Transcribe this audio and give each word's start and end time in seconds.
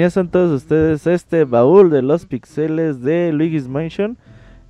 Bienvenidos 0.00 0.28
a 0.28 0.30
todos 0.30 0.62
ustedes 0.62 1.06
a 1.06 1.12
este 1.12 1.44
baúl 1.44 1.90
de 1.90 2.00
los 2.00 2.24
pixeles 2.24 3.02
de 3.02 3.34
Luigi's 3.34 3.68
Mansion. 3.68 4.16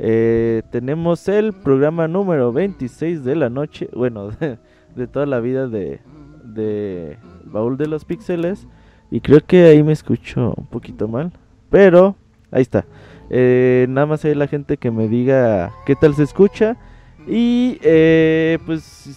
Eh, 0.01 0.63
tenemos 0.73 1.29
el 1.29 1.53
programa 1.53 2.09
número 2.09 2.53
26 2.53 3.23
de 3.23 3.37
la 3.37 3.49
noche, 3.49 3.89
bueno, 3.95 4.31
de, 4.97 5.07
toda 5.07 5.27
la 5.27 5.39
vida 5.39 5.69
de, 5.69 6.01
de 6.43 7.17
baúl 7.45 7.77
de 7.77 7.87
los 7.87 8.05
pixeles. 8.05 8.67
Y 9.09 9.21
creo 9.21 9.39
que 9.47 9.67
ahí 9.67 9.85
me 9.85 9.93
escucho 9.93 10.53
un 10.57 10.67
poquito 10.67 11.07
mal, 11.07 11.31
pero 11.71 12.17
ahí 12.51 12.63
está. 12.63 12.85
Eh, 13.31 13.87
nada 13.89 14.09
más 14.09 14.25
hay 14.25 14.35
la 14.35 14.49
gente 14.49 14.79
que 14.79 14.91
me 14.91 15.07
diga 15.07 15.71
qué 15.87 15.95
tal 15.95 16.13
se 16.17 16.25
escucha. 16.25 16.77
Y 17.29 17.79
eh, 17.85 18.59
pues 18.67 19.17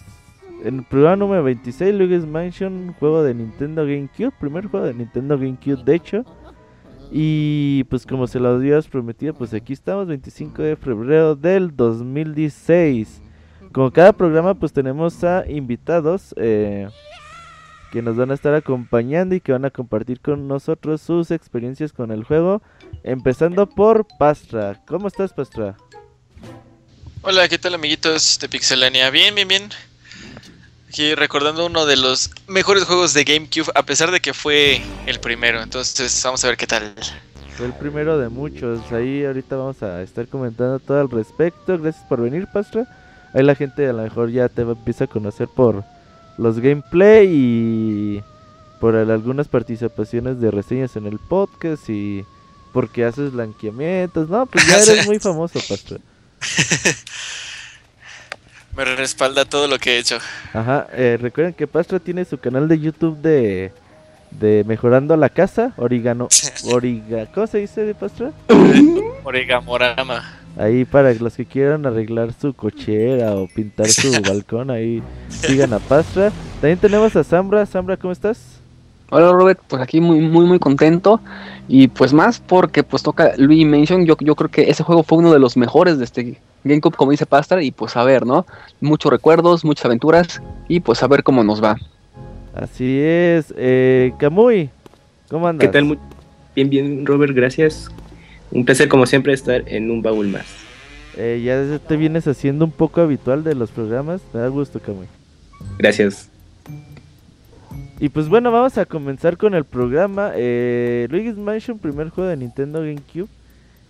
en 0.63 0.79
el 0.79 0.85
programa 0.85 1.17
número 1.17 1.43
26, 1.43 1.93
Luigi's 1.93 2.25
Mansion, 2.25 2.95
juego 2.99 3.21
de 3.21 3.33
Nintendo 3.33 3.85
GameCube, 3.85 4.31
primer 4.39 4.67
juego 4.67 4.85
de 4.85 4.93
Nintendo 4.93 5.37
GameCube, 5.37 5.83
de 5.83 5.95
hecho. 5.95 6.25
Y 7.11 7.83
pues 7.85 8.05
como 8.05 8.27
se 8.27 8.39
lo 8.39 8.49
habías 8.49 8.87
prometido, 8.87 9.33
pues 9.33 9.53
aquí 9.53 9.73
estamos, 9.73 10.07
25 10.07 10.61
de 10.61 10.75
febrero 10.77 11.35
del 11.35 11.75
2016. 11.75 13.21
Como 13.73 13.91
cada 13.91 14.13
programa, 14.13 14.55
pues 14.55 14.71
tenemos 14.71 15.23
a 15.23 15.43
invitados 15.49 16.33
eh, 16.37 16.87
que 17.91 18.01
nos 18.01 18.15
van 18.15 18.31
a 18.31 18.33
estar 18.33 18.55
acompañando 18.55 19.35
y 19.35 19.41
que 19.41 19.51
van 19.51 19.65
a 19.65 19.69
compartir 19.69 20.21
con 20.21 20.47
nosotros 20.47 21.01
sus 21.01 21.29
experiencias 21.31 21.91
con 21.91 22.09
el 22.09 22.23
juego. 22.23 22.61
Empezando 23.03 23.67
por 23.67 24.07
Pastra. 24.17 24.81
¿Cómo 24.87 25.07
estás, 25.09 25.33
Pastra? 25.33 25.75
Hola, 27.21 27.47
¿qué 27.49 27.59
tal, 27.59 27.73
amiguitos 27.73 28.39
de 28.39 28.49
Pixelania? 28.49 29.09
Bien, 29.09 29.35
bien, 29.35 29.47
bien. 29.47 29.69
Aquí 30.93 31.15
recordando 31.15 31.65
uno 31.65 31.87
de 31.87 31.97
los 31.97 32.29
mejores 32.45 32.83
juegos 32.83 33.15
de 33.15 33.23
GameCube, 33.23 33.71
a 33.73 33.81
pesar 33.81 34.11
de 34.11 34.19
que 34.19 34.31
fue 34.31 34.79
el 35.07 35.19
primero. 35.19 35.59
Entonces, 35.63 36.21
vamos 36.23 36.43
a 36.43 36.49
ver 36.49 36.55
qué 36.55 36.67
tal. 36.67 36.93
Fue 37.57 37.65
el 37.65 37.73
primero 37.73 38.19
de 38.19 38.29
muchos. 38.29 38.79
Ahí 38.91 39.25
ahorita 39.25 39.55
vamos 39.55 39.81
a 39.81 40.03
estar 40.03 40.27
comentando 40.27 40.77
todo 40.77 41.01
al 41.01 41.09
respecto. 41.09 41.79
Gracias 41.79 42.05
por 42.07 42.21
venir, 42.21 42.47
Pastra. 42.53 42.85
Ahí 43.33 43.41
la 43.41 43.55
gente 43.55 43.89
a 43.89 43.93
lo 43.93 44.03
mejor 44.03 44.29
ya 44.29 44.47
te 44.49 44.61
empieza 44.61 45.05
a 45.05 45.07
conocer 45.07 45.47
por 45.47 45.83
los 46.37 46.59
gameplay 46.59 47.27
y 47.27 48.23
por 48.79 48.95
algunas 48.95 49.47
participaciones 49.47 50.39
de 50.39 50.51
reseñas 50.51 50.95
en 50.95 51.07
el 51.07 51.17
podcast 51.17 51.89
y 51.89 52.23
porque 52.71 53.03
haces 53.03 53.31
blanqueamientos. 53.31 54.29
No, 54.29 54.45
pues 54.45 54.67
ya 54.67 54.77
eres 54.77 55.07
muy 55.07 55.17
famoso, 55.17 55.59
Pastra. 55.67 55.97
Me 58.75 58.85
respalda 58.85 59.45
todo 59.45 59.67
lo 59.67 59.77
que 59.77 59.91
he 59.91 59.99
hecho. 59.99 60.17
Ajá, 60.51 60.87
eh, 60.93 61.17
recuerden 61.21 61.53
que 61.53 61.67
Pastra 61.67 61.99
tiene 61.99 62.25
su 62.25 62.39
canal 62.39 62.67
de 62.67 62.79
YouTube 62.79 63.17
de, 63.17 63.71
de 64.31 64.63
Mejorando 64.65 65.15
la 65.15 65.29
Casa, 65.29 65.73
Origano, 65.77 66.27
Origa, 66.71 67.27
¿cómo 67.27 67.45
se 67.45 67.59
dice 67.59 67.81
de 67.81 67.93
Pastra? 67.93 68.31
Origamorama. 69.23 70.39
Ahí 70.57 70.85
para 70.85 71.13
los 71.13 71.35
que 71.35 71.45
quieran 71.45 71.85
arreglar 71.85 72.31
su 72.33 72.53
cochera 72.53 73.35
o 73.35 73.47
pintar 73.47 73.87
su 73.87 74.11
balcón, 74.27 74.71
ahí 74.71 75.03
sigan 75.29 75.73
a 75.73 75.79
Pastra. 75.79 76.31
También 76.59 76.79
tenemos 76.79 77.15
a 77.15 77.23
Zambra, 77.23 77.65
Zambra, 77.65 77.97
¿cómo 77.97 78.11
estás? 78.11 78.59
Hola 79.09 79.31
Robert, 79.31 79.59
pues 79.67 79.79
aquí 79.79 80.01
muy 80.01 80.19
muy 80.21 80.45
muy 80.45 80.57
contento 80.57 81.21
y 81.67 81.87
pues 81.87 82.13
más 82.13 82.39
porque 82.39 82.81
pues 82.81 83.03
toca 83.03 83.33
Luigi 83.37 83.65
Mansion, 83.65 84.07
yo, 84.07 84.15
yo 84.19 84.35
creo 84.35 84.49
que 84.49 84.71
ese 84.71 84.83
juego 84.83 85.03
fue 85.03 85.19
uno 85.19 85.31
de 85.31 85.37
los 85.37 85.55
mejores 85.55 85.99
de 85.99 86.05
este 86.05 86.39
GameCube, 86.63 86.95
como 86.95 87.11
dice 87.11 87.25
Pastra, 87.25 87.61
y 87.61 87.71
pues 87.71 87.95
a 87.97 88.03
ver, 88.03 88.25
¿no? 88.25 88.45
Muchos 88.81 89.11
recuerdos, 89.11 89.65
muchas 89.65 89.85
aventuras, 89.85 90.41
y 90.67 90.79
pues 90.79 91.03
a 91.03 91.07
ver 91.07 91.23
cómo 91.23 91.43
nos 91.43 91.63
va. 91.63 91.77
Así 92.53 92.99
es. 92.99 93.53
Eh, 93.57 94.13
Kamui, 94.19 94.69
¿cómo 95.29 95.47
andas? 95.47 95.67
¿Qué 95.67 95.71
tal? 95.71 95.97
Bien, 96.55 96.69
bien, 96.69 97.05
Robert, 97.05 97.35
gracias. 97.35 97.89
Un 98.51 98.65
placer, 98.65 98.87
como 98.87 99.05
siempre, 99.05 99.33
estar 99.33 99.63
en 99.67 99.89
un 99.89 100.01
baúl 100.01 100.27
más. 100.27 100.45
Eh, 101.17 101.41
ya 101.43 101.79
te 101.87 101.97
vienes 101.97 102.27
haciendo 102.27 102.65
un 102.65 102.71
poco 102.71 103.01
habitual 103.01 103.43
de 103.43 103.55
los 103.55 103.71
programas. 103.71 104.21
Me 104.33 104.39
da 104.39 104.47
gusto, 104.47 104.79
Kamui. 104.79 105.07
Gracias. 105.77 106.29
Y 107.99 108.09
pues 108.09 108.27
bueno, 108.27 108.51
vamos 108.51 108.77
a 108.77 108.85
comenzar 108.85 109.37
con 109.37 109.53
el 109.53 109.63
programa. 109.63 110.31
Eh, 110.35 111.07
Luigi's 111.09 111.37
Mansion, 111.37 111.79
primer 111.79 112.09
juego 112.09 112.29
de 112.29 112.37
Nintendo 112.37 112.79
GameCube. 112.79 113.29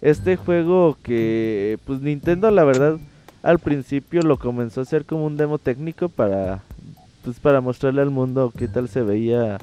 Este 0.04 0.36
juego 0.36 0.98
que 1.02 1.80
pues 1.86 2.02
Nintendo 2.02 2.52
la 2.52 2.66
verdad 2.66 2.98
al 3.42 3.60
principio 3.60 4.22
lo 4.22 4.38
comenzó 4.38 4.82
a 4.82 4.84
hacer 4.84 5.06
como 5.06 5.26
un 5.26 5.38
demo 5.38 5.60
técnico 5.60 6.10
para 6.10 6.62
pues 7.24 7.40
para 7.40 7.62
mostrarle 7.62 8.02
al 8.02 8.10
mundo 8.10 8.52
qué 8.58 8.68
tal 8.68 8.90
se 8.90 9.02
veía 9.02 9.60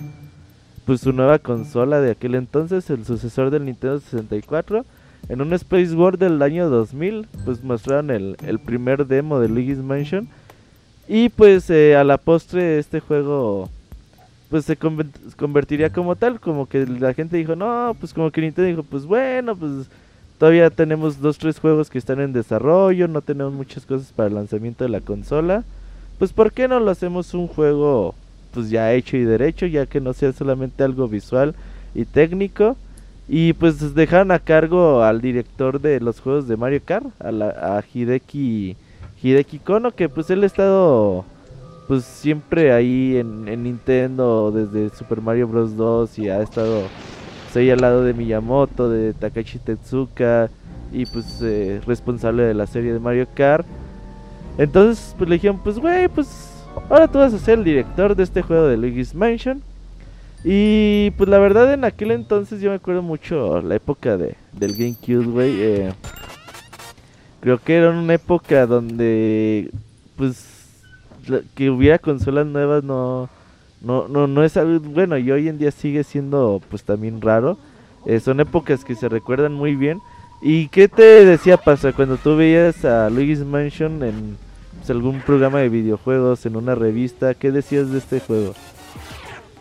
pues 0.87 1.03
su 1.03 1.13
nueva 1.13 1.39
consola 1.39 2.01
de 2.01 2.13
aquel 2.13 2.35
entonces, 2.37 2.89
el 2.89 3.05
sucesor 3.05 3.51
del 3.51 3.67
Nintendo 3.67 4.01
64. 4.01 4.87
En 5.29 5.43
un 5.43 5.53
Space 5.53 5.95
World 5.95 6.19
del 6.19 6.41
año 6.41 6.71
2000, 6.71 7.29
pues 7.45 7.63
mostraron 7.63 8.11
el, 8.11 8.59
primer 8.65 9.07
demo 9.07 9.41
de 9.41 9.49
Luigi's 9.49 9.77
Mansion. 9.77 10.27
Y 11.07 11.29
pues 11.29 11.69
eh, 11.69 11.97
a 11.97 12.03
la 12.03 12.17
postre 12.17 12.79
este 12.79 13.01
juego 13.01 13.69
pues 14.49 14.65
se 14.65 14.77
convertiría 14.77 15.91
como 15.91 16.17
tal, 16.17 16.41
como 16.41 16.67
que 16.67 16.87
la 16.87 17.13
gente 17.13 17.37
dijo, 17.37 17.55
no, 17.55 17.95
pues 18.01 18.15
como 18.15 18.31
que 18.31 18.41
Nintendo 18.41 18.69
dijo, 18.69 18.83
pues 18.83 19.05
bueno, 19.05 19.55
pues 19.55 19.89
Todavía 20.41 20.71
tenemos 20.71 21.21
dos, 21.21 21.37
tres 21.37 21.61
juegos 21.61 21.91
que 21.91 21.99
están 21.99 22.19
en 22.19 22.33
desarrollo, 22.33 23.07
no 23.09 23.21
tenemos 23.21 23.53
muchas 23.53 23.85
cosas 23.85 24.11
para 24.11 24.31
el 24.31 24.37
lanzamiento 24.37 24.85
de 24.85 24.89
la 24.89 25.03
consola. 25.03 25.65
Pues 26.19 26.33
¿por 26.33 26.51
qué 26.51 26.67
no 26.67 26.81
lo 26.81 26.91
hacemos 26.91 27.35
un 27.35 27.47
juego 27.47 28.15
pues 28.51 28.71
ya 28.71 28.91
hecho 28.95 29.19
y 29.19 29.25
derecho, 29.25 29.67
ya 29.67 29.85
que 29.85 30.01
no 30.01 30.15
sea 30.15 30.33
solamente 30.33 30.83
algo 30.83 31.09
visual 31.09 31.55
y 31.95 32.07
técnico? 32.07 32.79
Y 33.29 33.53
pues 33.53 33.95
dejaron 33.95 34.31
a 34.31 34.39
cargo 34.39 35.03
al 35.03 35.21
director 35.21 35.79
de 35.79 36.01
los 36.01 36.21
juegos 36.21 36.49
de 36.49 36.57
Mario 36.57 36.81
Kart, 36.87 37.09
a, 37.19 37.31
la, 37.33 37.85
Hideki, 37.93 38.77
Hideki 39.23 39.59
Kono, 39.59 39.91
que 39.91 40.09
pues 40.09 40.31
él 40.31 40.43
ha 40.43 40.47
estado 40.47 41.27
pues 41.87 42.05
siempre 42.05 42.73
ahí 42.73 43.19
en 43.19 43.63
Nintendo 43.63 44.51
desde 44.51 44.89
Super 44.97 45.21
Mario 45.21 45.49
Bros. 45.49 45.77
2 45.77 46.19
y 46.19 46.31
ha 46.31 46.41
estado 46.41 46.85
Estoy 47.51 47.69
al 47.69 47.81
lado 47.81 48.05
de 48.05 48.15
Miyamoto, 48.15 48.89
de 48.89 49.13
Takashi 49.13 49.59
Tetsuka 49.59 50.49
y 50.93 51.05
pues 51.05 51.43
eh, 51.43 51.81
responsable 51.85 52.45
de 52.45 52.55
la 52.55 52.69
serie 52.69 52.93
de 52.93 53.01
Mario 53.01 53.27
Kart. 53.35 53.67
Entonces 54.57 55.17
pues 55.19 55.29
le 55.29 55.35
dijeron, 55.35 55.59
pues 55.59 55.81
güey, 55.81 56.07
pues 56.07 56.29
ahora 56.89 57.09
tú 57.09 57.19
vas 57.19 57.35
a 57.35 57.41
ser 57.41 57.59
el 57.59 57.65
director 57.65 58.15
de 58.15 58.23
este 58.23 58.43
juego 58.43 58.69
de 58.69 58.77
Luigi's 58.77 59.17
Mansion. 59.17 59.65
Y 60.45 61.11
pues 61.17 61.29
la 61.29 61.41
verdad 61.41 61.75
en 61.75 61.83
aquel 61.83 62.13
entonces 62.13 62.61
yo 62.61 62.71
me 62.71 62.77
acuerdo 62.77 63.03
mucho 63.03 63.61
la 63.63 63.75
época 63.75 64.17
de, 64.17 64.37
del 64.53 64.77
GameCube, 64.77 65.27
güey. 65.27 65.61
Eh, 65.61 65.93
creo 67.41 67.59
que 67.59 67.79
era 67.79 67.91
una 67.91 68.15
época 68.15 68.65
donde 68.65 69.73
pues 70.15 70.69
que 71.57 71.69
hubiera 71.69 71.99
consolas 71.99 72.47
nuevas 72.47 72.85
no 72.85 73.29
no, 73.81 74.09
no, 74.09 74.27
no 74.27 74.45
es 74.45 74.57
algo 74.57 74.81
bueno 74.81 75.17
y 75.17 75.31
hoy 75.31 75.49
en 75.49 75.59
día 75.59 75.71
sigue 75.71 76.05
siendo 76.05 76.61
pues 76.69 76.83
también 76.83 77.21
raro. 77.21 77.59
Eh, 78.07 78.21
son 78.21 78.41
épocas 78.41 78.85
que 78.85 78.95
se 78.95 79.09
recuerdan 79.09 79.53
muy 79.53 79.75
bien. 79.75 80.01
¿Y 80.43 80.69
qué 80.69 80.89
te 80.89 81.25
decía 81.25 81.59
Pasa 81.59 81.93
cuando 81.93 82.17
tú 82.17 82.37
veías 82.37 82.85
a 82.85 83.11
Luigi's 83.11 83.41
Mansion 83.41 84.03
en 84.03 84.39
pues, 84.79 84.91
algún 84.91 85.21
programa 85.21 85.61
de 85.61 85.69
videojuegos, 85.69 86.47
en 86.47 86.57
una 86.57 86.75
revista? 86.75 87.35
¿Qué 87.35 87.51
decías 87.51 87.91
de 87.91 87.99
este 87.99 88.21
juego? 88.21 88.55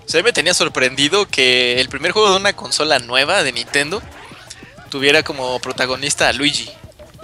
Se 0.06 0.24
me 0.24 0.32
tenía 0.32 0.54
sorprendido 0.54 1.28
que 1.28 1.80
el 1.80 1.90
primer 1.90 2.12
juego 2.12 2.32
de 2.32 2.38
una 2.38 2.54
consola 2.54 3.00
nueva 3.00 3.44
de 3.44 3.52
Nintendo 3.52 4.02
tuviera 4.90 5.22
como 5.22 5.60
protagonista 5.60 6.30
a 6.30 6.34
Luigi. 6.34 6.70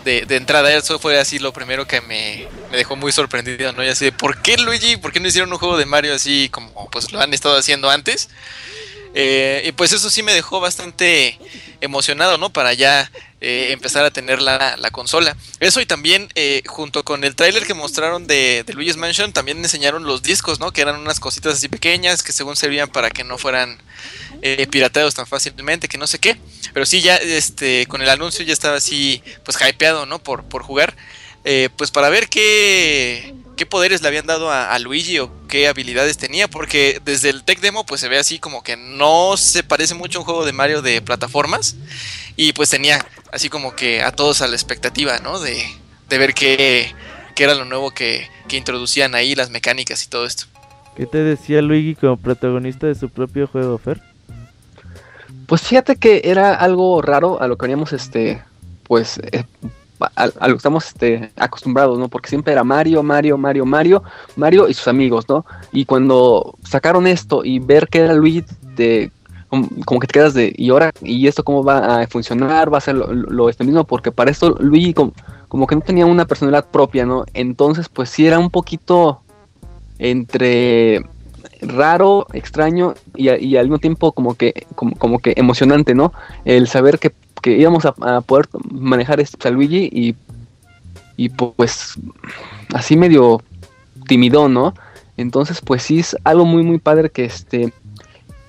De, 0.05 0.35
entrada, 0.35 0.71
eso 0.71 0.99
fue 0.99 1.19
así 1.19 1.39
lo 1.39 1.51
primero 1.51 1.87
que 1.87 1.99
me, 1.99 2.47
me 2.71 2.77
dejó 2.77 2.95
muy 2.95 3.11
sorprendido, 3.11 3.73
¿no? 3.73 3.83
Y 3.83 3.89
así 3.89 4.05
de, 4.05 4.11
¿por 4.11 4.41
qué 4.41 4.55
Luigi? 4.55 4.97
¿Por 4.97 5.11
qué 5.11 5.19
no 5.19 5.27
hicieron 5.27 5.51
un 5.51 5.57
juego 5.57 5.77
de 5.77 5.85
Mario 5.85 6.13
así 6.13 6.47
como 6.49 6.89
pues 6.91 7.11
lo 7.11 7.19
han 7.19 7.33
estado 7.33 7.57
haciendo 7.57 7.89
antes? 7.89 8.29
Eh, 9.17 9.63
y 9.65 9.71
pues 9.71 9.93
eso 9.93 10.09
sí 10.09 10.23
me 10.23 10.33
dejó 10.33 10.59
bastante 10.59 11.39
emocionado, 11.79 12.37
¿no? 12.37 12.51
Para 12.51 12.73
ya 12.73 13.09
eh, 13.39 13.69
empezar 13.71 14.03
a 14.03 14.11
tener 14.11 14.41
la, 14.41 14.75
la, 14.77 14.91
consola. 14.91 15.37
Eso 15.61 15.79
y 15.79 15.85
también 15.85 16.27
eh, 16.35 16.61
junto 16.65 17.03
con 17.05 17.23
el 17.23 17.33
tráiler 17.33 17.65
que 17.65 17.73
mostraron 17.73 18.27
de, 18.27 18.63
de, 18.65 18.73
Luigi's 18.73 18.97
Mansion, 18.97 19.31
también 19.31 19.59
enseñaron 19.59 20.03
los 20.03 20.21
discos, 20.21 20.59
¿no? 20.59 20.71
Que 20.71 20.81
eran 20.81 20.97
unas 20.97 21.21
cositas 21.21 21.53
así 21.53 21.69
pequeñas 21.69 22.23
que 22.23 22.33
según 22.33 22.57
servían 22.57 22.89
para 22.89 23.09
que 23.09 23.23
no 23.23 23.37
fueran 23.37 23.81
eh, 24.41 24.67
pirateados 24.67 25.15
tan 25.15 25.27
fácilmente, 25.27 25.87
que 25.87 25.97
no 25.97 26.07
sé 26.07 26.19
qué. 26.19 26.37
Pero 26.73 26.85
sí, 26.85 27.01
ya 27.01 27.15
este 27.15 27.85
con 27.87 28.01
el 28.01 28.09
anuncio 28.09 28.45
ya 28.45 28.53
estaba 28.53 28.77
así, 28.77 29.21
pues 29.43 29.57
hypeado, 29.61 30.05
¿no? 30.05 30.19
Por, 30.19 30.43
por 30.43 30.63
jugar. 30.63 30.95
Eh, 31.47 31.69
pues 31.77 31.91
para 31.91 32.09
ver 32.09 32.27
qué, 32.27 33.35
qué 33.55 33.67
poderes 33.67 34.01
le 34.01 34.07
habían 34.07 34.25
dado 34.25 34.51
a, 34.51 34.77
Luigi 34.79 35.19
o 35.19 35.31
qué 35.47 35.67
habilidades 35.67 36.17
tenía, 36.17 36.47
porque 36.47 36.99
desde 37.05 37.29
el 37.29 37.43
tech 37.43 37.59
demo 37.59 37.85
pues 37.85 38.01
se 38.01 38.09
ve 38.09 38.17
así 38.17 38.39
como 38.39 38.63
que 38.63 38.77
no 38.77 39.37
se 39.37 39.61
parece 39.63 39.93
mucho 39.93 40.17
a 40.17 40.21
un 40.21 40.25
juego 40.25 40.43
de 40.43 40.53
Mario 40.53 40.81
de 40.81 41.03
plataformas 41.03 41.75
y 42.35 42.53
pues 42.53 42.71
tenía 42.71 43.05
así 43.31 43.49
como 43.49 43.75
que 43.75 44.01
a 44.01 44.11
todos 44.11 44.41
a 44.41 44.47
la 44.47 44.55
expectativa, 44.55 45.19
¿no? 45.19 45.39
De, 45.39 45.63
de 46.09 46.17
ver 46.17 46.33
qué, 46.33 46.91
qué, 47.35 47.43
era 47.43 47.53
lo 47.53 47.65
nuevo 47.65 47.91
que, 47.91 48.27
que, 48.47 48.57
introducían 48.57 49.13
ahí, 49.13 49.35
las 49.35 49.51
mecánicas 49.51 50.03
y 50.03 50.09
todo 50.09 50.25
esto. 50.25 50.45
¿Qué 50.97 51.05
te 51.05 51.19
decía 51.19 51.61
Luigi 51.61 51.93
como 51.93 52.17
protagonista 52.17 52.87
de 52.87 52.95
su 52.95 53.09
propio 53.09 53.45
juego, 53.45 53.77
Fer? 53.77 54.01
Pues 55.47 55.61
fíjate 55.61 55.95
que 55.95 56.21
era 56.23 56.55
algo 56.55 57.01
raro 57.01 57.41
a 57.41 57.47
lo 57.47 57.57
que 57.57 57.63
veníamos 57.63 57.93
este, 57.93 58.41
pues... 58.83 59.19
Eh, 59.19 59.43
a, 60.15 60.47
lo 60.47 60.53
que 60.53 60.57
estamos 60.57 60.87
este, 60.87 61.31
acostumbrados, 61.37 61.97
¿no? 61.97 62.09
Porque 62.09 62.29
siempre 62.29 62.53
era 62.53 62.63
Mario, 62.63 63.01
Mario, 63.03 63.37
Mario, 63.37 63.65
Mario, 63.65 64.03
Mario 64.35 64.67
y 64.67 64.73
sus 64.73 64.87
amigos, 64.87 65.27
¿no? 65.29 65.45
Y 65.71 65.85
cuando 65.85 66.55
sacaron 66.63 67.07
esto 67.07 67.43
y 67.45 67.59
ver 67.59 67.87
que 67.87 67.99
era 67.99 68.13
Luigi, 68.13 68.43
de, 68.75 69.11
como, 69.49 69.69
como, 69.85 69.99
que 69.99 70.07
te 70.07 70.13
quedas 70.13 70.33
de, 70.33 70.53
¿y 70.55 70.69
ahora? 70.69 70.91
¿Y 71.01 71.27
esto 71.27 71.43
cómo 71.43 71.63
va 71.63 72.01
a 72.01 72.07
funcionar? 72.07 72.73
¿Va 72.73 72.79
a 72.79 72.81
ser 72.81 72.95
lo, 72.95 73.11
lo 73.13 73.49
este 73.49 73.63
mismo? 73.63 73.85
Porque 73.85 74.11
para 74.11 74.31
esto 74.31 74.57
Luigi 74.59 74.93
como, 74.93 75.13
como, 75.47 75.67
que 75.67 75.75
no 75.75 75.81
tenía 75.81 76.05
una 76.05 76.25
personalidad 76.25 76.65
propia, 76.65 77.05
¿no? 77.05 77.25
Entonces, 77.33 77.89
pues 77.89 78.09
sí 78.09 78.27
era 78.27 78.39
un 78.39 78.49
poquito 78.49 79.21
entre 79.97 81.05
raro, 81.67 82.27
extraño 82.33 82.95
y, 83.15 83.55
al 83.57 83.65
mismo 83.65 83.79
tiempo 83.79 84.11
como 84.11 84.35
que, 84.35 84.65
como, 84.75 85.19
que 85.19 85.33
emocionante, 85.35 85.95
¿no? 85.95 86.13
El 86.45 86.67
saber 86.67 86.99
que 86.99 87.11
que 87.45 87.51
íbamos 87.51 87.85
a, 87.85 88.21
poder 88.21 88.47
manejar 88.71 89.19
este 89.19 89.47
a 89.47 89.51
Luigi 89.51 89.87
y, 89.93 90.15
y 91.15 91.29
pues 91.29 91.93
así 92.73 92.97
medio 92.97 93.43
timidón, 94.07 94.55
¿no? 94.55 94.73
Entonces 95.15 95.61
pues 95.61 95.83
sí 95.83 95.99
es 95.99 96.17
algo 96.23 96.45
muy 96.45 96.63
muy 96.63 96.79
padre 96.79 97.11
que 97.11 97.25
este 97.25 97.71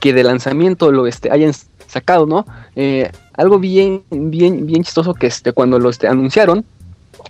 que 0.01 0.15
de 0.15 0.25
lanzamiento 0.25 0.91
lo 0.93 1.07
este 1.07 1.31
hayan 1.31 1.53
sacado, 1.87 2.25
¿no? 2.25 2.47
Eh, 2.75 3.11
algo 3.35 3.59
bien 3.59 4.03
bien 4.11 4.67
bien 4.67 4.83
chistoso 4.83 5.13
que 5.13 5.27
este 5.27 5.53
cuando 5.53 5.79
lo 5.79 5.91
este, 5.91 6.09
anunciaron 6.09 6.65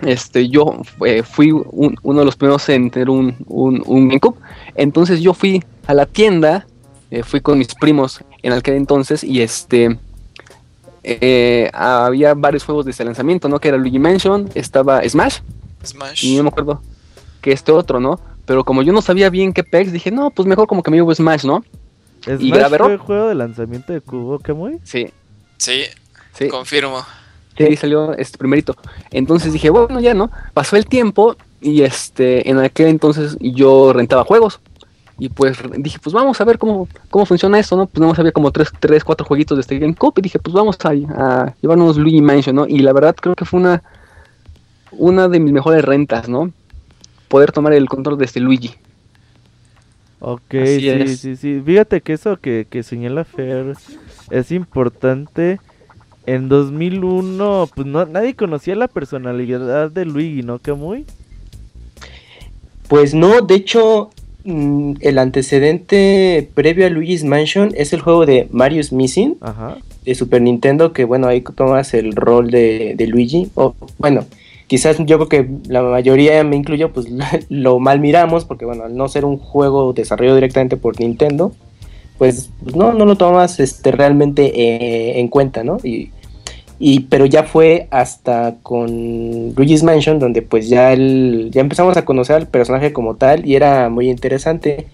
este 0.03 0.49
yo 0.49 0.83
eh, 1.05 1.25
fui 1.25 1.51
un, 1.51 1.97
uno 2.03 2.21
de 2.21 2.27
los 2.27 2.37
primeros 2.37 2.69
en 2.69 2.91
tener 2.93 3.11
un, 3.11 3.35
un, 3.49 3.83
un 3.87 4.09
GameCube 4.09 4.37
entonces 4.77 5.21
yo 5.21 5.35
fui 5.35 5.65
a 5.87 5.95
la 5.95 6.07
tienda 6.07 6.67
eh, 7.11 7.23
fui 7.23 7.41
con 7.41 7.59
mis 7.59 7.75
primos 7.75 8.21
en 8.43 8.53
aquel 8.53 8.75
entonces 8.75 9.23
y 9.23 9.43
este 9.43 9.99
eh, 11.05 11.71
había 11.73 12.35
varios 12.35 12.65
juegos 12.65 12.85
de 12.85 12.91
ese 12.91 13.05
lanzamiento, 13.05 13.49
¿no? 13.49 13.61
Que 13.61 13.69
era 13.69 13.77
Luigi 13.77 13.99
Mansion, 13.99 14.51
estaba 14.55 15.09
Smash. 15.09 15.39
Smash. 15.85 16.25
Y 16.25 16.37
no 16.37 16.43
me 16.43 16.49
acuerdo 16.49 16.83
que 17.41 17.53
este 17.53 17.71
otro, 17.71 18.01
¿no? 18.01 18.19
Pero 18.45 18.65
como 18.65 18.83
yo 18.83 18.93
no 18.93 19.03
sabía 19.03 19.31
bien 19.31 19.53
qué 19.53 19.63
pex, 19.63 19.93
dije, 19.93 20.11
no, 20.11 20.31
pues 20.31 20.49
mejor 20.49 20.67
como 20.67 20.83
que 20.83 20.91
me 20.91 20.97
llevo 20.97 21.15
Smash, 21.15 21.45
¿no? 21.45 21.65
¿Smash 22.25 22.41
y 22.41 22.51
fue 22.51 22.93
el 22.93 22.99
juego 22.99 23.29
de 23.29 23.35
lanzamiento 23.37 23.93
de 23.93 24.01
Cubo 24.01 24.41
muy? 24.55 24.81
Sí. 24.83 25.07
sí. 25.59 25.83
Sí, 26.33 26.49
confirmo. 26.49 27.05
Sí, 27.57 27.77
salió 27.77 28.13
este 28.15 28.37
primerito. 28.37 28.77
Entonces 29.11 29.53
dije, 29.53 29.71
bueno, 29.71 30.01
ya, 30.01 30.13
¿no? 30.13 30.31
Pasó 30.53 30.77
el 30.77 30.87
tiempo 30.87 31.37
y 31.61 31.83
este, 31.83 32.51
en 32.51 32.59
aquel 32.59 32.89
entonces 32.89 33.37
yo 33.41 33.93
rentaba 33.93 34.25
juegos. 34.25 34.61
Y 35.19 35.31
pues 35.31 35.59
dije, 35.79 35.99
pues 36.03 36.13
vamos 36.13 36.39
a 36.41 36.45
ver 36.45 36.59
cómo, 36.59 36.89
cómo 37.09 37.25
funciona 37.25 37.59
esto, 37.59 37.77
¿no? 37.77 37.87
Pues 37.87 38.01
nada 38.01 38.11
más 38.13 38.19
había 38.19 38.33
como 38.33 38.51
3, 38.51 38.71
tres, 38.79 39.03
4 39.03 39.27
jueguitos 39.27 39.57
de 39.57 39.63
este 39.63 39.79
GameCube 39.79 40.13
y 40.19 40.23
dije, 40.23 40.39
pues 40.39 40.53
vamos 40.53 40.77
a, 40.85 40.91
a 40.91 41.55
llevarnos 41.63 41.97
Luigi 41.97 42.21
Mansion, 42.21 42.57
¿no? 42.57 42.67
Y 42.67 42.81
la 42.81 42.93
verdad 42.93 43.17
creo 43.19 43.35
que 43.35 43.47
fue 43.47 43.61
una, 43.61 43.83
una 44.93 45.29
de 45.29 45.41
mis 45.41 45.53
mejores 45.53 45.85
rentas, 45.85 46.29
¿no? 46.29 46.53
Poder 47.29 47.51
tomar 47.51 47.73
el 47.73 47.89
control 47.89 48.19
de 48.19 48.27
este 48.27 48.41
Luigi. 48.41 48.75
Ok, 50.21 50.55
Así 50.55 50.81
sí, 50.81 50.89
es. 50.89 51.21
sí, 51.21 51.37
sí. 51.37 51.63
Fíjate 51.65 52.01
que 52.01 52.13
eso 52.13 52.37
que, 52.39 52.67
que 52.69 52.83
señala 52.83 53.25
Fer 53.25 53.75
es 54.31 54.53
importante. 54.53 55.61
En 56.27 56.49
2001, 56.49 57.69
pues 57.75 57.87
no, 57.87 58.05
nadie 58.05 58.35
conocía 58.35 58.75
la 58.75 58.89
personalidad 58.89 59.91
de 59.91 60.05
Luigi, 60.05 60.43
¿no, 60.43 60.59
Camuy? 60.59 61.07
Pues 62.89 63.15
no, 63.15 63.41
de 63.43 63.55
hecho, 63.55 64.11
el 64.47 65.19
antecedente 65.19 66.49
previo 66.55 66.87
a 66.87 66.91
Luigi's 66.91 67.25
Mansion 67.25 67.73
es 67.77 67.93
el 67.93 68.01
juego 68.01 68.27
de 68.27 68.49
Mario's 68.53 68.93
Missing 68.93 69.37
Ajá. 69.41 69.79
de 70.05 70.15
Super 70.15 70.41
Nintendo, 70.41 70.93
que 70.93 71.05
bueno, 71.05 71.27
ahí 71.27 71.41
tomas 71.41 71.95
el 71.95 72.13
rol 72.15 72.51
de, 72.51 72.95
de 72.97 73.07
Luigi. 73.09 73.51
O 73.55 73.75
bueno, 73.99 74.25
quizás 74.67 74.99
yo 75.05 75.17
creo 75.19 75.29
que 75.29 75.51
la 75.69 75.83
mayoría, 75.83 76.43
me 76.45 76.57
incluyo, 76.57 76.93
pues 76.93 77.07
lo 77.49 77.81
mal 77.81 78.01
miramos, 78.01 78.45
porque 78.45 78.65
bueno, 78.65 78.85
al 78.85 78.97
no 78.97 79.09
ser 79.09 79.25
un 79.25 79.39
juego 79.39 79.93
desarrollado 79.93 80.37
directamente 80.37 80.77
por 80.77 81.01
Nintendo, 81.01 81.53
pues 82.19 82.51
no, 82.75 82.93
no 82.93 83.05
lo 83.05 83.17
tomas 83.17 83.61
este, 83.61 83.93
realmente 83.93 84.53
eh, 84.55 85.21
en 85.21 85.29
cuenta, 85.29 85.65
¿no? 85.65 85.79
Y, 85.83 86.11
y, 86.79 87.01
pero 87.01 87.25
ya 87.27 87.45
fue 87.45 87.89
hasta 87.91 88.57
con 88.63 89.55
Luigi's 89.55 89.83
Mansion 89.83 90.19
donde 90.19 90.43
pues 90.43 90.69
ya 90.69 90.93
el, 90.93 91.51
ya 91.53 91.63
empezamos 91.63 91.97
a 91.97 92.05
conocer 92.05 92.37
al 92.37 92.49
personaje 92.49 92.93
como 92.93 93.17
tal 93.17 93.47
y 93.47 93.55
era 93.57 93.89
muy 93.89 94.11
interesante. 94.11 94.87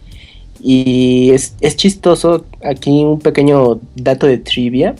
Y 0.60 1.30
es, 1.32 1.56
es 1.60 1.76
chistoso 1.76 2.44
aquí 2.64 3.02
un 3.02 3.18
pequeño 3.18 3.80
dato 3.96 4.26
de 4.26 4.38
trivia 4.38 4.94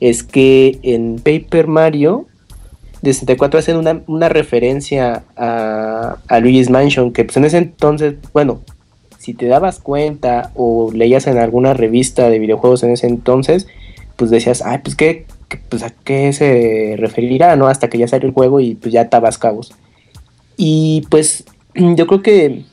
es 0.00 0.24
que 0.24 0.78
en 0.82 1.16
Paper 1.16 1.68
Mario 1.68 2.26
de 3.02 3.12
64 3.12 3.60
hacen 3.60 3.76
una, 3.76 4.02
una 4.08 4.28
referencia 4.28 5.22
a, 5.36 6.16
a, 6.26 6.40
Luigi's 6.40 6.70
Mansion 6.70 7.12
que 7.12 7.24
pues 7.24 7.36
en 7.36 7.44
ese 7.44 7.58
entonces 7.58 8.14
bueno 8.32 8.60
si 9.18 9.32
te 9.32 9.46
dabas 9.46 9.78
cuenta 9.78 10.50
o 10.54 10.90
leías 10.92 11.26
en 11.28 11.38
alguna 11.38 11.72
revista 11.72 12.28
de 12.28 12.38
videojuegos 12.40 12.82
en 12.82 12.90
ese 12.90 13.06
entonces 13.06 13.68
pues 14.16 14.30
decías 14.30 14.62
ay 14.62 14.78
pues 14.78 14.96
qué 14.96 15.26
pues 15.68 15.82
a 15.82 15.90
qué 15.90 16.32
se 16.32 16.94
referirá, 16.98 17.56
¿no? 17.56 17.68
Hasta 17.68 17.88
que 17.88 17.98
ya 17.98 18.08
salió 18.08 18.28
el 18.28 18.34
juego 18.34 18.60
y 18.60 18.74
pues 18.74 18.92
ya 18.92 19.02
estabas 19.02 19.38
cabos. 19.38 19.72
Y 20.56 21.06
pues 21.10 21.44
yo 21.74 22.06
creo 22.06 22.22
que 22.22 22.64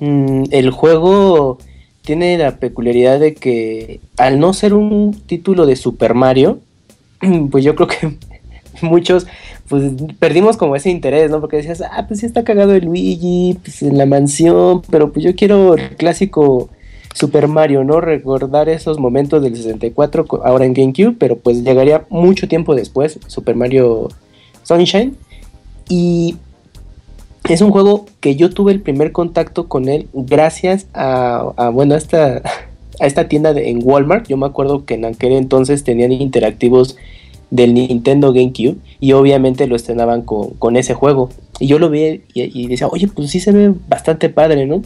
mmm, 0.00 0.44
el 0.50 0.70
juego 0.70 1.58
tiene 2.02 2.38
la 2.38 2.56
peculiaridad 2.58 3.18
de 3.18 3.34
que 3.34 4.00
al 4.16 4.38
no 4.38 4.52
ser 4.52 4.74
un 4.74 5.12
título 5.26 5.66
de 5.66 5.76
Super 5.76 6.14
Mario, 6.14 6.60
pues 7.50 7.64
yo 7.64 7.74
creo 7.74 7.88
que 7.88 8.16
muchos 8.82 9.26
pues 9.68 9.92
perdimos 10.20 10.56
como 10.56 10.76
ese 10.76 10.90
interés, 10.90 11.30
¿no? 11.30 11.40
Porque 11.40 11.56
decías, 11.56 11.82
ah, 11.82 12.06
pues 12.06 12.20
sí 12.20 12.26
está 12.26 12.44
cagado 12.44 12.74
el 12.74 12.84
Luigi, 12.84 13.58
pues 13.62 13.82
en 13.82 13.98
la 13.98 14.06
mansión, 14.06 14.82
pero 14.90 15.12
pues 15.12 15.24
yo 15.24 15.34
quiero 15.34 15.74
el 15.74 15.96
clásico 15.96 16.70
Super 17.16 17.48
Mario, 17.48 17.82
¿no? 17.82 18.02
Recordar 18.02 18.68
esos 18.68 18.98
momentos 18.98 19.42
del 19.42 19.56
64 19.56 20.26
ahora 20.44 20.66
en 20.66 20.74
GameCube, 20.74 21.16
pero 21.18 21.36
pues 21.36 21.64
llegaría 21.64 22.04
mucho 22.10 22.46
tiempo 22.46 22.74
después, 22.74 23.18
Super 23.26 23.56
Mario 23.56 24.08
Sunshine. 24.64 25.16
Y 25.88 26.36
es 27.48 27.62
un 27.62 27.70
juego 27.70 28.04
que 28.20 28.36
yo 28.36 28.50
tuve 28.50 28.72
el 28.72 28.82
primer 28.82 29.12
contacto 29.12 29.66
con 29.66 29.88
él 29.88 30.08
gracias 30.12 30.88
a, 30.92 31.70
bueno, 31.72 31.94
a 31.94 31.96
esta, 31.96 32.42
a 33.00 33.06
esta 33.06 33.28
tienda 33.28 33.52
en 33.52 33.80
Walmart. 33.82 34.28
Yo 34.28 34.36
me 34.36 34.44
acuerdo 34.44 34.84
que 34.84 34.92
en 34.92 35.06
aquel 35.06 35.32
entonces 35.32 35.84
tenían 35.84 36.12
interactivos 36.12 36.98
del 37.50 37.72
Nintendo 37.72 38.34
GameCube 38.34 38.76
y 39.00 39.12
obviamente 39.12 39.66
lo 39.66 39.76
estrenaban 39.76 40.20
con, 40.20 40.50
con 40.58 40.76
ese 40.76 40.92
juego. 40.92 41.30
Y 41.60 41.66
yo 41.66 41.78
lo 41.78 41.88
vi 41.88 42.24
y, 42.34 42.62
y 42.62 42.66
decía, 42.66 42.88
oye, 42.88 43.08
pues 43.08 43.30
sí 43.30 43.40
se 43.40 43.52
ve 43.52 43.72
bastante 43.88 44.28
padre, 44.28 44.66
¿no? 44.66 44.82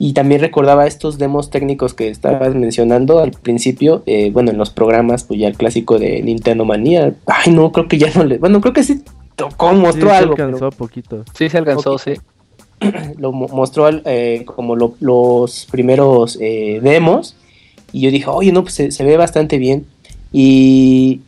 Y 0.00 0.12
también 0.12 0.40
recordaba 0.40 0.86
estos 0.86 1.18
demos 1.18 1.50
técnicos 1.50 1.92
que 1.92 2.08
estabas 2.08 2.54
mencionando 2.54 3.18
al 3.18 3.32
principio, 3.32 4.04
eh, 4.06 4.30
bueno, 4.30 4.52
en 4.52 4.58
los 4.58 4.70
programas, 4.70 5.24
pues 5.24 5.40
ya 5.40 5.48
el 5.48 5.56
clásico 5.56 5.98
de 5.98 6.22
Nintendo 6.22 6.64
Manía. 6.64 7.14
Ay, 7.26 7.52
no, 7.52 7.72
creo 7.72 7.88
que 7.88 7.98
ya 7.98 8.08
no 8.14 8.24
le. 8.24 8.38
Bueno, 8.38 8.60
creo 8.60 8.72
que 8.72 8.84
sí 8.84 9.02
tocó, 9.34 9.72
mostró 9.72 10.10
sí, 10.10 10.14
algo. 10.14 10.36
Se 10.36 10.42
alcanzó 10.42 10.70
pero... 10.70 10.78
poquito. 10.78 11.24
Sí, 11.34 11.48
se 11.48 11.58
alcanzó, 11.58 11.92
poquito. 11.92 12.14
sí. 12.14 12.20
lo 13.18 13.32
mostró 13.32 13.88
eh, 14.04 14.44
como 14.44 14.76
lo, 14.76 14.94
los 15.00 15.66
primeros 15.70 16.38
eh, 16.40 16.80
demos. 16.82 17.36
Y 17.92 18.02
yo 18.02 18.10
dije, 18.10 18.26
oye, 18.28 18.52
no, 18.52 18.62
pues 18.62 18.74
se, 18.74 18.90
se, 18.90 19.04
ve 19.04 19.16
bastante 19.16 19.58
bien. 19.58 19.86
Y 20.32 21.22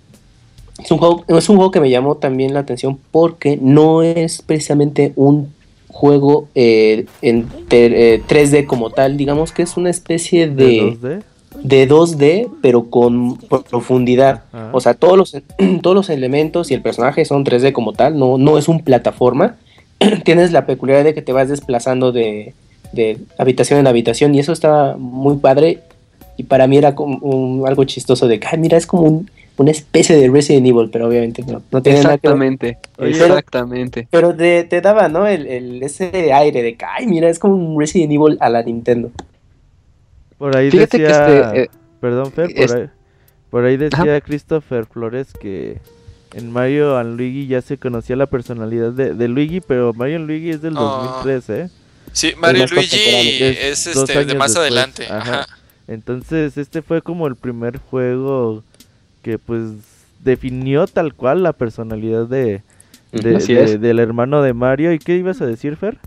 es 0.83 0.91
un, 0.91 0.99
juego, 0.99 1.25
es 1.27 1.49
un 1.49 1.57
juego 1.57 1.71
que 1.71 1.81
me 1.81 1.91
llamó 1.91 2.17
también 2.17 2.55
la 2.55 2.61
atención 2.61 2.99
porque 3.11 3.59
no 3.61 4.03
es 4.03 4.43
precisamente 4.43 5.13
un 5.17 5.53
juego 6.01 6.49
eh, 6.55 7.05
en 7.21 7.45
te- 7.69 8.15
eh, 8.15 8.23
3D 8.27 8.65
como 8.67 8.89
tal, 8.89 9.19
digamos 9.19 9.53
que 9.53 9.63
es 9.63 9.77
una 9.77 9.91
especie 9.91 10.49
¿De 10.49 10.65
de, 10.65 10.81
2D? 10.81 11.23
de 11.63 11.89
2D, 11.89 12.49
pero 12.63 12.89
con 12.89 13.37
pro- 13.37 13.63
profundidad. 13.63 14.45
Ah. 14.55 14.71
O 14.73 14.81
sea, 14.81 14.95
todos 14.95 15.19
los, 15.19 15.37
todos 15.83 15.95
los 15.95 16.09
elementos 16.09 16.71
y 16.71 16.75
el 16.75 16.81
personaje 16.81 17.25
son 17.27 17.45
3D 17.45 17.73
como 17.73 17.93
tal, 17.93 18.19
no, 18.19 18.39
no 18.39 18.57
es 18.57 18.67
un 18.69 18.81
plataforma. 18.83 19.57
Tienes 20.25 20.53
la 20.53 20.65
peculiaridad 20.65 21.05
de 21.05 21.15
que 21.15 21.21
te 21.23 21.33
vas 21.33 21.49
desplazando 21.51 22.13
de, 22.13 22.55
de 22.93 23.19
habitación 23.37 23.79
en 23.79 23.87
habitación 23.87 24.35
y 24.35 24.39
eso 24.39 24.53
está 24.55 24.97
muy 24.99 25.37
padre. 25.37 25.81
Y 26.39 26.45
para 26.45 26.67
mí 26.67 26.79
era 26.79 26.95
como 26.95 27.19
un- 27.19 27.69
algo 27.69 27.85
chistoso 27.85 28.27
de 28.27 28.41
que, 28.41 28.47
"Ay, 28.51 28.59
mira, 28.59 28.79
es 28.79 28.87
como 28.87 29.03
un- 29.03 29.31
una 29.57 29.71
especie 29.71 30.17
de 30.17 30.29
Resident 30.31 30.67
Evil, 30.67 30.89
pero 30.91 31.07
obviamente 31.09 31.43
no, 31.43 31.63
no 31.71 31.83
tiene 31.83 32.03
nada 32.03 32.17
que 32.19 32.29
ver. 32.29 32.37
Exactamente, 32.37 32.79
Oye, 32.99 33.11
exactamente. 33.11 34.09
Pero 34.11 34.35
te, 34.35 34.65
te 34.65 34.81
daba, 34.81 35.09
¿no? 35.09 35.27
El, 35.27 35.47
el- 35.47 35.83
ese 35.83 36.33
aire 36.33 36.63
de 36.63 36.77
que, 36.77 36.85
ay, 36.85 37.07
mira, 37.07 37.29
es 37.29 37.39
como 37.39 37.55
un 37.57 37.79
Resident 37.79 38.13
Evil 38.13 38.39
a 38.41 38.49
la 38.49 38.63
Nintendo. 38.63 39.11
Por 40.39 40.57
ahí 40.57 40.71
Fíjate 40.71 40.97
que 40.99 41.03
decía... 41.05 41.43
este, 41.49 41.63
eh, 41.65 41.71
Perdón, 42.01 42.33
Fer, 42.33 42.55
por, 42.55 42.65
es- 42.65 42.73
ahí, 42.73 42.87
por 43.51 43.65
ahí 43.65 43.77
decía 43.77 44.01
Ajá. 44.17 44.21
Christopher 44.23 44.87
Flores 44.87 45.29
que 45.39 45.79
en 46.33 46.51
Mario 46.51 46.97
and 46.97 47.17
Luigi 47.19 47.47
ya 47.47 47.61
se 47.61 47.77
conocía 47.77 48.17
la 48.17 48.27
personalidad 48.27 48.93
de, 48.93 49.13
de 49.15 49.29
Luigi, 49.29 49.61
pero 49.61 49.93
Mario 49.93 50.17
and 50.17 50.27
Luigi 50.27 50.51
es 50.51 50.63
del 50.63 50.75
Ah. 50.79 51.21
2003, 51.25 51.51
¿eh? 51.51 51.71
Sí, 52.13 52.33
Mario 52.39 52.65
Luigi 52.73 52.97
es 53.43 53.87
este 53.87 54.25
de 54.25 54.35
más 54.35 54.55
después, 54.55 54.57
adelante. 54.57 55.05
ajá. 55.11 55.41
Ajá. 55.41 55.47
Entonces 55.89 56.57
este 56.57 56.83
fue 56.83 57.03
como 57.03 57.27
el 57.27 57.35
primer 57.37 57.79
juego 57.79 58.63
que 59.23 59.39
pues 59.39 59.73
definió 60.23 60.87
tal 60.87 61.15
cual 61.15 61.43
la 61.43 61.53
personalidad 61.53 62.27
de, 62.27 62.63
del 63.13 63.99
hermano 63.99 64.43
de 64.43 64.53
Mario. 64.53 64.93
¿Y 64.93 64.99
qué 64.99 65.17
ibas 65.17 65.41
a 65.41 65.47
decir, 65.47 65.77
Fer? 65.77 65.99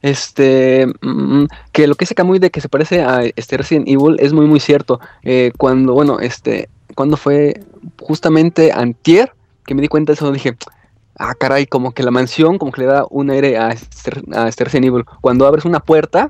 Este, 0.00 0.86
mm, 1.02 1.46
que 1.72 1.86
lo 1.86 1.94
que 1.96 2.04
dice 2.04 2.14
Camuy 2.14 2.38
de 2.38 2.50
que 2.50 2.60
se 2.60 2.68
parece 2.68 3.02
a 3.02 3.22
este 3.34 3.56
Resident 3.56 3.88
Evil 3.88 4.16
es 4.20 4.32
muy 4.32 4.46
muy 4.46 4.60
cierto. 4.60 5.00
Eh, 5.22 5.52
cuando, 5.56 5.92
bueno, 5.92 6.20
este, 6.20 6.68
cuando 6.94 7.16
fue 7.16 7.60
justamente 8.00 8.72
antier 8.72 9.32
que 9.66 9.74
me 9.74 9.82
di 9.82 9.88
cuenta 9.88 10.12
de 10.12 10.14
eso, 10.14 10.32
dije, 10.32 10.56
ah, 11.18 11.34
caray, 11.34 11.66
como 11.66 11.92
que 11.92 12.02
la 12.02 12.10
mansión, 12.10 12.58
como 12.58 12.72
que 12.72 12.82
le 12.82 12.86
da 12.86 13.04
un 13.10 13.30
aire 13.30 13.58
a 13.58 13.70
este, 13.70 14.12
a 14.34 14.48
este 14.48 14.64
Resident 14.64 14.86
Evil. 14.86 15.04
Cuando 15.20 15.46
abres 15.46 15.64
una 15.64 15.80
puerta, 15.80 16.28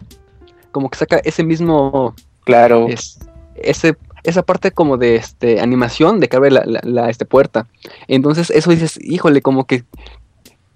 como 0.72 0.90
que 0.90 0.98
saca 0.98 1.18
ese 1.18 1.44
mismo, 1.44 2.14
Claro. 2.44 2.88
es, 2.88 3.18
ese, 3.56 3.96
esa 4.28 4.42
parte 4.42 4.70
como 4.70 4.96
de 4.96 5.16
este 5.16 5.60
animación 5.60 6.20
de 6.20 6.28
que 6.28 6.36
abre 6.36 6.50
la, 6.50 6.64
la- 6.66 6.80
la, 6.84 7.10
este, 7.10 7.24
puerta. 7.24 7.66
Entonces 8.06 8.50
eso 8.50 8.70
dices, 8.70 8.98
híjole, 9.02 9.42
como 9.42 9.64
que 9.66 9.84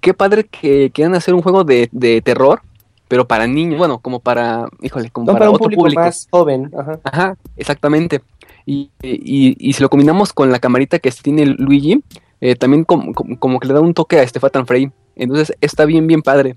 qué 0.00 0.14
padre 0.14 0.44
que 0.44 0.90
quieran 0.90 1.14
hacer 1.14 1.34
un 1.34 1.42
juego 1.42 1.64
de, 1.64 1.88
de 1.92 2.20
terror, 2.22 2.62
pero 3.08 3.28
para 3.28 3.46
niños, 3.46 3.78
bueno, 3.78 3.98
como 3.98 4.20
para, 4.20 4.66
híjole, 4.80 5.10
como 5.10 5.26
No, 5.26 5.32
para, 5.34 5.38
para 5.40 5.50
un 5.50 5.54
otro 5.56 5.64
público, 5.64 5.82
público. 5.82 6.00
más 6.00 6.26
joven. 6.30 6.70
Ajá. 6.76 7.00
Ajá, 7.04 7.36
exactamente. 7.56 8.22
Y, 8.64 8.90
y, 9.02 9.56
y 9.58 9.72
si 9.74 9.82
lo 9.82 9.88
combinamos 9.90 10.32
con 10.32 10.50
la 10.50 10.58
camarita 10.60 10.98
que 10.98 11.10
tiene 11.10 11.46
Luigi, 11.46 12.02
eh, 12.40 12.56
también 12.56 12.84
com- 12.84 13.12
com- 13.12 13.36
como 13.36 13.60
que 13.60 13.68
le 13.68 13.74
da 13.74 13.80
un 13.80 13.92
toque 13.94 14.18
a 14.18 14.22
este 14.22 14.40
Fatal 14.40 14.66
Frame. 14.66 14.92
Entonces 15.14 15.54
está 15.60 15.84
bien, 15.84 16.06
bien 16.06 16.22
padre. 16.22 16.56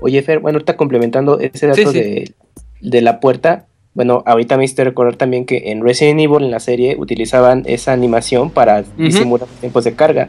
Oye, 0.00 0.22
Fer, 0.22 0.38
bueno, 0.40 0.56
ahorita 0.56 0.76
complementando 0.76 1.38
ese 1.40 1.66
dato 1.66 1.78
Sí, 1.78 1.86
sí. 1.86 1.92
De, 1.98 2.34
de 2.80 3.00
la 3.02 3.18
puerta, 3.20 3.66
bueno, 3.94 4.22
ahorita 4.26 4.56
me 4.56 4.64
hiciste 4.64 4.84
recordar 4.84 5.16
también 5.16 5.44
que 5.44 5.70
en 5.70 5.82
Resident 5.82 6.20
Evil, 6.20 6.44
en 6.44 6.50
la 6.50 6.60
serie, 6.60 6.96
utilizaban 6.98 7.62
esa 7.66 7.92
animación 7.92 8.50
para 8.50 8.84
disimular 8.96 9.48
los 9.48 9.58
tiempos 9.58 9.84
de 9.84 9.94
carga. 9.94 10.28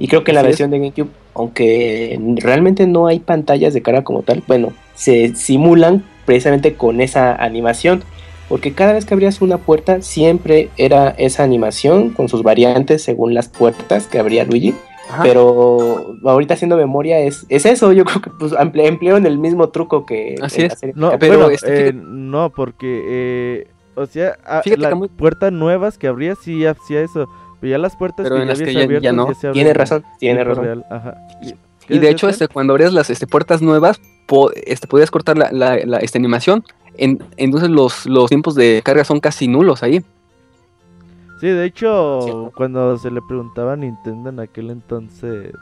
Y 0.00 0.08
creo 0.08 0.24
que 0.24 0.32
en 0.32 0.36
la 0.36 0.42
versión 0.42 0.70
de 0.72 0.78
GameCube, 0.78 1.10
aunque 1.34 2.18
realmente 2.36 2.86
no 2.88 3.06
hay 3.06 3.20
pantallas 3.20 3.72
de 3.72 3.82
carga 3.82 4.02
como 4.02 4.22
tal, 4.22 4.42
bueno, 4.48 4.72
se 4.96 5.36
simulan 5.36 6.04
precisamente 6.26 6.74
con 6.74 7.00
esa 7.00 7.34
animación. 7.36 8.02
Porque 8.48 8.72
cada 8.72 8.92
vez 8.92 9.04
que 9.04 9.14
abrías 9.14 9.40
una 9.40 9.58
puerta, 9.58 10.02
siempre 10.02 10.68
era 10.76 11.10
esa 11.16 11.44
animación 11.44 12.10
con 12.10 12.28
sus 12.28 12.42
variantes 12.42 13.02
según 13.02 13.32
las 13.32 13.48
puertas 13.48 14.06
que 14.06 14.18
abría 14.18 14.44
Luigi. 14.44 14.74
Ajá. 15.10 15.22
Pero 15.22 16.16
ahorita 16.24 16.54
haciendo 16.54 16.76
memoria 16.76 17.18
es, 17.20 17.44
es 17.48 17.66
eso, 17.66 17.92
yo 17.92 18.04
creo 18.04 18.20
que 18.22 18.30
pues 18.30 18.52
emple- 18.52 18.86
emplearon 18.86 19.26
el 19.26 19.38
mismo 19.38 19.68
truco 19.68 20.06
que 20.06 20.36
Así 20.42 20.62
en 20.62 20.68
la 20.68 20.72
es. 20.74 20.78
serie. 20.80 20.94
No, 20.96 21.18
Pero, 21.18 21.34
bueno, 21.38 21.50
este, 21.50 21.66
eh, 21.72 21.92
fíjate- 21.92 22.06
no, 22.06 22.50
porque, 22.50 23.02
eh, 23.06 23.66
o 23.96 24.06
sea, 24.06 24.36
a- 24.44 24.62
las 24.76 24.94
muy- 24.94 25.08
puertas 25.08 25.52
nuevas 25.52 25.98
que 25.98 26.06
abría 26.08 26.34
sí 26.34 26.64
hacía 26.66 27.00
eso, 27.02 27.28
pero 27.60 27.70
ya 27.72 27.78
las 27.78 27.96
puertas 27.96 28.24
Pero 28.24 28.36
que 28.36 28.42
en 28.42 28.48
las 28.48 28.58
que 28.58 28.64
habías 28.64 28.76
ya- 28.78 28.84
abierto 28.84 29.04
ya 29.04 29.12
no. 29.12 29.52
Tiene 29.52 29.70
en 29.70 29.74
razón, 29.76 30.04
tiene 30.18 30.42
razón. 30.44 30.64
real, 30.64 30.86
ajá. 30.90 31.16
Y 31.88 31.98
de 31.98 32.06
¿Qué 32.06 32.08
hecho, 32.08 32.28
este, 32.30 32.48
cuando 32.48 32.72
abrías 32.72 32.92
las 32.94 33.10
este, 33.10 33.26
puertas 33.26 33.60
nuevas, 33.60 34.00
po- 34.26 34.50
este, 34.54 34.86
podías 34.86 35.10
cortar 35.10 35.36
la, 35.36 35.52
la- 35.52 35.78
la, 35.84 35.98
este, 35.98 36.16
animación. 36.18 36.64
En- 36.96 37.22
entonces 37.36 37.68
los, 37.68 38.06
los 38.06 38.30
tiempos 38.30 38.54
de 38.54 38.80
carga 38.84 39.04
son 39.04 39.20
casi 39.20 39.48
nulos 39.48 39.82
ahí. 39.82 40.02
Sí, 41.44 41.50
de 41.50 41.66
hecho, 41.66 42.20
Cierto. 42.22 42.52
cuando 42.56 42.96
se 42.96 43.10
le 43.10 43.20
preguntaba 43.20 43.74
a 43.74 43.76
Nintendo 43.76 44.30
en 44.30 44.40
aquel 44.40 44.70
entonces 44.70 45.52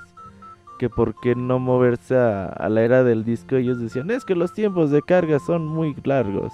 que 0.78 0.88
por 0.88 1.18
qué 1.20 1.34
no 1.34 1.58
moverse 1.58 2.16
a, 2.16 2.46
a 2.46 2.68
la 2.68 2.82
era 2.82 3.02
del 3.02 3.24
disco, 3.24 3.56
ellos 3.56 3.80
decían, 3.80 4.08
es 4.12 4.24
que 4.24 4.36
los 4.36 4.52
tiempos 4.52 4.92
de 4.92 5.02
carga 5.02 5.40
son 5.40 5.66
muy 5.66 5.96
largos. 6.04 6.52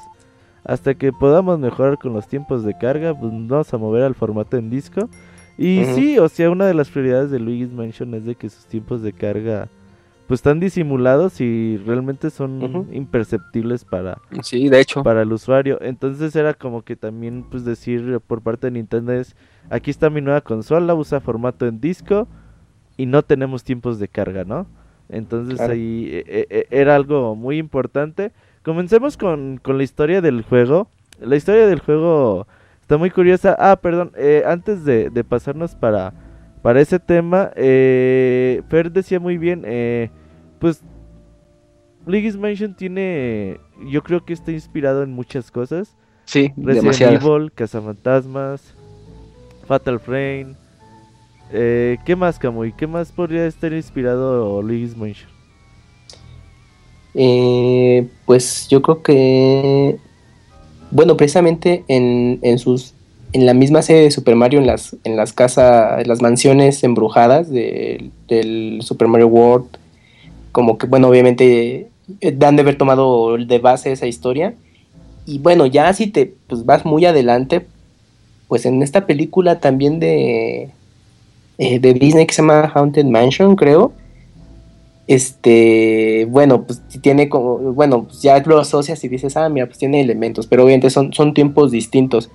Hasta 0.65 0.95
que 0.95 1.13
podamos 1.13 1.59
mejorar 1.59 1.99
con 1.99 2.15
los 2.15 2.27
tiempos 2.27 2.65
de 2.65 2.73
carga, 2.79 3.13
pues 3.13 3.31
nos 3.31 3.49
vamos 3.49 3.75
a 3.75 3.77
mover 3.77 4.03
al 4.03 4.15
formato 4.15 4.57
en 4.57 4.71
disco. 4.71 5.11
Y 5.59 5.85
sí, 5.95 6.19
o 6.19 6.31
sea, 6.31 6.51
una 6.51 6.65
de 6.65 6.73
las 6.73 6.89
prioridades 6.89 7.31
de 7.31 7.39
Luigi's 7.39 7.71
Mansion 7.73 8.15
es 8.15 8.25
de 8.25 8.35
que 8.35 8.49
sus 8.49 8.65
tiempos 8.65 9.03
de 9.03 9.13
carga 9.13 9.69
pues 10.29 10.39
están 10.39 10.61
disimulados 10.61 11.41
y 11.41 11.79
realmente 11.87 12.29
son 12.31 12.87
imperceptibles 12.93 13.85
para, 13.85 14.19
Sí, 14.43 14.69
de 14.69 14.79
hecho. 14.81 15.03
para 15.03 15.23
el 15.23 15.33
usuario. 15.33 15.79
Entonces 15.81 16.37
era 16.37 16.55
como 16.55 16.83
que 16.83 16.95
también 16.97 17.45
pues 17.51 17.65
decir 17.65 18.21
por 18.27 18.43
parte 18.43 18.67
de 18.67 18.73
Nintendo 18.73 19.13
es, 19.15 19.35
aquí 19.71 19.91
está 19.91 20.11
mi 20.11 20.21
nueva 20.21 20.43
consola, 20.43 20.95
usa 20.95 21.21
formato 21.21 21.67
en 21.67 21.81
disco 21.81 22.29
y 22.99 23.07
no 23.07 23.23
tenemos 23.23 23.65
tiempos 23.65 23.99
de 23.99 24.09
carga, 24.09 24.45
¿no? 24.45 24.67
Entonces 25.09 25.57
Claro. 25.57 25.73
ahí 25.73 26.09
eh, 26.13 26.47
eh, 26.51 26.67
era 26.71 26.95
algo 26.95 27.35
muy 27.35 27.57
importante. 27.57 28.31
Comencemos 28.63 29.17
con, 29.17 29.59
con 29.63 29.79
la 29.79 29.83
historia 29.85 30.21
del 30.21 30.43
juego. 30.43 30.89
La 31.21 31.37
historia 31.37 31.67
del 31.67 31.81
juego 31.81 32.47
está 32.83 32.99
muy 32.99 33.11
curiosa. 33.11 33.57
Ah, 33.59 33.77
perdón, 33.81 34.13
eh, 34.17 34.43
antes 34.47 34.85
de, 34.85 35.09
de 35.09 35.25
pasarnos 35.25 35.75
para, 35.75 36.13
para 36.63 36.81
ese 36.81 36.99
tema, 36.99 37.51
eh, 37.57 38.63
Fer 38.69 38.91
decía 38.91 39.21
muy 39.21 39.39
bien, 39.39 39.63
eh, 39.67 40.11
pues 40.59 40.83
Luigi's 42.07 42.37
Mansion 42.37 42.75
tiene, 42.75 43.59
yo 43.91 44.03
creo 44.03 44.25
que 44.25 44.33
está 44.33 44.51
inspirado 44.51 45.03
en 45.03 45.13
muchas 45.13 45.51
cosas. 45.51 45.95
Sí, 46.25 46.53
Resident 46.57 46.83
demasiadas. 46.83 47.25
Evil, 47.25 47.53
Cazafantasmas, 47.53 48.75
Fatal 49.67 50.01
Frame. 50.01 50.55
Eh, 51.53 51.97
¿Qué 52.05 52.15
más, 52.17 52.39
Camuy? 52.39 52.73
¿Qué 52.73 52.87
más 52.87 53.13
podría 53.13 53.47
estar 53.47 53.73
inspirado 53.73 54.61
Luigi's 54.63 54.97
Mansion? 54.97 55.31
Eh, 57.15 58.07
pues 58.27 58.69
yo 58.69 58.83
creo 58.83 59.03
que, 59.03 59.99
bueno, 60.91 61.17
precisamente 61.17 61.85
en, 61.89 62.39
en 62.43 62.59
sus, 62.59 62.95
en 63.33 63.47
la 63.47 63.55
misma 63.55 63.83
serie 63.83 64.03
de 64.03 64.11
Super 64.11 64.37
Mario, 64.37 64.61
en 64.61 64.67
las, 64.67 64.97
en 65.05 65.17
las 65.17 65.33
casas, 65.33 66.01
en 66.01 66.09
las 66.09 66.23
mansiones 66.23 66.83
embrujadas 66.83 67.51
de- 67.51 68.11
del 68.27 68.79
Super 68.83 69.09
Mario 69.09 69.29
World, 69.29 69.67
como 70.53 70.79
que, 70.79 70.87
bueno, 70.87 71.09
obviamente 71.09 71.89
eh, 72.21 72.33
dan 72.37 72.57
de 72.57 72.63
haber 72.63 72.79
tomado 72.79 73.37
de 73.37 73.59
base 73.59 73.93
esa 73.93 74.07
historia. 74.07 74.55
Y 75.27 75.39
bueno, 75.41 75.67
ya 75.67 75.93
si 75.93 76.07
te 76.07 76.33
pues, 76.47 76.65
vas 76.65 76.87
muy 76.87 77.05
adelante, 77.05 77.67
pues 78.49 78.65
en 78.65 78.83
esta 78.83 79.07
película 79.07 79.61
también 79.61 80.01
de, 80.01 80.71
eh, 81.59 81.79
de 81.79 81.95
Disney 81.95 82.27
que 82.27 82.33
se 82.33 82.41
llama 82.41 82.73
Haunted 82.75 83.05
Mansion, 83.05 83.55
creo. 83.57 83.93
Este, 85.07 86.27
bueno, 86.31 86.65
pues 86.65 86.83
tiene 87.03 87.29
como, 87.29 87.59
bueno, 87.73 88.05
pues 88.05 88.23
ya 88.23 88.39
lo 88.41 88.59
asocias 88.59 89.03
y 89.05 89.09
dices, 89.09 89.37
ah, 89.37 89.49
mira, 89.49 89.67
pues 89.67 89.79
tiene 89.79 90.01
elementos, 90.01 90.47
pero 90.47 90.65
obviamente 90.65 90.91
son, 90.91 91.13
son 91.13 91.35
tiempos 91.35 91.71
distintos. 91.71 92.31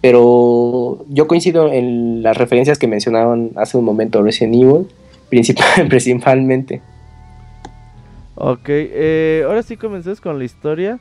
Pero 0.00 1.04
yo 1.08 1.26
coincido 1.26 1.72
en 1.72 2.22
las 2.22 2.36
referencias 2.36 2.78
que 2.78 2.86
mencionaban 2.86 3.50
hace 3.56 3.76
un 3.76 3.84
momento 3.84 4.22
Resident 4.22 4.54
Evil, 4.54 4.86
principal- 5.30 5.86
principalmente. 5.88 6.80
Ok, 8.36 8.68
eh, 8.68 9.42
ahora 9.46 9.62
sí 9.62 9.76
comenzamos 9.76 10.20
con 10.20 10.38
la 10.38 10.44
historia. 10.44 11.00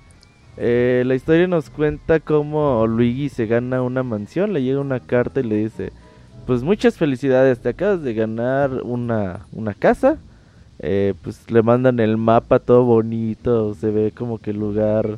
Eh, 0.57 1.03
la 1.05 1.13
historia 1.13 1.47
nos 1.47 1.69
cuenta 1.69 2.19
cómo 2.19 2.87
Luigi 2.87 3.29
se 3.29 3.45
gana 3.45 3.83
una 3.83 4.01
mansión, 4.01 4.53
le 4.53 4.63
llega 4.63 4.79
una 4.79 4.99
carta 4.99 5.39
y 5.39 5.43
le 5.43 5.55
dice, 5.57 5.91
pues 6.47 6.63
muchas 6.63 6.97
felicidades, 6.97 7.59
te 7.59 7.69
acabas 7.69 8.01
de 8.01 8.15
ganar 8.15 8.71
una, 8.83 9.41
una 9.53 9.75
casa. 9.75 10.17
Eh, 10.79 11.13
pues 11.23 11.49
le 11.51 11.61
mandan 11.61 11.99
el 11.99 12.17
mapa 12.17 12.59
todo 12.59 12.83
bonito, 12.85 13.75
se 13.75 13.89
ve 13.91 14.11
como 14.15 14.39
que 14.39 14.51
el 14.51 14.57
lugar 14.59 15.17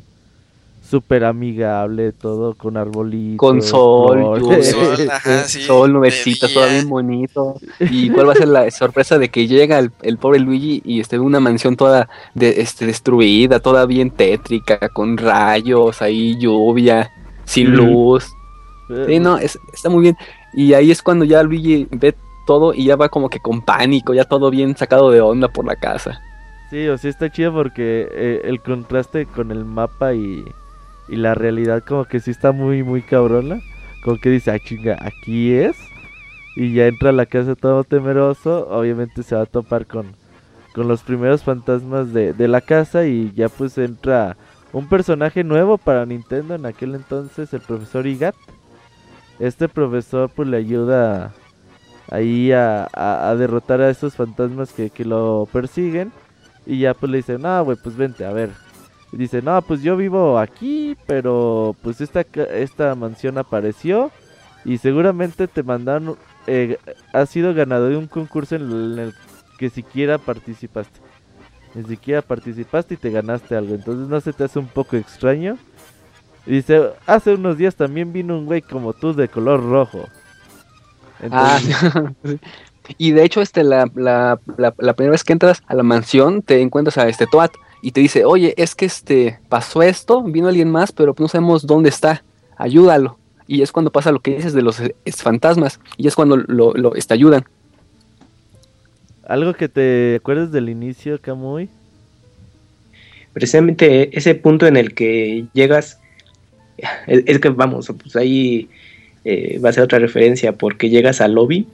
súper 0.90 1.24
amigable, 1.24 2.12
todo 2.12 2.54
con 2.54 2.76
arbolitos. 2.76 3.38
Con 3.38 3.62
sol, 3.62 4.18
flores. 4.18 4.74
lluvia, 4.74 4.96
Sol, 4.96 5.10
ajá, 5.10 5.44
sí, 5.44 5.62
sol, 5.66 5.92
nubecitas, 5.92 6.52
todo 6.52 6.68
bien 6.68 6.88
bonito. 6.88 7.56
¿Y 7.78 8.10
cuál 8.10 8.28
va 8.28 8.32
a 8.32 8.36
ser 8.36 8.48
la 8.48 8.70
sorpresa 8.70 9.18
de 9.18 9.28
que 9.28 9.46
llega 9.46 9.78
el, 9.78 9.92
el 10.02 10.18
pobre 10.18 10.40
Luigi 10.40 10.82
y 10.84 11.00
esté 11.00 11.16
en 11.16 11.22
una 11.22 11.40
mansión 11.40 11.76
toda 11.76 12.08
de, 12.34 12.60
este, 12.60 12.86
destruida, 12.86 13.60
toda 13.60 13.86
bien 13.86 14.10
tétrica, 14.10 14.88
con 14.90 15.16
rayos, 15.16 16.02
ahí 16.02 16.36
lluvia, 16.38 17.10
sin 17.44 17.74
luz? 17.74 18.26
Sí, 19.06 19.20
no, 19.20 19.38
es- 19.38 19.58
está 19.72 19.88
muy 19.88 20.02
bien. 20.02 20.16
Y 20.52 20.74
ahí 20.74 20.90
es 20.90 21.02
cuando 21.02 21.24
ya 21.24 21.42
Luigi 21.42 21.86
ve 21.90 22.14
todo 22.46 22.74
y 22.74 22.84
ya 22.86 22.96
va 22.96 23.08
como 23.08 23.28
que 23.28 23.38
con 23.40 23.62
pánico, 23.62 24.12
ya 24.14 24.24
todo 24.24 24.50
bien 24.50 24.76
sacado 24.76 25.10
de 25.10 25.20
onda 25.20 25.48
por 25.48 25.64
la 25.64 25.76
casa. 25.76 26.20
Sí, 26.70 26.86
o 26.88 26.96
sea, 26.98 27.10
está 27.10 27.30
chido 27.30 27.52
porque 27.52 28.08
eh, 28.12 28.40
el 28.44 28.60
contraste 28.62 29.26
con 29.26 29.50
el 29.50 29.64
mapa 29.64 30.14
y, 30.14 30.44
y 31.10 31.16
la 31.16 31.34
realidad 31.34 31.82
como 31.86 32.04
que 32.04 32.20
sí 32.20 32.30
está 32.30 32.52
muy, 32.52 32.82
muy 32.82 33.02
cabrona. 33.02 33.60
Como 34.04 34.18
que 34.18 34.30
dice, 34.30 34.50
ah, 34.50 34.58
chinga, 34.58 34.96
aquí 35.00 35.52
es. 35.52 35.76
Y 36.56 36.72
ya 36.72 36.86
entra 36.86 37.10
a 37.10 37.12
la 37.12 37.26
casa 37.26 37.54
todo 37.54 37.84
temeroso. 37.84 38.68
Obviamente 38.70 39.22
se 39.22 39.34
va 39.34 39.42
a 39.42 39.46
topar 39.46 39.86
con, 39.86 40.14
con 40.74 40.88
los 40.88 41.02
primeros 41.02 41.42
fantasmas 41.44 42.12
de, 42.12 42.32
de 42.32 42.48
la 42.48 42.60
casa 42.60 43.06
y 43.06 43.32
ya 43.34 43.48
pues 43.48 43.76
entra 43.78 44.36
un 44.72 44.88
personaje 44.88 45.42
nuevo 45.44 45.78
para 45.78 46.06
Nintendo 46.06 46.54
en 46.54 46.64
aquel 46.66 46.94
entonces, 46.94 47.52
el 47.52 47.60
profesor 47.60 48.06
Igat. 48.06 48.34
Este 49.38 49.68
profesor 49.68 50.30
pues 50.34 50.48
le 50.48 50.58
ayuda 50.58 51.32
ahí 52.10 52.52
a, 52.52 52.88
a- 52.92 53.34
derrotar 53.36 53.80
a 53.80 53.90
esos 53.90 54.14
fantasmas 54.16 54.72
que, 54.72 54.90
que 54.90 55.04
lo 55.04 55.48
persiguen. 55.52 56.12
Y 56.66 56.80
ya 56.80 56.94
pues 56.94 57.10
le 57.10 57.18
dice, 57.18 57.38
no, 57.38 57.64
güey, 57.64 57.76
pues 57.82 57.96
vente, 57.96 58.24
a 58.24 58.32
ver. 58.32 58.50
Dice, 59.12 59.42
no, 59.42 59.60
pues 59.62 59.82
yo 59.82 59.96
vivo 59.96 60.38
aquí, 60.38 60.96
pero 61.06 61.74
pues 61.82 62.00
esta, 62.00 62.20
esta 62.20 62.94
mansión 62.94 63.38
apareció. 63.38 64.10
Y 64.64 64.78
seguramente 64.78 65.48
te 65.48 65.62
mandaron, 65.62 66.16
eh, 66.46 66.78
has 67.12 67.30
sido 67.30 67.54
ganador 67.54 67.90
de 67.90 67.96
un 67.96 68.06
concurso 68.06 68.56
en 68.56 68.62
el, 68.62 68.92
en 68.92 68.98
el 68.98 69.14
que 69.58 69.70
siquiera 69.70 70.18
participaste. 70.18 71.00
Ni 71.74 71.84
siquiera 71.84 72.22
participaste 72.22 72.94
y 72.94 72.98
te 72.98 73.10
ganaste 73.10 73.56
algo. 73.56 73.74
Entonces 73.74 74.08
no 74.08 74.20
se 74.20 74.32
te 74.32 74.44
hace 74.44 74.58
un 74.58 74.66
poco 74.66 74.96
extraño. 74.96 75.56
Dice, 76.46 76.90
hace 77.06 77.34
unos 77.34 77.58
días 77.58 77.74
también 77.74 78.12
vino 78.12 78.38
un 78.38 78.46
güey 78.46 78.62
como 78.62 78.92
tú 78.92 79.14
de 79.14 79.28
color 79.28 79.62
rojo. 79.62 80.06
Ah, 81.30 81.58
y 82.98 83.12
de 83.12 83.24
hecho, 83.24 83.40
este, 83.40 83.64
la, 83.64 83.90
la, 83.94 84.38
la, 84.56 84.74
la 84.78 84.92
primera 84.94 85.12
vez 85.12 85.24
que 85.24 85.32
entras 85.32 85.62
a 85.66 85.74
la 85.74 85.82
mansión, 85.82 86.42
te 86.42 86.60
encuentras 86.60 86.98
a 86.98 87.08
este 87.08 87.26
Toad 87.26 87.50
y 87.82 87.92
te 87.92 88.00
dice, 88.00 88.24
oye, 88.24 88.54
es 88.56 88.74
que 88.74 88.84
este 88.84 89.38
pasó 89.48 89.82
esto, 89.82 90.22
vino 90.22 90.48
alguien 90.48 90.70
más, 90.70 90.92
pero 90.92 91.14
no 91.18 91.28
sabemos 91.28 91.66
dónde 91.66 91.88
está, 91.88 92.22
ayúdalo. 92.56 93.18
Y 93.46 93.62
es 93.62 93.72
cuando 93.72 93.90
pasa 93.90 94.12
lo 94.12 94.20
que 94.20 94.36
dices 94.36 94.52
de 94.52 94.62
los 94.62 94.80
eh, 94.80 94.94
fantasmas, 95.16 95.80
y 95.96 96.06
es 96.06 96.14
cuando 96.14 96.36
lo, 96.36 96.74
lo 96.74 96.94
este, 96.94 97.14
ayudan. 97.14 97.44
algo 99.26 99.54
que 99.54 99.68
te 99.68 100.16
acuerdes 100.16 100.52
del 100.52 100.68
inicio, 100.68 101.20
Kamui. 101.20 101.68
precisamente 103.32 104.16
ese 104.16 104.34
punto 104.34 104.66
en 104.66 104.76
el 104.76 104.94
que 104.94 105.46
llegas, 105.52 105.98
es, 107.06 107.22
es 107.26 107.38
que 107.40 107.48
vamos, 107.48 107.92
pues 108.02 108.14
ahí 108.16 108.68
eh, 109.24 109.58
va 109.58 109.70
a 109.70 109.72
ser 109.72 109.84
otra 109.84 109.98
referencia, 109.98 110.52
porque 110.52 110.88
llegas 110.88 111.20
al 111.20 111.34
lobby 111.34 111.66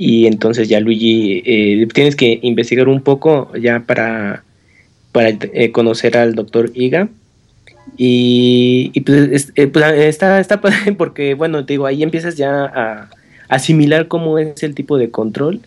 y 0.00 0.26
entonces 0.26 0.66
ya 0.70 0.80
Luigi, 0.80 1.42
eh, 1.44 1.86
tienes 1.92 2.16
que 2.16 2.38
investigar 2.40 2.88
un 2.88 3.02
poco 3.02 3.52
ya 3.54 3.80
para, 3.80 4.44
para 5.12 5.30
eh, 5.30 5.72
conocer 5.72 6.16
al 6.16 6.34
doctor 6.34 6.70
Iga. 6.74 7.08
Y, 7.96 8.98
pues, 9.00 9.28
es- 9.32 9.52
eh, 9.56 9.66
pues, 9.66 9.84
está, 9.98 10.40
está 10.40 10.60
padre 10.60 10.92
porque, 10.98 11.34
bueno, 11.34 11.64
te 11.64 11.74
digo, 11.74 11.86
ahí 11.86 12.02
empiezas 12.02 12.36
ya 12.36 12.64
a 12.64 13.10
asimilar 13.48 14.06
cómo 14.08 14.38
es 14.38 14.62
el 14.62 14.74
tipo 14.74 14.96
de 14.96 15.10
control 15.10 15.60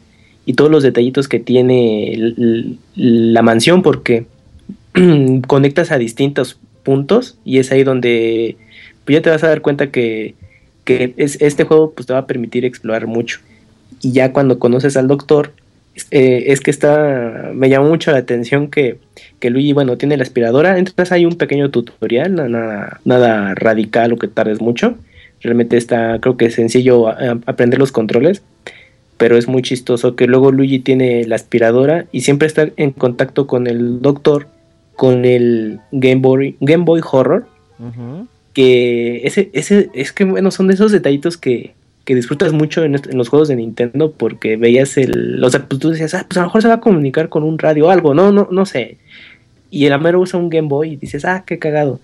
y 0.45 0.53
todos 0.53 0.71
los 0.71 0.83
detallitos 0.83 1.27
que 1.27 1.39
tiene 1.39 2.77
la 2.95 3.41
mansión, 3.41 3.81
porque 3.81 4.25
conectas 5.47 5.91
a 5.91 5.97
distintos 5.97 6.57
puntos 6.83 7.37
y 7.45 7.59
es 7.59 7.71
ahí 7.71 7.83
donde 7.83 8.57
pues 9.05 9.17
ya 9.17 9.21
te 9.21 9.29
vas 9.29 9.43
a 9.43 9.47
dar 9.49 9.61
cuenta 9.61 9.89
que, 9.91 10.35
que 10.85 11.13
es, 11.17 11.41
este 11.41 11.63
juego 11.65 11.91
pues 11.91 12.07
te 12.07 12.13
va 12.13 12.19
a 12.19 12.27
permitir 12.27 12.65
explorar 12.65 13.07
mucho. 13.07 13.39
Y 14.01 14.11
ya 14.11 14.33
cuando 14.33 14.59
conoces 14.59 14.97
al 14.97 15.07
doctor, 15.07 15.53
eh, 16.11 16.45
es 16.47 16.59
que 16.61 16.71
está, 16.71 17.51
me 17.53 17.69
llamó 17.69 17.89
mucho 17.89 18.11
la 18.11 18.17
atención 18.17 18.67
que, 18.69 18.97
que 19.39 19.49
Luigi, 19.49 19.73
bueno, 19.73 19.97
tiene 19.97 20.17
la 20.17 20.23
aspiradora, 20.23 20.77
entonces 20.77 21.11
hay 21.11 21.25
un 21.25 21.35
pequeño 21.35 21.69
tutorial, 21.69 22.33
na- 22.35 22.47
nada, 22.49 22.99
nada 23.05 23.53
radical 23.55 24.13
o 24.13 24.17
que 24.17 24.27
tardes 24.27 24.59
mucho. 24.61 24.95
Realmente 25.41 25.77
está, 25.77 26.19
creo 26.19 26.37
que 26.37 26.45
es 26.45 26.55
sencillo 26.55 27.07
a- 27.09 27.11
a- 27.13 27.39
aprender 27.45 27.77
los 27.79 27.91
controles, 27.91 28.41
pero 29.17 29.37
es 29.37 29.47
muy 29.47 29.61
chistoso 29.61 30.15
que 30.15 30.25
luego 30.27 30.51
Luigi 30.51 30.79
tiene 30.79 31.25
la 31.25 31.35
aspiradora 31.35 32.05
y 32.11 32.21
siempre 32.21 32.47
está 32.47 32.69
en 32.77 32.91
contacto 32.91 33.45
con 33.47 33.67
el 33.67 34.01
doctor 34.01 34.47
con 34.95 35.25
el 35.25 35.79
Game 35.91 36.21
Boy, 36.21 36.55
Game 36.59 36.83
Boy 36.85 37.01
Horror, 37.11 37.45
que 38.53 39.21
ese, 39.25 39.49
ese, 39.53 39.89
es 39.93 40.11
que 40.13 40.23
bueno, 40.23 40.51
son 40.51 40.67
de 40.67 40.75
esos 40.75 40.91
detallitos 40.91 41.37
que, 41.37 41.73
que 42.05 42.15
disfrutas 42.15 42.51
mucho 42.53 42.83
en, 42.83 42.95
en 42.95 43.17
los 43.17 43.29
juegos 43.29 43.47
de 43.47 43.55
Nintendo 43.55 44.11
porque 44.11 44.57
veías 44.57 44.97
el, 44.97 45.41
o 45.43 45.49
sea, 45.49 45.65
pues 45.67 45.79
tú 45.79 45.89
decías, 45.89 46.13
ah, 46.13 46.25
pues 46.27 46.37
a 46.37 46.41
lo 46.41 46.47
mejor 46.47 46.61
se 46.61 46.67
va 46.67 46.73
a 46.75 46.79
comunicar 46.81 47.29
con 47.29 47.43
un 47.43 47.57
radio 47.57 47.87
o 47.87 47.89
algo, 47.89 48.13
no, 48.13 48.31
no, 48.31 48.47
no 48.51 48.65
sé. 48.65 48.97
Y 49.71 49.85
el 49.85 49.93
Amero 49.93 50.19
usa 50.19 50.39
un 50.39 50.49
Game 50.49 50.67
Boy 50.67 50.91
y 50.93 50.95
dices, 50.97 51.25
ah, 51.25 51.43
qué 51.47 51.57
cagado. 51.59 51.99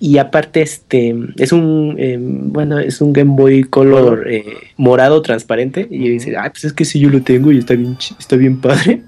Y 0.00 0.18
aparte, 0.18 0.62
este, 0.62 1.14
es 1.36 1.50
un, 1.52 1.96
eh, 1.98 2.16
bueno, 2.20 2.78
es 2.78 3.00
un 3.00 3.12
Game 3.12 3.34
Boy 3.34 3.64
Color 3.64 4.26
eh, 4.30 4.44
morado 4.76 5.20
transparente. 5.22 5.88
Y 5.90 6.08
dices, 6.10 6.36
ah, 6.38 6.48
pues 6.50 6.64
es 6.64 6.72
que 6.72 6.84
sí 6.84 7.00
yo 7.00 7.08
lo 7.10 7.22
tengo 7.22 7.50
y 7.50 7.58
está 7.58 7.74
bien, 7.74 7.96
está 8.18 8.36
bien 8.36 8.60
padre. 8.60 9.02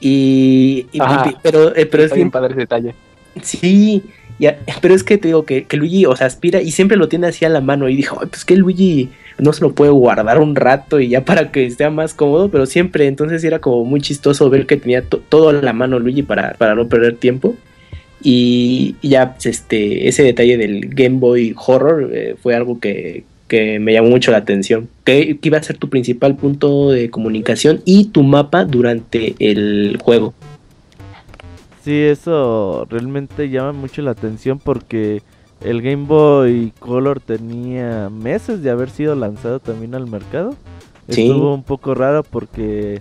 Y, 0.00 0.86
y- 0.92 0.98
y- 0.98 1.36
pero, 1.42 1.74
eh, 1.76 1.86
pero 1.86 2.04
es 2.04 2.12
bien 2.14 2.30
padre 2.30 2.52
ese 2.52 2.60
detalle. 2.60 2.94
Sí, 3.42 4.02
ya, 4.38 4.58
pero 4.80 4.94
es 4.94 5.02
que 5.04 5.18
te 5.18 5.28
digo 5.28 5.44
que, 5.44 5.64
que 5.64 5.76
Luigi, 5.76 6.06
o 6.06 6.14
sea, 6.16 6.26
aspira 6.26 6.60
y 6.62 6.70
siempre 6.70 6.96
lo 6.96 7.08
tiene 7.08 7.26
así 7.26 7.44
a 7.44 7.48
la 7.48 7.60
mano 7.60 7.88
y 7.88 7.96
dijo, 7.96 8.18
"Ay, 8.20 8.28
pues 8.30 8.44
que 8.44 8.56
Luigi 8.56 9.08
no 9.38 9.52
se 9.52 9.60
lo 9.62 9.72
puede 9.72 9.90
guardar 9.92 10.40
un 10.40 10.54
rato 10.56 10.98
y 11.00 11.08
ya 11.08 11.24
para 11.24 11.50
que 11.52 11.64
esté 11.66 11.88
más 11.90 12.12
cómodo, 12.14 12.48
pero 12.50 12.66
siempre, 12.66 13.06
entonces 13.06 13.42
era 13.44 13.58
como 13.60 13.84
muy 13.84 14.00
chistoso 14.00 14.48
ver 14.50 14.66
que 14.66 14.76
tenía 14.76 15.02
to- 15.02 15.22
todo 15.28 15.48
a 15.50 15.52
la 15.52 15.72
mano 15.72 15.98
Luigi 15.98 16.22
para, 16.22 16.54
para 16.54 16.74
no 16.74 16.88
perder 16.88 17.16
tiempo. 17.16 17.54
Y, 18.22 18.96
y 19.00 19.10
ya, 19.10 19.36
este, 19.44 20.08
ese 20.08 20.24
detalle 20.24 20.56
del 20.56 20.88
Game 20.88 21.18
Boy 21.18 21.54
Horror 21.56 22.10
eh, 22.12 22.34
fue 22.42 22.54
algo 22.56 22.80
que, 22.80 23.22
que 23.46 23.78
me 23.78 23.92
llamó 23.92 24.08
mucho 24.08 24.32
la 24.32 24.38
atención. 24.38 24.88
Que, 25.04 25.38
que 25.38 25.48
iba 25.48 25.58
a 25.58 25.62
ser 25.62 25.76
tu 25.78 25.88
principal 25.88 26.36
punto 26.36 26.90
de 26.90 27.10
comunicación 27.10 27.80
y 27.84 28.06
tu 28.06 28.24
mapa 28.24 28.64
durante 28.64 29.36
el 29.38 29.98
juego. 30.02 30.34
Sí, 31.88 32.02
eso 32.02 32.86
realmente 32.90 33.48
llama 33.48 33.72
mucho 33.72 34.02
la 34.02 34.10
atención 34.10 34.58
porque 34.58 35.22
el 35.62 35.80
Game 35.80 36.04
Boy 36.04 36.74
Color 36.78 37.18
tenía 37.18 38.10
meses 38.10 38.62
de 38.62 38.68
haber 38.68 38.90
sido 38.90 39.14
lanzado 39.14 39.58
también 39.58 39.94
al 39.94 40.06
mercado. 40.06 40.54
Sí. 41.08 41.22
Estuvo 41.22 41.54
un 41.54 41.62
poco 41.62 41.94
raro 41.94 42.24
porque 42.24 43.00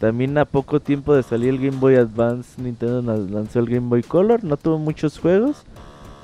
también 0.00 0.36
a 0.36 0.46
poco 0.46 0.80
tiempo 0.80 1.14
de 1.14 1.22
salir 1.22 1.50
el 1.50 1.58
Game 1.58 1.78
Boy 1.78 1.94
Advance 1.94 2.60
Nintendo 2.60 3.02
lanzó 3.02 3.60
el 3.60 3.66
Game 3.66 3.86
Boy 3.86 4.02
Color. 4.02 4.42
No 4.42 4.56
tuvo 4.56 4.80
muchos 4.80 5.16
juegos, 5.20 5.62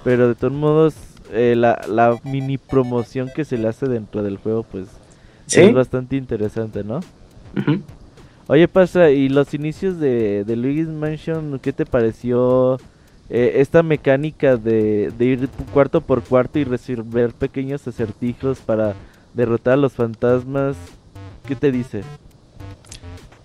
pero 0.02 0.26
de 0.26 0.34
todos 0.34 0.52
modos 0.52 0.96
eh, 1.30 1.54
la, 1.56 1.80
la 1.88 2.18
mini 2.24 2.58
promoción 2.58 3.30
que 3.32 3.44
se 3.44 3.56
le 3.56 3.68
hace 3.68 3.86
dentro 3.86 4.24
del 4.24 4.38
juego 4.38 4.64
pues 4.64 4.88
¿Sí? 5.46 5.60
es 5.60 5.72
bastante 5.72 6.16
interesante, 6.16 6.82
¿no? 6.82 6.96
Ujú. 7.56 7.82
Oye, 8.46 8.68
pasa, 8.68 9.10
¿y 9.10 9.30
los 9.30 9.54
inicios 9.54 9.98
de, 9.98 10.44
de 10.44 10.56
Luigi's 10.56 10.88
Mansion, 10.88 11.58
qué 11.60 11.72
te 11.72 11.86
pareció 11.86 12.78
eh, 13.30 13.54
esta 13.56 13.82
mecánica 13.82 14.56
de, 14.56 15.10
de 15.16 15.24
ir 15.24 15.48
cuarto 15.72 16.02
por 16.02 16.22
cuarto 16.22 16.58
y 16.58 16.64
resolver 16.64 17.32
pequeños 17.32 17.86
acertijos 17.88 18.58
para 18.58 18.94
derrotar 19.32 19.74
a 19.74 19.78
los 19.78 19.94
fantasmas? 19.94 20.76
¿Qué 21.48 21.56
te 21.56 21.72
dice? 21.72 22.02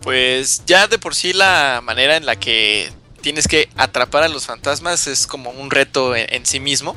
Pues 0.02 0.64
ya 0.66 0.88
de 0.88 1.00
por 1.00 1.16
sí 1.16 1.32
la 1.32 1.82
manera 1.84 2.18
en 2.18 2.26
la 2.26 2.36
que 2.36 2.90
tienes 3.22 3.48
que 3.48 3.70
atrapar 3.76 4.24
a 4.24 4.30
los 4.30 4.46
fantasmas 4.46 5.08
es 5.08 5.28
como 5.28 5.50
un 5.50 5.72
reto 5.72 6.14
en, 6.16 6.46
sí 6.46 6.60
mismo. 6.60 6.96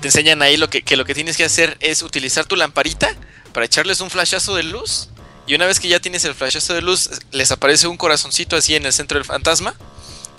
Te 0.00 0.08
enseñan 0.08 0.42
ahí 0.42 0.56
lo 0.56 0.70
que 0.70 0.96
lo 0.96 1.04
que 1.04 1.14
tienes 1.14 1.36
que 1.36 1.44
hacer 1.44 1.76
es 1.80 2.02
utilizar 2.02 2.46
tu 2.46 2.54
lamparita 2.54 3.08
para 3.52 3.66
echarles 3.66 4.00
un 4.00 4.10
flashazo 4.10 4.54
de 4.54 4.64
luz. 4.64 5.10
Y 5.48 5.54
una 5.54 5.64
vez 5.64 5.80
que 5.80 5.88
ya 5.88 5.98
tienes 5.98 6.26
el 6.26 6.34
flashazo 6.34 6.74
de 6.74 6.82
luz, 6.82 7.08
les 7.32 7.50
aparece 7.50 7.88
un 7.88 7.96
corazoncito 7.96 8.54
así 8.54 8.76
en 8.76 8.84
el 8.84 8.92
centro 8.92 9.18
del 9.18 9.24
fantasma. 9.24 9.74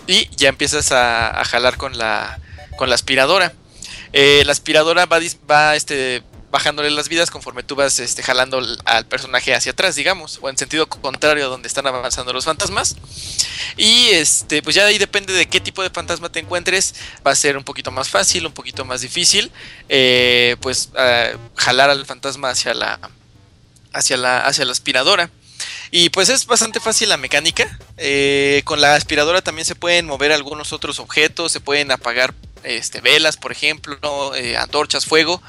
Y 0.06 0.30
ya 0.36 0.50
empiezas 0.50 0.92
a, 0.92 1.44
jalar 1.46 1.78
con 1.78 1.98
la, 1.98 2.40
con 2.78 2.90
la 2.90 2.96
aspiradora. 2.96 3.52
Eh, 4.14 4.44
la 4.46 4.52
aspiradora 4.52 5.08
va, 5.08 5.20
va 5.50 5.76
este, 5.76 6.22
bajándole 6.52 6.92
las 6.92 7.10
vidas 7.10 7.32
conforme 7.32 7.64
tú 7.64 7.76
vas 7.76 7.98
este, 7.98 8.22
jalando 8.22 8.62
al 8.86 9.06
personaje 9.08 9.56
hacia 9.56 9.72
atrás, 9.72 9.96
digamos, 9.96 10.38
o 10.44 10.50
en 10.50 10.60
sentido 10.60 10.88
contrario 10.88 11.46
a 11.46 11.50
donde 11.50 11.68
están 11.68 11.88
avanzando 11.88 12.32
los 12.32 12.46
fantasmas. 12.46 12.96
Y 13.78 14.10
este, 14.10 14.62
pues 14.62 14.76
ya 14.76 14.86
ahí 14.86 15.00
depende 15.00 15.34
de 15.34 15.48
qué 15.48 15.60
tipo 15.60 15.82
de 15.82 15.90
fantasma 15.90 16.30
te 16.30 16.40
encuentres, 16.40 16.94
va 17.26 17.32
a 17.32 17.36
ser 17.36 17.58
un 17.58 17.64
poquito 17.64 17.90
más 17.90 18.10
fácil, 18.10 18.46
un 18.46 18.54
poquito 18.54 18.86
más 18.86 19.02
difícil, 19.02 19.52
eh, 19.88 20.56
pues 20.62 20.90
jalar 21.56 21.90
al 21.90 22.06
fantasma 22.06 22.50
hacia 22.50 22.76
la, 22.76 23.00
hacia 23.94 24.18
la, 24.18 24.40
hacia 24.40 24.66
la 24.66 24.72
aspiradora. 24.72 25.30
Y 25.92 26.10
pues 26.10 26.30
es 26.30 26.46
bastante 26.46 26.80
fácil 26.80 27.10
la 27.10 27.18
mecánica. 27.18 27.80
Eh, 27.98 28.62
con 28.66 28.80
la 28.80 28.96
aspiradora 28.96 29.42
también 29.42 29.66
se 29.66 29.76
pueden 29.76 30.06
mover 30.06 30.32
algunos 30.32 30.72
otros 30.72 31.00
objetos, 31.00 31.52
se 31.52 31.60
pueden 31.60 31.92
apagar 31.92 32.34
este, 32.64 33.02
velas, 33.02 33.38
por 33.38 33.52
ejemplo, 33.52 34.36
eh, 34.36 34.56
antorchas, 34.58 35.06
fuego. 35.06 35.42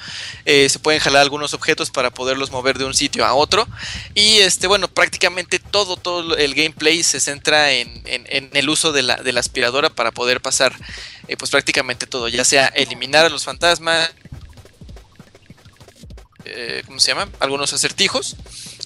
Eh, 0.46 0.68
se 0.68 0.79
pueden 0.79 1.00
jalar 1.00 1.22
algunos 1.22 1.53
objetos 1.53 1.90
para 1.90 2.11
poderlos 2.11 2.50
mover 2.53 2.79
de 2.79 2.87
un 2.87 2.94
sitio 2.94 3.26
a 3.26 3.35
otro. 3.35 3.68
Y 4.14 4.38
este, 4.38 4.66
bueno, 4.66 4.88
prácticamente 4.88 5.59
todo, 5.59 5.96
todo 5.96 6.37
el 6.37 6.55
gameplay 6.55 7.03
se 7.03 7.20
centra 7.20 7.72
en, 7.72 7.90
el 8.07 8.68
uso 8.70 8.92
de 8.92 9.03
la, 9.03 9.16
de 9.16 9.33
la, 9.33 9.40
aspiradora 9.40 9.90
para 9.90 10.11
poder 10.12 10.40
pasar 10.40 10.74
pues 11.38 11.50
prácticamente 11.50 12.09
todo, 12.09 12.26
ya 12.26 12.44
sea 12.44 12.66
eliminar 12.66 13.24
a 13.24 13.29
los 13.29 13.44
fantasmas, 13.44 14.11
¿cómo 16.87 16.98
se 17.00 17.09
llama? 17.09 17.29
Algunos 17.40 17.72
acertijos 17.72 18.37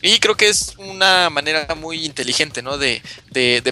y 0.06 0.18
creo 0.18 0.36
que 0.36 0.48
es 0.48 0.74
una 0.76 1.30
manera 1.30 1.66
muy 1.74 2.04
inteligente, 2.04 2.60
¿no? 2.60 2.76
De, 2.76 3.00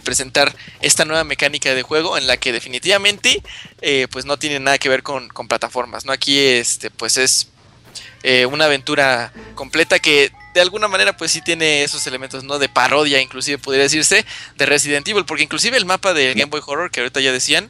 presentar 0.03 0.57
esta 0.81 1.05
nueva 1.05 1.25
mecánica 1.25 1.75
de 1.75 1.83
juego 1.83 2.17
en 2.17 2.27
la 2.27 2.39
que 2.39 2.53
definitivamente, 2.53 3.43
eh, 3.83 4.09
pues 4.11 4.25
no 4.25 4.39
tiene 4.39 4.59
nada 4.59 4.79
que 4.79 4.89
ver 4.89 5.03
con, 5.03 5.29
plataformas, 5.47 6.07
¿no? 6.07 6.13
Aquí, 6.13 6.39
este, 6.39 6.91
pues 6.91 7.19
es 7.19 7.49
eh, 8.23 8.47
una 8.47 8.65
aventura 8.65 9.31
completa 9.55 9.99
que 9.99 10.33
de 10.55 10.61
alguna 10.63 10.89
manera 10.89 11.15
pues 11.19 11.33
sí 11.33 11.43
tiene 11.43 11.85
esos 11.85 12.07
elementos, 12.07 12.45
¿no? 12.45 12.59
De 12.59 12.71
parodia, 12.71 13.21
inclusive 13.21 13.59
podría 13.59 13.83
decirse, 13.83 14.25
de 14.57 14.65
Resident 14.65 15.07
Evil, 15.07 15.27
porque 15.27 15.43
inclusive 15.43 15.77
el 15.77 15.85
mapa 15.85 16.15
de 16.15 16.33
Game 16.33 16.47
Boy 16.47 16.63
Horror, 16.65 16.91
que 16.91 17.01
ahorita 17.01 17.21
ya 17.21 17.33
decían, 17.33 17.69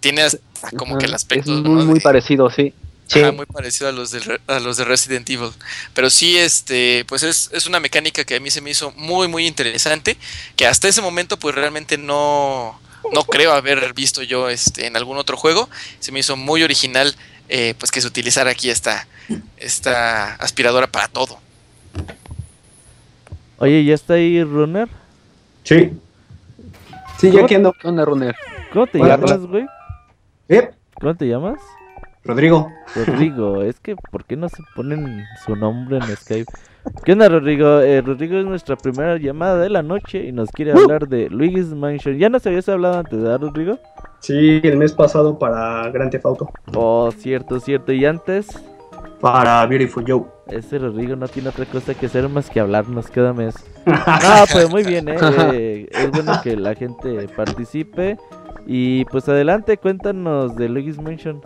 tiene 0.00 0.26
como 0.78 0.96
que 0.96 1.04
el 1.04 1.12
aspecto... 1.12 1.52
Es 1.52 1.60
muy, 1.60 1.84
muy 1.84 2.00
parecido, 2.00 2.48
sí 2.48 2.72
muy 3.32 3.46
parecido 3.46 3.88
a 3.88 3.92
los, 3.92 4.10
de, 4.10 4.40
a 4.46 4.60
los 4.60 4.76
de 4.76 4.84
Resident 4.84 5.28
Evil. 5.28 5.50
Pero 5.94 6.10
sí, 6.10 6.36
este, 6.36 7.04
pues 7.08 7.22
es, 7.22 7.50
es, 7.52 7.66
una 7.66 7.80
mecánica 7.80 8.24
que 8.24 8.36
a 8.36 8.40
mí 8.40 8.50
se 8.50 8.60
me 8.60 8.70
hizo 8.70 8.92
muy, 8.92 9.28
muy 9.28 9.46
interesante. 9.46 10.16
Que 10.56 10.66
hasta 10.66 10.88
ese 10.88 11.02
momento, 11.02 11.38
pues 11.38 11.54
realmente 11.54 11.98
no, 11.98 12.78
no 13.12 13.24
creo 13.24 13.52
haber 13.52 13.92
visto 13.94 14.22
yo 14.22 14.48
este, 14.48 14.86
en 14.86 14.96
algún 14.96 15.18
otro 15.18 15.36
juego. 15.36 15.68
Se 15.98 16.12
me 16.12 16.20
hizo 16.20 16.36
muy 16.36 16.62
original, 16.62 17.14
eh, 17.48 17.74
pues 17.78 17.90
que 17.90 18.00
se 18.00 18.06
utilizara 18.06 18.50
aquí 18.50 18.70
esta, 18.70 19.06
esta 19.56 20.34
aspiradora 20.36 20.86
para 20.86 21.08
todo. 21.08 21.38
Oye, 23.58 23.84
¿ya 23.84 23.94
está 23.94 24.14
ahí 24.14 24.42
Runner? 24.42 24.88
Sí. 25.64 25.92
Sí, 27.20 27.30
ya 27.30 27.44
aquí 27.44 27.54
ando. 27.54 27.74
Runner? 27.82 28.34
¿Cómo 28.72 28.86
te 28.86 28.98
llamas, 28.98 29.40
güey? 29.40 29.66
¿Cómo 30.94 31.14
te 31.14 31.26
llamas? 31.26 31.60
Rodrigo. 32.24 32.70
Rodrigo, 32.94 33.62
es 33.62 33.80
que 33.80 33.96
¿por 33.96 34.24
qué 34.24 34.36
no 34.36 34.48
se 34.48 34.62
ponen 34.74 35.24
su 35.46 35.56
nombre 35.56 35.98
en 35.98 36.16
Skype? 36.16 36.52
¿Qué 37.04 37.12
onda, 37.12 37.28
Rodrigo? 37.28 37.80
Eh, 37.80 38.00
Rodrigo 38.00 38.38
es 38.38 38.44
nuestra 38.44 38.76
primera 38.76 39.16
llamada 39.16 39.58
de 39.58 39.68
la 39.68 39.82
noche 39.82 40.24
y 40.24 40.32
nos 40.32 40.50
quiere 40.50 40.72
hablar 40.72 41.08
de 41.08 41.28
Luigi's 41.28 41.74
Mansion. 41.74 42.18
¿Ya 42.18 42.28
nos 42.28 42.46
habías 42.46 42.68
hablado 42.68 42.98
antes, 43.00 43.22
de 43.22 43.38
Rodrigo? 43.38 43.78
Sí, 44.20 44.60
el 44.62 44.76
mes 44.76 44.92
pasado 44.92 45.38
para 45.38 45.88
Grand 45.90 46.10
Theft 46.10 46.26
Auto. 46.26 46.50
Oh, 46.74 47.10
cierto, 47.10 47.60
cierto. 47.60 47.92
¿Y 47.92 48.04
antes? 48.04 48.48
Para 49.20 49.64
Beautiful 49.66 50.04
Joe. 50.06 50.24
Ese 50.48 50.78
Rodrigo 50.78 51.16
no 51.16 51.28
tiene 51.28 51.50
otra 51.50 51.66
cosa 51.66 51.94
que 51.94 52.06
hacer 52.06 52.28
más 52.28 52.48
que 52.48 52.60
hablarnos 52.60 53.08
cada 53.08 53.32
mes. 53.32 53.54
no, 53.86 54.44
pues 54.50 54.70
muy 54.70 54.82
bien, 54.82 55.08
¿eh? 55.08 55.16
¿eh? 55.52 55.88
Es 55.90 56.10
bueno 56.10 56.32
que 56.42 56.56
la 56.56 56.74
gente 56.74 57.28
participe. 57.36 58.18
Y 58.66 59.04
pues 59.06 59.28
adelante, 59.28 59.76
cuéntanos 59.76 60.56
de 60.56 60.68
Luigi's 60.68 60.98
Mansion 60.98 61.42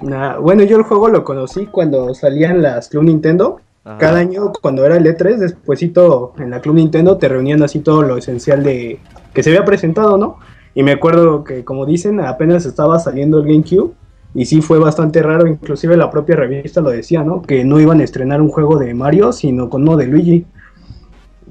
bueno, 0.00 0.62
yo 0.64 0.78
el 0.78 0.82
juego 0.82 1.08
lo 1.08 1.24
conocí 1.24 1.66
cuando 1.66 2.14
salían 2.14 2.62
las 2.62 2.88
Club 2.88 3.04
Nintendo. 3.04 3.60
Cada 3.98 4.18
año, 4.18 4.52
cuando 4.60 4.84
era 4.84 4.96
el 4.98 5.04
E3, 5.04 5.36
despuésito 5.36 6.34
en 6.38 6.50
la 6.50 6.60
Club 6.60 6.76
Nintendo 6.76 7.16
te 7.16 7.28
reunían 7.28 7.62
así 7.62 7.80
todo 7.80 8.02
lo 8.02 8.18
esencial 8.18 8.62
de 8.62 9.00
que 9.34 9.42
se 9.42 9.50
había 9.50 9.64
presentado, 9.64 10.16
¿no? 10.16 10.36
Y 10.74 10.82
me 10.82 10.92
acuerdo 10.92 11.42
que, 11.42 11.64
como 11.64 11.86
dicen, 11.86 12.20
apenas 12.20 12.66
estaba 12.66 12.98
saliendo 12.98 13.38
el 13.38 13.46
GameCube. 13.46 13.92
Y 14.32 14.44
sí 14.44 14.60
fue 14.60 14.78
bastante 14.78 15.22
raro, 15.22 15.48
inclusive 15.48 15.96
la 15.96 16.08
propia 16.08 16.36
revista 16.36 16.80
lo 16.80 16.90
decía, 16.90 17.24
¿no? 17.24 17.42
Que 17.42 17.64
no 17.64 17.80
iban 17.80 18.00
a 18.00 18.04
estrenar 18.04 18.40
un 18.40 18.48
juego 18.48 18.78
de 18.78 18.94
Mario, 18.94 19.32
sino 19.32 19.68
con 19.68 19.82
uno 19.82 19.96
de 19.96 20.06
Luigi. 20.06 20.46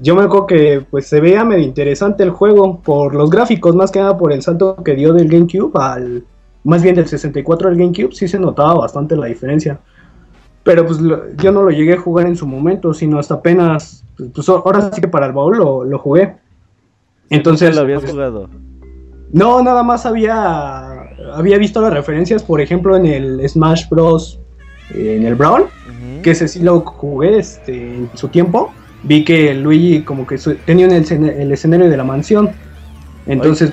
Yo 0.00 0.14
me 0.14 0.22
acuerdo 0.22 0.46
que 0.46 0.86
pues 0.90 1.06
se 1.06 1.20
veía 1.20 1.44
medio 1.44 1.64
interesante 1.64 2.22
el 2.22 2.30
juego 2.30 2.80
por 2.80 3.14
los 3.14 3.28
gráficos, 3.28 3.76
más 3.76 3.90
que 3.90 3.98
nada 3.98 4.16
por 4.16 4.32
el 4.32 4.40
salto 4.40 4.76
que 4.82 4.94
dio 4.94 5.12
del 5.12 5.28
GameCube 5.28 5.72
al, 5.74 6.24
más 6.64 6.82
bien 6.82 6.94
del 6.94 7.08
64 7.08 7.68
al 7.68 7.76
GameCube, 7.76 8.12
sí 8.12 8.28
se 8.28 8.38
notaba 8.38 8.74
bastante 8.74 9.16
la 9.16 9.26
diferencia. 9.26 9.78
Pero 10.62 10.86
pues 10.86 10.98
yo 11.38 11.52
no 11.52 11.62
lo 11.62 11.70
llegué 11.70 11.94
a 11.94 12.00
jugar 12.00 12.26
en 12.26 12.36
su 12.36 12.46
momento, 12.46 12.92
sino 12.92 13.18
hasta 13.18 13.34
apenas, 13.34 14.04
pues 14.34 14.48
ahora 14.48 14.90
sí 14.92 15.00
que 15.00 15.08
para 15.08 15.26
el 15.26 15.32
baúl 15.32 15.56
lo, 15.58 15.98
jugué. 15.98 16.36
Entonces... 17.30 17.74
lo 17.74 17.82
habías 17.82 18.00
pues, 18.00 18.12
jugado? 18.12 18.48
No, 19.32 19.62
nada 19.62 19.82
más 19.82 20.04
había, 20.04 21.02
había 21.32 21.56
visto 21.56 21.80
las 21.80 21.92
referencias, 21.92 22.42
por 22.42 22.60
ejemplo, 22.60 22.96
en 22.96 23.06
el 23.06 23.48
Smash 23.48 23.88
Bros. 23.88 24.38
en 24.90 25.24
el 25.24 25.34
Brawl, 25.34 25.66
que 26.22 26.32
ese 26.32 26.46
sí 26.48 26.60
lo 26.60 26.80
jugué 26.80 27.38
este, 27.38 27.94
en 27.94 28.10
su 28.14 28.28
tiempo. 28.28 28.72
Vi 29.02 29.24
que 29.24 29.54
Luigi 29.54 30.02
como 30.02 30.26
que 30.26 30.36
tenía 30.66 30.86
el, 30.86 31.12
el 31.24 31.52
escenario 31.52 31.88
de 31.88 31.96
la 31.96 32.04
mansión. 32.04 32.50
Entonces... 33.26 33.72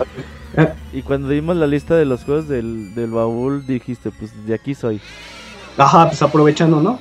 Y 0.98 1.04
cuando 1.04 1.30
dimos 1.30 1.56
la 1.56 1.68
lista 1.68 1.96
de 1.96 2.06
los 2.06 2.24
juegos 2.24 2.48
del, 2.48 2.92
baúl, 3.12 3.64
dijiste, 3.68 4.10
pues 4.10 4.32
de 4.48 4.56
aquí 4.56 4.74
soy. 4.74 5.00
Ajá, 5.78 6.08
pues 6.08 6.24
aprovechando, 6.24 6.82
¿no? 6.82 6.98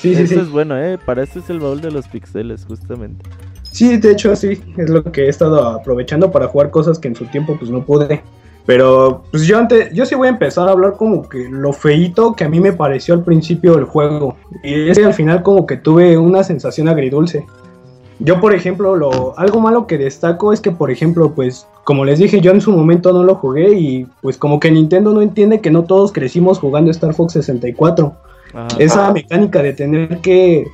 Sí, 0.00 0.16
sí, 0.16 0.26
sí. 0.26 0.34
es 0.34 0.50
bueno, 0.50 0.76
¿eh? 0.76 0.98
Para 0.98 1.22
esto 1.22 1.38
es 1.38 1.48
el 1.48 1.60
baúl 1.60 1.80
de 1.80 1.92
los 1.92 2.08
pixeles, 2.08 2.64
justamente. 2.64 3.24
Sí, 3.70 3.98
de 3.98 4.10
hecho, 4.10 4.34
sí. 4.34 4.60
Es 4.76 4.90
lo 4.90 5.04
que 5.04 5.26
he 5.26 5.28
estado 5.28 5.64
aprovechando 5.64 6.32
para 6.32 6.48
jugar 6.48 6.72
cosas 6.72 6.98
que 6.98 7.06
en 7.06 7.14
su 7.14 7.26
tiempo, 7.26 7.56
pues 7.56 7.70
no 7.70 7.84
pude. 7.84 8.24
Pero, 8.66 9.22
pues 9.30 9.46
yo 9.46 9.58
antes, 9.58 9.92
yo 9.92 10.04
sí 10.04 10.16
voy 10.16 10.26
a 10.26 10.30
empezar 10.30 10.66
a 10.66 10.72
hablar 10.72 10.94
como 10.94 11.28
que 11.28 11.48
lo 11.48 11.72
feito 11.72 12.34
que 12.34 12.42
a 12.42 12.48
mí 12.48 12.58
me 12.58 12.72
pareció 12.72 13.14
al 13.14 13.22
principio 13.22 13.76
del 13.76 13.84
juego. 13.84 14.36
Y 14.64 14.88
es 14.88 14.98
que 14.98 15.04
al 15.04 15.14
final 15.14 15.44
como 15.44 15.68
que 15.68 15.76
tuve 15.76 16.18
una 16.18 16.42
sensación 16.42 16.88
agridulce. 16.88 17.46
Yo, 18.18 18.40
por 18.40 18.54
ejemplo, 18.54 18.96
lo, 18.96 19.38
algo 19.38 19.60
malo 19.60 19.86
que 19.86 19.98
destaco 19.98 20.52
es 20.52 20.60
que, 20.60 20.70
por 20.70 20.90
ejemplo, 20.90 21.34
pues, 21.34 21.66
como 21.84 22.04
les 22.04 22.18
dije, 22.18 22.40
yo 22.40 22.50
en 22.50 22.60
su 22.60 22.72
momento 22.72 23.12
no 23.12 23.22
lo 23.22 23.34
jugué 23.34 23.78
y 23.78 24.06
pues 24.22 24.38
como 24.38 24.58
que 24.58 24.70
Nintendo 24.70 25.12
no 25.12 25.20
entiende 25.20 25.60
que 25.60 25.70
no 25.70 25.84
todos 25.84 26.12
crecimos 26.12 26.58
jugando 26.58 26.90
Star 26.90 27.14
Fox 27.14 27.34
64. 27.34 28.16
Esa 28.78 29.12
mecánica 29.12 29.62
de 29.62 29.74
tener 29.74 30.20
que, 30.22 30.66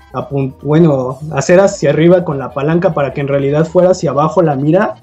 bueno, 0.63 1.19
hacer 1.33 1.59
hacia 1.59 1.91
arriba 1.91 2.25
con 2.25 2.39
la 2.39 2.53
palanca 2.53 2.95
para 2.95 3.13
que 3.13 3.21
en 3.21 3.29
realidad 3.29 3.67
fuera 3.67 3.91
hacia 3.91 4.11
abajo 4.11 4.41
la 4.41 4.55
mira, 4.55 4.95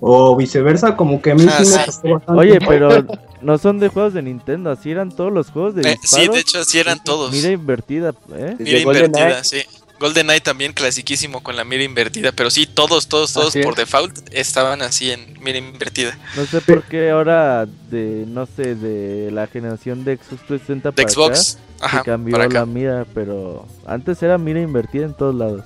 o 0.00 0.34
viceversa, 0.34 0.96
como 0.96 1.20
que 1.20 1.32
a 1.32 1.34
mí 1.34 1.42
sí, 1.42 1.46
me 1.46 1.52
ah, 1.52 1.84
bastante. 1.86 2.32
Oye, 2.32 2.58
pero 2.60 3.04
no 3.42 3.58
son 3.58 3.78
de 3.78 3.88
juegos 3.88 4.14
de 4.14 4.22
Nintendo, 4.22 4.70
así 4.70 4.90
eran 4.90 5.10
todos 5.10 5.32
los 5.32 5.50
juegos 5.50 5.74
de 5.74 5.90
eh, 5.90 5.96
Sí, 6.02 6.26
de 6.26 6.40
hecho, 6.40 6.60
así 6.60 6.78
eran 6.78 7.02
todos. 7.04 7.30
Mira 7.30 7.50
invertida, 7.50 8.14
¿eh? 8.34 8.56
Mira 8.58 8.78
invertida, 8.78 9.44
sí. 9.44 9.58
GoldenEye 10.00 10.40
también 10.40 10.72
clasiquísimo 10.72 11.42
con 11.42 11.56
la 11.56 11.64
mira 11.64 11.84
invertida, 11.84 12.32
pero 12.32 12.50
sí, 12.50 12.66
todos, 12.66 13.06
todos, 13.06 13.34
todos 13.34 13.54
por 13.62 13.76
default 13.76 14.18
estaban 14.32 14.80
así 14.80 15.10
en 15.10 15.38
mira 15.42 15.58
invertida. 15.58 16.18
No 16.36 16.46
sé 16.46 16.62
por 16.62 16.82
qué 16.84 17.10
ahora 17.10 17.66
de, 17.90 18.24
no 18.26 18.46
sé, 18.46 18.74
de 18.74 19.30
la 19.30 19.46
generación 19.46 20.02
de 20.04 20.16
Xbox 20.16 20.46
360 20.46 20.92
para 20.92 21.08
Xbox, 21.08 21.58
acá, 21.80 22.02
cambió 22.02 22.38
la 22.38 22.64
mira, 22.64 23.06
pero 23.14 23.68
antes 23.86 24.22
era 24.22 24.38
mira 24.38 24.60
invertida 24.62 25.04
en 25.04 25.12
todos 25.12 25.34
lados. 25.34 25.64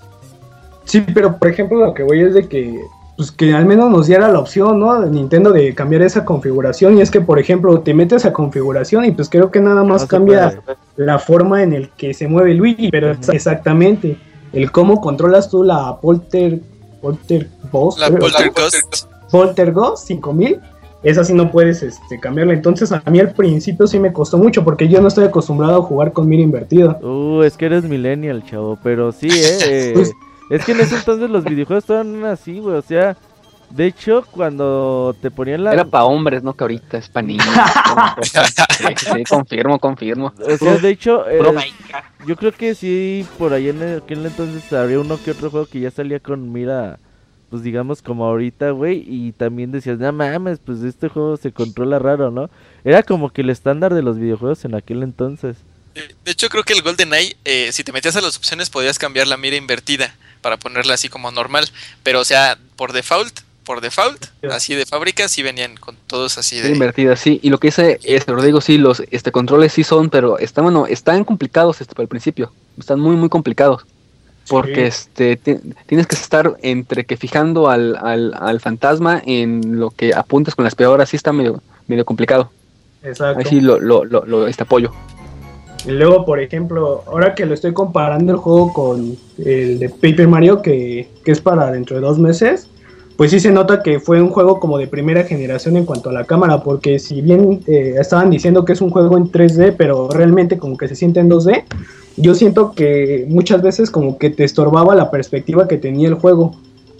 Sí, 0.84 1.00
pero 1.14 1.38
por 1.38 1.48
ejemplo 1.48 1.78
lo 1.78 1.94
que 1.94 2.02
voy 2.02 2.20
es 2.20 2.34
de 2.34 2.48
que 2.48 2.76
pues 3.16 3.30
que 3.30 3.54
al 3.54 3.66
menos 3.66 3.90
nos 3.90 4.06
diera 4.06 4.28
la 4.28 4.38
opción, 4.38 4.80
¿no? 4.80 5.00
De 5.00 5.10
Nintendo 5.10 5.52
de 5.52 5.74
cambiar 5.74 6.02
esa 6.02 6.24
configuración. 6.24 6.98
Y 6.98 7.00
es 7.00 7.10
que, 7.10 7.20
por 7.20 7.38
ejemplo, 7.38 7.80
te 7.80 7.94
metes 7.94 8.24
a 8.24 8.32
configuración 8.32 9.04
y 9.04 9.12
pues 9.12 9.28
creo 9.28 9.50
que 9.50 9.60
nada 9.60 9.84
más 9.84 10.06
cambia 10.06 10.60
la 10.96 11.18
forma 11.18 11.62
en 11.62 11.72
el 11.72 11.90
que 11.90 12.12
se 12.14 12.26
mueve 12.26 12.54
Luigi, 12.54 12.90
pero 12.90 13.12
exactamente 13.32 14.16
el 14.52 14.70
cómo 14.70 15.00
controlas 15.00 15.48
tú 15.48 15.62
la 15.62 15.96
Polter 16.00 16.60
Polter 17.00 17.48
Ghost, 17.70 17.98
la 17.98 18.10
Polterghost 18.10 19.06
Polterghost 19.30 20.06
5000 20.06 20.60
esa 21.04 21.22
sí 21.22 21.34
no 21.34 21.50
puedes 21.50 21.82
este, 21.82 22.18
cambiarla. 22.18 22.54
Entonces 22.54 22.90
a 22.90 23.02
mí 23.10 23.20
al 23.20 23.32
principio 23.32 23.86
sí 23.86 23.98
me 23.98 24.12
costó 24.12 24.38
mucho 24.38 24.64
porque 24.64 24.88
yo 24.88 25.00
no 25.02 25.08
estoy 25.08 25.26
acostumbrado 25.26 25.76
a 25.76 25.82
jugar 25.82 26.12
con 26.12 26.26
mira 26.26 26.42
invertida. 26.42 26.98
Uh, 27.02 27.42
es 27.42 27.58
que 27.58 27.66
eres 27.66 27.84
millennial, 27.84 28.42
chavo, 28.44 28.78
pero 28.82 29.12
sí, 29.12 29.28
eh. 29.32 29.92
Pues 29.94 30.12
es 30.50 30.64
que 30.64 30.72
en 30.72 30.80
ese 30.80 30.96
entonces 30.96 31.30
los 31.30 31.44
videojuegos 31.44 31.84
estaban 31.84 32.24
así, 32.24 32.58
güey, 32.58 32.76
o 32.76 32.82
sea, 32.82 33.16
de 33.70 33.86
hecho, 33.86 34.24
cuando 34.30 35.16
te 35.20 35.30
ponían 35.32 35.64
la... 35.64 35.72
Era 35.72 35.84
para 35.84 36.04
hombres, 36.04 36.44
¿no? 36.44 36.54
Que 36.54 36.62
ahorita 36.62 36.98
es 36.98 37.08
para 37.08 37.26
niños. 37.26 37.44
sí, 38.96 39.24
confirmo, 39.24 39.80
confirmo. 39.80 40.32
O 40.38 40.56
sea, 40.56 40.76
de 40.76 40.90
hecho, 40.90 41.24
yo 42.24 42.36
creo 42.36 42.52
que 42.52 42.74
sí, 42.76 43.26
por 43.36 43.52
ahí 43.52 43.70
en 43.70 43.96
aquel 43.96 44.24
entonces 44.24 44.72
había 44.72 45.00
uno 45.00 45.18
que 45.22 45.32
otro 45.32 45.50
juego 45.50 45.66
que 45.66 45.80
ya 45.80 45.90
salía 45.90 46.20
con 46.20 46.52
mira, 46.52 47.00
pues 47.50 47.64
digamos 47.64 48.00
como 48.00 48.26
ahorita, 48.26 48.70
güey, 48.70 49.04
y 49.08 49.32
también 49.32 49.72
decías, 49.72 49.98
no 49.98 50.12
mames, 50.12 50.60
pues 50.64 50.82
este 50.82 51.08
juego 51.08 51.36
se 51.36 51.50
controla 51.50 51.98
raro, 51.98 52.30
¿no? 52.30 52.50
Era 52.84 53.02
como 53.02 53.32
que 53.32 53.42
el 53.42 53.50
estándar 53.50 53.92
de 53.92 54.02
los 54.02 54.18
videojuegos 54.18 54.64
en 54.64 54.76
aquel 54.76 55.02
entonces. 55.02 55.56
De 56.24 56.30
hecho, 56.30 56.48
creo 56.48 56.62
que 56.62 56.74
el 56.74 56.82
GoldenEye, 56.82 57.36
eh, 57.44 57.70
si 57.72 57.82
te 57.82 57.92
metías 57.92 58.14
a 58.14 58.20
las 58.20 58.36
opciones, 58.36 58.70
podías 58.70 59.00
cambiar 59.00 59.26
la 59.26 59.36
mira 59.36 59.56
invertida 59.56 60.14
para 60.44 60.58
ponerla 60.58 60.92
así 60.94 61.08
como 61.08 61.30
normal. 61.30 61.66
Pero, 62.02 62.20
o 62.20 62.24
sea, 62.24 62.58
por 62.76 62.92
default, 62.92 63.40
por 63.64 63.80
default, 63.80 64.26
así 64.50 64.74
de 64.74 64.84
fábrica, 64.84 65.26
sí 65.26 65.42
venían 65.42 65.76
con 65.76 65.96
todos 66.06 66.36
así 66.36 66.60
de. 66.60 66.68
Invertida, 66.68 67.16
sí. 67.16 67.40
Y 67.42 67.48
lo 67.48 67.58
que 67.58 67.68
dice, 67.68 67.98
este, 68.04 68.30
Rodrigo, 68.30 68.60
sí, 68.60 68.76
los 68.76 69.02
este, 69.10 69.32
controles 69.32 69.72
sí 69.72 69.84
son, 69.84 70.10
pero 70.10 70.38
están, 70.38 70.64
bueno, 70.64 70.86
están 70.86 71.24
complicados 71.24 71.80
este, 71.80 71.94
para 71.94 72.02
el 72.02 72.08
principio. 72.08 72.52
Están 72.78 73.00
muy, 73.00 73.16
muy 73.16 73.30
complicados. 73.30 73.86
Porque 74.46 74.88
este 74.88 75.38
tienes 75.86 76.06
que 76.06 76.16
estar 76.16 76.54
entre 76.60 77.06
que 77.06 77.16
fijando 77.16 77.70
al, 77.70 77.96
al, 77.96 78.34
al, 78.38 78.60
fantasma 78.60 79.22
en 79.24 79.80
lo 79.80 79.88
que 79.88 80.12
apuntas 80.12 80.54
con 80.54 80.64
la 80.64 80.68
aspiradora, 80.68 81.06
sí 81.06 81.16
está 81.16 81.32
medio, 81.32 81.62
medio 81.86 82.04
complicado. 82.04 82.52
Exacto. 83.02 83.38
Ahí 83.38 83.46
sí 83.46 83.62
lo, 83.62 83.80
lo, 83.80 84.04
lo, 84.04 84.26
lo 84.26 84.46
este 84.46 84.64
apoyo. 84.64 84.92
Y 85.86 85.90
luego, 85.90 86.24
por 86.24 86.40
ejemplo, 86.40 87.02
ahora 87.06 87.34
que 87.34 87.44
lo 87.44 87.54
estoy 87.54 87.72
comparando 87.72 88.32
el 88.32 88.38
juego 88.38 88.72
con 88.72 89.16
el 89.38 89.78
de 89.78 89.88
Paper 89.88 90.28
Mario, 90.28 90.62
que, 90.62 91.08
que 91.24 91.32
es 91.32 91.40
para 91.40 91.70
dentro 91.70 91.96
de 91.96 92.02
dos 92.02 92.18
meses, 92.18 92.68
pues 93.16 93.30
sí 93.30 93.38
se 93.38 93.52
nota 93.52 93.82
que 93.82 94.00
fue 94.00 94.20
un 94.20 94.30
juego 94.30 94.58
como 94.58 94.78
de 94.78 94.88
primera 94.88 95.22
generación 95.22 95.76
en 95.76 95.84
cuanto 95.84 96.10
a 96.10 96.12
la 96.12 96.24
cámara, 96.24 96.62
porque 96.62 96.98
si 96.98 97.20
bien 97.20 97.60
eh, 97.66 97.94
estaban 97.98 98.30
diciendo 98.30 98.64
que 98.64 98.72
es 98.72 98.80
un 98.80 98.90
juego 98.90 99.16
en 99.16 99.30
3D, 99.30 99.74
pero 99.76 100.08
realmente 100.08 100.58
como 100.58 100.76
que 100.76 100.88
se 100.88 100.96
siente 100.96 101.20
en 101.20 101.30
2D, 101.30 101.64
yo 102.16 102.34
siento 102.34 102.72
que 102.72 103.24
muchas 103.28 103.62
veces 103.62 103.90
como 103.90 104.18
que 104.18 104.30
te 104.30 104.44
estorbaba 104.44 104.94
la 104.94 105.10
perspectiva 105.10 105.68
que 105.68 105.78
tenía 105.78 106.08
el 106.08 106.14
juego. 106.14 106.56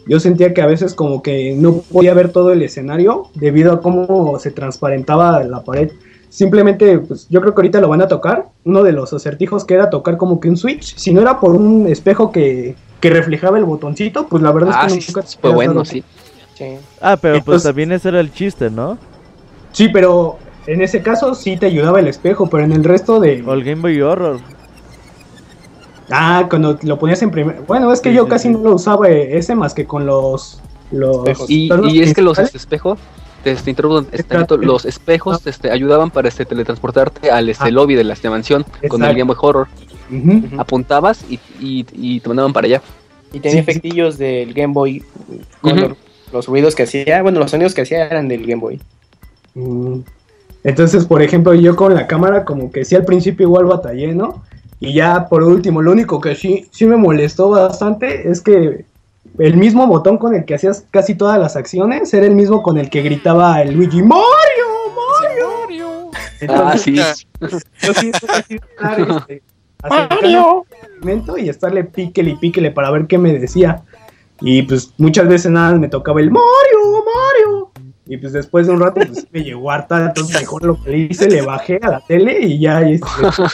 Yo 0.06 0.20
sentía 0.20 0.52
que 0.52 0.60
a 0.60 0.66
veces 0.66 0.94
como 0.94 1.22
que 1.22 1.54
no 1.56 1.78
podía 1.78 2.14
ver 2.14 2.30
todo 2.30 2.52
el 2.52 2.62
escenario 2.62 3.28
debido 3.34 3.72
a 3.72 3.80
cómo 3.80 4.38
se 4.38 4.50
transparentaba 4.50 5.42
la 5.42 5.64
pared 5.64 5.90
simplemente, 6.34 6.98
pues 6.98 7.28
yo 7.30 7.40
creo 7.40 7.54
que 7.54 7.60
ahorita 7.60 7.80
lo 7.80 7.88
van 7.88 8.02
a 8.02 8.08
tocar. 8.08 8.48
Uno 8.64 8.82
de 8.82 8.90
los 8.90 9.12
acertijos 9.12 9.64
que 9.64 9.74
era 9.74 9.88
tocar 9.88 10.16
como 10.16 10.40
que 10.40 10.48
un 10.48 10.56
switch. 10.56 10.96
Si 10.96 11.14
no 11.14 11.20
era 11.20 11.38
por 11.38 11.54
un 11.54 11.86
espejo 11.86 12.32
que, 12.32 12.74
que 13.00 13.10
reflejaba 13.10 13.56
el 13.56 13.64
botoncito, 13.64 14.26
pues 14.26 14.42
la 14.42 14.50
verdad 14.50 14.70
es 14.70 15.04
que 15.04 15.10
ah, 15.10 15.22
nunca 15.22 15.28
fue 15.40 15.52
bueno, 15.52 15.84
sí. 15.84 16.02
Ah, 17.00 17.16
pero 17.20 17.42
pues 17.44 17.62
también 17.62 17.92
ese 17.92 18.08
era 18.08 18.18
el 18.18 18.32
chiste, 18.32 18.68
¿no? 18.68 18.98
Sí, 19.70 19.88
pero 19.88 20.38
en 20.66 20.82
ese 20.82 21.02
caso 21.02 21.36
sí 21.36 21.56
te 21.56 21.66
ayudaba 21.66 22.00
el 22.00 22.08
espejo, 22.08 22.48
pero 22.50 22.64
en 22.64 22.72
el 22.72 22.82
resto 22.82 23.20
de. 23.20 23.42
O 23.46 23.52
el 23.52 23.62
Game 23.62 23.82
Boy 23.82 24.00
Horror. 24.00 24.40
Ah, 26.10 26.46
cuando 26.50 26.78
lo 26.82 26.98
ponías 26.98 27.22
en 27.22 27.30
primer. 27.30 27.62
Bueno, 27.62 27.92
es 27.92 28.00
que 28.00 28.12
yo 28.12 28.26
casi 28.26 28.48
no 28.48 28.58
lo 28.58 28.74
usaba 28.74 29.08
ese 29.08 29.54
más 29.54 29.72
que 29.72 29.86
con 29.86 30.04
los. 30.04 30.60
los 30.90 31.48
y, 31.48 31.70
y 31.88 32.02
es 32.02 32.12
que 32.12 32.22
los 32.22 32.38
espejos 32.38 32.98
este, 33.52 33.74
los 34.58 34.84
espejos 34.84 35.46
este, 35.46 35.70
ayudaban 35.70 36.10
para 36.10 36.28
este, 36.28 36.44
teletransportarte 36.44 37.30
al 37.30 37.48
este, 37.48 37.64
ah. 37.64 37.70
lobby 37.70 37.94
de 37.94 38.04
la 38.04 38.14
este, 38.14 38.30
mansión 38.30 38.64
con 38.88 39.02
el 39.02 39.14
Game 39.14 39.24
Boy 39.24 39.36
Horror. 39.40 39.68
Apuntabas 40.58 41.24
y, 41.28 41.84
te 42.20 42.28
mandaban 42.28 42.52
para 42.52 42.66
allá. 42.66 42.82
Y 43.32 43.40
tenía 43.40 43.60
efectillos 43.60 44.18
del 44.18 44.54
Game 44.54 44.72
Boy 44.72 45.02
con 45.60 45.96
los, 46.32 46.46
ruidos 46.46 46.74
que 46.74 46.84
hacía. 46.84 47.22
Bueno, 47.22 47.40
los 47.40 47.50
sonidos 47.50 47.74
que 47.74 47.82
hacía 47.82 48.06
eran 48.06 48.28
del 48.28 48.46
Game 48.46 48.60
Boy. 48.60 48.80
Mm. 49.54 50.00
Entonces, 50.64 51.04
por 51.04 51.20
ejemplo, 51.20 51.52
yo 51.54 51.76
con 51.76 51.94
la 51.94 52.06
cámara, 52.06 52.44
como 52.44 52.72
que 52.72 52.84
sí 52.84 52.94
al 52.94 53.04
principio 53.04 53.46
igual 53.46 53.66
batallé, 53.66 54.14
¿no? 54.14 54.42
Y 54.80 54.94
ya 54.94 55.28
por 55.28 55.42
último, 55.42 55.82
lo 55.82 55.92
único 55.92 56.20
que 56.20 56.34
sí, 56.34 56.66
sí 56.70 56.86
me 56.86 56.96
molestó 56.96 57.50
bastante 57.50 58.28
es 58.30 58.40
que 58.40 58.84
el 59.38 59.56
mismo 59.56 59.86
botón 59.86 60.18
con 60.18 60.34
el 60.34 60.44
que 60.44 60.54
hacías 60.54 60.86
casi 60.90 61.14
todas 61.14 61.38
las 61.38 61.56
acciones 61.56 62.12
era 62.14 62.26
el 62.26 62.34
mismo 62.34 62.62
con 62.62 62.78
el 62.78 62.90
que 62.90 63.02
gritaba 63.02 63.60
el 63.62 63.74
Luigi 63.74 64.02
Mario, 64.02 64.22
Mario. 65.22 66.10
ah, 66.48 66.76
sí. 66.78 66.94
Yo 67.80 67.94
sí 67.94 68.10
este, 68.14 69.42
Mario. 69.90 70.64
y 71.38 71.48
estarle 71.48 71.84
píquele 71.84 72.30
y 72.30 72.36
píquele 72.36 72.70
para 72.70 72.90
ver 72.90 73.06
qué 73.06 73.18
me 73.18 73.32
decía. 73.38 73.82
Y 74.40 74.62
pues 74.62 74.92
muchas 74.98 75.28
veces 75.28 75.50
nada 75.50 75.76
me 75.76 75.88
tocaba 75.88 76.20
el 76.20 76.30
Mario, 76.30 77.04
Mario. 77.04 77.70
Y 78.06 78.18
pues 78.18 78.32
después 78.32 78.66
de 78.66 78.74
un 78.74 78.80
rato 78.80 79.00
pues, 79.06 79.26
me 79.32 79.42
llegó 79.42 79.70
harta, 79.70 80.06
entonces 80.06 80.40
mejor 80.40 80.64
lo 80.64 80.82
que 80.82 80.96
hice, 80.96 81.28
le 81.28 81.40
bajé 81.42 81.78
a 81.82 81.88
la 81.88 82.00
tele 82.00 82.38
y 82.40 82.60
ya 82.60 82.82
este, 82.82 83.06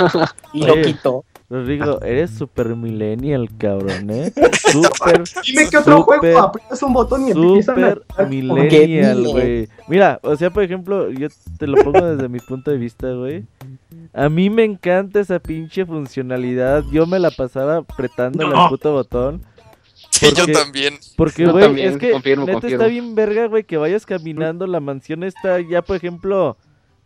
y 0.52 0.66
lo 0.66 0.82
quitó. 0.82 1.24
Rodrigo, 1.50 2.00
eres 2.02 2.30
super 2.30 2.76
millennial, 2.76 3.48
cabrón, 3.58 4.08
¿eh? 4.08 4.32
Super. 4.70 5.24
Dime 5.44 5.68
qué 5.68 5.78
otro 5.78 6.04
juego 6.04 6.38
aprietas 6.38 6.80
un 6.84 6.92
botón 6.92 7.26
y 7.26 7.32
empiezas 7.32 7.76
a. 8.16 8.22
millennial, 8.22 9.26
güey. 9.26 9.68
Mira, 9.88 10.20
o 10.22 10.36
sea, 10.36 10.50
por 10.50 10.62
ejemplo, 10.62 11.10
yo 11.10 11.26
te 11.58 11.66
lo 11.66 11.82
pongo 11.82 12.02
desde 12.02 12.28
mi 12.28 12.38
punto 12.38 12.70
de 12.70 12.76
vista, 12.76 13.10
güey. 13.14 13.44
A 14.12 14.28
mí 14.28 14.48
me 14.48 14.62
encanta 14.62 15.18
esa 15.18 15.40
pinche 15.40 15.84
funcionalidad. 15.84 16.84
Yo 16.92 17.04
me 17.06 17.18
la 17.18 17.32
pasaba 17.32 17.78
apretando 17.78 18.44
el 18.46 18.68
puto 18.68 18.92
botón. 18.92 19.42
Sí, 20.10 20.28
yo 20.32 20.46
también. 20.46 20.98
Porque, 21.16 21.46
güey, 21.46 21.82
es 21.82 21.96
que 21.96 22.14
neta 22.14 22.68
está 22.68 22.86
bien 22.86 23.16
verga, 23.16 23.46
güey, 23.46 23.64
que 23.64 23.76
vayas 23.76 24.06
caminando. 24.06 24.68
La 24.68 24.78
mansión 24.78 25.24
está 25.24 25.58
ya, 25.60 25.82
por 25.82 25.96
ejemplo 25.96 26.56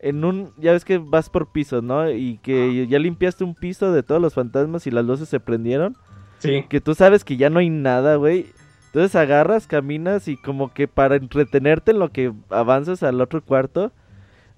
en 0.04 0.22
un, 0.22 0.50
ya 0.58 0.72
ves 0.72 0.84
que 0.84 0.98
vas 0.98 1.30
por 1.30 1.50
pisos, 1.50 1.82
¿no? 1.82 2.10
Y 2.10 2.38
que 2.42 2.86
ya 2.86 2.98
limpiaste 2.98 3.42
un 3.42 3.54
piso 3.54 3.90
de 3.90 4.02
todos 4.02 4.20
los 4.20 4.34
fantasmas 4.34 4.86
y 4.86 4.90
las 4.90 5.02
luces 5.02 5.30
se 5.30 5.40
prendieron. 5.40 5.96
Sí. 6.40 6.66
Que 6.68 6.82
tú 6.82 6.94
sabes 6.94 7.24
que 7.24 7.38
ya 7.38 7.48
no 7.48 7.58
hay 7.58 7.70
nada, 7.70 8.16
güey. 8.16 8.52
Entonces 8.88 9.16
agarras, 9.16 9.66
caminas 9.66 10.28
y 10.28 10.36
como 10.36 10.74
que 10.74 10.88
para 10.88 11.16
entretenerte 11.16 11.92
en 11.92 12.00
lo 12.00 12.10
que 12.10 12.34
avanzas 12.50 13.02
al 13.02 13.18
otro 13.22 13.42
cuarto, 13.42 13.92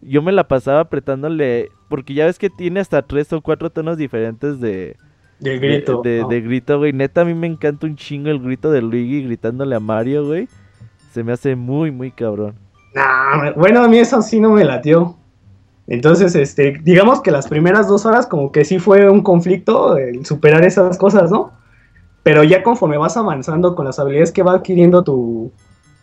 yo 0.00 0.20
me 0.20 0.32
la 0.32 0.48
pasaba 0.48 0.80
apretándole, 0.80 1.70
porque 1.88 2.14
ya 2.14 2.26
ves 2.26 2.40
que 2.40 2.50
tiene 2.50 2.80
hasta 2.80 3.02
tres 3.02 3.32
o 3.32 3.40
cuatro 3.40 3.70
tonos 3.70 3.96
diferentes 3.96 4.58
de... 4.58 4.96
De 5.38 5.58
grito. 5.60 6.02
De, 6.02 6.40
grito, 6.40 6.78
güey. 6.78 6.92
Neta, 6.92 7.20
a 7.20 7.24
mí 7.24 7.34
me 7.34 7.46
encanta 7.46 7.86
un 7.86 7.94
chingo 7.94 8.30
el 8.30 8.40
grito 8.40 8.72
de 8.72 8.82
Luigi 8.82 9.22
gritándole 9.22 9.76
a 9.76 9.80
Mario, 9.80 10.26
güey. 10.26 10.48
Se 11.12 11.22
me 11.22 11.32
hace 11.32 11.54
muy, 11.54 11.92
muy 11.92 12.10
cabrón. 12.10 12.56
Nah, 12.96 13.52
bueno, 13.52 13.84
a 13.84 13.88
mí 13.88 13.98
eso 13.98 14.20
sí 14.22 14.40
no 14.40 14.50
me 14.50 14.64
latió. 14.64 15.16
Entonces, 15.86 16.34
este, 16.34 16.80
digamos 16.82 17.20
que 17.20 17.30
las 17.30 17.46
primeras 17.46 17.86
dos 17.86 18.06
horas 18.06 18.26
como 18.26 18.50
que 18.50 18.64
sí 18.64 18.78
fue 18.78 19.08
un 19.08 19.22
conflicto 19.22 19.96
el 19.96 20.26
superar 20.26 20.64
esas 20.64 20.98
cosas, 20.98 21.30
¿no? 21.30 21.52
Pero 22.22 22.42
ya 22.42 22.62
conforme 22.62 22.98
vas 22.98 23.16
avanzando 23.16 23.76
con 23.76 23.84
las 23.84 23.98
habilidades 23.98 24.32
que 24.32 24.42
va 24.42 24.54
adquiriendo 24.54 25.04
tu, 25.04 25.52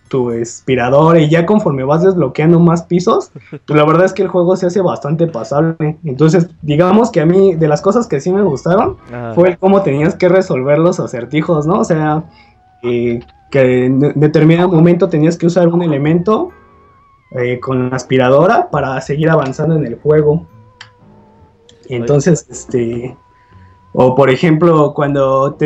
tu 0.08 0.32
aspirador 0.32 1.18
y 1.18 1.28
ya 1.28 1.46
conforme 1.46 1.84
vas 1.84 2.04
desbloqueando 2.04 2.60
más 2.60 2.84
pisos, 2.84 3.32
pues 3.50 3.78
la 3.78 3.84
verdad 3.86 4.06
es 4.06 4.14
que 4.14 4.22
el 4.22 4.30
juego 4.30 4.56
se 4.56 4.68
hace 4.68 4.80
bastante 4.80 5.28
pasable. 5.28 5.98
Entonces, 6.06 6.50
digamos 6.62 7.12
que 7.12 7.20
a 7.20 7.26
mí, 7.26 7.56
de 7.56 7.68
las 7.68 7.82
cosas 7.82 8.08
que 8.08 8.22
sí 8.22 8.32
me 8.32 8.42
gustaron, 8.42 8.98
fue 9.36 9.50
el 9.50 9.58
cómo 9.58 9.82
tenías 9.82 10.16
que 10.16 10.30
resolver 10.30 10.80
los 10.80 11.02
acertijos, 11.02 11.68
¿no? 11.68 11.80
O 11.80 11.84
sea, 11.84 12.24
eh, 12.84 13.20
que 13.52 13.86
en 13.86 14.00
determinado 14.00 14.70
momento 14.70 15.10
tenías 15.10 15.38
que 15.38 15.48
usar 15.48 15.68
un 15.68 15.82
elemento 15.82 16.52
eh, 17.36 17.60
con 17.60 17.90
la 17.90 17.96
aspiradora 17.96 18.70
para 18.70 19.02
seguir 19.02 19.30
avanzando 19.30 19.76
en 19.76 19.88
el 19.88 19.96
juego. 19.96 20.46
Entonces, 21.90 22.46
este, 22.50 23.18
o 23.94 24.14
por 24.16 24.30
ejemplo, 24.30 24.94
cuando 24.94 25.58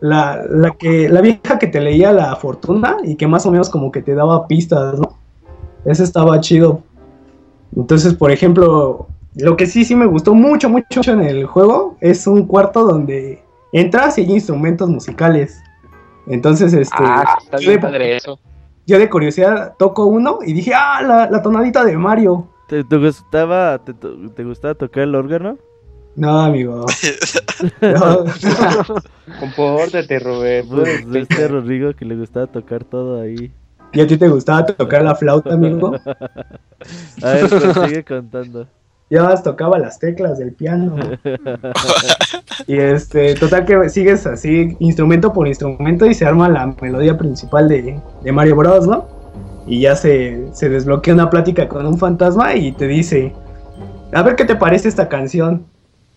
la, 0.00 0.44
la, 0.48 0.70
que, 0.72 1.08
la 1.08 1.20
vieja 1.20 1.58
que 1.58 1.66
te 1.66 1.80
leía 1.80 2.12
la 2.12 2.36
fortuna 2.36 2.98
y 3.02 3.16
que 3.16 3.26
más 3.26 3.44
o 3.44 3.50
menos 3.50 3.70
como 3.70 3.90
que 3.90 4.02
te 4.02 4.14
daba 4.14 4.46
pistas, 4.46 5.00
¿no? 5.00 5.18
Ese 5.84 6.04
estaba 6.04 6.40
chido. 6.40 6.82
Entonces, 7.74 8.14
por 8.14 8.30
ejemplo, 8.30 9.08
lo 9.34 9.56
que 9.56 9.66
sí, 9.66 9.84
sí 9.84 9.96
me 9.96 10.06
gustó 10.06 10.32
mucho, 10.32 10.70
mucho 10.70 11.00
en 11.10 11.22
el 11.22 11.44
juego 11.46 11.96
es 12.00 12.26
un 12.28 12.46
cuarto 12.46 12.84
donde 12.84 13.42
entras 13.72 14.16
y 14.18 14.20
hay 14.22 14.32
instrumentos 14.32 14.88
musicales. 14.88 15.60
Entonces, 16.28 16.72
este... 16.72 16.96
Ah, 17.00 17.36
está 17.42 17.58
bien 17.58 17.80
padre 17.80 18.16
eso 18.16 18.38
yo 18.86 18.98
de 18.98 19.10
curiosidad 19.10 19.74
toco 19.78 20.06
uno 20.06 20.38
y 20.44 20.52
dije, 20.52 20.72
ah, 20.74 21.28
la, 21.30 21.42
tonadita 21.42 21.84
de 21.84 21.96
Mario. 21.96 22.48
¿Te, 22.68 22.82
gustaba, 22.82 23.80
te, 23.84 24.44
gustaba 24.44 24.74
tocar 24.74 25.04
el 25.04 25.14
órgano? 25.14 25.58
No, 26.14 26.40
amigo. 26.40 26.86
no. 27.80 28.24
Compórtate, 29.40 30.18
Roberto. 30.18 30.76
Pues, 30.76 31.04
este 31.12 31.48
Rodrigo 31.48 31.92
que 31.94 32.04
le 32.04 32.16
gustaba 32.16 32.46
tocar 32.46 32.84
todo 32.84 33.20
ahí. 33.20 33.52
¿Y 33.92 34.00
a 34.00 34.06
ti 34.06 34.16
te 34.16 34.28
gustaba 34.28 34.64
tocar 34.66 35.02
la 35.02 35.14
flauta, 35.14 35.54
amigo? 35.54 35.94
a 37.22 37.28
ver, 37.28 37.48
pues 37.48 37.88
sigue 37.88 38.04
contando 38.04 38.66
ya 39.10 39.22
más 39.22 39.42
tocaba 39.42 39.78
las 39.78 39.98
teclas 39.98 40.38
del 40.38 40.52
piano. 40.52 40.96
y 42.66 42.76
este, 42.76 43.34
total 43.34 43.64
que 43.64 43.88
sigues 43.88 44.26
así, 44.26 44.76
instrumento 44.80 45.32
por 45.32 45.46
instrumento, 45.46 46.06
y 46.06 46.14
se 46.14 46.26
arma 46.26 46.48
la 46.48 46.74
melodía 46.80 47.16
principal 47.16 47.68
de, 47.68 48.00
Mario 48.32 48.56
Bros, 48.56 48.86
¿no? 48.86 49.06
Y 49.66 49.80
ya 49.80 49.96
se, 49.96 50.48
se, 50.52 50.68
desbloquea 50.68 51.14
una 51.14 51.30
plática 51.30 51.68
con 51.68 51.86
un 51.86 51.98
fantasma 51.98 52.54
y 52.54 52.72
te 52.72 52.86
dice, 52.86 53.32
a 54.12 54.22
ver 54.22 54.36
qué 54.36 54.44
te 54.44 54.56
parece 54.56 54.88
esta 54.88 55.08
canción. 55.08 55.66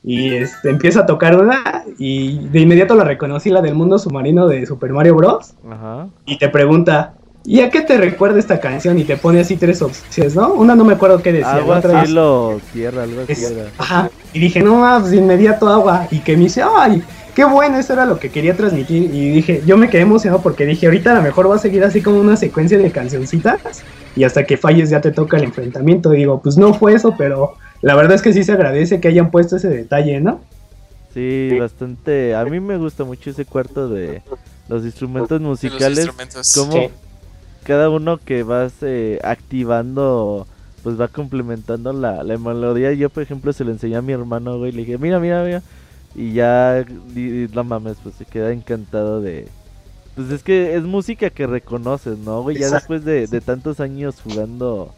y 0.04 0.36
este, 0.36 0.70
empieza 0.70 1.02
a 1.02 1.06
tocar 1.06 1.36
una 1.40 1.84
y 1.98 2.48
de 2.48 2.62
inmediato 2.62 2.96
la 2.96 3.04
reconocí, 3.04 3.50
la 3.50 3.62
del 3.62 3.76
mundo 3.76 4.00
submarino 4.00 4.48
de 4.48 4.66
Super 4.66 4.94
Mario 4.94 5.16
Bros. 5.16 5.56
Ajá. 5.70 6.08
Y 6.26 6.38
te 6.38 6.50
pregunta, 6.50 7.14
¿y 7.46 7.62
a 7.62 7.70
qué 7.70 7.82
te 7.82 7.98
recuerda 7.98 8.40
esta 8.40 8.60
canción? 8.60 9.00
Y 9.00 9.04
te 9.04 9.18
pone 9.18 9.40
así 9.40 9.56
tres 9.56 9.82
opciones, 9.82 10.36
¿no? 10.36 10.54
Una 10.54 10.76
no 10.76 10.84
me 10.84 10.94
acuerdo 10.94 11.22
qué 11.22 11.32
decía. 11.32 11.56
Agua, 11.56 11.80
otra 11.80 12.06
cielo, 12.06 12.60
tierra, 12.74 13.04
algo 13.04 13.22
así 13.22 13.34
es-. 13.34 13.54
Ajá. 13.78 14.10
Y 14.34 14.40
dije, 14.40 14.62
no, 14.62 14.86
pues 15.00 15.12
de 15.12 15.18
inmediato 15.18 15.68
agua. 15.68 16.08
Y 16.12 16.20
que 16.20 16.38
me 16.38 16.44
dice, 16.44 16.64
ay, 16.64 17.02
qué 17.36 17.46
bueno, 17.46 17.78
eso 17.80 17.94
era 17.94 18.06
lo 18.06 18.20
que 18.20 18.30
quería 18.30 18.56
transmitir. 18.56 19.04
Y 19.14 19.32
dije, 19.32 19.64
yo 19.66 19.78
me 19.78 19.90
quedé 19.90 20.02
emocionado 20.02 20.42
porque 20.42 20.66
dije, 20.66 20.86
ahorita 20.86 21.12
a 21.12 21.16
lo 21.16 21.22
mejor 21.22 21.50
va 21.50 21.56
a 21.56 21.60
seguir 21.60 21.84
así 21.84 22.02
como 22.02 22.20
una 22.20 22.36
secuencia 22.38 22.78
de 22.78 22.92
cancioncitas. 22.92 23.84
Y 24.16 24.24
hasta 24.24 24.44
que 24.46 24.58
falles 24.58 24.90
ya 24.90 25.02
te 25.02 25.12
toca 25.12 25.38
el 25.38 25.44
enfrentamiento. 25.44 26.14
Y 26.14 26.18
digo, 26.18 26.42
pues 26.42 26.58
no 26.58 26.74
fue 26.74 26.94
eso, 26.94 27.16
pero 27.18 27.56
la 27.82 27.96
verdad 27.96 28.14
es 28.16 28.22
que 28.22 28.34
sí 28.34 28.44
se 28.44 28.52
agradece 28.52 29.00
que 29.00 29.08
hayan 29.08 29.32
puesto 29.32 29.56
ese 29.56 29.70
detalle, 29.70 30.20
¿no? 30.20 30.42
Sí, 31.14 31.58
bastante. 31.60 32.36
A 32.36 32.46
mí 32.46 32.60
me 32.60 32.78
gusta 32.78 33.04
mucho 33.04 33.30
ese 33.32 33.46
cuarto 33.46 33.90
de 33.90 34.22
los 34.68 34.84
instrumentos 34.86 35.30
De 35.30 35.40
los 35.40 35.50
musicales. 35.64 35.98
instrumentos. 36.06 36.54
Como 36.54 36.72
Sí. 36.74 36.90
Cada 37.64 37.90
uno 37.90 38.18
que 38.18 38.44
vas 38.44 38.74
eh, 38.82 39.20
activando, 39.24 40.48
pues 40.84 41.00
va 41.00 41.08
complementando 41.08 41.94
la, 41.94 42.24
la 42.24 42.38
melodía. 42.38 42.94
Yo, 42.94 43.10
por 43.10 43.24
ejemplo, 43.24 43.54
se 43.54 43.64
lo 43.66 43.72
enseñé 43.72 43.98
a 43.98 44.02
mi 44.02 44.14
hermano, 44.14 44.58
güey. 44.58 44.72
Le 44.72 44.80
dije, 44.82 44.98
mira, 44.98 45.20
mira, 45.20 45.44
mira. 45.44 45.64
Y 46.16 46.34
ya, 46.34 46.84
di- 46.84 47.48
no 47.54 47.64
mames, 47.64 47.98
pues 48.04 48.16
se 48.16 48.26
queda 48.26 48.52
encantado 48.52 49.22
de. 49.22 49.48
Pues 50.16 50.32
es 50.32 50.44
que 50.44 50.76
es 50.76 50.84
música 50.84 51.30
que 51.30 51.48
reconoces, 51.48 52.18
¿no, 52.20 52.42
güey? 52.44 52.58
Ya 52.58 52.70
después 52.70 53.06
de, 53.06 53.28
de 53.28 53.42
tantos 53.42 53.80
años 53.80 54.22
jugando 54.22 54.94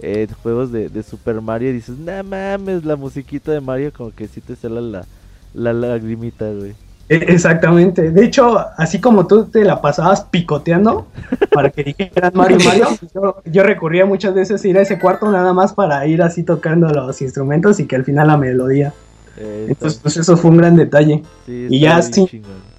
eh, 0.00 0.28
juegos 0.42 0.70
de, 0.72 0.88
de 0.88 1.02
Super 1.02 1.40
Mario, 1.40 1.72
dices, 1.72 1.98
no 1.98 2.22
mames, 2.24 2.84
la 2.84 2.96
musiquita 2.96 3.52
de 3.52 3.60
Mario, 3.60 3.92
como 3.92 4.12
que 4.12 4.28
sí 4.28 4.40
te 4.40 4.56
sale 4.56 4.80
la, 4.82 5.06
la 5.54 5.72
lagrimita, 5.72 6.50
güey. 6.52 6.74
E- 7.10 7.24
Exactamente. 7.34 8.10
De 8.12 8.24
hecho, 8.24 8.64
así 8.76 9.00
como 9.00 9.26
tú 9.26 9.44
te 9.46 9.64
la 9.64 9.80
pasabas 9.82 10.22
picoteando 10.22 11.08
para 11.52 11.70
que 11.70 11.82
dijeran 11.82 12.30
Mario 12.34 12.58
Mario, 12.64 12.86
yo, 13.12 13.36
yo 13.44 13.62
recurría 13.64 14.06
muchas 14.06 14.32
veces 14.32 14.64
a 14.64 14.68
ir 14.68 14.78
a 14.78 14.82
ese 14.82 14.98
cuarto 14.98 15.30
nada 15.30 15.52
más 15.52 15.72
para 15.72 16.06
ir 16.06 16.22
así 16.22 16.44
tocando 16.44 16.88
los 16.88 17.20
instrumentos 17.20 17.80
y 17.80 17.86
que 17.86 17.96
al 17.96 18.04
final 18.04 18.28
la 18.28 18.36
melodía. 18.36 18.94
Eh, 19.36 19.66
Entonces, 19.70 19.98
pues 20.00 20.16
eso 20.16 20.36
fue 20.36 20.52
un 20.52 20.58
gran 20.58 20.76
detalle. 20.76 21.22
sí, 21.46 21.66
y 21.68 21.80
ya 21.80 22.00
chingón. 22.00 22.70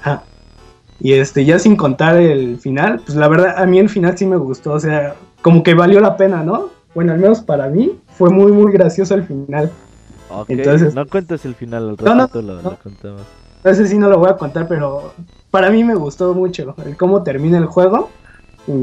Ajá. 0.00 0.22
Y 1.00 1.12
este, 1.12 1.44
ya 1.44 1.58
sin 1.58 1.76
contar 1.76 2.16
el 2.16 2.58
final, 2.58 3.00
pues 3.04 3.14
la 3.16 3.28
verdad, 3.28 3.58
a 3.58 3.66
mí 3.66 3.78
el 3.78 3.90
final 3.90 4.16
sí 4.16 4.24
me 4.24 4.36
gustó. 4.36 4.72
O 4.72 4.80
sea, 4.80 5.16
como 5.42 5.62
que 5.62 5.74
valió 5.74 6.00
la 6.00 6.16
pena, 6.16 6.42
¿no? 6.42 6.70
Bueno, 6.94 7.12
al 7.12 7.18
menos 7.18 7.40
para 7.40 7.68
mí 7.68 7.98
fue 8.16 8.30
muy, 8.30 8.52
muy 8.52 8.72
gracioso 8.72 9.14
el 9.14 9.24
final. 9.24 9.70
Entonces- 10.48 10.94
no 10.94 11.06
cuentes 11.06 11.44
el 11.44 11.54
final, 11.54 11.90
al 11.90 12.04
No, 12.04 12.14
no, 12.14 12.28
lo, 12.32 12.42
no. 12.62 12.70
lo 12.70 12.76
contamos. 12.78 13.22
Entonces 13.58 13.88
sí 13.88 13.98
no 13.98 14.08
lo 14.10 14.18
voy 14.18 14.28
a 14.30 14.36
contar, 14.36 14.68
pero 14.68 15.14
para 15.50 15.70
mí 15.70 15.84
me 15.84 15.94
gustó 15.94 16.34
mucho 16.34 16.74
el 16.84 16.96
cómo 16.96 17.22
termina 17.22 17.58
el 17.58 17.66
juego. 17.66 18.10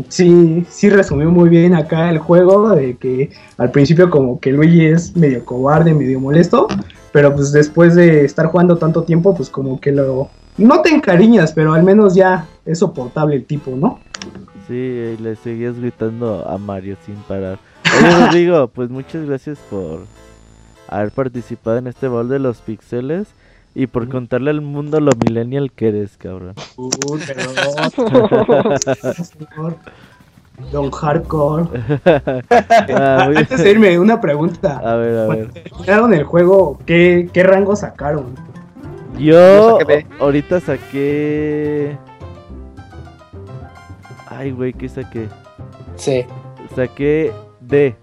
Sí, 0.10 0.66
sí 0.70 0.90
resumió 0.90 1.32
muy 1.32 1.50
bien 1.50 1.74
acá 1.74 2.10
el 2.12 2.20
juego, 2.20 2.70
de 2.70 2.98
que 2.98 3.32
al 3.58 3.72
principio 3.72 4.10
como 4.12 4.40
que 4.40 4.52
Luigi 4.52 4.86
es 4.86 5.16
medio 5.16 5.44
cobarde, 5.44 5.94
medio 5.94 6.20
molesto, 6.20 6.68
pero 7.12 7.34
pues 7.34 7.52
después 7.52 7.96
de 7.96 8.24
estar 8.26 8.46
jugando 8.48 8.78
tanto 8.78 9.04
tiempo, 9.04 9.36
pues 9.36 9.50
como 9.50 9.80
que 9.80 9.92
lo... 9.92 10.30
No 10.58 10.82
te 10.82 10.90
encariñas, 10.90 11.52
pero 11.54 11.74
al 11.74 11.82
menos 11.84 12.14
ya 12.14 12.46
es 12.66 12.80
soportable 12.80 13.36
el 13.36 13.46
tipo, 13.46 13.72
¿no? 13.76 14.00
Sí, 14.68 15.16
le 15.20 15.36
seguías 15.36 15.80
gritando 15.80 16.48
a 16.48 16.58
Mario 16.60 16.96
sin 17.06 17.16
parar. 17.28 17.58
Oye, 18.00 18.12
Rodrigo, 18.26 18.68
pues 18.68 18.90
muchas 18.92 19.26
gracias 19.26 19.58
por 19.70 20.02
haber 20.92 21.12
participado 21.12 21.78
en 21.78 21.88
este 21.88 22.08
bol 22.08 22.30
de 22.30 22.38
los 22.40 22.58
pixeles 22.62 23.28
y 23.74 23.88
por 23.88 24.08
contarle 24.10 24.52
al 24.52 24.62
mundo 24.62 25.00
lo 25.00 25.12
millennial 25.26 25.72
que 25.72 25.88
eres, 25.88 26.18
cabrón. 26.18 26.54
Uy, 26.78 27.20
perdón. 27.26 28.78
Señor. 29.24 29.78
Don 30.72 30.92
Hardcore. 30.92 31.66
Ah, 32.94 33.24
muy- 33.28 33.38
Antes 33.38 33.64
de 33.64 33.72
irme, 33.72 33.98
una 33.98 34.22
pregunta. 34.22 34.78
A 34.84 34.96
ver, 34.96 35.20
a 35.20 35.26
Cuando 35.26 35.46
ver. 35.54 35.64
terminaron 35.64 36.14
el 36.14 36.24
juego, 36.24 36.78
¿qué, 36.86 37.30
qué 37.34 37.42
rango 37.44 37.76
sacaron? 37.76 38.36
Yo 39.18 39.80
ahorita 40.20 40.60
saqué... 40.60 41.98
Ay, 44.28 44.52
güey, 44.52 44.74
¿qué 44.74 44.88
saqué? 44.90 45.28
Sí. 45.96 46.26
Saqué 46.76 47.32
D. 47.60 47.96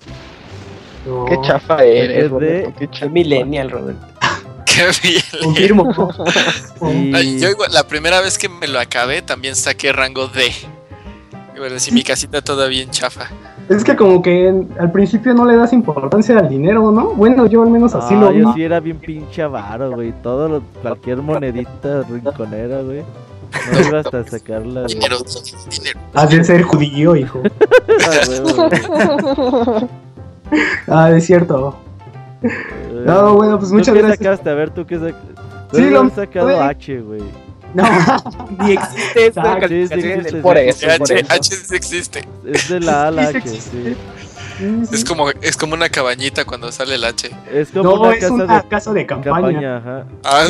No, 1.09 1.25
Qué 1.25 1.39
chafa 1.43 1.83
eres, 1.85 2.11
Es 2.17 2.23
de- 2.25 2.29
Roberto, 2.29 2.87
qué 3.01 3.09
millennial, 3.09 3.71
Robert. 3.71 3.99
Qué 4.67 4.85
bien. 5.09 5.23
Confirmo. 5.43 5.93
Yo 7.41 7.49
igual, 7.51 7.73
la 7.73 7.87
primera 7.89 8.21
vez 8.21 8.37
que 8.39 8.49
me 8.49 8.69
lo 8.69 8.79
acabé 8.79 9.23
también 9.23 9.57
saqué 9.57 9.93
rango 9.93 10.29
D. 10.29 10.53
Y 11.57 11.59
bueno, 11.59 11.79
sí, 11.81 11.91
mi 11.91 12.03
casita 12.05 12.41
todavía 12.43 12.83
en 12.83 12.91
chafa. 12.91 13.29
Es 13.69 13.83
que 13.83 13.97
como 13.97 14.23
que 14.23 14.49
en- 14.49 14.69
al 14.79 14.93
principio 14.93 15.35
no 15.35 15.45
le 15.47 15.57
das 15.57 15.73
importancia 15.73 16.39
al 16.39 16.49
dinero, 16.49 16.93
¿no? 16.93 17.07
Bueno, 17.15 17.47
yo 17.47 17.63
al 17.63 17.71
menos 17.71 17.95
así 17.95 18.15
Ah, 18.15 18.21
lo 18.21 18.33
yo 18.33 18.49
vi. 18.49 18.55
sí 18.55 18.63
era 18.63 18.79
bien 18.81 18.99
pinche 18.99 19.43
avaro, 19.43 19.91
güey. 19.91 20.13
Todo 20.23 20.49
lo, 20.49 20.63
cualquier 20.83 21.19
monedita 21.19 22.03
rinconera, 22.09 22.81
güey. 22.83 23.03
No 23.73 23.81
iba 23.89 24.01
hasta 24.01 24.25
sacarla. 24.29 24.85
Dinero, 24.85 25.17
dinero. 25.71 26.01
Has 26.15 26.31
de 26.31 26.45
ser 26.45 26.63
judío, 26.63 27.17
hijo. 27.17 27.43
Ah. 28.07 29.81
Ah, 30.89 31.11
es 31.11 31.27
cierto. 31.27 31.79
No, 33.05 33.35
bueno, 33.35 33.59
pues 33.59 33.71
¿Tú 33.71 33.77
muchas 33.77 33.95
qué 33.95 34.01
gracias. 34.01 34.19
sacaste? 34.19 34.51
A 34.51 34.55
ver, 34.55 34.71
tú 34.71 34.87
qué 34.87 34.97
sacaste. 34.97 35.35
Sí, 35.73 35.91
lo- 35.91 36.07
he 36.07 36.11
sacado. 36.11 36.63
H, 36.63 37.01
güey. 37.01 37.23
No, 37.75 37.83
Ni 38.65 38.73
existe 38.73 39.27
esta 39.27 39.43
Ah, 39.43 39.55
sí, 39.57 39.61
sí 39.61 39.61
calificación 39.61 40.11
existe, 40.11 40.29
en 40.31 40.37
el- 40.37 40.43
Por 40.43 40.57
sí. 40.57 40.63
eso, 40.69 40.87
por 40.87 41.13
H, 41.13 41.15
eso. 41.21 41.33
H 41.35 41.55
sí 41.57 41.75
existe. 41.77 42.25
Es 42.47 42.69
de 42.69 42.81
la 42.81 43.09
A 43.09 43.11
la 43.11 43.31
Sí, 43.31 43.37
H, 43.37 43.49
sí 43.51 43.61
sí. 43.61 43.77
existe. 43.79 43.97
Sí, 44.59 44.87
sí. 44.87 44.95
Es 44.95 45.05
como, 45.05 45.31
es 45.31 45.57
como 45.57 45.75
una 45.75 45.89
cabañita 45.89 46.45
cuando 46.45 46.73
sale 46.73 46.95
el 46.95 47.05
H. 47.05 47.31
Es 47.53 47.71
como 47.71 47.83
No, 47.85 48.01
una 48.01 48.15
es 48.15 48.21
casa 48.21 48.35
una 48.35 48.63
de 48.63 48.69
casa 48.69 48.93
de 48.95 49.07
campaña. 49.07 49.35
campaña, 49.35 49.77
ajá. 49.77 50.05
Ah, 50.25 50.45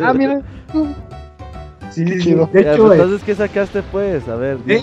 Ah, 0.02 0.12
mira. 0.14 0.40
Sí, 1.90 2.04
sí, 2.08 2.20
sí. 2.22 2.34
De 2.34 2.64
Ya, 2.64 2.72
hecho, 2.72 2.86
pues, 2.86 2.98
eh, 2.98 3.02
entonces, 3.02 3.22
¿qué 3.24 3.34
sacaste, 3.34 3.82
pues? 3.82 4.26
A 4.28 4.34
ver, 4.36 4.58
¿Eh? 4.66 4.82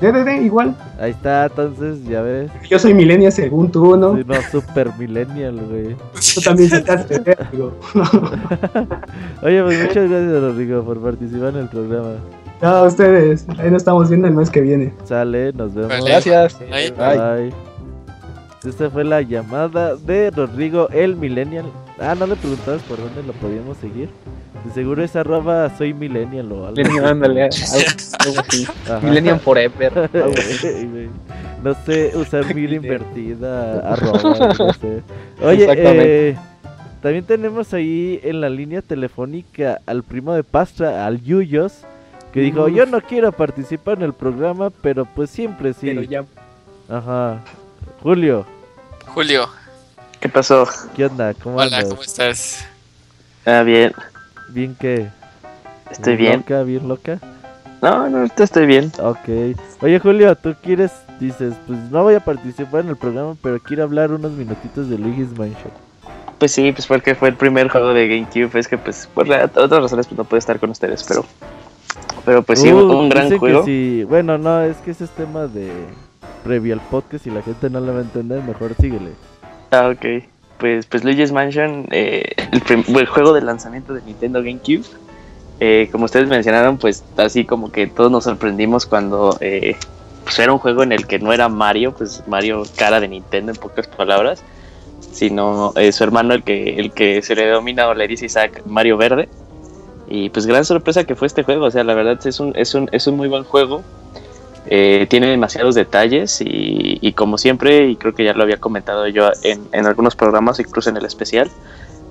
Dinos. 0.00 0.14
DDD 0.14 0.42
igual. 0.44 0.76
Ahí 1.00 1.10
está, 1.10 1.46
entonces, 1.46 2.04
ya 2.04 2.22
ves. 2.22 2.50
Yo 2.68 2.78
soy 2.78 2.94
millennial 2.94 3.32
según 3.32 3.70
tú, 3.70 3.96
¿no? 3.96 4.16
Sí, 4.16 4.24
no, 4.26 4.34
super 4.50 4.90
millennial, 4.98 5.60
güey. 5.68 5.96
Tú 6.34 6.40
también 6.42 6.70
digo. 7.52 7.72
Oye, 9.42 9.62
pues 9.62 9.80
muchas 9.80 10.10
gracias, 10.10 10.40
Rodrigo, 10.40 10.82
por 10.84 11.00
participar 11.00 11.48
en 11.50 11.56
el 11.56 11.68
programa. 11.68 12.14
No, 12.62 12.68
a 12.68 12.82
ustedes. 12.84 13.46
Ahí 13.58 13.70
nos 13.70 13.82
estamos 13.82 14.08
viendo 14.08 14.28
el 14.28 14.34
mes 14.34 14.50
que 14.50 14.60
viene. 14.60 14.92
Sale, 15.04 15.52
nos 15.52 15.74
vemos. 15.74 15.90
Vale. 15.90 16.10
Gracias. 16.10 16.58
Bye. 16.58 16.90
Bye. 16.92 17.52
Esta 18.66 18.90
fue 18.90 19.04
la 19.04 19.22
llamada 19.22 19.94
de 19.96 20.30
Rodrigo 20.30 20.88
el 20.88 21.16
Millennial. 21.16 21.66
Ah, 22.00 22.14
no 22.18 22.26
le 22.26 22.36
preguntabas 22.36 22.82
por 22.82 22.98
dónde 22.98 23.22
lo 23.22 23.32
podíamos 23.34 23.76
seguir. 23.78 24.08
De 24.66 24.72
seguro 24.72 25.04
es 25.04 25.14
arroba 25.14 25.70
soy 25.76 25.94
millennial 25.94 26.50
o 26.50 26.66
algo. 26.66 26.76
Millennium, 26.76 27.04
ándale, 27.04 27.42
algo, 27.44 27.56
algo 28.18 28.40
así. 28.40 28.66
Ajá. 28.84 29.00
Millennium 29.00 29.38
Forever. 29.38 29.98
algo 30.14 30.34
así. 30.36 30.86
Güey, 30.86 31.08
no 31.62 31.74
sé 31.84 32.12
usar 32.16 32.54
mil 32.54 32.72
invertida, 32.72 33.92
arroba, 33.92 34.54
no 34.58 34.72
sé. 34.74 35.02
Oye, 35.40 35.66
eh, 35.68 36.36
también 37.00 37.24
tenemos 37.24 37.72
ahí 37.74 38.20
en 38.24 38.40
la 38.40 38.48
línea 38.48 38.82
telefónica 38.82 39.80
al 39.86 40.02
primo 40.02 40.34
de 40.34 40.42
Pastra, 40.42 41.06
al 41.06 41.22
Yuyos, 41.22 41.82
que 42.32 42.40
dijo, 42.40 42.64
Uf. 42.64 42.74
yo 42.74 42.86
no 42.86 43.00
quiero 43.00 43.30
participar 43.32 43.98
en 43.98 44.04
el 44.04 44.12
programa, 44.12 44.70
pero 44.70 45.04
pues 45.04 45.30
siempre 45.30 45.72
sí. 45.72 45.86
Pero 45.86 46.02
ya. 46.02 46.24
Ajá. 46.88 47.40
Julio, 48.02 48.46
Julio, 49.06 49.48
¿Qué 50.20 50.28
pasó? 50.28 50.68
¿qué 50.94 51.06
onda? 51.06 51.34
¿Cómo 51.34 51.56
hola, 51.56 51.78
andas? 51.78 51.84
¿cómo 51.90 52.02
estás? 52.02 52.66
Ah, 53.44 53.62
bien. 53.62 53.92
¿Bien 54.48 54.76
qué? 54.78 55.08
Estoy 55.90 56.16
bien. 56.16 56.38
¿Loca? 56.40 56.62
¿Bien 56.62 56.88
loca? 56.88 57.18
No, 57.82 58.08
no, 58.08 58.24
estoy 58.36 58.66
bien. 58.66 58.90
Ok. 59.00 59.56
Oye, 59.82 59.98
Julio, 60.00 60.34
tú 60.36 60.54
quieres, 60.62 60.92
dices, 61.20 61.54
pues 61.66 61.78
no 61.90 62.02
voy 62.02 62.14
a 62.14 62.20
participar 62.20 62.80
en 62.80 62.88
el 62.90 62.96
programa, 62.96 63.36
pero 63.42 63.58
quiero 63.60 63.82
hablar 63.84 64.10
unos 64.12 64.32
minutitos 64.32 64.88
de 64.88 64.98
Luigi's 64.98 65.30
Mansion. 65.38 65.70
Pues 66.38 66.52
sí, 66.52 66.72
pues 66.72 66.86
porque 66.86 67.14
fue 67.14 67.28
el 67.28 67.34
primer 67.36 67.68
juego 67.68 67.92
de 67.94 68.08
GameCube. 68.08 68.58
Es 68.58 68.68
que, 68.68 68.76
pues, 68.78 69.08
por 69.12 69.28
la- 69.28 69.44
otras 69.44 69.82
razones, 69.82 70.06
pues 70.06 70.18
no 70.18 70.24
puedo 70.24 70.38
estar 70.38 70.58
con 70.58 70.70
ustedes, 70.70 71.04
pero. 71.04 71.24
Pero 72.24 72.42
pues 72.42 72.60
sí, 72.60 72.72
Uh, 72.72 72.98
un 72.98 73.08
gran 73.08 73.28
que 73.30 73.38
juego. 73.38 73.64
sí. 73.64 74.04
Bueno, 74.08 74.36
no, 74.36 74.60
es 74.62 74.76
que 74.78 74.90
ese 74.90 75.04
es 75.04 75.10
tema 75.10 75.46
de 75.46 75.70
previo 76.44 76.74
al 76.74 76.80
podcast 76.80 77.26
y 77.26 77.30
la 77.30 77.42
gente 77.42 77.70
no 77.70 77.80
lo 77.80 77.92
va 77.92 78.00
a 78.00 78.02
entender, 78.02 78.42
mejor 78.42 78.74
síguele. 78.80 79.10
Ah, 79.70 79.88
ok. 79.94 80.24
Pues, 80.58 80.86
pues 80.86 81.04
Luigi's 81.04 81.32
Mansion, 81.32 81.86
eh, 81.90 82.24
el, 82.52 82.96
el 82.96 83.06
juego 83.06 83.32
de 83.32 83.42
lanzamiento 83.42 83.92
de 83.94 84.02
Nintendo 84.02 84.40
GameCube. 84.42 84.84
Eh, 85.58 85.88
como 85.90 86.04
ustedes 86.04 86.28
mencionaron, 86.28 86.76
pues 86.76 87.02
así 87.16 87.44
como 87.44 87.72
que 87.72 87.86
todos 87.86 88.10
nos 88.10 88.24
sorprendimos 88.24 88.84
cuando 88.84 89.38
eh, 89.40 89.76
pues 90.24 90.38
era 90.38 90.52
un 90.52 90.58
juego 90.58 90.82
en 90.82 90.92
el 90.92 91.06
que 91.06 91.18
no 91.18 91.32
era 91.32 91.48
Mario, 91.48 91.94
pues 91.94 92.22
Mario 92.26 92.64
cara 92.76 93.00
de 93.00 93.08
Nintendo 93.08 93.52
en 93.52 93.58
pocas 93.58 93.86
palabras. 93.86 94.42
sino 95.12 95.72
eh, 95.76 95.92
su 95.92 96.04
hermano 96.04 96.34
el 96.34 96.42
que, 96.42 96.78
el 96.78 96.92
que 96.92 97.22
se 97.22 97.34
le 97.34 97.46
denomina 97.46 97.88
o 97.88 97.94
le 97.94 98.06
dice 98.08 98.26
Isaac 98.26 98.62
Mario 98.66 98.96
Verde. 98.96 99.28
Y 100.08 100.30
pues 100.30 100.46
gran 100.46 100.64
sorpresa 100.64 101.04
que 101.04 101.16
fue 101.16 101.26
este 101.26 101.42
juego, 101.42 101.66
o 101.66 101.70
sea, 101.70 101.84
la 101.84 101.94
verdad 101.94 102.18
es 102.26 102.38
un, 102.40 102.52
es 102.56 102.74
un, 102.74 102.88
es 102.92 103.06
un 103.06 103.16
muy 103.16 103.28
buen 103.28 103.44
juego. 103.44 103.82
Eh, 104.68 105.06
tiene 105.08 105.28
demasiados 105.28 105.74
detalles 105.74 106.42
y, 106.44 107.12
como 107.12 107.38
siempre, 107.38 107.88
y 107.88 107.96
creo 107.96 108.14
que 108.14 108.24
ya 108.24 108.32
lo 108.32 108.42
había 108.42 108.58
comentado 108.58 109.06
yo 109.06 109.30
en, 109.42 109.62
en, 109.72 109.86
algunos 109.86 110.16
programas, 110.16 110.58
incluso 110.58 110.90
en 110.90 110.96
el 110.96 111.04
especial, 111.04 111.50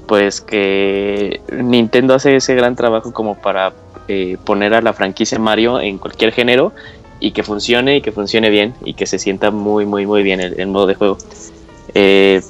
pues 0.08 0.40
que 0.40 1.42
Nintendo 1.52 2.14
hace 2.14 2.38
ese 2.38 2.56
gran 2.56 2.76
trabajo 2.76 3.12
como 3.12 3.36
para 3.36 3.74
eh, 4.08 4.38
poner 4.46 4.74
a 4.74 4.82
la 4.82 4.94
franquicia 4.94 5.40
Mario 5.40 5.80
en 5.82 5.98
cualquier 5.98 6.32
género 6.32 6.72
y 7.20 7.32
que 7.32 7.44
funcione 7.44 7.98
y 7.98 8.02
que 8.02 8.12
funcione 8.12 8.50
bien 8.50 8.74
y 8.86 8.94
que 8.94 9.06
se 9.06 9.20
sienta 9.20 9.52
muy, 9.52 9.86
muy, 9.86 10.06
muy 10.06 10.24
bien 10.24 10.40
el, 10.40 10.60
el 10.60 10.68
modo 10.68 10.88
de 10.88 10.96
juego. 10.96 11.18
Eh, 11.94 12.42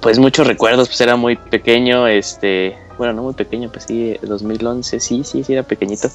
pues 0.00 0.18
muchos 0.18 0.46
recuerdos, 0.46 0.88
pues 0.88 1.00
era 1.00 1.16
muy 1.16 1.36
pequeño, 1.36 2.06
este, 2.06 2.76
bueno, 2.98 3.12
no 3.12 3.22
muy 3.22 3.34
pequeño, 3.34 3.70
pues 3.70 3.84
sí, 3.84 4.16
2011, 4.22 5.00
sí, 5.00 5.24
sí, 5.24 5.44
sí, 5.44 5.52
era 5.52 5.62
pequeñito. 5.62 6.08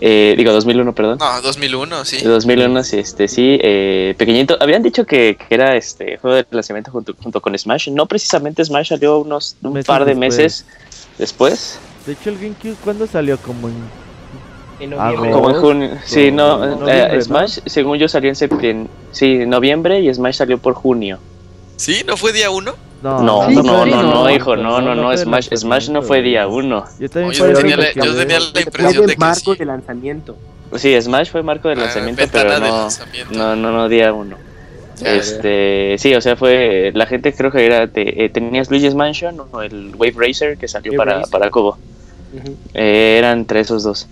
Eh, 0.00 0.34
digo, 0.36 0.52
2001, 0.52 0.94
perdón. 0.94 1.18
No, 1.18 1.42
2001, 1.42 2.04
sí. 2.04 2.22
2001, 2.22 2.84
sí, 2.84 2.98
este, 2.98 3.28
sí, 3.28 3.58
eh, 3.62 4.14
pequeñito. 4.16 4.56
Habían 4.60 4.82
dicho 4.82 5.04
que, 5.04 5.36
que, 5.36 5.54
era 5.54 5.76
este 5.76 6.18
juego 6.18 6.36
de 6.36 6.46
lanzamiento 6.50 6.90
junto, 6.90 7.14
junto 7.20 7.40
con 7.40 7.56
Smash. 7.58 7.90
No 7.90 8.06
precisamente 8.06 8.64
Smash 8.64 8.88
salió 8.88 9.18
unos 9.18 9.56
un 9.62 9.72
meses 9.72 9.86
par 9.86 10.04
de 10.04 10.14
después. 10.14 10.36
meses 10.36 10.66
después. 11.18 11.78
De 12.06 12.12
hecho, 12.12 12.30
el 12.30 12.36
GameCube, 12.36 12.76
¿cuándo 12.82 13.06
salió? 13.06 13.38
Como 13.38 13.68
en... 13.68 13.74
En 14.80 14.90
noviembre. 14.90 15.32
Como 15.32 15.50
en 15.50 15.56
junio. 15.56 15.90
Sí, 16.04 16.30
no, 16.30 16.76
no 16.76 16.88
eh, 16.88 17.20
Smash, 17.20 17.58
¿no? 17.58 17.62
según 17.66 17.98
yo, 17.98 18.08
salió 18.08 18.30
en 18.30 18.36
septiembre. 18.36 18.90
Sí, 19.10 19.44
noviembre 19.46 20.00
y 20.00 20.14
Smash 20.14 20.36
salió 20.36 20.58
por 20.58 20.74
junio. 20.74 21.18
¿Sí? 21.76 22.02
¿No 22.06 22.16
fue 22.16 22.32
día 22.32 22.50
1? 22.50 22.87
No, 23.02 23.22
no, 23.22 23.46
sí, 23.48 23.54
no, 23.54 23.62
no, 23.62 23.86
no, 23.86 24.02
no, 24.02 24.30
hijo, 24.30 24.56
no, 24.56 24.80
no, 24.80 24.94
no, 24.94 25.16
Smash, 25.16 25.54
Smash 25.54 25.88
no 25.88 26.02
fue 26.02 26.20
día 26.20 26.48
1. 26.48 26.84
Yo, 26.98 27.08
también 27.08 27.32
yo, 27.32 27.52
tenía 27.52 27.76
la, 27.76 27.92
yo 27.92 28.16
tenía 28.16 28.40
la 28.40 28.60
impresión 28.60 29.06
de 29.06 29.12
que 29.14 29.18
marco 29.18 29.52
sí. 29.52 29.58
de 29.58 29.64
lanzamiento. 29.64 30.36
Sí, 30.74 31.00
Smash 31.00 31.30
fue 31.30 31.42
marco 31.42 31.68
de 31.68 31.76
lanzamiento, 31.76 32.22
ah, 32.24 32.28
pero 32.32 32.58
no, 32.58 32.66
lanzamiento. 32.66 33.34
no, 33.34 33.54
no, 33.54 33.70
no, 33.70 33.88
día 33.88 34.12
1. 34.12 34.36
Este, 35.04 35.94
sí, 35.98 36.14
o 36.14 36.20
sea, 36.20 36.34
fue 36.34 36.90
la 36.92 37.06
gente 37.06 37.32
creo 37.32 37.52
que 37.52 37.64
era 37.64 37.86
te, 37.86 38.24
eh, 38.24 38.28
tenías 38.30 38.68
Luigi's 38.68 38.94
Mansion 38.94 39.40
o 39.52 39.62
el 39.62 39.94
Wave 39.96 40.14
Racer 40.16 40.58
que 40.58 40.66
salió 40.66 40.92
Wave 40.92 40.98
para, 40.98 41.14
Racer. 41.18 41.30
para 41.30 41.50
Kobo. 41.50 41.78
Uh 42.32 42.36
-huh. 42.36 42.56
eh, 42.74 43.16
eran 43.18 43.38
entre 43.38 43.60
esos 43.60 43.84
dos. 43.84 44.08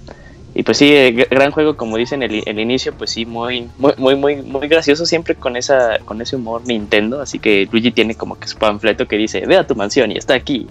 Y 0.58 0.62
pues 0.62 0.78
sí, 0.78 0.90
eh, 0.90 1.12
gran 1.30 1.50
juego, 1.50 1.76
como 1.76 1.98
dicen 1.98 2.22
el, 2.22 2.42
el 2.46 2.58
inicio, 2.58 2.94
pues 2.94 3.10
sí, 3.10 3.26
muy, 3.26 3.68
muy, 3.76 3.92
muy, 3.98 4.16
muy, 4.16 4.36
muy 4.36 4.68
gracioso 4.68 5.04
siempre 5.04 5.34
con 5.34 5.54
esa, 5.54 5.98
con 6.06 6.22
ese 6.22 6.36
humor 6.36 6.62
Nintendo. 6.66 7.20
Así 7.20 7.38
que 7.38 7.68
Luigi 7.70 7.90
tiene 7.90 8.14
como 8.14 8.40
que 8.40 8.48
su 8.48 8.56
panfleto 8.56 9.06
que 9.06 9.16
dice, 9.18 9.44
ve 9.44 9.58
a 9.58 9.66
tu 9.66 9.76
mansión 9.76 10.12
y 10.12 10.16
está 10.16 10.32
aquí. 10.32 10.66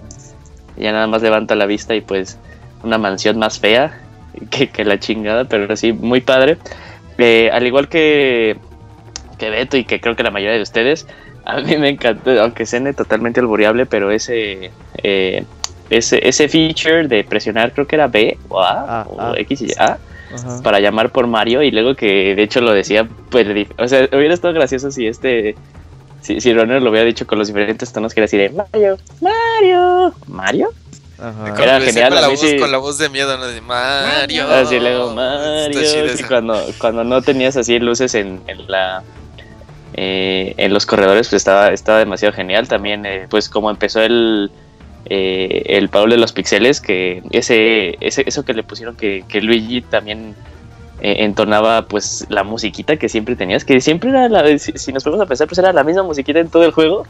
Y 0.76 0.82
ya 0.82 0.90
nada 0.90 1.06
más 1.06 1.22
levanta 1.22 1.54
la 1.54 1.66
vista 1.66 1.94
y 1.94 2.00
pues 2.00 2.36
una 2.82 2.98
mansión 2.98 3.38
más 3.38 3.60
fea 3.60 4.00
que, 4.50 4.70
que 4.70 4.84
la 4.84 4.98
chingada, 4.98 5.44
pero 5.44 5.76
sí, 5.76 5.92
muy 5.92 6.20
padre. 6.20 6.58
Eh, 7.18 7.48
al 7.52 7.64
igual 7.64 7.88
que, 7.88 8.56
que 9.38 9.50
Beto 9.50 9.76
y 9.76 9.84
que 9.84 10.00
creo 10.00 10.16
que 10.16 10.24
la 10.24 10.32
mayoría 10.32 10.56
de 10.56 10.62
ustedes, 10.62 11.06
a 11.44 11.60
mí 11.60 11.76
me 11.76 11.90
encantó, 11.90 12.32
aunque 12.42 12.66
suene 12.66 12.92
totalmente 12.92 13.38
alboreable, 13.38 13.86
pero 13.86 14.10
ese... 14.10 14.72
Eh, 15.04 15.44
ese, 15.90 16.26
ese 16.26 16.48
feature 16.48 17.06
de 17.08 17.24
presionar, 17.24 17.72
creo 17.72 17.86
que 17.86 17.96
era 17.96 18.06
B 18.06 18.36
o 18.48 18.60
A 18.60 19.00
ah, 19.00 19.06
o 19.08 19.20
ah. 19.20 19.34
X 19.36 19.62
y 19.62 19.72
A. 19.78 19.98
Ajá. 20.34 20.60
Para 20.62 20.80
llamar 20.80 21.10
por 21.10 21.28
Mario 21.28 21.62
y 21.62 21.70
luego 21.70 21.94
que 21.94 22.34
de 22.34 22.42
hecho 22.42 22.60
lo 22.60 22.72
decía, 22.72 23.08
pues, 23.30 23.46
o 23.78 23.88
sea, 23.88 24.08
hubiera 24.12 24.34
estado 24.34 24.52
gracioso 24.52 24.90
si 24.90 25.06
este, 25.06 25.54
si, 26.20 26.40
si 26.40 26.52
Runner 26.52 26.82
lo 26.82 26.90
hubiera 26.90 27.06
dicho 27.06 27.26
con 27.28 27.38
los 27.38 27.46
diferentes 27.46 27.92
tonos 27.92 28.12
que 28.12 28.20
era 28.20 28.24
así 28.24 28.36
de 28.36 28.50
Mario, 28.50 28.98
Mario, 29.20 30.14
Mario. 30.26 30.68
Ajá. 31.18 31.62
Era 31.62 31.80
genial. 31.80 32.12
Con 32.12 32.20
la, 32.20 32.28
voz, 32.28 32.40
sí. 32.40 32.58
con 32.58 32.72
la 32.72 32.78
voz 32.78 32.98
de 32.98 33.08
miedo, 33.08 33.38
¿no? 33.38 33.46
De 33.46 33.60
Mario. 33.60 34.50
Así 34.50 34.78
luego 34.78 35.14
Mario. 35.14 35.80
Y 36.14 36.22
cuando, 36.24 36.60
cuando 36.78 37.04
no 37.04 37.22
tenías 37.22 37.56
así 37.56 37.78
luces 37.78 38.14
en, 38.14 38.42
en 38.46 38.66
la, 38.66 39.02
eh, 39.94 40.54
en 40.58 40.74
los 40.74 40.84
corredores, 40.84 41.28
pues 41.28 41.40
estaba, 41.40 41.68
estaba 41.68 42.00
demasiado 42.00 42.34
genial. 42.34 42.68
También, 42.68 43.06
eh, 43.06 43.26
pues 43.30 43.48
como 43.48 43.70
empezó 43.70 44.02
el, 44.02 44.50
eh, 45.08 45.62
el 45.66 45.88
Paul 45.88 46.10
de 46.10 46.16
los 46.16 46.32
pixeles, 46.32 46.80
que 46.80 47.22
ese, 47.30 47.96
ese 48.00 48.24
eso 48.26 48.44
que 48.44 48.54
le 48.54 48.62
pusieron 48.62 48.96
que, 48.96 49.24
que 49.28 49.40
Luigi 49.40 49.82
también 49.82 50.34
eh, 51.00 51.16
entonaba 51.20 51.86
pues 51.86 52.26
la 52.28 52.42
musiquita 52.42 52.96
que 52.96 53.08
siempre 53.08 53.36
tenías, 53.36 53.64
que 53.64 53.80
siempre 53.80 54.10
era 54.10 54.28
la, 54.28 54.58
si, 54.58 54.72
si, 54.72 54.92
nos 54.92 55.04
ponemos 55.04 55.24
a 55.24 55.28
pensar, 55.28 55.46
pues 55.46 55.58
era 55.58 55.72
la 55.72 55.84
misma 55.84 56.02
musiquita 56.02 56.40
en 56.40 56.48
todo 56.48 56.64
el 56.64 56.72
juego. 56.72 57.06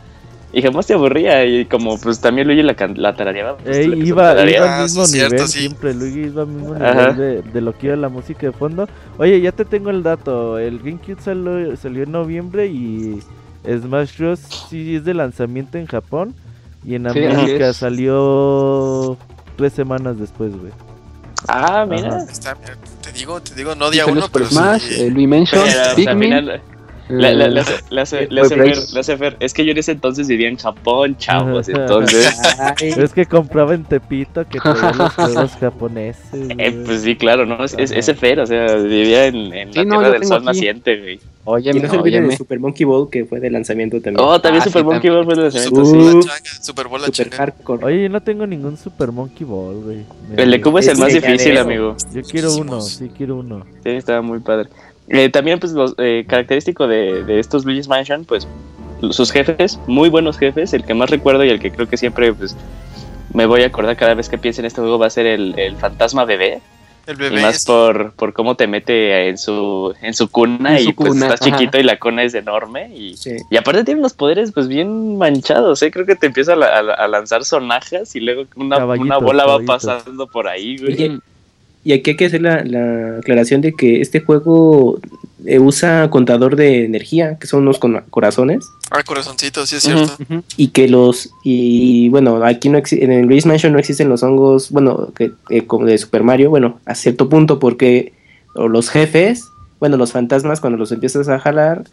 Y 0.53 0.63
jamás 0.63 0.87
te 0.87 0.95
aburría, 0.95 1.45
y 1.45 1.67
como 1.67 1.99
pues 1.99 2.21
también 2.21 2.47
Luigi 2.47 2.63
la, 2.63 2.75
la 2.95 3.15
tarareaba. 3.15 3.57
Pues, 3.59 3.79
Ey, 3.79 3.87
iba, 3.87 4.41
iba 4.49 4.77
al 4.77 4.83
mismo 4.83 5.03
ah, 5.03 5.07
nivel, 5.07 5.29
cierto, 5.29 5.47
sí. 5.49 5.59
siempre 5.59 5.93
Luigi 5.93 6.21
iba 6.21 6.43
al 6.43 6.49
mismo 6.49 6.75
nivel 6.75 7.17
de, 7.17 7.43
de, 7.43 7.61
lo 7.61 7.77
que 7.77 7.89
iba 7.89 7.97
la 7.97 8.09
música 8.09 8.47
de 8.47 8.53
fondo. 8.53 8.89
Oye, 9.19 9.41
ya 9.41 9.53
te 9.53 9.65
tengo 9.65 9.91
el 9.91 10.03
dato, 10.03 10.59
el 10.59 10.79
GameCube 10.79 11.21
salió, 11.21 11.77
salió 11.77 12.05
en 12.05 12.13
noviembre 12.13 12.67
y 12.69 13.21
Smash 13.67 14.19
Bros. 14.19 14.41
sí 14.71 14.97
es 14.97 15.05
de 15.05 15.15
lanzamiento 15.15 15.79
en 15.79 15.87
Japón. 15.87 16.35
Y 16.87 16.95
en 16.95 17.09
América 17.09 17.73
sí, 17.73 17.81
salió 17.81 19.17
tres 19.57 19.73
semanas 19.73 20.19
después, 20.19 20.57
güey. 20.57 20.73
Ah, 21.49 21.85
mira. 21.89 22.23
Está, 22.31 22.57
te 23.03 23.13
digo, 23.13 23.41
te 23.41 23.55
digo, 23.55 23.75
no 23.75 23.91
día 23.91 24.07
uno, 24.07 24.27
pero 24.33 24.47
Smash, 24.47 24.83
sí. 24.83 25.03
eh, 25.03 25.11
Luis 25.11 25.29
Mansion, 25.29 25.65
Pikmin. 25.97 26.47
La, 27.09 27.33
la, 27.33 27.49
la, 27.49 27.65
la, 27.91 28.05
Fer, 28.05 29.37
es 29.39 29.55
que 29.55 29.65
yo 29.65 29.71
en 29.71 29.79
ese 29.79 29.93
entonces 29.93 30.27
vivía 30.27 30.49
en 30.49 30.57
Japón, 30.57 31.17
chavos, 31.17 31.69
entonces... 31.69 32.37
es 32.81 33.13
que 33.13 33.27
compraba 33.27 33.75
en 33.75 33.85
Tepito 33.85 34.45
que 34.49 34.59
traía 34.59 34.93
los 34.93 35.13
juegos 35.15 35.53
japoneses. 35.53 36.51
Eh, 36.59 36.83
pues 36.85 37.03
sí, 37.03 37.15
claro, 37.15 37.47
¿no? 37.47 37.65
Es, 37.65 37.75
es, 37.79 37.93
ese 37.93 38.15
Fer, 38.15 38.41
o 38.41 38.47
sea, 38.47 38.75
vivía 38.77 39.27
en, 39.27 39.53
en 39.53 39.73
sí, 39.73 39.79
la 39.79 39.85
no, 39.85 39.99
tierra 39.99 40.11
del 40.11 40.25
sol 40.25 40.39
aquí. 40.39 40.47
naciente, 40.47 41.01
güey. 41.01 41.21
Oye, 41.49 41.73
no 41.73 41.89
se 41.89 41.97
olviden 41.97 42.29
de 42.29 42.37
Super 42.37 42.59
Monkey 42.59 42.85
Ball 42.85 43.09
que 43.09 43.25
fue 43.25 43.39
de 43.39 43.51
lanzamiento 43.51 44.01
también. 44.01 44.27
Oh, 44.27 44.41
también 44.41 44.63
ah, 44.63 44.65
Super 44.65 44.83
sí, 44.83 44.87
Monkey 44.87 45.11
Ball 45.11 45.25
fue 45.25 45.37
de 45.37 45.43
lanzamiento. 45.43 45.81
Uh, 45.81 46.23
sí. 46.23 46.29
Super 46.61 46.89
Bowl 46.89 47.01
Super 47.03 47.31
hardcore. 47.31 47.85
Oye, 47.85 48.03
yo 48.03 48.09
no 48.09 48.21
tengo 48.21 48.49
ningún 48.49 48.77
Super 48.77 49.13
Monkey 49.13 49.47
Ball, 49.47 49.77
güey. 49.77 49.99
El 50.37 50.51
de 50.51 50.61
Cubo 50.61 50.81
es 50.81 50.89
el 50.89 50.99
más 50.99 51.13
difícil, 51.13 51.57
amigo. 51.57 51.97
Yo 52.13 52.23
quiero 52.23 52.53
uno, 52.57 52.81
sí, 52.81 53.13
quiero 53.17 53.37
uno. 53.37 53.65
Sí, 53.85 53.91
estaba 53.91 54.23
muy 54.23 54.41
padre. 54.41 54.71
Eh, 55.09 55.29
también, 55.29 55.59
pues, 55.59 55.73
lo 55.73 55.95
eh, 55.99 56.25
característico 56.29 56.87
de, 56.87 57.25
de 57.25 57.39
estos 57.39 57.65
Luigi's 57.65 57.89
Mansion, 57.89 58.25
pues, 58.25 58.49
sus 59.11 59.31
jefes, 59.31 59.79
muy 59.87 60.09
buenos 60.09 60.39
jefes. 60.39 60.73
El 60.73 60.85
que 60.85 60.95
más 60.95 61.11
recuerdo 61.11 61.45
y 61.45 61.51
el 61.51 61.61
que 61.61 61.71
creo 61.71 61.89
que 61.89 61.97
siempre, 61.97 62.33
pues, 62.33 62.57
me 63.33 63.47
voy 63.47 63.63
a 63.63 63.67
acordar 63.67 63.97
cada 63.97 64.15
vez 64.15 64.29
que 64.29 64.39
piense 64.39 64.63
en 64.63 64.67
este 64.67 64.81
juego 64.81 64.99
va 64.99 65.07
a 65.07 65.11
ser 65.11 65.27
el, 65.27 65.59
el 65.59 65.77
fantasma 65.77 66.25
bebé. 66.25 66.61
El 67.07 67.15
bebé 67.15 67.39
y 67.39 67.43
más 67.43 67.65
por, 67.65 68.15
por 68.15 68.33
cómo 68.33 68.57
te 68.57 68.67
mete 68.67 69.29
en 69.29 69.39
su, 69.39 69.95
en 70.03 70.13
su 70.13 70.29
cuna 70.29 70.81
en 70.81 70.89
y 70.89 70.93
pues 70.93 71.11
cuna, 71.11 71.27
estás 71.27 71.47
ajá. 71.47 71.57
chiquito 71.57 71.79
y 71.79 71.85
la 71.85 72.01
cuna 72.01 72.25
es 72.25 72.35
enorme. 72.35 72.91
Y, 72.97 73.17
sí. 73.17 73.37
y 73.49 73.57
aparte 73.57 73.85
tiene 73.85 74.01
unos 74.01 74.15
poderes 74.15 74.51
pues 74.51 74.67
bien 74.67 75.17
manchados, 75.17 75.83
¿eh? 75.83 75.93
Creo 75.93 76.05
que 76.05 76.17
te 76.17 76.27
empieza 76.27 76.55
a, 76.55 76.57
a, 76.57 76.81
a 76.81 77.07
lanzar 77.07 77.45
sonajas 77.45 78.17
y 78.17 78.21
luego 78.21 78.47
una, 78.57 78.85
una 78.85 79.19
bola 79.19 79.47
va 79.47 79.61
pasando 79.61 80.27
por 80.27 80.49
ahí, 80.49 80.79
güey. 80.79 80.95
Oye, 80.95 81.19
y 81.87 81.93
aquí 81.93 82.11
hay 82.11 82.17
que 82.17 82.27
hacer 82.27 82.43
la, 82.43 82.65
la 82.65 83.19
aclaración 83.19 83.61
de 83.61 83.73
que 83.73 84.01
este 84.01 84.19
juego 84.19 84.99
eh, 85.45 85.61
usa 85.61 86.11
contador 86.11 86.57
de 86.57 86.85
energía, 86.85 87.39
que 87.39 87.47
son 87.47 87.63
unos 87.63 87.79
corazones. 88.11 88.67
Ah, 88.91 89.05
corazoncitos, 89.05 89.69
sí 89.69 89.77
es 89.77 89.85
cierto. 89.85 90.17
Uh 90.19 90.25
-huh. 90.25 90.43
Y 90.57 90.69
que 90.69 90.89
los, 90.89 91.31
y 91.45 92.09
bueno, 92.09 92.45
aquí 92.45 92.71
no 92.71 92.83
en 92.91 93.13
el 93.13 93.27
Luis 93.27 93.47
Mansion 93.47 93.73
no 93.73 93.79
existen 93.79 94.09
los 94.09 94.25
hongos, 94.25 94.73
bueno, 94.73 95.13
que, 95.15 95.31
eh, 95.49 95.65
como 95.65 95.87
de 95.87 95.97
Super 95.97 96.25
Mario, 96.25 96.51
bueno, 96.51 96.81
a 96.87 96.97
cierto 96.97 97.29
punto, 97.29 97.61
porque 97.61 98.13
los 98.57 98.91
jefes, 98.91 99.45
bueno, 99.79 99.97
los 99.97 100.11
fantasmas, 100.11 100.61
cuando 100.61 100.79
los 100.79 100.91
empiezas 100.91 101.29
a 101.29 101.39
jalar, 101.39 101.85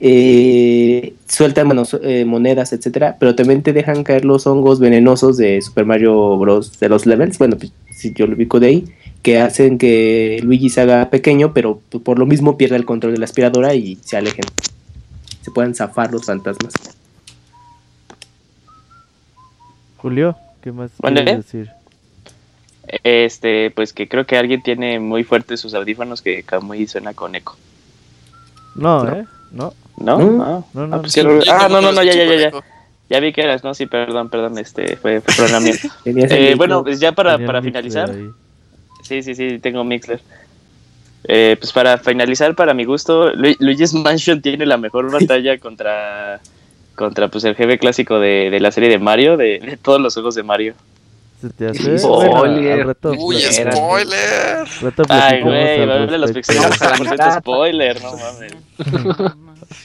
eh, 0.00 1.14
sueltan 1.28 1.68
bueno, 1.68 1.84
eh, 2.02 2.24
monedas, 2.24 2.72
etcétera, 2.72 3.16
pero 3.20 3.36
también 3.36 3.62
te 3.62 3.72
dejan 3.72 4.02
caer 4.02 4.24
los 4.24 4.48
hongos 4.48 4.80
venenosos 4.80 5.36
de 5.36 5.62
Super 5.62 5.84
Mario 5.84 6.36
Bros. 6.36 6.80
de 6.80 6.88
los 6.88 7.06
levels, 7.06 7.38
bueno, 7.38 7.56
pues, 7.56 7.70
si 7.92 8.12
yo 8.12 8.26
lo 8.26 8.34
ubico 8.34 8.58
de 8.58 8.66
ahí 8.66 8.84
que 9.22 9.40
hacen 9.40 9.78
que 9.78 10.40
Luigi 10.42 10.70
se 10.70 10.80
haga 10.80 11.10
pequeño, 11.10 11.52
pero 11.52 11.80
por 12.02 12.18
lo 12.18 12.26
mismo 12.26 12.56
pierda 12.56 12.76
el 12.76 12.84
control 12.86 13.12
de 13.12 13.18
la 13.18 13.24
aspiradora 13.24 13.74
y 13.74 13.96
se 13.96 14.16
alejen. 14.16 14.44
Se 15.42 15.50
puedan 15.50 15.74
zafar 15.74 16.12
los 16.12 16.24
fantasmas. 16.24 16.72
Julio, 19.98 20.36
¿qué 20.62 20.72
más 20.72 20.90
quieres 21.00 21.36
decir? 21.36 21.70
Este, 23.04 23.70
pues 23.70 23.92
que 23.92 24.08
creo 24.08 24.26
que 24.26 24.36
alguien 24.36 24.62
tiene 24.62 24.98
muy 24.98 25.22
fuertes 25.22 25.60
sus 25.60 25.74
audífonos 25.74 26.22
que 26.22 26.42
Kamui 26.42 26.86
suena 26.86 27.14
con 27.14 27.34
eco. 27.34 27.56
No, 28.74 29.04
no. 29.04 29.16
¿eh? 29.16 29.26
No. 29.52 29.74
¿No? 29.98 30.18
¿No? 30.18 30.42
Ah, 30.42 30.64
no, 30.72 30.86
no. 30.86 30.96
Ah, 30.96 31.00
pues 31.00 31.16
no, 31.22 31.40
ah, 31.50 31.68
no, 31.68 31.80
no, 31.82 31.92
no, 31.92 32.02
ya, 32.02 32.14
ya, 32.14 32.24
ya, 32.24 32.50
ya. 32.50 32.50
Ya 33.10 33.20
vi 33.20 33.32
que 33.32 33.42
eras, 33.42 33.64
no, 33.64 33.74
sí, 33.74 33.86
perdón, 33.86 34.30
perdón, 34.30 34.56
este, 34.58 34.96
fue, 34.96 35.20
fue 35.20 35.34
problema 35.34 35.60
mío. 35.60 35.74
eh, 36.04 36.54
bueno, 36.56 36.84
pues 36.84 37.00
ya 37.00 37.12
para, 37.12 37.44
para 37.44 37.60
finalizar. 37.60 38.10
Sí, 39.10 39.24
sí, 39.24 39.34
sí, 39.34 39.58
tengo 39.58 39.82
Mixler. 39.82 40.20
Eh, 41.24 41.56
pues 41.58 41.72
para 41.72 41.98
finalizar, 41.98 42.54
para 42.54 42.74
mi 42.74 42.84
gusto, 42.84 43.32
Lu 43.32 43.52
Luigi's 43.58 43.92
Mansion 43.92 44.40
tiene 44.40 44.64
la 44.66 44.76
mejor 44.76 45.10
batalla 45.10 45.58
contra 45.58 46.40
contra 46.94 47.26
pues 47.26 47.42
el 47.42 47.56
jefe 47.56 47.76
clásico 47.80 48.20
de, 48.20 48.50
de 48.50 48.60
la 48.60 48.70
serie 48.70 48.88
de 48.88 49.00
Mario, 49.00 49.36
de, 49.36 49.58
de, 49.58 49.76
todos 49.76 50.00
los 50.00 50.14
juegos 50.14 50.36
de 50.36 50.44
Mario. 50.44 50.74
Se 51.40 51.50
te 51.50 51.68
hace 51.68 51.98
spoiler. 51.98 52.86
Reto, 52.86 53.12
Uy, 53.12 53.40
spoiler. 53.40 54.66
Reto 54.82 55.02
Ay, 55.08 55.42
güey, 55.42 55.86
baúl 55.86 56.10
de 56.10 56.18
los 56.18 56.32
pixeles 56.32 56.64
spoiler, 57.38 58.02
no 58.02 58.12
mames. 58.16 58.52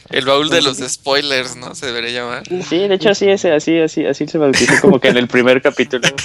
El 0.10 0.26
baúl 0.26 0.50
de 0.50 0.62
los 0.62 0.78
spoilers, 0.78 1.56
¿no? 1.56 1.76
Se 1.76 1.86
debería 1.86 2.12
llamar. 2.12 2.44
Sí, 2.68 2.88
de 2.88 2.96
hecho 2.96 3.10
así 3.10 3.30
es, 3.30 3.46
así, 3.46 3.80
así, 3.80 4.06
así 4.06 4.28
se 4.28 4.38
bautizó 4.38 4.74
como 4.82 5.00
que 5.00 5.10
en 5.10 5.18
el 5.18 5.28
primer 5.28 5.62
capítulo. 5.62 6.08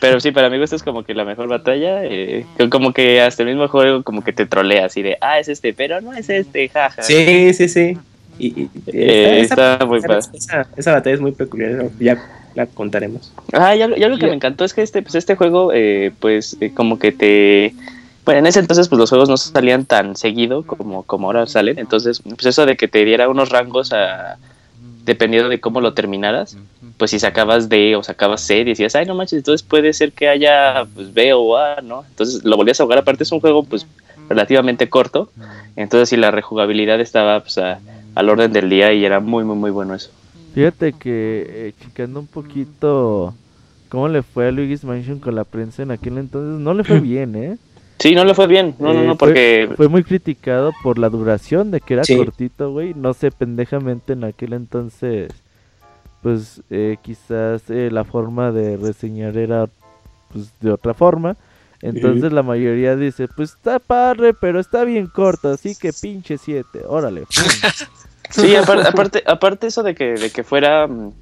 Pero 0.00 0.20
sí, 0.20 0.30
para 0.30 0.48
mí 0.48 0.62
esta 0.62 0.76
es 0.76 0.82
como 0.82 1.02
que 1.02 1.14
la 1.14 1.24
mejor 1.24 1.48
batalla. 1.48 2.04
Eh, 2.04 2.46
como 2.70 2.92
que 2.92 3.20
hasta 3.20 3.42
el 3.42 3.50
mismo 3.50 3.68
juego 3.68 4.02
como 4.04 4.22
que 4.22 4.32
te 4.32 4.46
trolea 4.46 4.86
así 4.86 5.02
de, 5.02 5.18
ah, 5.20 5.38
es 5.38 5.48
este, 5.48 5.74
pero 5.74 6.00
no 6.00 6.12
es 6.12 6.30
este, 6.30 6.68
jaja. 6.68 7.02
Sí, 7.02 7.52
sí, 7.52 7.68
sí. 7.68 7.98
Y, 8.38 8.68
eh, 8.86 9.40
está, 9.40 9.80
muy 9.86 10.00
padre. 10.00 10.20
Esa, 10.76 10.92
batalla 10.92 11.14
es 11.14 11.20
muy 11.20 11.32
peculiar, 11.32 11.90
ya 11.98 12.41
la 12.54 12.66
contaremos. 12.66 13.32
Ah, 13.52 13.74
ya, 13.74 13.88
ya 13.96 14.08
lo 14.08 14.18
que 14.18 14.26
me 14.26 14.34
encantó 14.34 14.64
es 14.64 14.74
que 14.74 14.82
este, 14.82 15.02
pues 15.02 15.14
este 15.14 15.36
juego, 15.36 15.72
eh, 15.72 16.12
pues 16.20 16.56
eh, 16.60 16.72
como 16.74 16.98
que 16.98 17.12
te... 17.12 17.74
Bueno, 18.24 18.40
en 18.40 18.46
ese 18.46 18.60
entonces 18.60 18.88
pues 18.88 18.98
los 18.98 19.10
juegos 19.10 19.28
no 19.28 19.36
salían 19.36 19.84
tan 19.84 20.14
seguido 20.14 20.64
como, 20.64 21.02
como 21.02 21.26
ahora 21.26 21.46
salen, 21.46 21.78
entonces 21.78 22.22
pues 22.22 22.46
eso 22.46 22.66
de 22.66 22.76
que 22.76 22.86
te 22.86 23.04
diera 23.04 23.28
unos 23.28 23.48
rangos 23.48 23.92
a, 23.92 24.38
dependiendo 25.04 25.48
de 25.48 25.60
cómo 25.60 25.80
lo 25.80 25.94
terminaras, 25.94 26.56
pues 26.96 27.10
si 27.10 27.18
sacabas 27.18 27.68
D 27.68 27.96
o 27.96 28.02
sacabas 28.02 28.42
C, 28.42 28.64
decías, 28.64 28.94
ay, 28.94 29.06
no 29.06 29.14
manches, 29.14 29.38
entonces 29.38 29.66
puede 29.66 29.92
ser 29.92 30.12
que 30.12 30.28
haya 30.28 30.86
pues, 30.94 31.12
B 31.12 31.32
o 31.32 31.56
A, 31.56 31.80
¿no? 31.82 32.04
Entonces 32.08 32.44
lo 32.44 32.56
volvías 32.56 32.80
a 32.80 32.84
jugar, 32.84 33.00
aparte 33.00 33.24
es 33.24 33.32
un 33.32 33.40
juego 33.40 33.64
pues 33.64 33.86
relativamente 34.28 34.88
corto, 34.88 35.30
entonces 35.74 36.08
si 36.08 36.16
la 36.16 36.30
rejugabilidad 36.30 37.00
estaba 37.00 37.40
pues 37.40 37.58
al 37.58 38.28
orden 38.28 38.52
del 38.52 38.70
día 38.70 38.92
y 38.92 39.04
era 39.04 39.18
muy, 39.18 39.42
muy, 39.42 39.56
muy 39.56 39.70
bueno 39.72 39.94
eso. 39.94 40.10
Fíjate 40.54 40.92
que, 40.92 41.46
eh, 41.48 41.72
chicando 41.80 42.20
un 42.20 42.26
poquito 42.26 43.34
cómo 43.88 44.08
le 44.08 44.22
fue 44.22 44.48
a 44.48 44.50
Luigi's 44.50 44.84
Mansion 44.84 45.18
con 45.18 45.34
la 45.34 45.44
prensa 45.44 45.82
en 45.82 45.90
aquel 45.90 46.18
entonces, 46.18 46.60
no 46.60 46.72
le 46.74 46.84
fue 46.84 47.00
bien, 47.00 47.34
¿eh? 47.36 47.58
Sí, 47.98 48.14
no 48.14 48.24
le 48.24 48.34
fue 48.34 48.46
bien, 48.48 48.74
no, 48.80 48.92
no, 48.92 49.04
no, 49.04 49.12
eh, 49.12 49.16
porque... 49.16 49.70
Fue, 49.76 49.86
muy 49.86 50.02
criticado 50.02 50.72
por 50.82 50.98
la 50.98 51.08
duración 51.08 51.70
de 51.70 51.80
que 51.80 51.94
era 51.94 52.02
cortito, 52.16 52.72
güey, 52.72 52.94
no 52.94 53.14
sé, 53.14 53.30
pendejamente 53.30 54.14
en 54.14 54.24
aquel 54.24 54.54
entonces, 54.54 55.30
pues 56.20 56.62
eh, 56.70 56.96
quizás 57.00 57.70
eh, 57.70 57.90
la 57.92 58.04
forma 58.04 58.50
de 58.50 58.76
reseñar 58.76 59.36
era 59.36 59.68
pues 60.32 60.52
de 60.60 60.72
otra 60.72 60.94
forma, 60.94 61.36
entonces 61.80 62.32
la 62.32 62.42
mayoría 62.42 62.96
dice, 62.96 63.28
pues 63.28 63.50
está 63.50 63.78
padre, 63.78 64.34
pero 64.34 64.58
está 64.58 64.84
bien 64.84 65.06
corto, 65.06 65.50
así 65.50 65.76
que 65.76 65.92
pinche 65.92 66.38
siete, 66.38 66.80
órale. 66.86 67.24
Sí, 68.32 68.56
aparte, 68.86 69.22
aparte, 69.26 69.66
eso 69.66 69.82
de 69.82 69.94
que, 69.94 70.14
de 70.14 70.30
que 70.30 70.42
fuera 70.42 70.86
mm, 70.86 71.12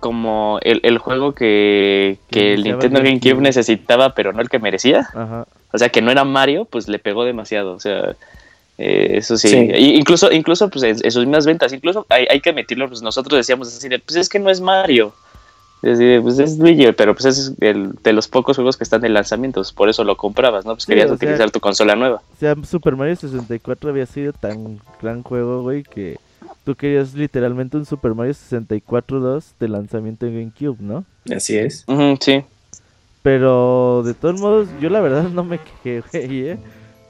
como 0.00 0.58
el, 0.62 0.80
el 0.84 0.98
juego 0.98 1.34
que, 1.34 2.18
que 2.30 2.54
el 2.54 2.64
Nintendo 2.64 3.00
GameCube 3.00 3.40
necesitaba, 3.40 4.14
pero 4.14 4.32
no 4.32 4.40
el 4.40 4.48
que 4.48 4.58
merecía. 4.58 5.08
O 5.72 5.78
sea, 5.78 5.88
que 5.88 6.02
no 6.02 6.10
era 6.10 6.24
Mario, 6.24 6.64
pues 6.64 6.88
le 6.88 6.98
pegó 6.98 7.24
demasiado. 7.24 7.74
O 7.74 7.80
sea, 7.80 8.14
eh, 8.78 9.16
eso 9.16 9.36
sí. 9.36 9.70
incluso, 9.76 10.30
incluso 10.30 10.68
pues, 10.68 10.84
en, 10.84 11.10
sus 11.10 11.24
mismas 11.24 11.46
ventas, 11.46 11.72
incluso 11.72 12.06
hay, 12.08 12.26
hay 12.30 12.40
que 12.40 12.50
admitirlo, 12.50 12.88
pues 12.88 13.02
nosotros 13.02 13.38
decíamos 13.38 13.68
así 13.68 13.88
de, 13.88 13.98
pues 13.98 14.16
es 14.16 14.28
que 14.28 14.38
no 14.38 14.50
es 14.50 14.60
Mario. 14.60 15.14
Es 15.82 15.98
decir, 15.98 16.22
pues 16.22 16.38
es 16.38 16.58
Luigi, 16.58 16.90
pero 16.92 17.14
pues 17.14 17.26
es 17.26 17.52
el, 17.60 17.92
de 18.02 18.12
los 18.12 18.28
pocos 18.28 18.56
juegos 18.56 18.76
que 18.76 18.84
están 18.84 19.04
en 19.04 19.12
lanzamientos, 19.12 19.72
por 19.72 19.88
eso 19.88 20.04
lo 20.04 20.16
comprabas, 20.16 20.64
¿no? 20.64 20.74
Pues 20.74 20.86
querías 20.86 21.10
utilizar 21.10 21.50
tu 21.50 21.60
consola 21.60 21.94
nueva. 21.94 22.22
O 22.34 22.38
sea, 22.40 22.56
Super 22.64 22.96
Mario 22.96 23.14
64 23.14 23.90
había 23.90 24.06
sido 24.06 24.32
tan 24.32 24.80
gran 25.00 25.22
juego, 25.22 25.62
güey, 25.62 25.82
que 25.82 26.18
tú 26.66 26.74
querías 26.74 27.14
literalmente 27.14 27.76
un 27.76 27.86
Super 27.86 28.12
Mario 28.12 28.34
64 28.34 29.20
2 29.20 29.54
de 29.60 29.68
lanzamiento 29.68 30.26
en 30.26 30.34
GameCube, 30.34 30.78
¿no? 30.80 31.04
Así 31.32 31.56
es. 31.56 31.86
sí. 32.20 32.42
Pero 33.22 34.02
de 34.04 34.14
todos 34.14 34.40
modos, 34.40 34.68
yo 34.80 34.90
la 34.90 35.00
verdad 35.00 35.28
no 35.30 35.44
me 35.44 35.60
quejé, 35.60 36.02
güey, 36.12 36.48
¿eh? 36.48 36.58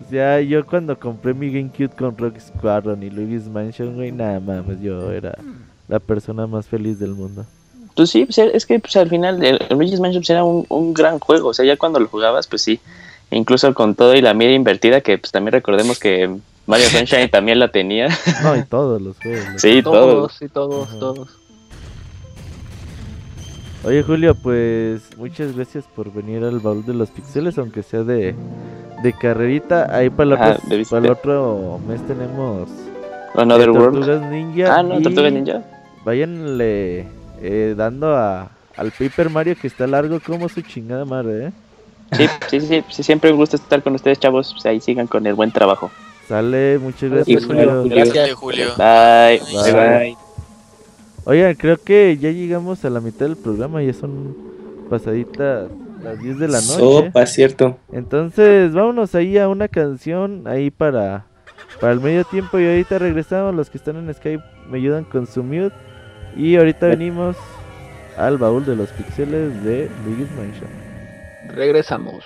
O 0.06 0.10
sea, 0.10 0.42
yo 0.42 0.66
cuando 0.66 0.98
compré 0.98 1.32
mi 1.32 1.50
GameCube 1.50 1.96
con 1.96 2.18
Rock 2.18 2.38
Squadron 2.38 3.02
y 3.02 3.08
Luigi's 3.08 3.48
Mansion, 3.48 3.94
güey, 3.94 4.12
nada 4.12 4.40
más, 4.40 4.62
yo 4.82 5.10
era 5.10 5.34
la 5.88 6.00
persona 6.00 6.46
más 6.46 6.66
feliz 6.66 6.98
del 6.98 7.12
mundo. 7.12 7.46
Pues 7.94 8.10
sí, 8.10 8.26
pues 8.26 8.36
es 8.36 8.66
que 8.66 8.78
pues, 8.78 8.94
al 8.96 9.08
final 9.08 9.42
el 9.42 9.58
Luigi's 9.70 10.00
Mansion 10.00 10.20
pues, 10.20 10.30
era 10.30 10.44
un, 10.44 10.66
un, 10.68 10.92
gran 10.92 11.18
juego, 11.18 11.48
o 11.48 11.54
sea, 11.54 11.64
ya 11.64 11.78
cuando 11.78 11.98
lo 11.98 12.08
jugabas, 12.08 12.46
pues 12.46 12.60
sí, 12.60 12.78
incluso 13.30 13.72
con 13.72 13.94
todo 13.94 14.14
y 14.14 14.20
la 14.20 14.34
mira 14.34 14.52
invertida, 14.52 15.00
que 15.00 15.16
pues 15.16 15.32
también 15.32 15.52
recordemos 15.52 15.98
que 15.98 16.36
Mario 16.66 16.88
Sunshine 16.88 17.30
también 17.30 17.58
la 17.58 17.68
tenía. 17.68 18.08
No, 18.42 18.56
y 18.56 18.62
todos 18.64 19.00
los 19.00 19.16
juegos. 19.18 19.46
Sí, 19.58 19.82
todos. 19.82 20.32
Sí, 20.34 20.48
todos, 20.48 20.98
todos. 20.98 21.28
Oye, 23.84 24.02
Julio, 24.02 24.34
pues 24.34 25.16
muchas 25.16 25.54
gracias 25.54 25.84
por 25.94 26.12
venir 26.12 26.42
al 26.42 26.58
baúl 26.58 26.84
de 26.84 26.92
los 26.92 27.08
pixeles, 27.10 27.56
aunque 27.56 27.84
sea 27.84 28.02
de, 28.02 28.34
de 29.02 29.12
carrerita. 29.12 29.94
Ahí 29.94 30.10
para, 30.10 30.30
la 30.30 30.58
para 30.90 31.06
el 31.06 31.12
otro 31.12 31.78
mes 31.86 32.04
tenemos 32.06 32.68
Another 33.36 33.72
Tortugas 33.72 34.22
Ninja. 34.22 34.76
Ah, 34.76 34.82
no, 34.82 35.00
Tortugas 35.00 35.32
Ninja. 35.32 35.62
Váyanle 36.04 37.06
eh, 37.40 37.74
dando 37.76 38.16
a, 38.16 38.50
al 38.76 38.90
Paper 38.90 39.30
Mario 39.30 39.56
que 39.60 39.68
está 39.68 39.86
largo 39.86 40.18
como 40.20 40.48
su 40.48 40.62
chingada 40.62 41.04
madre, 41.04 41.46
¿eh? 41.46 41.52
Sí, 42.12 42.28
sí, 42.48 42.60
sí, 42.60 42.84
sí, 42.88 43.02
siempre 43.02 43.30
me 43.30 43.36
gusta 43.36 43.56
estar 43.56 43.82
con 43.82 43.94
ustedes, 43.94 44.18
chavos. 44.18 44.52
Pues 44.52 44.66
ahí 44.66 44.80
sigan 44.80 45.06
con 45.06 45.26
el 45.26 45.34
buen 45.34 45.52
trabajo. 45.52 45.90
Sale, 46.28 46.78
muchas 46.78 47.10
gracias, 47.10 47.44
Julio. 47.44 47.84
Gracias, 47.84 48.32
Julio. 48.34 48.66
Bye. 48.76 49.40
Bye. 49.52 49.72
Bye. 49.72 50.16
Oigan, 51.24 51.54
creo 51.54 51.76
que 51.76 52.16
ya 52.20 52.30
llegamos 52.30 52.84
a 52.84 52.90
la 52.90 53.00
mitad 53.00 53.26
del 53.26 53.36
programa, 53.36 53.82
ya 53.82 53.92
son 53.92 54.36
pasaditas 54.88 55.68
las 56.02 56.20
10 56.20 56.38
de 56.38 56.48
la 56.48 56.60
noche. 56.60 56.78
Sopa, 56.78 57.26
cierto. 57.26 57.78
Entonces, 57.92 58.72
vámonos 58.72 59.14
ahí 59.14 59.38
a 59.38 59.48
una 59.48 59.68
canción 59.68 60.44
ahí 60.46 60.70
para, 60.70 61.26
para 61.80 61.92
el 61.92 62.00
medio 62.00 62.24
tiempo 62.24 62.58
y 62.58 62.66
ahorita 62.66 62.98
regresamos. 62.98 63.54
Los 63.54 63.70
que 63.70 63.78
están 63.78 63.96
en 63.96 64.12
Skype 64.14 64.42
me 64.70 64.78
ayudan 64.78 65.04
con 65.04 65.26
su 65.26 65.42
mute. 65.42 65.74
Y 66.36 66.56
ahorita 66.56 66.88
venimos 66.88 67.36
al 68.16 68.38
baúl 68.38 68.64
de 68.64 68.76
los 68.76 68.90
pixeles 68.90 69.64
de 69.64 69.90
Luigi's 70.04 70.30
Mansion. 70.32 70.70
Regresamos. 71.54 72.24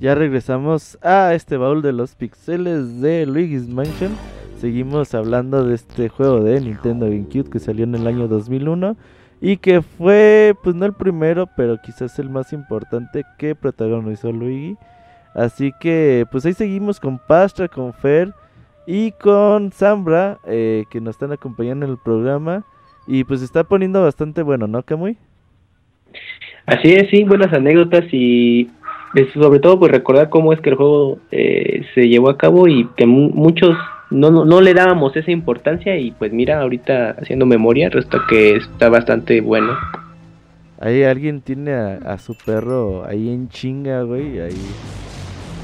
Ya 0.00 0.14
regresamos 0.14 0.96
a 1.02 1.34
este 1.34 1.56
baúl 1.56 1.82
de 1.82 1.92
los 1.92 2.14
pixeles 2.14 3.00
de 3.00 3.26
Luigi's 3.26 3.66
Mansion. 3.66 4.12
Seguimos 4.60 5.12
hablando 5.12 5.64
de 5.64 5.74
este 5.74 6.08
juego 6.08 6.40
de 6.40 6.60
Nintendo 6.60 7.06
GameCube 7.06 7.50
que 7.50 7.58
salió 7.58 7.82
en 7.82 7.96
el 7.96 8.06
año 8.06 8.28
2001 8.28 8.96
y 9.40 9.56
que 9.56 9.82
fue, 9.82 10.54
pues 10.62 10.76
no 10.76 10.86
el 10.86 10.92
primero, 10.92 11.48
pero 11.56 11.78
quizás 11.82 12.16
el 12.20 12.30
más 12.30 12.52
importante 12.52 13.24
que 13.38 13.56
protagonizó 13.56 14.30
Luigi. 14.30 14.76
Así 15.34 15.72
que, 15.80 16.26
pues 16.30 16.46
ahí 16.46 16.52
seguimos 16.52 17.00
con 17.00 17.18
Pastra, 17.18 17.66
con 17.66 17.92
Fer 17.92 18.32
y 18.86 19.10
con 19.12 19.72
Zambra, 19.72 20.38
eh, 20.46 20.84
que 20.92 21.00
nos 21.00 21.16
están 21.16 21.32
acompañando 21.32 21.86
en 21.86 21.92
el 21.92 21.98
programa. 21.98 22.64
Y 23.08 23.24
pues 23.24 23.42
está 23.42 23.64
poniendo 23.64 24.00
bastante 24.00 24.42
bueno, 24.42 24.68
¿no, 24.68 24.80
Kamui? 24.84 25.18
Así 26.66 26.92
es, 26.92 27.08
sí, 27.10 27.24
buenas 27.24 27.52
anécdotas 27.52 28.04
y 28.12 28.70
sobre 29.34 29.60
todo 29.60 29.78
pues 29.78 29.92
recordar 29.92 30.28
cómo 30.28 30.52
es 30.52 30.60
que 30.60 30.70
el 30.70 30.76
juego 30.76 31.18
eh, 31.30 31.86
se 31.94 32.08
llevó 32.08 32.30
a 32.30 32.38
cabo 32.38 32.68
y 32.68 32.88
que 32.96 33.06
muchos 33.06 33.76
no, 34.10 34.30
no, 34.30 34.60
le 34.60 34.74
dábamos 34.74 35.14
esa 35.16 35.30
importancia 35.30 35.96
y 35.98 36.12
pues 36.12 36.32
mira, 36.32 36.60
ahorita 36.60 37.16
haciendo 37.20 37.46
memoria, 37.46 37.90
resta 37.90 38.22
que 38.28 38.56
está 38.56 38.88
bastante 38.88 39.40
bueno. 39.40 39.76
Ahí 40.80 41.02
alguien 41.02 41.40
tiene 41.40 41.74
a, 41.74 42.18
su 42.18 42.34
perro 42.36 43.04
ahí 43.04 43.28
en 43.28 43.48
chinga, 43.48 44.02
güey, 44.02 44.40
ahí. 44.40 44.56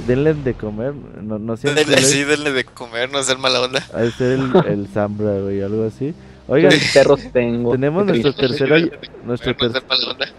Denle 0.07 0.35
de 0.35 0.53
comer, 0.53 0.93
no, 1.23 1.39
no 1.39 1.57
sé. 1.57 1.73
Denle, 1.73 1.99
sí, 1.99 2.25
denle 2.25 2.53
de 2.53 2.65
comer, 2.65 3.11
no 3.11 3.23
ser 3.23 3.39
mala 3.39 3.63
onda. 3.63 3.83
A 3.95 4.05
ser 4.11 4.33
el, 4.33 4.53
el 4.67 4.89
Zambra, 4.93 5.39
güey, 5.39 5.63
algo 5.63 5.85
así. 5.85 6.15
Oigan, 6.47 6.73
perros 6.93 7.21
tengo. 7.33 7.73
Tenemos 7.73 8.05
nuestro 8.05 8.35
tercer 8.35 9.01
nuestro 9.25 9.57
tercer 9.57 9.83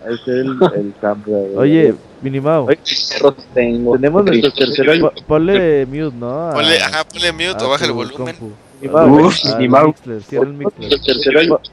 es 0.08 0.28
el, 0.28 0.58
el 0.76 0.94
Oye, 1.58 1.96
Minimao. 2.22 2.68
perros 2.68 3.36
tengo. 3.54 3.94
Tenemos 3.94 4.26
nuestro 4.26 4.52
tercer 4.52 5.02
Ponle 5.28 5.86
mute, 5.88 6.16
¿no? 6.16 6.52
Ponle, 6.54 6.80
ajá, 6.80 7.04
ponle 7.06 7.32
mute 7.32 7.64
o 7.64 7.70
baja 7.70 7.86
el 7.86 7.92
volumen. 7.92 8.36
Minimao. 8.82 9.96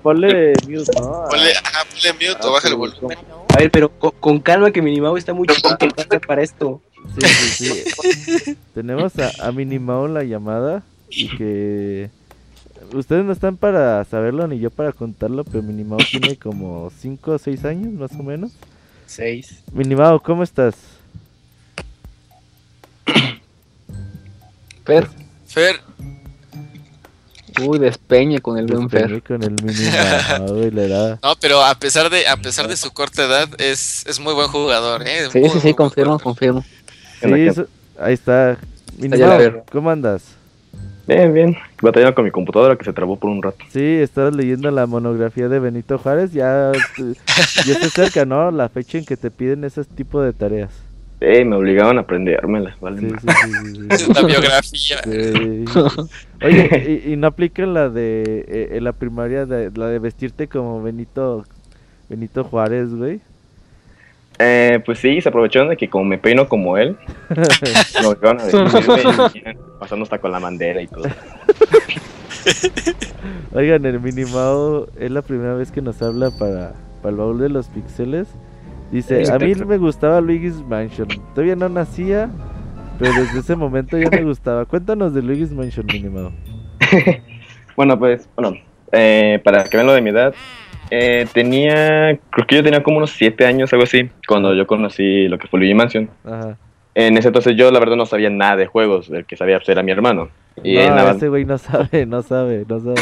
Ponle 0.03 0.55
mute, 0.67 0.93
¿no? 0.99 1.25
Ponle, 1.29 1.53
ajá, 1.53 1.85
ponle 1.91 2.13
mute 2.13 2.47
o 2.47 2.53
baja 2.53 2.69
el 2.69 2.75
volumen. 2.75 3.19
A 3.55 3.59
ver, 3.59 3.71
pero 3.71 3.91
con, 3.91 4.41
calma 4.41 4.71
que 4.71 4.81
Minimao 4.81 5.19
está 5.19 5.35
muy 5.35 5.47
chiquito 5.47 5.89
para 6.27 6.43
esto. 6.43 6.81
Sí, 7.19 7.27
sí, 7.27 7.67
sí. 7.75 8.57
Tenemos 8.75 9.13
a, 9.19 9.47
a 9.47 9.53
Minimao 9.53 10.09
la 10.09 10.23
llamada 10.25 10.83
y 11.11 11.29
que 11.37 12.09
ustedes 12.95 13.25
no 13.25 13.33
están 13.33 13.57
para 13.57 14.05
saberlo 14.05 14.47
ni 14.47 14.59
yo 14.59 14.71
para 14.71 14.93
contarlo, 14.93 15.45
pero 15.45 15.63
Minimao 15.63 15.99
tiene 15.99 16.37
como 16.43 16.91
5 17.01 17.33
o 17.33 17.39
6 17.39 17.65
años 17.65 17.93
más 17.93 18.13
o 18.13 18.23
menos. 18.23 18.53
6. 19.07 19.65
Minimao, 19.73 20.21
¿cómo 20.21 20.43
estás? 20.43 20.75
Fer. 24.85 25.09
Fer. 25.47 25.81
Uy, 27.61 27.79
despeñe 27.79 28.41
con 28.41 28.57
el 28.57 28.67
buen 28.67 28.89
Fer. 28.89 29.23
con 29.23 29.43
el 29.43 29.55
Minimao, 29.63 30.57
le 30.71 30.89
da. 30.89 31.19
No, 31.23 31.37
pero 31.41 31.63
a 31.63 31.75
pesar 31.75 32.09
de 32.09 32.27
a 32.27 32.37
pesar 32.37 32.67
de 32.67 32.77
su 32.77 32.91
corta 32.93 33.25
edad 33.25 33.49
es, 33.59 34.07
es 34.07 34.19
muy 34.19 34.33
buen 34.33 34.49
jugador, 34.49 35.07
¿eh? 35.07 35.29
sí, 35.31 35.49
sí, 35.51 35.61
sí, 35.61 35.75
confirmo, 35.75 36.19
confirmo. 36.19 36.65
Sí, 37.21 37.29
ahí 37.99 38.15
está. 38.15 38.59
Minimao, 38.97 39.65
¿cómo 39.71 39.91
andas? 39.91 40.23
Bien, 41.07 41.33
bien. 41.33 41.57
Batallando 41.81 42.15
con 42.15 42.25
mi 42.25 42.31
computadora 42.31 42.77
que 42.77 42.85
se 42.85 42.93
trabó 42.93 43.17
por 43.17 43.31
un 43.31 43.43
rato. 43.43 43.59
Sí, 43.71 43.81
estabas 43.81 44.35
leyendo 44.35 44.71
la 44.71 44.87
monografía 44.87 45.49
de 45.49 45.59
Benito 45.59 45.99
Juárez. 45.99 46.33
Ya, 46.33 46.73
ya 46.97 47.73
está 47.73 47.89
cerca, 47.89 48.25
¿no? 48.25 48.51
La 48.51 48.69
fecha 48.69 48.99
en 48.99 49.05
que 49.05 49.17
te 49.17 49.31
piden 49.31 49.65
ese 49.65 49.85
tipo 49.85 50.23
de 50.23 50.33
tareas. 50.33 50.71
Sí, 51.23 51.45
me 51.45 51.55
obligaban 51.55 51.99
a 51.99 52.01
aprendérmela, 52.01 52.77
vale. 52.81 53.01
Sí, 53.01 53.09
sí, 53.09 53.29
sí, 53.75 53.87
es 53.91 54.09
una 54.09 54.23
biografía. 54.23 55.01
Oye, 56.45 57.03
¿y, 57.07 57.17
no 57.17 57.29
aplican 57.29 57.75
la 57.75 57.89
de 57.89 58.45
eh, 58.49 58.69
en 58.73 58.83
la 58.83 58.93
primaria, 58.93 59.47
de, 59.47 59.71
la 59.73 59.87
de 59.87 60.01
vestirte 60.01 60.49
como 60.49 60.83
Benito, 60.83 61.45
Benito 62.09 62.43
Juárez, 62.43 62.93
güey? 62.93 63.21
Eh, 64.45 64.81
pues 64.85 64.99
sí, 64.99 65.21
se 65.21 65.29
aprovecharon 65.29 65.69
de 65.69 65.77
que 65.77 65.89
como 65.89 66.05
me 66.05 66.19
peino 66.19 66.49
como 66.49 66.77
él, 66.77 66.97
no, 68.03 68.17
van 68.21 68.41
a 68.41 68.45
decir, 68.45 69.57
pasando 69.79 70.03
hasta 70.03 70.19
con 70.19 70.33
la 70.33 70.41
bandera 70.41 70.83
y 70.83 70.89
todo. 70.89 71.05
Oigan, 73.53 73.87
el 73.87 74.01
Minimao 74.01 74.89
es 74.99 75.13
la 75.13 75.23
primera 75.23 75.55
vez 75.55 75.71
que 75.71 75.81
nos 75.81 76.03
habla 76.03 76.33
para, 76.33 76.73
para 77.03 77.11
el 77.11 77.17
baúl 77.17 77.39
de 77.39 77.51
los 77.51 77.69
pixeles. 77.69 78.27
Dice, 78.91 79.31
a 79.31 79.39
mí 79.39 79.55
me 79.55 79.79
gustaba 79.79 80.21
Luigi's 80.21 80.61
Mansion. 80.67 81.07
Todavía 81.35 81.55
no 81.55 81.69
nacía, 81.69 82.29
pero 82.99 83.13
desde 83.13 83.39
ese 83.39 83.55
momento 83.55 83.97
ya 83.97 84.11
me 84.11 84.23
gustaba. 84.25 84.65
Cuéntanos 84.65 85.15
de 85.15 85.23
Luigi's 85.23 85.53
Mansion, 85.53 85.87
Minimao. 85.87 86.33
bueno, 87.77 87.97
pues, 87.97 88.29
bueno, 88.35 88.57
eh, 88.91 89.41
para 89.45 89.63
que 89.65 89.77
vean 89.77 89.87
lo 89.87 89.93
de 89.93 90.01
mi 90.01 90.11
edad, 90.11 90.35
eh, 90.95 91.27
tenía, 91.33 92.19
creo 92.29 92.47
que 92.47 92.57
yo 92.57 92.63
tenía 92.63 92.83
como 92.83 92.99
unos 92.99 93.13
7 93.13 93.47
años, 93.47 93.73
algo 93.73 93.85
así, 93.85 94.11
cuando 94.29 94.55
yo 94.55 94.67
conocí 94.67 95.27
lo 95.27 95.39
que 95.39 95.49
fue 95.49 95.59
Luigi 95.59 95.73
Mansion. 95.73 96.11
En 96.95 97.17
ese 97.17 97.29
entonces 97.29 97.57
yo 97.57 97.71
la 97.71 97.79
verdad 97.79 97.97
no 97.97 98.05
sabía 98.05 98.29
nada 98.29 98.57
de 98.57 98.67
juegos, 98.67 99.09
el 99.09 99.25
que 99.25 99.39
sabía 99.39 99.57
pues, 99.57 99.71
era 99.71 99.83
mi 99.83 99.91
hermano. 99.91 100.29
Y 100.63 100.77
no, 100.77 100.95
nada... 100.95 101.13
ese 101.13 101.31
güey 101.31 101.47
no 101.47 101.57
sabe, 101.57 102.05
no 102.05 102.21
sabe, 102.21 102.67
no 102.69 102.79
sabe. 102.79 103.01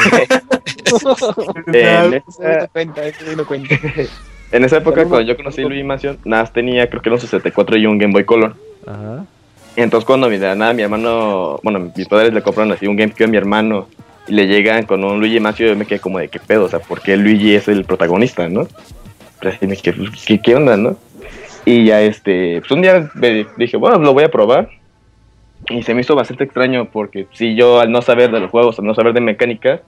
en, 1.66 2.14
esa... 2.14 2.70
en 4.53 4.64
esa 4.64 4.76
época 4.76 5.05
cuando 5.07 5.22
yo 5.22 5.36
conocí 5.36 5.62
Luigi 5.62 5.82
Mansion, 5.82 6.16
nada 6.24 6.45
tenía 6.45 6.88
creo 6.88 7.03
que 7.03 7.09
era 7.09 7.16
un 7.16 7.20
64 7.20 7.76
y 7.76 7.86
un 7.86 7.99
Game 7.99 8.12
Boy 8.12 8.22
Color. 8.24 8.55
Ajá. 8.86 9.24
Entonces 9.74 10.07
cuando 10.07 10.30
mi, 10.30 10.38
nada, 10.38 10.72
mi 10.72 10.82
hermano, 10.82 11.59
bueno, 11.64 11.91
mis 11.97 12.07
padres 12.07 12.32
le 12.32 12.41
compraron 12.41 12.70
así 12.70 12.86
un 12.86 12.95
GameCube 12.95 13.24
a 13.24 13.28
mi 13.28 13.36
hermano 13.36 13.88
y 14.31 14.33
le 14.33 14.47
llegan 14.47 14.87
con 14.87 15.03
un 15.03 15.18
Luigi 15.18 15.41
Mansion 15.41 15.66
y 15.66 15.72
yo 15.72 15.76
me 15.76 15.87
quedé 15.87 15.99
como 15.99 16.20
de 16.20 16.28
qué 16.28 16.39
pedo, 16.39 16.66
o 16.66 16.68
sea, 16.68 16.78
¿por 16.78 17.03
qué 17.03 17.16
Luigi 17.16 17.57
es 17.57 17.66
el 17.66 17.85
protagonista, 17.85 18.49
no? 18.49 18.68
Pero 19.41 19.57
me 19.62 19.68
dije, 19.68 19.93
¿qué, 20.24 20.41
¿qué, 20.41 20.55
onda, 20.55 20.76
no? 20.76 20.97
Y 21.64 21.87
ya 21.87 22.01
este, 22.01 22.61
pues 22.61 22.70
un 22.70 22.83
día 22.83 23.11
dije, 23.57 23.76
bueno, 23.76 23.99
lo 23.99 24.14
voy 24.14 24.22
a 24.22 24.31
probar. 24.31 24.68
Y 25.68 25.83
se 25.83 25.95
me 25.95 26.03
hizo 26.03 26.14
bastante 26.14 26.45
extraño 26.45 26.89
porque 26.91 27.26
si 27.33 27.57
yo 27.57 27.81
al 27.81 27.91
no 27.91 28.03
saber 28.03 28.31
de 28.31 28.39
los 28.39 28.51
juegos, 28.51 28.78
al 28.78 28.87
no 28.87 28.95
saber 28.95 29.12
de 29.14 29.20
mecánica 29.20 29.83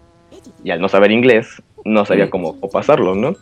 y 0.64 0.70
al 0.70 0.80
no 0.80 0.88
saber 0.88 1.12
inglés, 1.12 1.62
no 1.84 2.05
sabía 2.05 2.28
cómo, 2.28 2.59
pasarlo, 2.72 3.14
¿no? 3.14 3.36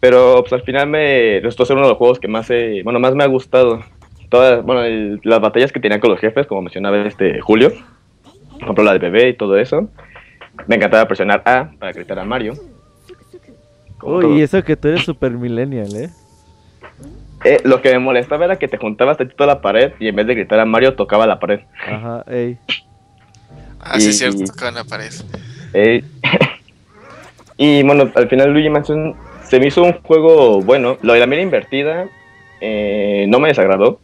Pero 0.00 0.42
pues 0.42 0.52
al 0.52 0.62
final 0.62 0.88
me 0.88 1.40
resultó 1.42 1.64
ser 1.64 1.76
uno 1.76 1.86
de 1.86 1.92
los 1.92 1.98
juegos 1.98 2.20
que 2.20 2.28
más, 2.28 2.48
bueno, 2.84 3.00
más 3.00 3.14
me 3.14 3.24
ha 3.24 3.28
gustado. 3.28 3.82
Todas, 4.28 4.62
bueno, 4.62 5.18
las 5.22 5.40
batallas 5.40 5.72
que 5.72 5.80
tenía 5.80 5.98
con 5.98 6.10
los 6.10 6.20
jefes, 6.20 6.46
como 6.46 6.62
mencionaba 6.62 7.06
este 7.06 7.40
Julio, 7.40 7.72
compró 8.66 8.84
la 8.84 8.92
de 8.92 8.98
bebé 8.98 9.28
y 9.30 9.36
todo 9.36 9.56
eso. 9.56 9.88
Me 10.66 10.76
encantaba 10.76 11.06
presionar 11.06 11.42
A 11.44 11.70
para 11.78 11.92
gritar 11.92 12.18
a 12.18 12.24
Mario. 12.24 12.54
Uy, 14.02 14.38
y 14.38 14.42
eso 14.42 14.62
que 14.62 14.76
tú 14.76 14.88
eres 14.88 15.02
super 15.02 15.30
millennial, 15.30 15.94
¿eh? 15.94 16.10
¿eh? 17.44 17.60
Lo 17.64 17.80
que 17.80 17.92
me 17.92 17.98
molestaba 18.00 18.44
era 18.44 18.56
que 18.56 18.68
te 18.68 18.76
juntabas 18.76 19.16
toda 19.36 19.46
la 19.46 19.60
pared 19.60 19.92
y 20.00 20.08
en 20.08 20.16
vez 20.16 20.26
de 20.26 20.34
gritar 20.34 20.58
a 20.60 20.64
Mario 20.64 20.94
tocaba 20.94 21.26
la 21.26 21.38
pared. 21.38 21.60
Ajá, 21.86 22.24
ey. 22.28 22.58
Ah, 23.80 23.98
sí, 24.00 24.10
es 24.10 24.18
cierto, 24.18 24.44
tocaba 24.44 24.72
la 24.72 24.84
pared. 24.84 25.12
Ey. 25.72 26.04
y 27.56 27.82
bueno, 27.84 28.10
al 28.14 28.28
final 28.28 28.52
Luigi 28.52 28.70
Mansion 28.70 29.14
se 29.44 29.60
me 29.60 29.68
hizo 29.68 29.82
un 29.82 29.92
juego 30.02 30.60
bueno. 30.62 30.98
Lo 31.02 31.12
de 31.12 31.20
la 31.20 31.26
mira 31.26 31.42
invertida 31.42 32.08
eh, 32.60 33.26
no 33.28 33.38
me 33.38 33.48
desagradó. 33.48 34.00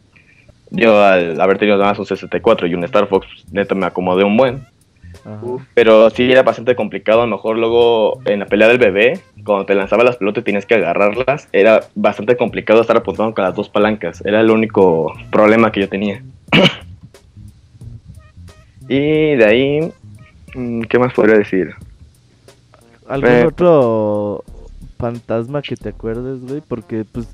Yo 0.71 1.03
al 1.03 1.39
haber 1.41 1.57
tenido 1.57 1.77
nada 1.77 1.91
más 1.91 1.99
un 1.99 2.05
64 2.05 2.67
y 2.67 2.75
un 2.75 2.83
Star 2.83 3.07
Fox, 3.07 3.27
neto 3.51 3.75
me 3.75 3.85
acomodé 3.85 4.23
un 4.23 4.37
buen. 4.37 4.65
Pero 5.73 6.09
sí 6.09 6.31
era 6.31 6.43
bastante 6.43 6.75
complicado, 6.75 7.21
a 7.21 7.25
lo 7.25 7.35
mejor 7.35 7.57
luego 7.57 8.19
en 8.25 8.39
la 8.39 8.45
pelea 8.45 8.67
del 8.67 8.77
bebé, 8.77 9.19
cuando 9.43 9.65
te 9.65 9.75
lanzaba 9.75 10.03
las 10.03 10.17
pelotas 10.17 10.41
y 10.41 10.45
tienes 10.45 10.65
que 10.65 10.75
agarrarlas, 10.75 11.47
era 11.51 11.81
bastante 11.95 12.37
complicado 12.37 12.81
estar 12.81 12.97
apuntando 12.97 13.33
con 13.33 13.43
las 13.43 13.55
dos 13.55 13.69
palancas, 13.69 14.23
era 14.25 14.39
el 14.39 14.49
único 14.49 15.13
problema 15.31 15.71
que 15.71 15.81
yo 15.81 15.89
tenía. 15.89 16.23
y 18.87 19.35
de 19.35 19.45
ahí, 19.45 19.91
mm, 20.55 20.81
¿qué 20.83 20.99
más 20.99 21.13
podría 21.13 21.37
decir? 21.37 21.73
¿Algún 23.07 23.29
eh, 23.29 23.45
otro 23.45 24.43
fantasma 24.97 25.61
que 25.61 25.75
te 25.75 25.89
acuerdes, 25.89 26.41
güey? 26.41 26.61
Porque 26.61 27.03
pues 27.11 27.27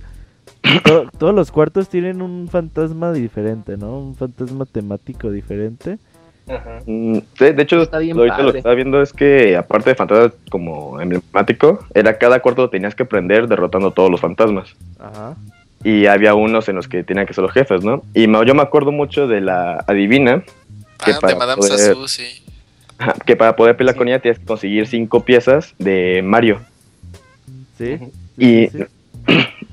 todos 1.17 1.35
los 1.35 1.51
cuartos 1.51 1.89
tienen 1.89 2.21
un 2.21 2.47
fantasma 2.47 3.13
diferente, 3.13 3.77
¿no? 3.77 3.99
Un 3.99 4.15
fantasma 4.15 4.65
temático 4.65 5.31
diferente. 5.31 5.97
Mm, 6.85 7.17
de 7.39 7.61
hecho, 7.61 7.77
lo 7.77 8.51
que 8.51 8.57
estaba 8.57 8.75
viendo 8.75 9.01
es 9.01 9.13
que, 9.13 9.57
aparte 9.57 9.91
de 9.91 9.95
fantasma 9.95 10.33
como 10.49 11.01
emblemático, 11.01 11.79
era 11.93 12.17
cada 12.17 12.39
cuarto 12.39 12.69
tenías 12.69 12.95
que 12.95 13.05
prender 13.05 13.47
derrotando 13.47 13.91
todos 13.91 14.11
los 14.11 14.21
fantasmas. 14.21 14.75
Ajá. 14.99 15.35
Y 15.83 16.07
había 16.07 16.33
unos 16.33 16.67
en 16.69 16.75
los 16.75 16.87
que 16.87 17.03
tenían 17.03 17.25
que 17.25 17.33
ser 17.33 17.43
los 17.43 17.51
jefes, 17.51 17.83
¿no? 17.83 18.03
Y 18.13 18.25
yo 18.25 18.55
me 18.55 18.61
acuerdo 18.61 18.91
mucho 18.91 19.27
de 19.27 19.41
la 19.41 19.83
adivina. 19.87 20.43
Que 21.03 21.11
ah, 21.11 21.17
para 21.19 21.33
de 21.33 21.39
Madame 21.39 21.61
poder, 21.61 21.95
sí. 22.07 22.43
Que 23.25 23.35
para 23.35 23.55
poder 23.55 23.75
pelear 23.75 23.95
con 23.95 24.07
ella 24.07 24.19
tienes 24.19 24.39
que 24.39 24.45
conseguir 24.45 24.87
cinco 24.87 25.25
piezas 25.25 25.75
de 25.77 26.21
Mario. 26.23 26.59
Sí. 27.77 27.99
Y 28.37 28.69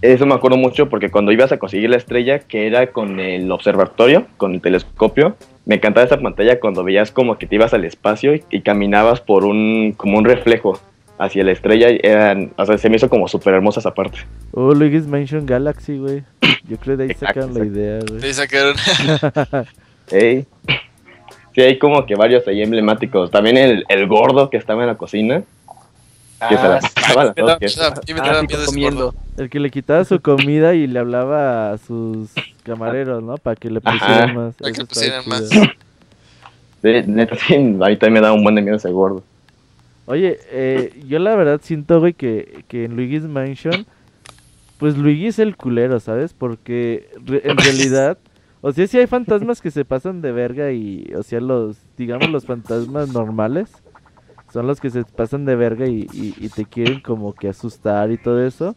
Eso 0.02 0.26
me 0.26 0.34
acuerdo 0.34 0.56
mucho 0.56 0.88
porque 0.88 1.10
cuando 1.10 1.30
ibas 1.30 1.52
a 1.52 1.58
conseguir 1.58 1.88
la 1.88 1.96
estrella, 1.96 2.40
que 2.40 2.66
era 2.66 2.88
con 2.88 3.20
el 3.20 3.50
observatorio, 3.52 4.26
con 4.36 4.54
el 4.54 4.60
telescopio, 4.60 5.36
me 5.64 5.76
encantaba 5.76 6.04
esa 6.04 6.18
pantalla 6.18 6.58
cuando 6.58 6.82
veías 6.82 7.12
como 7.12 7.38
que 7.38 7.46
te 7.46 7.54
ibas 7.54 7.72
al 7.72 7.84
espacio 7.84 8.34
y, 8.50 8.60
caminabas 8.62 9.20
por 9.20 9.44
un, 9.44 9.94
como 9.96 10.18
un 10.18 10.24
reflejo 10.24 10.80
hacia 11.18 11.44
la 11.44 11.52
estrella. 11.52 11.86
Eran, 12.02 12.52
o 12.56 12.66
sea, 12.66 12.78
se 12.78 12.90
me 12.90 12.96
hizo 12.96 13.08
como 13.08 13.28
súper 13.28 13.54
hermosa 13.54 13.78
esa 13.78 13.94
parte. 13.94 14.18
Oh, 14.50 14.74
Luigi's 14.74 15.06
Mansion 15.06 15.46
Galaxy, 15.46 15.98
güey. 15.98 16.24
Yo 16.68 16.78
creo 16.78 16.96
que 16.96 17.04
de 17.04 17.10
ahí 17.10 17.14
sacaron 17.18 17.54
la 17.54 17.64
idea, 17.64 18.00
güey. 18.00 18.20
De 18.20 18.26
ahí 18.26 18.34
sacaron. 18.34 18.74
Ey. 20.10 20.46
Sí, 21.54 21.60
hay 21.60 21.78
como 21.78 22.06
que 22.06 22.16
varios 22.16 22.48
ahí 22.48 22.60
emblemáticos. 22.60 23.30
También 23.30 23.56
el, 23.56 23.84
el 23.88 24.08
gordo 24.08 24.50
que 24.50 24.56
estaba 24.56 24.82
en 24.82 24.88
la 24.88 24.96
cocina. 24.96 25.44
Que 26.48 27.68
se 27.68 27.78
la 27.80 27.94
El 29.36 29.50
que 29.50 29.60
le 29.60 29.70
quitaba 29.70 30.04
su 30.04 30.20
comida 30.20 30.74
y 30.74 30.86
le 30.86 30.98
hablaba 30.98 31.72
a 31.72 31.78
sus 31.78 32.30
camareros, 32.64 33.22
¿no? 33.22 33.36
Para 33.36 33.56
que 33.56 33.70
le 33.70 33.80
pusieran 33.80 34.34
más. 34.34 34.54
Para 34.54 34.72
que 34.72 34.78
le 34.78 34.86
pusieran 34.86 35.28
más. 35.28 35.48
Sí, 35.48 36.90
neta, 37.06 37.36
sí, 37.36 37.54
a 37.54 37.58
mí 37.58 37.96
también 37.96 38.12
me 38.14 38.20
da 38.20 38.32
un 38.32 38.42
buen 38.42 38.56
de 38.56 38.62
miedo 38.62 38.76
ese 38.76 38.90
gordo. 38.90 39.22
Oye, 40.06 40.40
eh, 40.50 41.00
yo 41.06 41.20
la 41.20 41.36
verdad 41.36 41.60
siento, 41.62 42.00
güey, 42.00 42.12
que, 42.12 42.64
que 42.66 42.86
en 42.86 42.96
Luigi's 42.96 43.22
Mansion, 43.22 43.86
pues 44.78 44.96
Luigi 44.98 45.28
es 45.28 45.38
el 45.38 45.56
culero, 45.56 46.00
¿sabes? 46.00 46.32
Porque 46.32 47.08
en 47.14 47.56
realidad 47.56 48.18
o 48.64 48.72
sea, 48.72 48.86
si 48.86 48.96
hay 48.96 49.08
fantasmas 49.08 49.60
que 49.60 49.72
se 49.72 49.84
pasan 49.84 50.22
de 50.22 50.30
verga 50.30 50.70
y, 50.70 51.12
o 51.16 51.24
sea, 51.24 51.40
los, 51.40 51.78
digamos, 51.98 52.30
los 52.30 52.46
fantasmas 52.46 53.08
normales 53.08 53.81
son 54.52 54.66
los 54.66 54.80
que 54.80 54.90
se 54.90 55.04
pasan 55.04 55.44
de 55.44 55.56
verga 55.56 55.86
y, 55.86 56.06
te 56.54 56.64
quieren 56.64 57.00
como 57.00 57.34
que 57.34 57.48
asustar 57.48 58.10
y 58.10 58.18
todo 58.18 58.44
eso. 58.46 58.76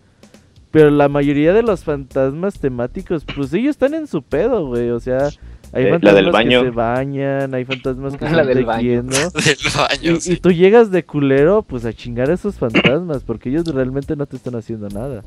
Pero 0.72 0.90
la 0.90 1.08
mayoría 1.08 1.54
de 1.54 1.64
los 1.64 1.84
fantasmas 1.84 2.60
temáticos, 2.60 3.26
pues 3.36 3.54
ellos 3.54 3.72
están 3.72 3.94
en 3.94 4.08
su 4.08 4.22
pedo, 4.22 4.68
güey. 4.68 4.90
O 4.90 5.00
sea, 5.00 5.30
hay 5.72 5.90
fantasmas 5.90 6.44
que 6.44 6.50
se 6.50 6.70
bañan, 6.70 7.54
hay 7.54 7.66
fantasmas 7.66 8.18
que 8.18 8.26
están 8.26 8.48
tejiendo. 8.48 9.18
y, 10.02 10.34
y 10.34 10.38
tú 10.38 10.52
llegas 10.52 10.92
de 10.92 11.06
culero, 11.06 11.62
pues 11.64 11.86
a 11.86 11.94
chingar 11.94 12.30
a 12.30 12.34
esos 12.34 12.56
fantasmas, 12.56 13.24
porque 13.24 13.50
ellos 13.50 13.66
realmente 13.68 14.16
no 14.16 14.26
te 14.26 14.36
están 14.36 14.56
haciendo 14.56 14.90
nada. 14.90 15.24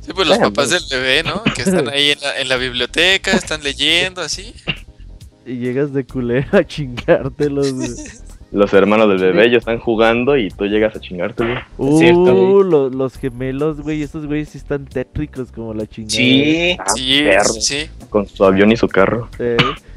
Sí, 0.00 0.14
pues 0.14 0.26
los 0.26 0.38
papás 0.38 0.70
del 0.70 0.82
bebé, 0.90 1.22
¿no? 1.22 1.42
Que 1.54 1.62
están 1.62 1.88
ahí 1.92 2.14
en 2.38 2.48
la, 2.48 2.56
biblioteca, 2.56 3.32
están 3.32 3.62
leyendo, 3.62 4.22
así. 4.22 4.54
Y 5.44 5.56
llegas 5.56 5.92
de 5.92 6.04
culero 6.04 6.58
a 6.58 6.64
chingártelos. 6.64 7.74
Los 8.50 8.72
hermanos 8.72 9.08
del 9.08 9.18
bebé 9.18 9.50
ya 9.50 9.58
están 9.58 9.78
jugando 9.78 10.36
y 10.36 10.48
tú 10.48 10.64
llegas 10.66 10.96
a 10.96 11.00
chingártelo. 11.00 11.60
Uh, 11.76 12.62
los 12.90 13.16
gemelos, 13.18 13.80
güey, 13.80 14.02
estos 14.02 14.26
güeyes 14.26 14.48
sí 14.48 14.58
están 14.58 14.86
tétricos 14.86 15.52
como 15.52 15.74
la 15.74 15.86
chingada. 15.86 16.16
Sí, 16.16 16.76
ah, 16.78 17.44
sí, 17.44 17.60
sí. 17.60 17.90
Con 18.08 18.26
su 18.26 18.44
avión 18.44 18.72
y 18.72 18.76
su 18.76 18.88
carro. 18.88 19.28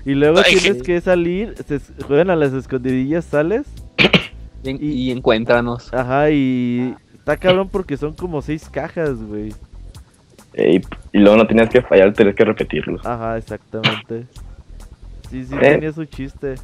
y 0.05 0.13
luego 0.13 0.41
tienes 0.43 0.83
que... 0.83 0.99
salir, 0.99 1.55
se 1.65 1.79
juegan 2.03 2.29
a 2.29 2.35
las 2.35 2.53
escondidillas, 2.53 3.25
sales. 3.25 3.65
Y, 4.63 4.75
y 4.75 5.09
encuéntranos. 5.09 5.91
Ajá, 5.91 6.29
y 6.29 6.93
está 7.15 7.35
cabrón 7.35 7.67
porque 7.67 7.97
son 7.97 8.13
como 8.13 8.43
seis 8.43 8.69
cajas, 8.69 9.19
güey 9.19 9.53
y, 10.53 10.81
luego 11.13 11.37
no 11.37 11.47
tenías 11.47 11.69
que 11.69 11.81
fallar, 11.81 12.13
tenías 12.13 12.35
que 12.35 12.45
repetirlo. 12.45 12.99
Ajá, 13.03 13.37
exactamente. 13.37 14.25
Sí, 15.29 15.45
sí, 15.45 15.55
eh. 15.55 15.59
tenía 15.59 15.93
su 15.93 16.05
chiste. 16.05 16.55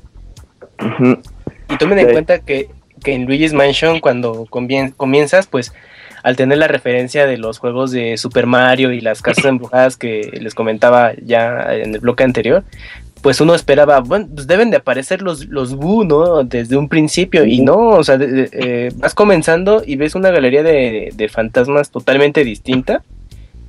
Y 1.70 1.78
tomen 1.78 2.00
en 2.00 2.12
cuenta 2.12 2.40
que, 2.40 2.70
que 3.04 3.14
en 3.14 3.26
Luigi's 3.26 3.54
Mansion, 3.54 4.00
cuando 4.00 4.46
comienzas, 4.50 5.48
pues 5.48 5.74
al 6.24 6.36
tener 6.36 6.58
la 6.58 6.68
referencia 6.68 7.26
de 7.26 7.38
los 7.38 7.60
juegos 7.60 7.92
de 7.92 8.18
Super 8.18 8.48
Mario 8.48 8.92
y 8.92 9.02
las 9.02 9.22
casas 9.22 9.46
embrujadas 9.46 9.98
que 9.98 10.38
les 10.42 10.54
comentaba 10.56 11.14
ya 11.24 11.74
en 11.74 11.96
el 11.96 12.00
bloque 12.00 12.24
anterior, 12.24 12.64
pues 13.22 13.42
uno 13.42 13.56
esperaba, 13.56 14.00
bueno, 14.00 14.28
pues 14.34 14.48
deben 14.48 14.70
de 14.70 14.78
aparecer 14.78 15.22
los, 15.22 15.46
los 15.48 15.76
¿no? 15.76 16.44
Desde 16.44 16.78
un 16.78 16.88
principio, 16.88 17.46
y 17.46 17.62
no, 17.62 17.90
o 17.90 18.04
sea, 18.04 18.18
eh, 18.22 18.92
vas 18.96 19.14
comenzando 19.16 19.84
y 19.86 19.96
ves 19.96 20.16
una 20.16 20.32
galería 20.32 20.64
de, 20.64 21.12
de 21.16 21.30
fantasmas 21.30 21.90
totalmente 21.90 22.44
distinta 22.44 23.04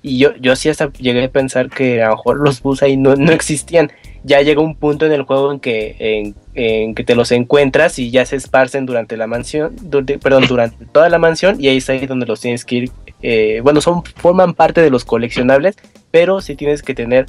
y 0.03 0.18
yo, 0.18 0.34
yo 0.36 0.57
sí 0.57 0.68
hasta 0.68 0.92
llegué 0.92 1.24
a 1.24 1.30
pensar 1.30 1.70
que 1.70 2.03
a 2.03 2.09
lo 2.09 2.16
mejor 2.16 2.38
los 2.38 2.62
bus 2.62 2.82
ahí 2.82 2.96
no, 2.96 3.16
no 3.16 3.32
existían. 3.32 3.90
Ya 4.25 4.43
llega 4.43 4.61
un 4.61 4.75
punto 4.75 5.07
en 5.07 5.12
el 5.12 5.23
juego 5.23 5.53
en 5.53 5.61
que, 5.61 6.35
en, 6.55 6.95
que 6.95 7.05
te 7.05 7.14
los 7.14 7.31
encuentras 7.33 7.99
y 7.99 8.11
ya 8.11 8.27
se 8.27 8.37
esparcen 8.37 8.87
durante 8.87 9.16
la 9.16 9.27
mansión, 9.27 9.77
perdón, 10.23 10.45
durante 10.49 10.87
toda 10.87 11.09
la 11.09 11.19
mansión 11.19 11.57
y 11.61 11.69
ahí 11.69 11.79
es 11.79 11.89
ahí 11.91 12.07
donde 12.07 12.27
los 12.27 12.41
tienes 12.41 12.64
que 12.64 12.75
ir. 12.77 12.91
Eh, 13.23 13.61
bueno, 13.62 13.81
son, 13.81 14.03
forman 14.05 14.55
parte 14.55 14.81
de 14.81 14.91
los 14.91 15.05
coleccionables, 15.05 15.77
pero 16.11 16.41
sí 16.41 16.57
tienes 16.57 16.83
que 16.83 16.95
tener 16.95 17.27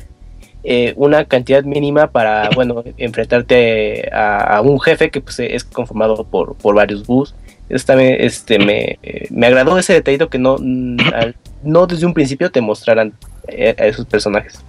eh, 0.63 0.93
una 0.97 1.25
cantidad 1.25 1.63
mínima 1.63 2.07
para, 2.11 2.49
bueno, 2.55 2.83
enfrentarte 2.97 4.09
a, 4.11 4.61
un 4.61 4.79
jefe 4.79 5.09
que 5.09 5.21
pues, 5.21 5.39
es 5.39 5.63
conformado 5.63 6.23
por, 6.23 6.55
por 6.55 6.75
varios 6.75 7.05
bus. 7.05 7.35
Esta, 7.69 8.01
este, 8.01 8.57
me, 8.57 8.97
me 9.29 9.45
agradó 9.45 9.77
ese 9.77 9.93
detallito 9.93 10.27
que 10.27 10.39
no, 10.39 10.57
no 10.59 11.87
desde 11.87 12.05
un 12.07 12.15
principio 12.15 12.49
te 12.49 12.61
mostraran 12.61 13.13
eh, 13.47 13.75
a 13.77 13.85
esos 13.85 14.05
personajes. 14.05 14.63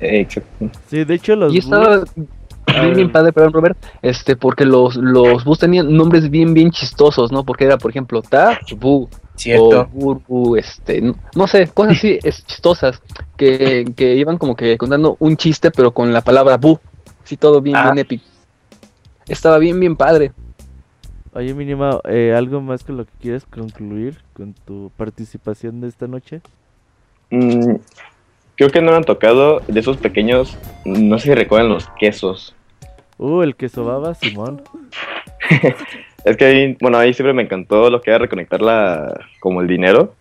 Exacto. 0.00 0.70
Sí, 0.88 1.04
de 1.04 1.14
hecho 1.14 1.36
los... 1.36 1.54
Y 1.54 1.58
estaba 1.58 2.04
bien, 2.66 2.94
bien 2.94 3.12
padre, 3.12 3.32
perdón 3.32 3.52
Robert, 3.52 3.78
este, 4.02 4.36
porque 4.36 4.64
los, 4.64 4.96
los 4.96 5.44
bus 5.44 5.58
tenían 5.58 5.94
nombres 5.94 6.30
bien, 6.30 6.54
bien 6.54 6.70
chistosos, 6.70 7.32
¿no? 7.32 7.44
Porque 7.44 7.64
era, 7.64 7.78
por 7.78 7.90
ejemplo, 7.90 8.22
Ta, 8.22 8.58
Bu, 8.76 9.08
Cierto. 9.36 9.88
O 10.28 10.56
este, 10.56 11.02
no, 11.34 11.46
sé, 11.46 11.68
cosas 11.68 11.98
así 11.98 12.18
es, 12.24 12.44
chistosas, 12.46 13.00
que, 13.36 13.84
que, 13.94 14.16
iban 14.16 14.38
como 14.38 14.56
que 14.56 14.76
contando 14.78 15.16
un 15.20 15.36
chiste, 15.36 15.70
pero 15.70 15.92
con 15.92 16.12
la 16.12 16.22
palabra 16.22 16.56
Bu. 16.56 16.80
Sí, 17.24 17.36
todo 17.36 17.60
bien, 17.60 17.76
bien 17.82 17.98
ah. 17.98 18.00
épico. 18.00 18.24
Estaba 19.28 19.58
bien, 19.58 19.78
bien 19.78 19.96
padre. 19.96 20.32
Oye, 21.34 21.52
Mínima, 21.52 22.00
eh, 22.04 22.32
¿algo 22.34 22.62
más 22.62 22.82
con 22.82 22.96
lo 22.96 23.04
que 23.04 23.12
quieres 23.20 23.44
concluir 23.44 24.18
con 24.32 24.54
tu 24.54 24.90
participación 24.96 25.80
de 25.80 25.88
esta 25.88 26.06
noche? 26.06 26.40
Mm, 27.30 27.74
creo 28.56 28.70
que 28.70 28.80
no 28.80 28.90
me 28.90 28.96
han 28.96 29.04
tocado 29.04 29.60
de 29.68 29.80
esos 29.80 29.96
pequeños, 29.98 30.58
no 30.84 31.18
sé 31.18 31.28
si 31.28 31.34
recuerdan 31.34 31.68
los 31.68 31.88
quesos. 31.98 32.54
Uh, 33.18 33.42
el 33.42 33.56
queso 33.56 33.84
baba, 33.84 34.14
Simón. 34.14 34.62
es 36.24 36.36
que 36.36 36.44
ahí, 36.44 36.76
bueno, 36.80 36.98
ahí 36.98 37.14
siempre 37.14 37.32
me 37.32 37.42
encantó 37.42 37.88
lo 37.90 38.00
que 38.00 38.10
era 38.10 38.18
reconectar 38.18 38.60
la, 38.60 39.18
como 39.40 39.60
el 39.60 39.68
dinero. 39.68 40.14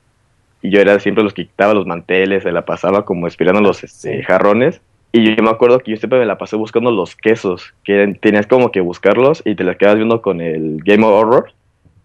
Y 0.61 0.71
yo 0.71 0.79
era 0.79 0.99
siempre 0.99 1.23
los 1.23 1.33
que 1.33 1.45
quitaba 1.45 1.73
los 1.73 1.85
manteles, 1.85 2.43
se 2.43 2.51
la 2.51 2.65
pasaba 2.65 3.05
como 3.05 3.27
esperando 3.27 3.61
los 3.61 3.83
este, 3.83 4.23
jarrones. 4.23 4.81
Y 5.11 5.35
yo 5.35 5.43
me 5.43 5.49
acuerdo 5.49 5.79
que 5.79 5.91
yo 5.91 5.97
siempre 5.97 6.19
me 6.19 6.25
la 6.25 6.37
pasé 6.37 6.55
buscando 6.55 6.91
los 6.91 7.15
quesos, 7.15 7.73
que 7.83 8.17
tenías 8.19 8.47
como 8.47 8.71
que 8.71 8.81
buscarlos 8.81 9.41
y 9.45 9.55
te 9.55 9.63
las 9.63 9.77
quedabas 9.77 9.97
viendo 9.97 10.21
con 10.21 10.41
el 10.41 10.81
Game 10.83 11.05
of 11.05 11.13
Horror 11.13 11.53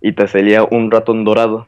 y 0.01 0.13
te 0.13 0.29
salía 0.29 0.63
un 0.63 0.91
ratón 0.91 1.25
dorado. 1.25 1.67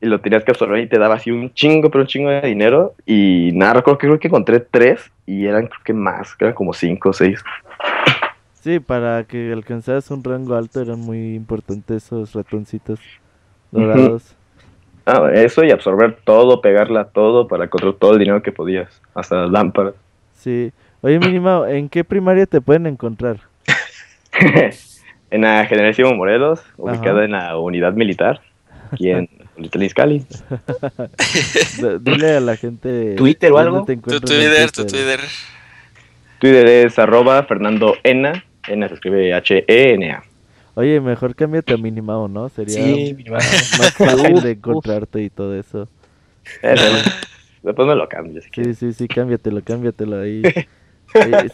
Y 0.00 0.06
lo 0.06 0.20
tenías 0.20 0.44
que 0.44 0.52
absorber 0.52 0.80
y 0.80 0.88
te 0.88 0.98
daba 0.98 1.16
así 1.16 1.30
un 1.30 1.52
chingo, 1.52 1.90
pero 1.90 2.02
un 2.02 2.08
chingo 2.08 2.30
de 2.30 2.42
dinero. 2.42 2.94
Y 3.04 3.50
nada, 3.54 3.74
recuerdo 3.74 3.98
que 3.98 4.06
creo 4.06 4.20
que 4.20 4.28
encontré 4.28 4.60
tres 4.60 5.10
y 5.26 5.46
eran 5.46 5.66
creo 5.66 5.80
que 5.84 5.92
más, 5.92 6.36
eran 6.38 6.54
como 6.54 6.72
cinco 6.72 7.10
o 7.10 7.12
seis. 7.12 7.42
Sí, 8.60 8.80
para 8.80 9.24
que 9.24 9.52
alcanzaras 9.52 10.10
un 10.10 10.22
rango 10.22 10.54
alto 10.54 10.80
eran 10.80 11.00
muy 11.00 11.34
importantes 11.34 12.04
esos 12.04 12.32
ratoncitos 12.34 13.00
dorados. 13.70 14.36
Ah, 15.06 15.30
eso 15.32 15.64
y 15.64 15.70
absorber 15.70 16.18
todo, 16.22 16.60
pegarla 16.60 17.06
todo 17.06 17.48
para 17.48 17.64
encontrar 17.64 17.94
todo 17.94 18.12
el 18.12 18.18
dinero 18.18 18.42
que 18.42 18.52
podías, 18.52 19.00
hasta 19.14 19.36
las 19.36 19.50
lámparas. 19.50 19.94
Sí. 20.34 20.70
Oye, 21.00 21.18
mínimo, 21.18 21.64
¿en 21.64 21.88
qué 21.88 22.04
primaria 22.04 22.44
te 22.44 22.60
pueden 22.60 22.86
encontrar? 22.86 23.38
en 25.30 25.40
la 25.40 25.64
Generación 25.64 26.16
Morelos, 26.16 26.62
ubicada 26.76 27.24
en 27.24 27.32
la 27.32 27.56
unidad 27.56 27.94
militar, 27.94 28.40
en 28.98 29.28
Little 29.58 29.88
Dile 32.00 32.36
a 32.36 32.40
la 32.40 32.56
gente. 32.56 33.14
¿Twitter 33.16 33.52
o 33.52 33.58
algo? 33.58 33.84
Tu 33.84 33.96
Twitter, 33.96 34.70
tu 34.70 34.86
Twitter. 34.86 35.20
Twitter 36.38 36.66
es 36.66 36.98
arroba 36.98 37.42
Fernando 37.44 37.94
Ena. 38.04 38.44
Ena 38.68 38.88
se 38.88 38.94
escribe 38.94 39.34
H-E-N-A. 39.34 40.22
Oye, 40.74 41.00
mejor 41.00 41.34
cámbiate 41.34 41.74
a 41.74 41.76
Minimao, 41.76 42.28
¿no? 42.28 42.48
Sería 42.48 43.14
más 43.30 43.94
fácil 43.96 44.42
de 44.42 44.50
encontrarte 44.52 45.22
y 45.22 45.30
todo 45.30 45.58
eso. 45.58 45.88
Después 47.62 47.88
me 47.88 47.96
lo 47.96 48.08
cambio. 48.08 48.40
sí, 48.52 48.74
sí, 48.74 48.92
sí, 48.92 49.08
cámbiatelo, 49.08 49.62
cámbiatelo 49.64 50.20
ahí. 50.20 50.42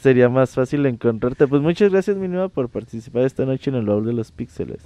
sería 0.00 0.28
más 0.28 0.50
fácil 0.50 0.84
encontrarte. 0.84 1.46
Pues 1.46 1.62
muchas 1.62 1.90
gracias, 1.90 2.18
Minima, 2.18 2.50
por 2.50 2.68
participar 2.68 3.22
esta 3.22 3.46
noche 3.46 3.70
en 3.70 3.76
el 3.76 3.86
baúl 3.86 4.04
de 4.04 4.12
los 4.12 4.30
píxeles. 4.30 4.82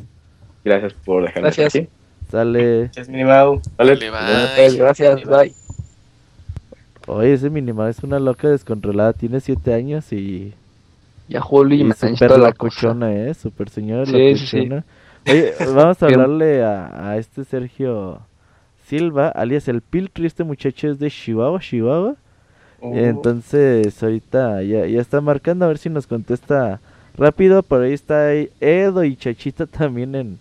Gracias 0.65 0.95
por 0.95 1.25
dejarme 1.25 1.49
gracias. 1.49 1.75
aquí. 1.75 1.89
Sale. 2.31 2.83
Gracias, 2.85 3.09
Minimao. 3.09 3.61
Gracias, 3.79 5.25
bye. 5.25 5.53
Oye, 7.07 7.33
ese 7.33 7.49
Minimao 7.49 7.89
es 7.89 8.03
una 8.03 8.19
loca 8.19 8.49
descontrolada. 8.49 9.13
Tiene 9.13 9.41
siete 9.41 9.73
años 9.73 10.13
y. 10.13 10.53
Ya 11.29 11.41
Holly 11.43 11.83
y 11.83 11.93
super 11.93 12.39
la 12.39 12.53
cochona, 12.53 13.13
eh. 13.13 13.35
Super 13.35 13.69
señora 13.69 14.05
la 14.05 14.35
cochona. 14.35 14.85
Oye, 15.27 15.55
vamos 15.75 16.03
a 16.03 16.07
hablarle 16.07 16.65
a, 16.65 17.11
a 17.11 17.17
este 17.19 17.45
Sergio 17.45 18.21
Silva, 18.87 19.29
alias 19.29 19.69
el 19.69 19.83
Piltri, 19.83 20.27
este 20.27 20.45
muchacho 20.45 20.89
es 20.89 20.99
de 20.99 21.11
Chihuahua, 21.11 21.61
Chihuahua. 21.61 22.17
Oh. 22.81 22.95
Entonces, 22.95 24.03
ahorita 24.03 24.63
ya, 24.63 24.87
ya 24.87 25.01
está 25.01 25.21
marcando 25.21 25.65
a 25.65 25.69
ver 25.69 25.79
si 25.79 25.91
nos 25.91 26.07
contesta 26.07 26.81
rápido. 27.17 27.63
Por 27.63 27.83
ahí 27.83 27.93
está 27.93 28.33
Edo 28.33 29.05
y 29.05 29.17
Chachita 29.17 29.67
también 29.67 30.15
en, 30.15 30.39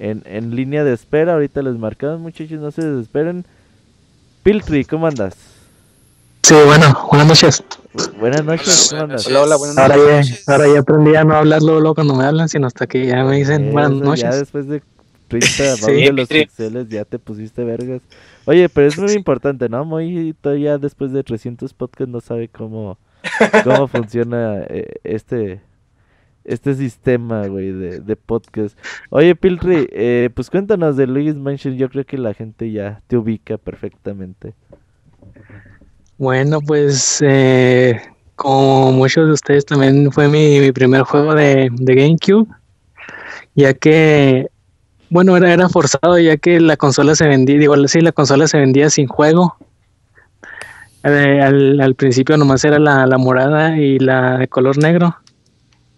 en, 0.00 0.22
en 0.24 0.56
línea 0.56 0.82
de 0.82 0.92
espera. 0.92 1.34
Ahorita 1.34 1.62
les 1.62 1.76
marcamos, 1.76 2.20
muchachos, 2.20 2.58
no 2.58 2.70
se 2.70 2.82
desesperen. 2.82 3.44
Piltri, 4.42 4.84
¿cómo 4.84 5.06
andas? 5.06 5.36
Sí, 6.42 6.54
bueno, 6.66 7.06
buenas 7.10 7.28
noches. 7.28 7.62
Buenas 8.18 8.44
noches, 8.44 8.88
¿cómo 8.90 9.02
andas? 9.02 9.26
Hola, 9.26 9.42
hola, 9.42 9.56
buenas 9.56 9.76
noches. 9.76 9.92
Ahora 9.96 10.22
ya, 10.22 10.52
ahora 10.52 10.74
ya 10.74 10.80
aprendí 10.80 11.14
a 11.14 11.24
no 11.24 11.34
hablar 11.36 11.62
luego, 11.62 11.94
cuando 11.94 12.14
me 12.14 12.24
hablan, 12.24 12.48
sino 12.48 12.66
hasta 12.66 12.86
que 12.86 13.06
ya 13.06 13.22
me 13.24 13.36
dicen 13.36 13.72
buenas 13.72 13.92
noches. 13.92 14.22
Ya 14.22 14.34
después 14.34 14.66
de 14.66 14.82
30 15.28 15.76
sí, 15.76 15.92
de 15.92 16.12
los 16.12 16.28
pixeles 16.28 16.88
ya 16.88 17.04
te 17.04 17.18
pusiste 17.18 17.62
vergas. 17.62 18.00
Oye, 18.46 18.68
pero 18.70 18.88
es 18.88 18.98
muy 18.98 19.12
importante, 19.12 19.68
¿no? 19.68 19.84
Muy 19.84 20.34
todavía 20.40 20.78
después 20.78 21.12
de 21.12 21.22
300 21.22 21.74
podcasts 21.74 22.10
no 22.10 22.20
sabe 22.20 22.48
cómo, 22.48 22.98
cómo 23.62 23.86
funciona 23.88 24.62
eh, 24.68 24.94
este 25.04 25.60
este 26.44 26.74
sistema, 26.74 27.46
güey, 27.46 27.72
de, 27.72 28.00
de 28.00 28.16
podcast. 28.16 28.76
Oye, 29.10 29.34
Piltri, 29.34 29.88
eh, 29.92 30.30
pues 30.34 30.50
cuéntanos 30.50 30.96
de 30.96 31.06
Luis 31.06 31.34
Mansion. 31.34 31.76
Yo 31.76 31.88
creo 31.88 32.04
que 32.04 32.18
la 32.18 32.34
gente 32.34 32.70
ya 32.72 33.02
te 33.06 33.16
ubica 33.16 33.58
perfectamente. 33.58 34.54
Bueno, 36.18 36.60
pues 36.60 37.22
eh, 37.26 38.00
como 38.36 38.92
muchos 38.92 39.26
de 39.26 39.32
ustedes 39.32 39.64
también 39.64 40.10
fue 40.12 40.28
mi, 40.28 40.70
primer 40.72 41.02
juego 41.02 41.34
de, 41.34 41.70
de, 41.72 41.94
GameCube, 41.94 42.46
ya 43.54 43.72
que, 43.72 44.48
bueno, 45.08 45.36
era, 45.36 45.52
era 45.52 45.68
forzado 45.68 46.18
ya 46.18 46.36
que 46.36 46.60
la 46.60 46.76
consola 46.76 47.14
se 47.14 47.26
vendía, 47.26 47.58
digo, 47.58 47.74
sí, 47.88 48.00
la 48.00 48.12
consola 48.12 48.46
se 48.48 48.58
vendía 48.58 48.90
sin 48.90 49.06
juego. 49.06 49.56
Eh, 51.04 51.40
al, 51.40 51.80
al, 51.80 51.94
principio 51.94 52.36
nomás 52.36 52.62
era 52.62 52.78
la, 52.78 53.06
la 53.06 53.16
morada 53.16 53.78
y 53.78 53.98
la 53.98 54.36
de 54.36 54.48
color 54.48 54.76
negro 54.76 55.16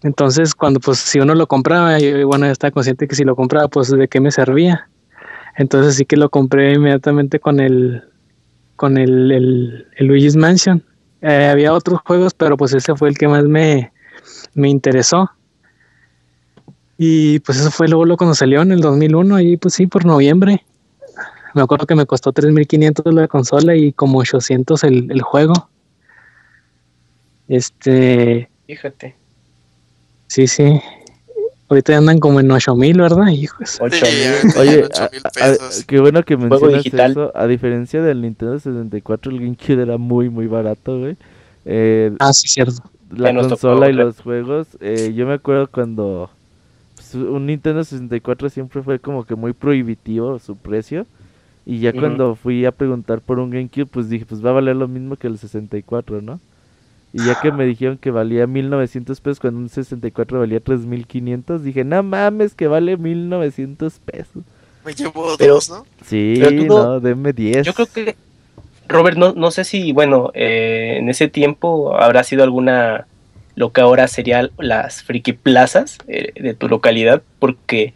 entonces, 0.02 0.54
cuando 0.54 0.80
pues 0.80 0.98
si 0.98 1.20
uno 1.20 1.34
lo 1.34 1.46
compraba, 1.46 1.96
bueno, 2.26 2.46
estaba 2.46 2.72
consciente 2.72 3.06
que 3.06 3.14
si 3.14 3.24
lo 3.24 3.36
compraba, 3.36 3.68
pues 3.68 3.88
de 3.90 4.08
qué 4.08 4.20
me 4.20 4.32
servía. 4.32 4.88
Entonces 5.56 5.96
sí 5.96 6.04
que 6.04 6.16
lo 6.16 6.28
compré 6.28 6.74
inmediatamente 6.74 7.38
con 7.38 7.60
el 7.60 8.02
con 8.74 8.98
el, 8.98 9.30
el, 9.30 9.86
Luigi's 10.06 10.34
Mansion. 10.34 10.82
Eh, 11.20 11.46
había 11.46 11.72
otros 11.72 12.00
juegos, 12.04 12.34
pero 12.34 12.56
pues 12.56 12.72
ese 12.74 12.96
fue 12.96 13.10
el 13.10 13.16
que 13.16 13.28
más 13.28 13.44
me, 13.44 13.92
me 14.54 14.68
interesó. 14.68 15.30
Y 16.98 17.38
pues 17.40 17.60
eso 17.60 17.70
fue 17.70 17.86
luego 17.86 18.16
cuando 18.16 18.34
salió 18.34 18.62
en 18.62 18.72
el 18.72 18.80
2001, 18.80 19.40
y 19.40 19.56
pues 19.56 19.74
sí, 19.74 19.86
por 19.86 20.04
noviembre. 20.04 20.64
Me 21.54 21.62
acuerdo 21.62 21.86
que 21.86 21.94
me 21.94 22.06
costó 22.06 22.32
3.500 22.32 23.12
la 23.12 23.28
consola 23.28 23.76
y 23.76 23.92
como 23.92 24.18
800 24.18 24.82
el, 24.84 25.12
el 25.12 25.22
juego. 25.22 25.68
Este... 27.46 28.50
Fíjate. 28.66 29.21
Sí, 30.32 30.46
sí. 30.46 30.80
Ahorita 31.68 31.94
andan 31.94 32.18
como 32.18 32.40
en 32.40 32.50
8000, 32.50 32.98
¿verdad? 32.98 33.28
Hijos. 33.28 33.78
8000. 33.78 34.56
Oye, 34.58 34.88
qué 35.86 36.00
bueno 36.00 36.22
que 36.22 36.38
mencionas 36.38 36.86
eso. 36.86 37.32
A 37.34 37.46
diferencia 37.46 38.00
del 38.00 38.22
Nintendo 38.22 38.58
64, 38.58 39.30
el 39.30 39.40
GameCube 39.40 39.82
era 39.82 39.98
muy, 39.98 40.30
muy 40.30 40.46
barato, 40.46 41.00
güey. 41.00 41.18
Eh, 41.66 42.16
ah, 42.18 42.32
sí, 42.32 42.48
cierto. 42.48 42.82
La 43.14 43.34
consola 43.34 43.90
y 43.90 43.92
los 43.92 44.22
juegos. 44.22 44.68
Eh, 44.80 45.12
yo 45.14 45.26
me 45.26 45.34
acuerdo 45.34 45.66
cuando 45.66 46.30
pues, 46.94 47.14
un 47.14 47.44
Nintendo 47.44 47.84
64 47.84 48.48
siempre 48.48 48.82
fue 48.82 48.98
como 49.00 49.26
que 49.26 49.34
muy 49.34 49.52
prohibitivo 49.52 50.38
su 50.38 50.56
precio. 50.56 51.04
Y 51.66 51.80
ya 51.80 51.92
cuando 51.92 52.36
fui 52.36 52.64
a 52.64 52.72
preguntar 52.72 53.20
por 53.20 53.38
un 53.38 53.50
GameCube, 53.50 53.84
pues 53.84 54.08
dije, 54.08 54.24
pues 54.24 54.42
va 54.42 54.48
a 54.48 54.54
valer 54.54 54.76
lo 54.76 54.88
mismo 54.88 55.16
que 55.16 55.26
el 55.26 55.36
64, 55.36 56.22
¿no? 56.22 56.40
Y 57.12 57.26
ya 57.26 57.38
que 57.40 57.52
me 57.52 57.66
dijeron 57.66 57.98
que 57.98 58.10
valía 58.10 58.46
1900 58.46 59.20
pesos 59.20 59.40
cuando 59.40 59.60
un 59.60 59.68
64 59.68 60.38
valía 60.38 60.60
3500, 60.60 61.62
dije, 61.62 61.84
no 61.84 62.02
mames, 62.02 62.54
que 62.54 62.68
vale 62.68 62.96
1900 62.96 63.98
pesos. 63.98 64.42
Me 64.84 64.94
llevo 64.94 65.36
dos, 65.36 65.70
¿no? 65.70 65.86
Sí, 66.06 66.42
no, 66.66 67.00
denme 67.00 67.32
10. 67.32 67.66
Yo 67.66 67.74
creo 67.74 67.86
que, 67.86 68.16
Robert, 68.88 69.16
no, 69.16 69.32
no 69.32 69.50
sé 69.50 69.64
si, 69.64 69.92
bueno, 69.92 70.30
eh, 70.34 70.96
en 70.98 71.08
ese 71.10 71.28
tiempo 71.28 71.96
habrá 72.00 72.24
sido 72.24 72.42
alguna, 72.42 73.06
lo 73.54 73.72
que 73.72 73.82
ahora 73.82 74.08
serían 74.08 74.50
las 74.58 75.02
friki 75.02 75.34
plazas 75.34 75.98
eh, 76.08 76.32
de 76.34 76.54
tu 76.54 76.68
localidad, 76.68 77.22
porque 77.38 77.92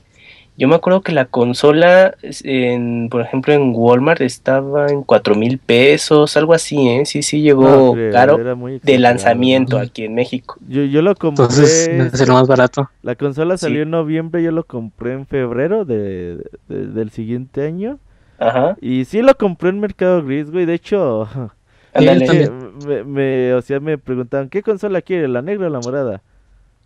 yo 0.59 0.69
me 0.69 0.75
acuerdo 0.75 1.03
que 1.03 1.13
la 1.13 1.27
consola, 1.27 2.15
en, 2.23 3.09
por 3.11 3.21
ejemplo, 3.21 3.53
en 3.53 3.73
Walmart 3.75 4.23
estaba 4.23 4.89
en 4.89 5.03
cuatro 5.03 5.35
mil 5.35 5.59
pesos, 5.59 6.35
algo 6.37 6.55
así, 6.55 6.89
¿eh? 6.89 7.05
Sí, 7.05 7.23
sí, 7.23 7.43
llegó 7.43 7.95
caro 8.11 8.39
de 8.83 8.99
lanzamiento 8.99 9.79
aquí 9.79 10.05
en 10.05 10.15
México. 10.15 10.57
Yo, 10.67 10.85
yo 10.85 11.03
lo 11.03 11.15
compré. 11.15 11.47
es 11.47 12.27
lo 12.27 12.35
más 12.35 12.49
barato. 12.49 12.91
La 13.03 13.17
consola 13.17 13.59
salió 13.59 13.83
en 13.83 13.91
noviembre, 13.91 14.43
yo 14.43 14.51
lo 14.51 14.65
compré 14.65 15.13
en 15.13 15.27
febrero 15.27 15.85
de, 15.85 16.43
del 16.69 17.11
siguiente 17.11 17.67
año. 17.67 17.99
Ajá. 18.39 18.77
Y 18.81 19.05
sí 19.05 19.21
lo 19.23 19.35
compré 19.37 19.71
en 19.71 19.81
Mercado 19.81 20.25
Gris, 20.25 20.51
güey. 20.51 20.65
De 20.65 20.75
hecho, 20.75 21.29
me, 21.95 23.05
me, 23.05 23.55
o 23.55 23.61
sea, 23.61 23.79
me 23.81 23.99
preguntaban, 23.99 24.49
¿qué 24.49 24.63
consola 24.63 25.03
quiere, 25.03 25.29
la 25.29 25.43
negra 25.43 25.67
o 25.67 25.71
la 25.71 25.81
morada? 25.81 26.23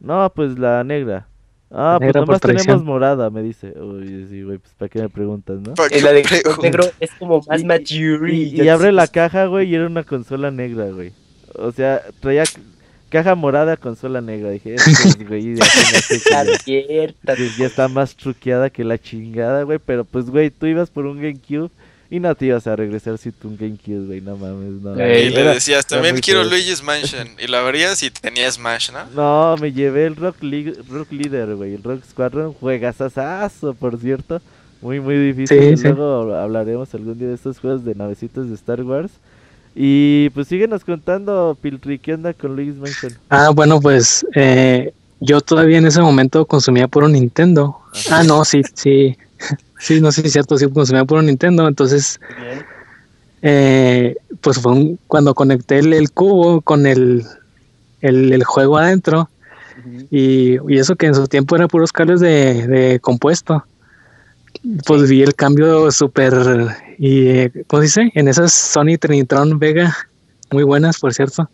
No, 0.00 0.30
pues 0.34 0.58
la 0.58 0.82
negra. 0.82 1.26
Ah, 1.72 1.98
pues 2.00 2.14
nomás 2.14 2.40
tenemos 2.40 2.82
morada, 2.84 3.30
me 3.30 3.42
dice. 3.42 3.72
Uy, 3.78 4.26
sí, 4.28 4.42
güey, 4.42 4.58
pues 4.58 4.72
para 4.76 4.88
qué 4.88 5.00
me 5.02 5.08
preguntas, 5.08 5.60
¿no? 5.60 5.74
El 5.90 6.02
la 6.02 6.12
de 6.12 6.24
negro 6.62 6.84
es 6.98 7.10
como 7.12 7.40
más 7.48 7.62
mature. 7.62 8.34
Y, 8.34 8.68
abre 8.68 8.90
la 8.90 9.06
caja, 9.06 9.46
güey, 9.46 9.70
y 9.70 9.76
era 9.76 9.86
una 9.86 10.02
consola 10.02 10.50
negra, 10.50 10.90
güey. 10.90 11.12
O 11.54 11.70
sea, 11.70 12.02
traía 12.18 12.42
caja 13.08 13.36
morada, 13.36 13.76
consola 13.76 14.20
negra. 14.20 14.50
Dije, 14.50 14.76
güey, 15.28 15.54
ya, 16.66 16.86
ya 17.56 17.66
está 17.66 17.86
más 17.86 18.16
truqueada 18.16 18.70
que 18.70 18.82
la 18.82 18.98
chingada, 18.98 19.62
güey. 19.62 19.78
Pero 19.78 20.04
pues, 20.04 20.26
güey, 20.28 20.50
tú 20.50 20.66
ibas 20.66 20.90
por 20.90 21.06
un 21.06 21.20
GameCube 21.20 21.70
y 22.10 22.18
no 22.18 22.34
te 22.34 22.46
ibas 22.46 22.66
a 22.66 22.74
regresar 22.74 23.18
si 23.18 23.30
tú 23.30 23.46
un 23.46 23.56
GameCube, 23.56 24.06
güey, 24.06 24.20
no 24.20 24.36
mames, 24.36 24.82
no. 24.82 24.94
y 24.94 25.30
le 25.30 25.44
decías, 25.44 25.86
también 25.86 26.18
quiero 26.18 26.42
Luigi's 26.42 26.82
Mansion. 26.82 27.28
Y 27.38 27.46
la 27.46 27.62
verías 27.62 28.02
y 28.02 28.10
tenía 28.10 28.50
Smash, 28.50 28.90
¿no? 28.90 29.06
No, 29.14 29.56
me 29.58 29.72
llevé 29.72 30.06
el 30.06 30.16
Rock, 30.16 30.38
Rock 30.88 31.12
Leader, 31.12 31.54
güey. 31.54 31.74
El 31.74 31.84
Rock 31.84 32.02
Squadron, 32.10 32.52
juegazazazo, 32.54 33.74
por 33.74 33.96
cierto. 34.00 34.42
Muy, 34.82 34.98
muy 34.98 35.16
difícil. 35.18 35.80
Luego 35.82 36.34
hablaremos 36.34 36.92
algún 36.94 37.16
día 37.16 37.28
de 37.28 37.34
estos 37.34 37.60
juegos 37.60 37.84
de 37.84 37.94
navecitos 37.94 38.48
de 38.48 38.56
Star 38.56 38.82
Wars. 38.82 39.12
Y 39.76 40.30
pues 40.30 40.48
síguenos 40.48 40.84
contando, 40.84 41.56
Piltri, 41.60 42.00
¿qué 42.00 42.14
onda 42.14 42.34
con 42.34 42.56
Luigi's 42.56 42.76
Mansion? 42.76 43.12
Ah, 43.28 43.50
bueno, 43.50 43.80
pues 43.80 44.26
eh, 44.34 44.92
yo 45.20 45.40
todavía 45.40 45.78
en 45.78 45.86
ese 45.86 46.00
momento 46.00 46.44
consumía 46.44 46.88
por 46.88 47.04
un 47.04 47.12
Nintendo. 47.12 47.78
Ah, 48.10 48.24
no, 48.24 48.44
sí, 48.44 48.62
sí. 48.74 49.16
Sí, 49.80 49.98
no 49.98 50.12
sé 50.12 50.20
si 50.20 50.26
es 50.26 50.34
cierto, 50.34 50.58
sí 50.58 50.68
consumía 50.68 51.06
por 51.06 51.18
un 51.18 51.26
Nintendo, 51.26 51.66
entonces 51.66 52.20
eh, 53.40 54.14
pues 54.42 54.58
fue 54.58 54.96
cuando 55.06 55.34
conecté 55.34 55.78
el, 55.78 56.10
cubo 56.10 56.60
con 56.60 56.86
el, 56.86 57.24
el, 58.02 58.44
juego 58.44 58.76
adentro 58.76 59.30
y, 60.10 60.58
eso 60.76 60.96
que 60.96 61.06
en 61.06 61.14
su 61.14 61.26
tiempo 61.28 61.56
eran 61.56 61.68
puros 61.68 61.92
cables 61.92 62.20
de, 62.20 62.98
compuesto. 63.00 63.64
Pues 64.84 65.08
vi 65.08 65.22
el 65.22 65.34
cambio 65.34 65.90
súper, 65.90 66.34
y 66.98 67.48
¿cómo 67.66 67.80
dice? 67.80 68.10
En 68.14 68.28
esas 68.28 68.52
Sony 68.52 68.98
Trinitron 69.00 69.58
Vega, 69.58 69.96
muy 70.50 70.64
buenas 70.64 70.98
por 70.98 71.14
cierto, 71.14 71.48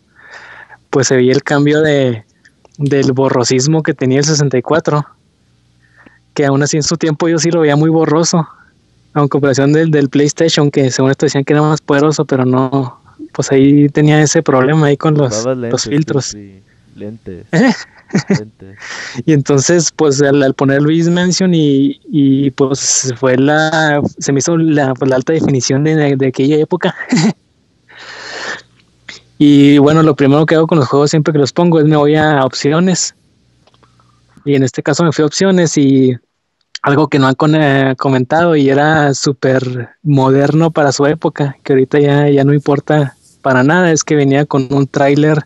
pues 0.89 1.07
se 1.07 1.15
veía 1.15 1.31
el 1.31 1.43
cambio 1.43 1.81
de, 1.81 2.25
del 2.77 3.13
borrosismo 3.13 3.83
que 3.83 3.93
tenía 3.93 4.19
el 4.19 4.25
64 4.25 5.16
que 6.37 6.45
aún 6.45 6.61
así 6.61 6.77
en 6.77 6.83
su 6.83 6.97
tiempo 6.97 7.27
yo 7.27 7.39
sí 7.39 7.49
lo 7.49 7.61
veía 7.61 7.75
muy 7.75 7.89
borroso, 7.89 8.47
en 9.15 9.27
comparación 9.27 9.73
del, 9.73 9.89
del 9.89 10.07
PlayStation, 10.07 10.69
que 10.69 10.91
según 10.91 11.09
esto 11.09 11.25
decían 11.25 11.43
que 11.43 11.53
era 11.53 11.63
más 11.63 11.81
poderoso, 11.81 12.25
pero 12.25 12.45
no, 12.45 13.01
pues 13.33 13.51
ahí 13.51 13.89
tenía 13.89 14.21
ese 14.21 14.43
problema 14.43 14.85
ahí 14.85 14.97
con 14.97 15.15
los, 15.15 15.43
los 15.47 15.85
filtros. 15.85 16.37
lentes. 16.95 17.47
y 19.25 19.33
entonces, 19.33 19.91
pues 19.91 20.21
al, 20.21 20.53
poner 20.53 20.83
Luis 20.83 21.09
Mansion 21.09 21.55
y, 21.55 21.99
y, 22.05 22.51
pues 22.51 23.11
fue 23.17 23.35
la, 23.35 23.99
se 24.19 24.31
me 24.31 24.37
hizo 24.37 24.57
la, 24.57 24.93
pues, 24.93 25.09
la 25.09 25.15
alta 25.15 25.33
definición 25.33 25.85
de, 25.85 26.15
de 26.15 26.27
aquella 26.27 26.57
época. 26.57 26.95
y 29.39 29.79
bueno, 29.79 30.03
lo 30.03 30.15
primero 30.15 30.45
que 30.45 30.53
hago 30.53 30.67
con 30.67 30.77
los 30.77 30.87
juegos 30.87 31.09
siempre 31.09 31.33
que 31.33 31.39
los 31.39 31.51
pongo 31.51 31.79
es 31.79 31.85
me 31.87 31.97
voy 31.97 32.15
a 32.15 32.45
opciones. 32.45 33.15
Y 34.45 34.55
en 34.55 34.63
este 34.63 34.83
caso 34.83 35.03
me 35.03 35.11
fui 35.11 35.23
a 35.23 35.25
opciones 35.25 35.77
y 35.77 36.15
algo 36.81 37.07
que 37.07 37.19
no 37.19 37.27
han 37.27 37.35
eh, 37.55 37.95
comentado 37.97 38.55
y 38.55 38.69
era 38.69 39.13
súper 39.13 39.89
moderno 40.03 40.71
para 40.71 40.91
su 40.91 41.05
época, 41.05 41.57
que 41.63 41.73
ahorita 41.73 41.99
ya, 41.99 42.29
ya 42.29 42.43
no 42.43 42.53
importa 42.53 43.15
para 43.41 43.63
nada, 43.63 43.91
es 43.91 44.03
que 44.03 44.15
venía 44.15 44.45
con 44.45 44.67
un 44.73 44.87
tráiler 44.87 45.45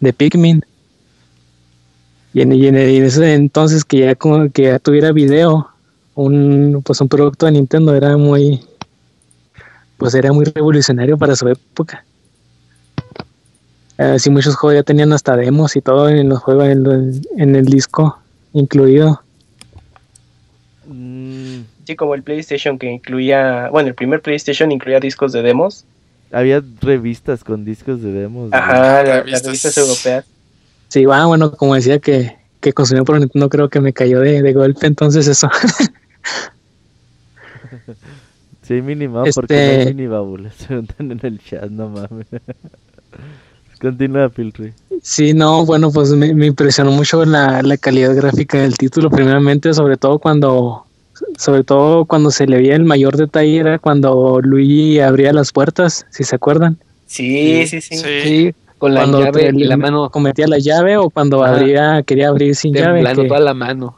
de 0.00 0.12
Pikmin. 0.12 0.64
Y 2.32 2.42
en, 2.42 2.76
ese 2.76 3.34
entonces 3.34 3.84
que 3.84 3.98
ya, 3.98 4.14
que 4.14 4.62
ya 4.62 4.78
tuviera 4.78 5.12
video, 5.12 5.68
un, 6.14 6.82
pues 6.84 7.00
un 7.00 7.08
producto 7.08 7.46
de 7.46 7.52
Nintendo 7.52 7.94
era 7.94 8.16
muy, 8.16 8.60
pues 9.96 10.14
era 10.14 10.32
muy 10.32 10.44
revolucionario 10.44 11.18
para 11.18 11.34
su 11.34 11.48
época. 11.48 12.04
Así 13.98 14.30
muchos 14.30 14.56
juegos 14.56 14.76
ya 14.76 14.82
tenían 14.82 15.12
hasta 15.12 15.36
demos 15.36 15.76
y 15.76 15.82
todo 15.82 16.08
en 16.08 16.30
los 16.30 16.38
juegos 16.38 16.68
en, 16.68 17.54
el 17.54 17.66
disco 17.66 18.18
incluido. 18.54 19.20
Como 21.96 22.14
el 22.14 22.22
PlayStation 22.22 22.78
que 22.78 22.90
incluía, 22.90 23.68
bueno, 23.70 23.88
el 23.88 23.94
primer 23.94 24.20
PlayStation 24.20 24.70
incluía 24.72 25.00
discos 25.00 25.32
de 25.32 25.42
demos. 25.42 25.84
Había 26.32 26.62
revistas 26.80 27.42
con 27.42 27.64
discos 27.64 28.02
de 28.02 28.12
demos. 28.12 28.52
Ajá, 28.52 29.24
las 29.24 29.44
revistas 29.44 29.76
europeas. 29.76 30.24
Sí, 30.88 31.06
bueno, 31.06 31.52
como 31.52 31.74
decía 31.74 31.98
que, 31.98 32.36
que 32.60 32.72
consumió 32.72 33.04
por 33.04 33.20
no 33.34 33.48
creo 33.48 33.68
que 33.68 33.80
me 33.80 33.92
cayó 33.92 34.20
de, 34.20 34.52
golpe, 34.52 34.86
entonces 34.86 35.26
eso. 35.26 35.48
sí, 38.62 38.82
mínimo, 38.82 39.24
porque 39.34 39.54
no 39.54 39.60
hay 39.60 39.88
este 39.88 39.94
mini 39.94 40.50
se 40.56 40.66
preguntan 40.66 41.10
en 41.12 41.20
el 41.22 41.44
chat, 41.44 41.70
no 41.70 41.88
mames. 41.88 42.26
Continúa, 43.80 44.28
Piltry. 44.28 44.74
Sí, 45.02 45.32
no, 45.32 45.64
bueno, 45.64 45.90
pues 45.90 46.10
me, 46.10 46.46
impresionó 46.46 46.90
mucho 46.90 47.24
la, 47.24 47.62
la, 47.62 47.78
calidad 47.78 48.14
gráfica 48.14 48.58
del 48.58 48.76
título, 48.76 49.08
primeramente, 49.08 49.72
sobre 49.72 49.96
todo 49.96 50.18
cuando 50.18 50.84
sobre 51.36 51.64
todo 51.64 52.04
cuando 52.04 52.30
se 52.30 52.46
le 52.46 52.58
veía 52.58 52.76
el 52.76 52.84
mayor 52.84 53.16
detalle 53.16 53.58
era 53.58 53.78
cuando 53.78 54.40
Luigi 54.42 55.00
abría 55.00 55.32
las 55.32 55.52
puertas, 55.52 56.06
si 56.10 56.24
se 56.24 56.36
acuerdan. 56.36 56.78
Sí, 57.06 57.66
sí, 57.66 57.80
sí. 57.80 57.96
sí. 57.96 58.54
con 58.78 58.94
la 58.94 59.04
llave 59.04 59.50
y 59.54 59.64
la 59.64 59.76
mano. 59.76 60.10
Cometía 60.10 60.46
la 60.46 60.58
llave 60.58 60.96
o 60.96 61.10
cuando 61.10 61.44
abría, 61.44 62.02
quería 62.02 62.28
abrir 62.28 62.54
sin 62.54 62.74
llave. 62.74 63.02
Que... 63.02 63.28
toda 63.28 63.40
la 63.40 63.54
mano. 63.54 63.96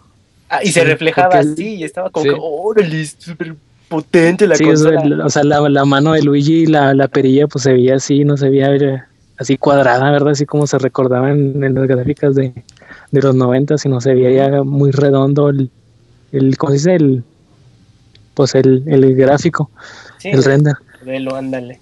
Ah, 0.48 0.60
y 0.62 0.68
se 0.72 0.84
reflejaba 0.84 1.38
así 1.38 1.76
y 1.76 1.84
estaba 1.84 2.10
como 2.10 2.24
que, 2.24 2.36
órale, 2.38 3.06
súper 3.06 3.54
potente 3.88 4.46
la 4.46 4.58
cosa. 4.58 4.90
O 5.24 5.30
sea, 5.30 5.44
la, 5.44 5.60
la, 5.68 5.84
mano 5.84 6.12
de 6.12 6.22
Luigi 6.22 6.62
y 6.62 6.66
la, 6.66 6.94
la 6.94 7.08
perilla 7.08 7.46
pues 7.46 7.64
se 7.64 7.72
veía 7.72 7.96
así, 7.96 8.24
no 8.24 8.36
se 8.36 8.50
veía 8.50 9.08
así 9.38 9.56
cuadrada, 9.56 10.10
¿verdad? 10.10 10.30
Así 10.30 10.46
como 10.46 10.66
se 10.66 10.78
recordaban 10.78 11.62
en 11.62 11.74
las 11.74 11.86
gráficas 11.86 12.34
de, 12.34 12.52
de 13.10 13.20
los 13.22 13.34
90, 13.34 13.78
sino 13.78 14.00
se 14.00 14.14
veía 14.14 14.48
ya 14.48 14.62
muy 14.62 14.90
redondo 14.90 15.48
el, 15.48 15.70
el 16.32 16.56
¿cómo 16.56 16.70
se 16.70 16.76
dice? 16.78 16.94
El, 16.96 17.24
pues 18.34 18.54
el, 18.54 18.82
el 18.86 19.14
gráfico, 19.14 19.70
el 20.24 20.42
render. 20.42 20.74
ándale. 21.34 21.80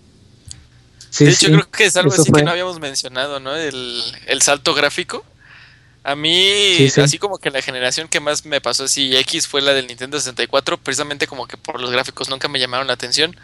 de 1.18 1.30
hecho, 1.30 1.46
creo 1.46 1.70
que 1.70 1.84
es 1.86 1.96
algo 1.96 2.12
así 2.12 2.30
que 2.30 2.42
no 2.42 2.50
habíamos 2.50 2.80
mencionado, 2.80 3.40
¿no? 3.40 3.54
El, 3.54 4.02
el 4.26 4.42
salto 4.42 4.74
gráfico. 4.74 5.24
A 6.02 6.16
mí, 6.16 6.88
así 6.96 7.18
como 7.18 7.36
que 7.36 7.50
la 7.50 7.60
generación 7.60 8.08
que 8.08 8.20
más 8.20 8.46
me 8.46 8.62
pasó 8.62 8.84
así 8.84 9.14
X 9.16 9.46
fue 9.46 9.60
la 9.60 9.74
del 9.74 9.86
Nintendo 9.86 10.18
64, 10.18 10.78
precisamente 10.78 11.26
como 11.26 11.46
que 11.46 11.58
por 11.58 11.78
los 11.78 11.90
gráficos 11.90 12.30
nunca 12.30 12.48
me 12.48 12.58
llamaron 12.58 12.86
la 12.86 12.94
atención. 12.94 13.36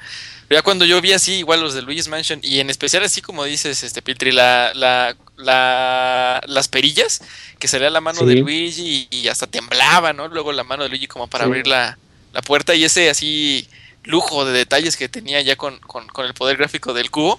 Pero 0.48 0.61
ya 0.61 0.62
cuando 0.62 0.86
yo 0.86 1.00
vi 1.02 1.12
así, 1.12 1.34
igual 1.34 1.61
los 1.61 1.74
de 1.74 1.82
Luigi's 1.82 2.09
Mansion, 2.09 2.40
y 2.42 2.61
en 2.61 2.70
especial 2.70 3.02
así 3.02 3.20
como 3.20 3.44
dices, 3.44 3.82
este 3.82 4.00
Piltri, 4.00 4.32
la, 4.32 4.72
la, 4.74 5.16
la, 5.36 6.40
las 6.46 6.68
perillas, 6.68 7.20
que 7.59 7.68
salía 7.68 7.90
la 7.90 8.00
mano 8.00 8.22
de 8.24 8.36
Luigi 8.36 9.07
y, 9.11 9.28
hasta 9.28 9.46
temblaba, 9.46 10.14
¿no? 10.14 10.28
Luego 10.28 10.52
la 10.52 10.64
mano 10.64 10.84
de 10.84 10.88
Luigi 10.88 11.09
como 11.09 11.26
para 11.26 11.44
abrir 11.44 11.66
la, 11.66 11.98
la, 12.32 12.40
puerta 12.40 12.74
y 12.74 12.84
ese 12.84 13.11
así 13.11 13.68
lujo 14.04 14.46
de 14.46 14.52
detalles 14.52 14.96
que 14.96 15.09
tenía 15.09 15.42
ya 15.42 15.57
con, 15.57 15.78
con, 15.80 16.07
con 16.09 16.24
el 16.24 16.32
poder 16.32 16.57
gráfico 16.57 16.94
del 16.94 17.11
cubo, 17.11 17.38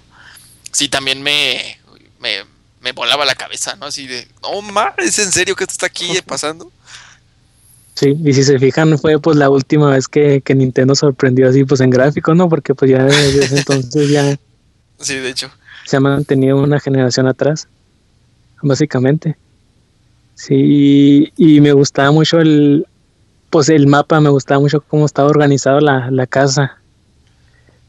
sí 0.72 0.90
también 0.90 1.24
me, 1.24 1.80
me, 2.20 2.44
me, 2.88 2.92
volaba 2.94 3.26
la 3.26 3.36
cabeza, 3.36 3.76
¿no? 3.76 3.88
Así 3.88 4.08
de, 4.08 4.28
no 4.42 4.62
ma, 4.62 4.94
¿es 4.98 5.20
en 5.20 5.32
serio 5.32 5.56
que 5.56 5.64
esto 5.64 5.74
está 5.74 5.86
aquí 5.88 6.08
pasando? 6.26 6.72
Sí, 7.96 8.16
y 8.24 8.34
si 8.34 8.44
se 8.44 8.60
fijan 8.60 8.98
fue 9.00 9.20
pues 9.20 9.38
la 9.38 9.50
última 9.50 9.90
vez 9.92 10.08
que, 10.08 10.42
que 10.42 10.54
Nintendo 10.54 10.94
sorprendió 10.94 11.50
así 11.50 11.64
pues 11.64 11.82
en 11.82 11.90
gráficos, 11.90 12.36
¿no? 12.36 12.48
Porque 12.48 12.76
pues 12.76 12.92
ya 12.92 13.04
desde 13.04 13.58
entonces 13.58 14.10
ya... 14.10 14.38
Sí, 15.00 15.16
de 15.16 15.30
hecho. 15.30 15.50
Se 15.86 15.98
ha 15.98 16.00
mantenido 16.00 16.58
una 16.58 16.80
generación 16.80 17.28
atrás, 17.28 17.68
básicamente. 18.62 19.38
Sí, 20.36 21.32
y 21.36 21.62
me 21.62 21.74
gustaba 21.74 22.12
mucho 22.12 22.40
el, 22.40 22.86
pues 23.50 23.70
el 23.70 23.88
mapa, 23.88 24.20
me 24.20 24.30
gustaba 24.30 24.60
mucho 24.60 24.82
cómo 24.82 25.06
estaba 25.06 25.30
organizado 25.30 25.80
la, 25.80 26.12
la 26.12 26.28
casa. 26.28 26.78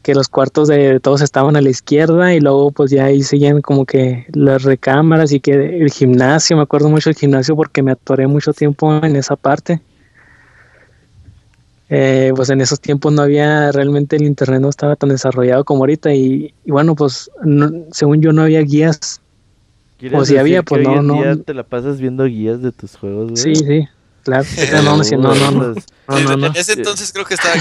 Que 0.01 0.15
los 0.15 0.29
cuartos 0.29 0.67
de 0.67 0.99
todos 0.99 1.21
estaban 1.21 1.55
a 1.55 1.61
la 1.61 1.69
izquierda 1.69 2.33
y 2.33 2.39
luego 2.39 2.71
pues 2.71 2.89
ya 2.91 3.05
ahí 3.05 3.21
seguían 3.21 3.61
como 3.61 3.85
que 3.85 4.25
las 4.33 4.63
recámaras 4.63 5.31
y 5.31 5.39
que 5.39 5.51
el 5.81 5.91
gimnasio, 5.91 6.55
me 6.55 6.63
acuerdo 6.63 6.89
mucho 6.89 7.09
del 7.09 7.17
gimnasio 7.17 7.55
porque 7.55 7.83
me 7.83 7.91
atoré 7.91 8.27
mucho 8.27 8.53
tiempo 8.53 8.93
en 9.03 9.15
esa 9.15 9.35
parte. 9.35 9.81
Eh, 11.91 12.31
pues 12.35 12.49
en 12.49 12.61
esos 12.61 12.79
tiempos 12.79 13.11
no 13.11 13.23
había 13.23 13.71
realmente 13.71 14.15
el 14.15 14.23
internet 14.23 14.61
no 14.61 14.69
estaba 14.69 14.95
tan 14.95 15.09
desarrollado 15.09 15.65
como 15.65 15.79
ahorita 15.81 16.13
y, 16.13 16.53
bueno 16.67 16.95
pues 16.95 17.31
según 17.91 18.21
yo 18.21 18.31
no 18.31 18.43
había 18.43 18.61
guías 18.61 19.21
o 20.13 20.23
si 20.23 20.37
había, 20.37 20.63
pues 20.63 20.83
no, 20.83 21.01
no. 21.01 21.15
Día 21.15 21.35
te 21.35 21.53
la 21.53 21.63
pasas 21.63 21.99
viendo 21.99 22.23
guías 22.25 22.61
de 22.61 22.71
tus 22.71 22.95
juegos, 22.95 23.31
güey. 23.31 23.37
Sí, 23.37 23.55
sí, 23.55 23.87
claro. 24.23 24.47
no, 24.83 24.97
no, 24.97 25.03
no, 25.03 25.35
no, 25.35 26.37
no, 26.37 26.47
En 26.47 26.55
ese 26.55 26.73
entonces 26.73 27.11
creo 27.11 27.25
que 27.25 27.33
estaba 27.33 27.55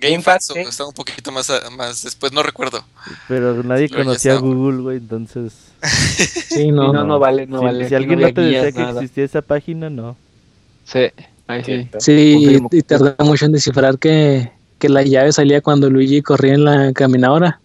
GameFAQs. 0.00 0.48
GameFAQs 0.48 0.50
o 0.50 0.68
estaba 0.68 0.88
un 0.88 0.94
poquito 0.94 1.32
más, 1.32 1.50
más 1.76 2.02
después, 2.02 2.32
no 2.32 2.42
recuerdo. 2.42 2.84
Pero 3.28 3.62
nadie 3.62 3.88
conocía 3.88 4.36
Google, 4.36 4.82
güey, 4.82 4.96
entonces. 4.98 5.52
Sí, 5.84 6.70
no, 6.70 6.92
no, 6.92 7.04
no 7.04 7.18
vale, 7.18 7.46
no 7.46 7.62
vale. 7.62 7.88
Si 7.88 7.94
alguien 7.94 8.20
no 8.20 8.32
te 8.32 8.40
decía 8.40 8.72
que 8.72 8.90
existía 8.90 9.24
esa 9.24 9.42
página, 9.42 9.90
no. 9.90 10.16
Sí, 10.84 11.10
ahí 11.46 11.64
sí. 11.64 11.88
Sí, 11.98 12.60
y, 12.70 12.78
y 12.78 12.82
tardaba 12.82 13.24
mucho 13.24 13.46
en 13.46 13.52
descifrar 13.52 13.98
que, 13.98 14.50
que 14.78 14.88
la 14.88 15.02
llave 15.02 15.32
salía 15.32 15.60
cuando 15.60 15.90
Luigi 15.90 16.22
corría 16.22 16.54
en 16.54 16.64
la 16.64 16.92
caminadora. 16.92 17.60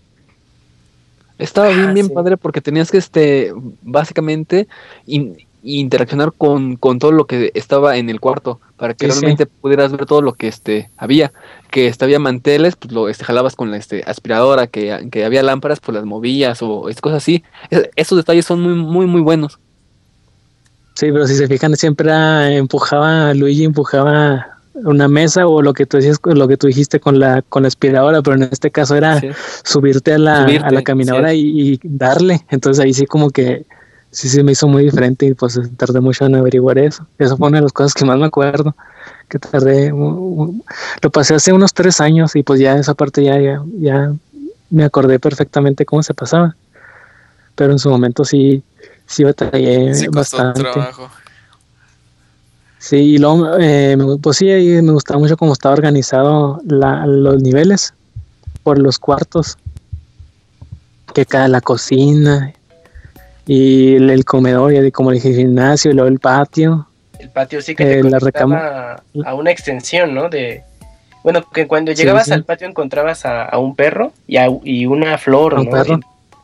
Estaba 1.38 1.69
bien, 1.69 1.89
ah, 1.89 1.93
bien 1.93 2.09
padre 2.09 2.36
porque 2.36 2.59
tenías 2.59 2.91
que, 2.91 2.97
este, 2.97 3.53
básicamente, 3.82 4.67
interaccionar 5.64 6.32
con, 6.32 6.78
todo 6.78 7.12
lo 7.12 7.26
que 7.26 7.51
estaba 7.53 7.97
en 7.97 8.10
el 8.10 8.20
cuarto 8.20 8.60
para 8.78 8.93
que 8.93 9.07
realmente 9.07 9.45
pudieras 9.45 9.91
ver 9.91 10.05
todo 10.05 10.22
lo 10.22 10.34
que 10.34 10.47
este 10.47 10.89
había 10.97 11.34
que 11.70 11.88
este, 11.88 12.05
había 12.05 12.20
manteles 12.20 12.76
pues 12.76 12.93
lo 12.93 13.10
este, 13.10 13.26
jalabas 13.26 13.55
con 13.55 13.70
la 13.72 13.78
este, 13.78 14.03
aspiradora 14.05 14.68
que, 14.68 14.91
había 15.24 15.43
lámparas 15.43 15.80
pues 15.80 15.95
las 15.95 16.05
movías 16.05 16.62
o 16.62 16.89
este, 16.89 17.01
cosas 17.01 17.18
así. 17.18 17.43
Esos 17.95 18.18
detalles 18.18 18.45
son 18.45 18.62
muy 18.62 18.74
muy 18.74 19.05
muy 19.05 19.22
buenos. 19.22 19.60
Sí 20.95 21.12
pero 21.12 21.28
si 21.28 21.36
se 21.36 21.47
fijan 21.47 21.76
siempre 21.76 22.12
empujaba 22.55 23.34
Luigi 23.34 23.66
empujaba 23.66 24.60
una 24.86 25.07
mesa 25.07 25.47
o 25.47 25.62
lo 25.62 25.74
que 25.74 25.86
tú 25.86 25.97
decías, 25.97 26.20
lo 26.24 26.47
que 26.47 26.57
tú 26.57 26.68
dijiste 26.68 26.99
con 26.99 27.20
la 27.20 27.41
con 27.41 27.64
la 27.64 27.68
aspiradora, 27.68 28.22
pero 28.22 28.38
en 28.38 28.43
este 28.43 28.72
caso 28.72 28.95
era 28.95 29.22
subirte 29.64 30.14
a 30.14 30.18
la, 30.18 30.43
a 30.43 30.72
la 30.72 30.82
caminadora 30.84 31.34
y, 31.34 31.80
darle. 31.84 32.45
Entonces 32.49 32.84
ahí 32.84 32.93
sí 32.93 33.05
como 33.05 33.30
que 33.30 33.66
sí 34.12 34.30
se 34.30 34.43
me 34.43 34.53
hizo 34.53 34.68
muy 34.68 34.84
diferente 34.84 35.26
y 35.26 35.34
pues 35.34 35.60
tardé 35.78 35.99
mucho 35.99 36.26
en 36.26 36.36
averiguar 36.36 36.78
eso. 36.78 37.05
Eso 37.18 37.38
fue 37.38 37.47
una 37.47 37.57
de 37.57 37.64
las 37.64 37.74
cosas 37.74 37.93
que 37.93 38.05
más 38.05 38.18
me 38.18 38.26
acuerdo, 38.26 38.76
que 39.28 39.39
tardé, 39.39 39.89
lo 39.89 41.10
pasé 41.12 41.36
hace 41.36 41.53
unos 41.53 41.74
tres 41.74 42.01
años 42.01 42.36
y 42.36 42.43
pues 42.43 42.60
ya 42.60 42.76
esa 42.76 42.93
parte 42.93 43.24
ya, 43.24 43.39
ya, 43.39 43.64
ya 43.80 44.12
me 44.70 44.84
acordé 44.84 45.20
perfectamente 45.20 45.86
cómo 45.86 46.03
se 46.03 46.14
pasaba. 46.14 46.55
Pero 47.55 47.72
en 47.72 47.80
su 47.80 47.89
momento 47.89 48.24
sí, 48.26 48.64
sí 49.05 49.24
batallé 49.24 50.07
bastante. 50.12 50.62
Trabajo. 50.62 51.10
Sí, 52.80 52.95
y 52.95 53.18
luego, 53.18 53.57
eh, 53.60 53.97
pues 54.22 54.38
sí, 54.38 54.45
me 54.45 54.93
gustaba 54.93 55.20
mucho 55.20 55.36
cómo 55.36 55.51
estaba 55.51 55.74
organizado 55.74 56.62
los 56.66 57.41
niveles 57.41 57.93
por 58.64 58.80
los 58.80 58.97
cuartos. 58.97 59.57
Que 61.14 61.26
cada 61.26 61.47
la 61.49 61.60
cocina 61.60 62.53
y 63.51 63.95
el, 63.95 64.25
comedor, 64.25 64.71
y 64.73 64.91
como 64.91 65.11
el 65.11 65.19
gimnasio 65.19 65.89
y 65.89 65.95
luego 65.95 66.07
el 66.07 66.19
patio. 66.19 66.87
El 67.17 67.31
patio 67.31 67.63
sí 67.63 67.73
que 67.73 67.83
te 67.83 67.99
eh, 67.99 68.03
la 68.03 69.01
a 69.25 69.33
una 69.33 69.49
extensión, 69.49 70.13
¿no? 70.13 70.29
De, 70.29 70.61
bueno, 71.23 71.43
que 71.49 71.65
cuando 71.65 71.91
llegabas 71.91 72.29
al 72.29 72.45
patio 72.45 72.67
encontrabas 72.67 73.25
a, 73.25 73.57
un 73.57 73.75
perro 73.75 74.13
y, 74.27 74.37
y 74.63 74.85
una 74.85 75.17
flor, 75.17 75.55
¿no? 75.55 75.67
Perro. 75.67 75.99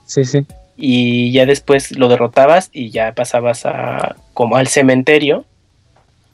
Sí, 0.08 0.26
sí. 0.26 0.48
Y 0.78 1.32
ya 1.32 1.46
después 1.46 1.96
lo 1.96 2.08
derrotabas 2.08 2.72
y 2.74 2.90
ya 2.90 3.14
pasabas 3.14 3.68
a 3.68 4.16
como 4.34 4.58
al 4.58 4.68
cementerio 4.68 5.46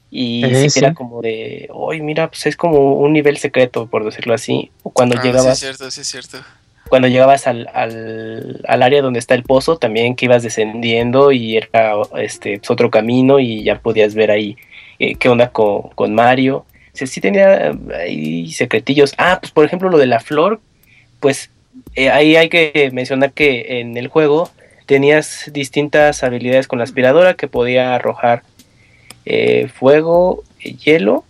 y 0.09 0.69
sí 0.69 0.79
era 0.79 0.93
como 0.93 1.21
de, 1.21 1.67
hoy 1.73 2.01
mira, 2.01 2.29
pues 2.29 2.45
es 2.45 2.55
como 2.55 2.93
un 2.95 3.11
nivel 3.11 3.37
secreto, 3.37 3.87
por 3.87 4.05
decirlo 4.05 4.33
así. 4.33 4.71
O 4.83 4.89
cuando 4.89 5.17
ah, 5.19 5.21
llegabas. 5.21 5.59
Sí, 5.59 5.65
es 5.65 5.77
cierto, 5.77 5.91
sí, 5.91 6.01
es 6.01 6.07
cierto. 6.07 6.37
Cuando 6.91 7.07
llegabas 7.07 7.47
al, 7.47 7.69
al, 7.73 8.59
al, 8.67 8.83
área 8.83 9.01
donde 9.01 9.19
está 9.19 9.33
el 9.33 9.43
pozo, 9.43 9.77
también 9.77 10.13
que 10.13 10.25
ibas 10.25 10.43
descendiendo 10.43 11.31
y 11.31 11.55
era 11.55 11.93
este 12.17 12.57
pues, 12.57 12.69
otro 12.69 12.91
camino 12.91 13.39
y 13.39 13.63
ya 13.63 13.79
podías 13.79 14.13
ver 14.13 14.29
ahí 14.29 14.57
eh, 14.99 15.15
qué 15.15 15.29
onda 15.29 15.51
con, 15.51 15.83
con 15.95 16.13
Mario. 16.13 16.65
O 16.93 17.05
sí 17.07 17.21
tenía 17.21 17.71
ahí 17.97 18.51
secretillos. 18.51 19.13
Ah, 19.17 19.37
pues 19.39 19.53
por 19.53 19.63
ejemplo 19.63 19.89
lo 19.89 19.97
de 19.97 20.05
la 20.05 20.19
flor, 20.19 20.59
pues 21.21 21.49
eh, 21.95 22.09
ahí 22.09 22.35
hay 22.35 22.49
que 22.49 22.89
mencionar 22.91 23.31
que 23.31 23.79
en 23.79 23.95
el 23.95 24.09
juego 24.09 24.49
tenías 24.85 25.49
distintas 25.53 26.25
habilidades 26.25 26.67
con 26.67 26.79
la 26.79 26.83
aspiradora 26.83 27.35
que 27.35 27.47
podía 27.47 27.95
arrojar 27.95 28.43
eh, 29.23 29.69
fuego, 29.73 30.43
hielo, 30.59 31.23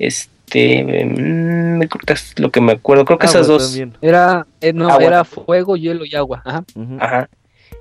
este, 0.00 0.35
mm, 0.54 1.78
me 1.78 1.88
cortas 1.88 2.34
lo 2.36 2.50
que 2.50 2.60
me 2.60 2.72
acuerdo, 2.72 3.04
creo 3.04 3.18
que 3.18 3.26
esas 3.26 3.46
dos. 3.46 3.78
Era, 4.00 4.46
eh, 4.60 4.72
no, 4.72 5.00
era 5.00 5.24
fuego, 5.24 5.76
hielo 5.76 6.04
y 6.04 6.14
agua. 6.14 6.42
Ajá. 6.44 6.64
Ajá. 6.98 7.28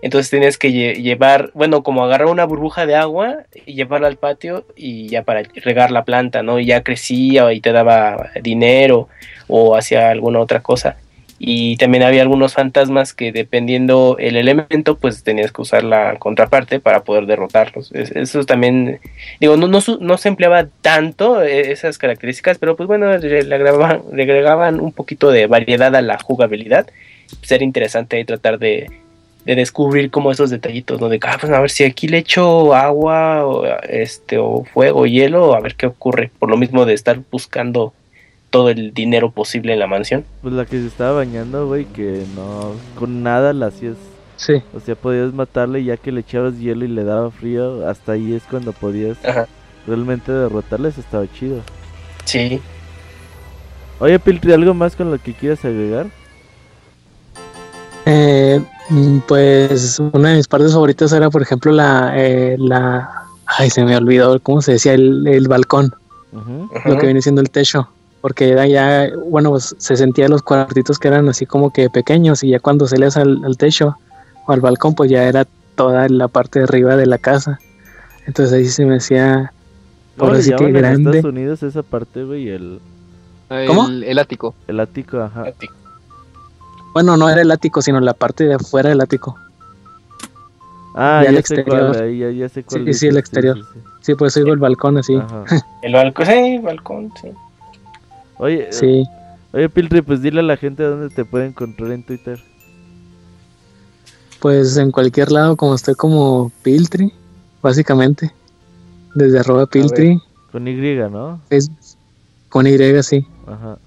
Entonces 0.01 0.30
tenías 0.30 0.57
que 0.57 0.72
llevar, 0.72 1.51
bueno, 1.53 1.82
como 1.82 2.03
agarrar 2.03 2.28
una 2.28 2.45
burbuja 2.45 2.86
de 2.86 2.95
agua 2.95 3.38
y 3.66 3.74
llevarla 3.74 4.07
al 4.07 4.18
patio 4.18 4.66
y 4.76 5.07
ya 5.07 5.24
para 5.24 5.43
regar 5.55 5.89
la 5.89 6.03
planta, 6.03 6.43
¿no? 6.43 6.59
Y 6.59 6.66
ya 6.66 6.84
crecía 6.84 7.51
y 7.53 7.61
te 7.61 7.72
daba 7.72 8.30
dinero 8.41 9.07
o 9.47 9.76
hacía 9.76 10.09
alguna 10.09 10.39
otra 10.39 10.61
cosa. 10.61 10.97
Y 11.38 11.76
también 11.78 12.04
había 12.04 12.22
algunos 12.22 12.54
fantasmas 12.54 13.14
que 13.14 13.34
dependiendo 13.34 14.16
el 14.20 14.38
elemento, 14.38 14.98
pues 14.98 15.24
tenías 15.24 15.52
que 15.52 15.62
usar 15.62 15.84
la 15.84 16.18
contraparte 16.18 16.80
para 16.80 17.04
poder 17.04 17.26
derrotarlos. 17.26 17.92
Eso 17.92 18.46
también, 18.46 19.00
digo, 19.42 19.58
no, 19.58 19.68
no, 19.68 20.18
se 20.18 20.28
empleaba 20.30 20.68
tanto 20.82 21.42
eh, 21.42 21.72
esas 21.72 21.98
características, 21.98 22.58
pero 22.58 22.78
pues 22.78 22.88
bueno, 22.88 23.18
le 23.18 23.56
agregaban, 23.56 24.02
le 24.14 24.24
agregaban 24.24 24.80
un 24.80 24.94
poquito 24.94 25.30
de 25.30 25.48
variedad 25.48 25.94
a 25.94 26.02
la 26.02 26.18
jugabilidad. 26.20 26.88
Ser 27.42 27.62
interesante 27.62 28.20
y 28.20 28.24
tratar 28.24 28.58
de, 28.58 28.90
de 29.46 29.56
descubrir 29.56 30.12
como 30.12 30.32
esos 30.32 30.50
detallitos, 30.50 31.00
¿no? 31.00 31.10
De 31.10 31.20
ah, 31.22 31.38
pues 31.40 31.52
a 31.52 31.60
ver 31.60 31.70
si 31.70 31.84
aquí 31.84 32.08
le 32.08 32.20
echo 32.20 32.74
agua 32.74 33.46
o, 33.46 33.66
este, 33.84 34.38
o 34.38 34.64
fuego, 34.64 35.06
hielo, 35.06 35.54
a 35.54 35.60
ver 35.60 35.76
qué 35.76 35.88
ocurre. 35.88 36.32
Por 36.40 36.50
lo 36.50 36.58
mismo 36.58 36.86
de 36.86 36.94
estar 36.94 37.20
buscando 37.32 37.94
todo 38.56 38.70
el 38.70 38.93
dinero 38.93 39.32
posible 39.32 39.74
en 39.74 39.80
la 39.80 39.88
mansión. 39.88 40.24
Pues 40.41 40.53
la 40.53 40.66
que 40.66 40.80
se 40.80 40.88
estaba 40.88 41.12
bañando, 41.12 41.68
güey, 41.68 41.84
que 41.84 42.24
no, 42.38 42.72
con 42.97 43.22
nada 43.22 43.51
la 43.51 43.66
hacías. 43.66 43.97
Sí. 44.38 44.64
O 44.74 44.80
sea, 44.80 44.95
podías 44.95 45.34
matarle 45.34 45.84
ya 45.84 45.97
que 45.97 46.14
le 46.14 46.22
echabas 46.22 46.58
hielo 46.58 46.86
y 46.86 46.88
le 46.88 47.03
daba 47.03 47.32
frío, 47.32 47.86
hasta 47.86 48.14
ahí 48.14 48.34
es 48.34 48.43
cuando 48.43 48.72
podías 48.72 49.18
realmente 49.88 50.32
derrotarle, 50.32 50.88
eso 50.88 51.01
estaba 51.01 51.30
chido. 51.34 51.60
Sí. 52.24 52.62
Oye, 53.99 54.18
Piltri, 54.20 54.53
¿algo 54.53 54.74
más 54.74 54.95
con 54.95 55.12
lo 55.12 55.22
que 55.22 55.34
quieras 55.34 55.66
agregar? 55.66 56.08
Eh, 58.05 58.62
mm, 58.89 59.17
pues 59.28 60.00
una 60.00 60.30
de 60.30 60.38
mis 60.38 60.47
partes 60.47 60.71
favoritas 60.71 61.12
era, 61.12 61.30
por 61.30 61.42
ejemplo, 61.42 61.74
la, 61.74 62.13
eh, 62.16 62.55
la, 62.58 63.25
ay, 63.47 63.70
se 63.70 63.84
me 63.84 63.97
olvidó, 63.97 64.39
¿cómo 64.39 64.62
se 64.62 64.71
decía? 64.71 64.93
El, 64.93 65.28
el 65.28 65.50
balcón, 65.50 65.93
lo 66.86 66.97
que 66.97 67.05
viene 67.05 67.21
siendo 67.21 67.42
el 67.42 67.50
techo 67.50 67.89
porque 68.26 68.50
era 68.50 68.66
ya, 68.66 69.08
bueno, 69.28 69.52
pues, 69.52 69.76
se 69.78 69.96
sentía 69.96 70.28
los 70.28 70.42
cuartitos 70.42 70.97
que 70.97 71.10
eran 71.10 71.30
así 71.30 71.46
como 71.46 71.72
que 71.72 71.92
pequeños 71.92 72.43
y 72.43 72.50
ya 72.50 72.60
cuando 72.60 72.88
salías 72.88 73.18
al, 73.18 73.46
al 73.46 73.56
techo 73.56 73.97
o 74.47 74.52
al 74.52 74.62
balcón, 74.62 74.96
pues 74.96 75.12
ya 75.12 75.26
era 75.26 75.46
toda 75.76 76.10
la 76.10 76.28
parte 76.28 76.58
de 76.58 76.66
arriba 76.66 76.96
de 76.96 77.06
la 77.06 77.20
casa. 77.20 77.60
Entonces 78.26 78.52
ahí 78.52 78.66
se 78.66 78.84
me 78.84 78.96
hacía, 78.96 79.54
por 80.18 80.34
así 80.34 80.52
que 80.56 80.72
grande. 80.72 81.12
En 81.12 81.16
Estados 81.18 81.36
Unidos 81.36 81.62
esa 81.62 81.84
parte, 81.84 82.24
güey, 82.24 82.50
el... 82.50 82.80
¿Cómo? 83.68 83.89
El, 83.89 84.18
ático. 84.18 84.56
El 84.68 84.80
ático, 84.80 85.20
ajá. 85.20 85.46
Bueno, 86.96 87.18
no 87.18 87.30
era 87.30 87.43
el 87.43 87.52
ático, 87.52 87.84
sino 87.84 88.00
la 88.00 88.16
parte 88.16 88.46
de 88.46 88.56
afuera 88.56 88.89
del 88.89 89.02
ático. 89.02 89.38
Ah, 90.96 91.22
ya, 91.24 91.30
el 91.30 91.38
exterior. 91.38 91.96
Cuál, 91.96 92.18
ya, 92.18 92.32
ya 92.32 92.50
sé 92.50 92.64
cuál 92.64 92.86
sí, 92.86 92.93
sí, 92.96 93.06
el 93.06 93.18
exterior. 93.18 93.60
Sí, 94.02 94.16
pues 94.16 94.34
digo 94.34 94.52
el 94.52 94.58
balcón 94.58 94.97
así. 94.97 95.14
el 95.84 95.93
balcón, 95.93 96.26
sí, 96.26 96.58
balcón, 96.58 97.14
sí. 97.22 97.30
Oye, 98.37 98.67
sí. 98.71 99.03
oye, 99.53 99.70
Piltri, 99.70 100.01
pues 100.01 100.21
dile 100.21 100.41
a 100.41 100.43
la 100.43 100.57
gente 100.57 100.83
dónde 100.83 101.09
te 101.09 101.25
puede 101.25 101.45
encontrar 101.45 101.91
en 101.91 102.03
Twitter. 102.03 102.39
Pues 104.39 104.78
en 104.78 104.91
cualquier 104.91 105.32
lado, 105.32 105.55
como 105.55 105.75
estoy 105.75 105.95
como 105.95 106.51
Piltri, 106.63 107.12
básicamente. 107.62 108.32
Desde 109.16 109.39
arroba 109.39 109.66
Piltri. 109.66 110.21
Con 110.51 110.67
Y, 110.67 110.74
¿no? 110.74 111.41
Es, 111.49 111.70
con 112.49 112.67
Y, 112.67 112.78
sí. 113.03 113.25
Ajá. 113.47 113.78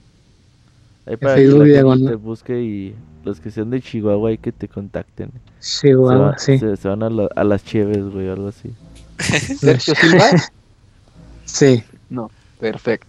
Ahí 1.07 1.17
para 1.17 1.35
Facebook 1.37 1.65
que 1.65 2.09
te 2.09 2.15
busque 2.17 2.61
y 2.61 2.95
los 3.25 3.41
que 3.41 3.51
sean 3.51 3.71
de 3.71 3.81
Chihuahua 3.81 4.31
hay 4.31 4.39
que 4.39 4.53
te 4.53 4.69
contacten. 4.69 5.31
Chihuahua, 5.61 6.37
sí. 6.39 6.59
Se, 6.59 6.89
van 6.89 7.03
a, 7.03 7.09
a 7.35 7.45
las 7.45 7.65
Cheves, 7.65 8.11
güey, 8.11 8.29
algo 8.29 8.49
así. 8.49 8.73
¿Sergio 9.19 9.95
Silva? 9.95 10.31
sí. 11.45 11.83
No, 12.11 12.31
perfecto. 12.59 13.07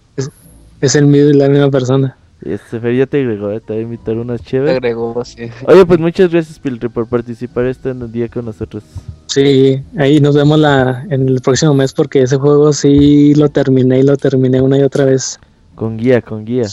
Es 0.82 0.96
el 0.96 1.08
mío 1.08 1.30
y 1.30 1.34
la 1.34 1.50
misma 1.50 1.70
persona. 1.70 2.18
Este 2.42 2.80
Fer 2.80 2.96
ya 2.96 3.06
te 3.06 3.20
agregó, 3.20 3.52
¿eh? 3.52 3.60
te 3.60 3.74
voy 3.74 3.82
a 3.82 3.84
invitar 3.84 4.16
unas 4.16 4.42
chéveres. 4.42 4.72
Te 4.72 4.78
agregó, 4.78 5.26
sí, 5.26 5.50
Oye, 5.68 5.86
pues 5.86 6.00
muchas 6.00 6.32
gracias, 6.32 6.58
Piltri, 6.58 6.88
por 6.88 7.06
participar 7.08 7.66
este 7.66 7.94
día 7.94 8.30
con 8.30 8.46
nosotros. 8.46 8.84
Sí, 9.26 9.84
ahí 9.98 10.22
nos 10.22 10.36
vemos 10.36 10.58
la, 10.58 11.06
en 11.10 11.28
el 11.28 11.42
próximo 11.42 11.74
mes 11.74 11.92
porque 11.92 12.22
ese 12.22 12.38
juego 12.38 12.72
sí 12.72 13.36
lo 13.36 13.50
terminé 13.50 14.00
y 14.00 14.04
lo 14.04 14.16
terminé 14.16 14.62
una 14.62 14.78
y 14.78 14.84
otra 14.84 15.04
vez. 15.04 15.38
Con 15.76 15.98
guía, 15.98 16.22
con 16.22 16.46
guía. 16.46 16.64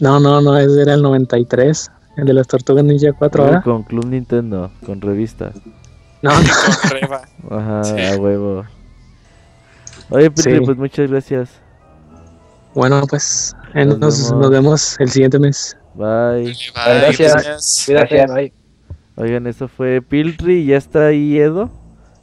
No, 0.00 0.20
no, 0.20 0.42
no, 0.42 0.58
ese 0.58 0.82
era 0.82 0.94
el 0.94 1.02
93, 1.02 1.90
el 2.18 2.26
de 2.26 2.34
las 2.34 2.46
Tortugas 2.46 2.84
Ninja 2.84 3.14
4 3.14 3.44
ahora. 3.44 3.62
Con 3.62 3.84
Club 3.84 4.04
Nintendo, 4.04 4.70
con 4.84 5.00
revista. 5.00 5.52
No, 6.20 6.30
no. 6.30 7.56
Ajá, 7.56 7.80
a 7.80 8.16
huevo. 8.16 8.64
Oye, 10.10 10.30
Piltri, 10.30 10.60
pues 10.60 10.76
muchas 10.76 11.10
gracias. 11.10 11.48
Bueno, 12.78 13.02
pues 13.08 13.56
nos, 13.74 14.50
vemos. 14.50 15.00
el 15.00 15.10
siguiente 15.10 15.40
mes. 15.40 15.76
Bye. 15.94 16.56
gracias. 16.76 17.86
Gracias. 17.88 18.32
Bye. 18.32 18.52
Oigan, 19.16 19.48
eso 19.48 19.66
fue 19.66 20.00
Piltri 20.00 20.58
y 20.58 20.66
ya 20.66 20.76
está 20.76 21.06
ahí 21.06 21.40
Edo. 21.40 21.72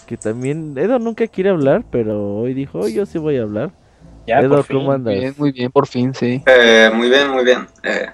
Que 0.07 0.15
también, 0.15 0.77
Edo 0.77 0.97
nunca 0.97 1.27
quiere 1.27 1.49
hablar, 1.49 1.83
pero 1.91 2.37
hoy 2.37 2.53
dijo, 2.53 2.87
yo 2.87 3.05
sí 3.05 3.17
voy 3.17 3.35
a 3.35 3.41
hablar. 3.41 3.71
Ya, 4.27 4.39
Edo, 4.39 4.65
¿cómo 4.65 4.93
andas? 4.93 5.13
Bien, 5.13 5.35
muy 5.37 5.51
bien, 5.51 5.69
por 5.69 5.87
fin, 5.87 6.13
sí. 6.13 6.41
Eh, 6.45 6.89
muy 6.93 7.09
bien, 7.09 7.31
muy 7.31 7.43
bien. 7.43 7.67
Eh, 7.83 8.09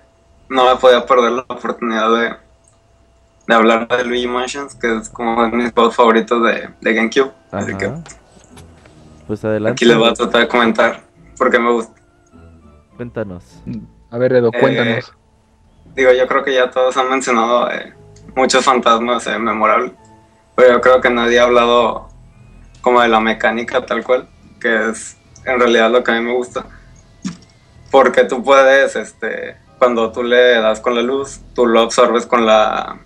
no 0.50 0.66
me 0.66 0.76
podía 0.78 1.06
perder 1.06 1.34
la 1.34 1.46
oportunidad 1.48 2.10
de, 2.10 2.34
de 3.48 3.54
hablar 3.54 3.88
de 3.88 4.04
Luigi 4.04 4.26
Mansions, 4.26 4.74
que 4.74 4.98
es 4.98 5.10
como 5.10 5.44
de 5.44 5.52
mis 5.52 5.72
juegos 5.74 5.96
favoritos 5.96 6.44
de, 6.44 6.70
de 6.82 6.94
GameCube. 6.96 7.32
Así 7.52 7.76
que, 7.76 7.92
pues 9.28 9.46
adelante. 9.46 9.74
Aquí 9.74 9.86
les 9.86 9.96
voy 9.96 10.10
a 10.10 10.14
tratar 10.14 10.42
de 10.42 10.48
comentar 10.48 11.02
porque 11.38 11.60
me 11.60 11.72
gusta. 11.72 12.01
Cuéntanos. 13.02 13.44
A 14.12 14.18
ver, 14.20 14.34
Edo, 14.34 14.52
cuéntanos. 14.52 15.10
Eh, 15.10 15.12
digo, 15.96 16.12
yo 16.12 16.28
creo 16.28 16.44
que 16.44 16.54
ya 16.54 16.70
todos 16.70 16.96
han 16.98 17.10
mencionado 17.10 17.72
eh, 17.72 17.96
muchos 18.36 18.64
fantasmas 18.64 19.26
eh, 19.26 19.40
memorables, 19.40 19.94
pero 20.54 20.74
yo 20.74 20.82
creo 20.82 21.02
que 21.02 21.10
nadie 21.10 21.40
ha 21.40 21.46
hablado 21.46 22.10
como 22.82 23.02
de 23.02 23.08
la 23.08 23.20
mecánica 23.20 23.84
tal 23.88 24.04
cual, 24.04 24.28
que 24.60 24.92
es 24.92 25.18
en 25.46 25.60
realidad 25.60 25.90
lo 25.90 26.04
que 26.04 26.12
a 26.12 26.14
mí 26.14 26.28
me 26.28 26.34
gusta. 26.34 26.68
Porque 27.90 28.24
tú 28.26 28.44
puedes, 28.44 28.96
este, 28.96 29.56
cuando 29.80 30.12
tú 30.12 30.22
le 30.22 30.62
das 30.62 30.80
con 30.80 30.94
la 30.94 31.02
luz, 31.02 31.42
tú 31.56 31.66
lo 31.66 31.80
absorbes 31.80 32.28
con 32.28 32.46
la, 32.46 33.00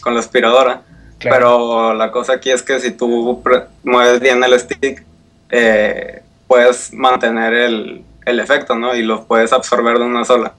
con 0.00 0.14
la 0.14 0.20
aspiradora. 0.20 0.80
Pero 1.18 1.92
la 1.92 2.10
cosa 2.10 2.32
aquí 2.32 2.50
es 2.50 2.62
que 2.62 2.80
si 2.80 2.92
tú 2.92 3.42
mueves 3.82 4.18
bien 4.18 4.42
el 4.42 4.58
stick, 4.58 5.04
puedes 6.46 6.94
mantener 6.94 7.52
el, 7.52 8.04
el 8.24 8.40
efecto, 8.40 8.74
¿no? 8.74 8.94
Y 8.94 9.02
lo 9.02 9.24
puedes 9.24 9.52
absorber 9.52 9.98
de 9.98 10.04
una 10.04 10.24
sola. 10.24 10.54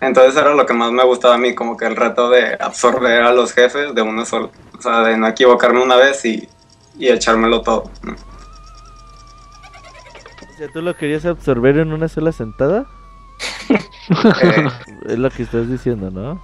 Entonces 0.00 0.40
era 0.40 0.54
lo 0.54 0.64
que 0.64 0.74
más 0.74 0.92
me 0.92 1.04
gustaba 1.04 1.34
a 1.34 1.38
mí, 1.38 1.54
como 1.54 1.76
que 1.76 1.86
el 1.86 1.96
reto 1.96 2.30
de 2.30 2.56
absorber 2.60 3.22
a 3.22 3.32
los 3.32 3.52
jefes 3.52 3.94
de 3.94 4.02
una 4.02 4.24
sola. 4.24 4.48
O 4.78 4.80
sea, 4.80 5.02
de 5.02 5.16
no 5.16 5.26
equivocarme 5.26 5.82
una 5.82 5.96
vez 5.96 6.24
y, 6.24 6.48
y 6.96 7.08
echármelo 7.08 7.62
todo. 7.62 7.90
¿no? 8.02 8.14
¿tú 10.72 10.82
lo 10.82 10.96
querías 10.96 11.24
absorber 11.24 11.78
en 11.78 11.92
una 11.92 12.08
sola 12.08 12.32
sentada? 12.32 12.86
Eh. 14.10 14.66
es 15.06 15.18
lo 15.18 15.28
que 15.28 15.42
estás 15.42 15.68
diciendo, 15.68 16.10
¿no? 16.10 16.40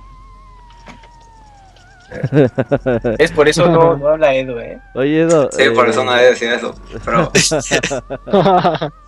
es 3.19 3.33
por 3.33 3.49
eso 3.49 3.67
no, 3.67 3.97
no 3.97 4.09
habla 4.09 4.35
Edo, 4.35 4.61
¿eh? 4.61 4.79
Oye, 4.95 5.23
Edo. 5.23 5.49
Sí, 5.51 5.71
por 5.71 5.89
eso 5.89 6.03
eh, 6.03 6.05
nadie 6.05 6.27
decía 6.27 6.57
eso. 6.57 6.75
Pero... 7.03 7.33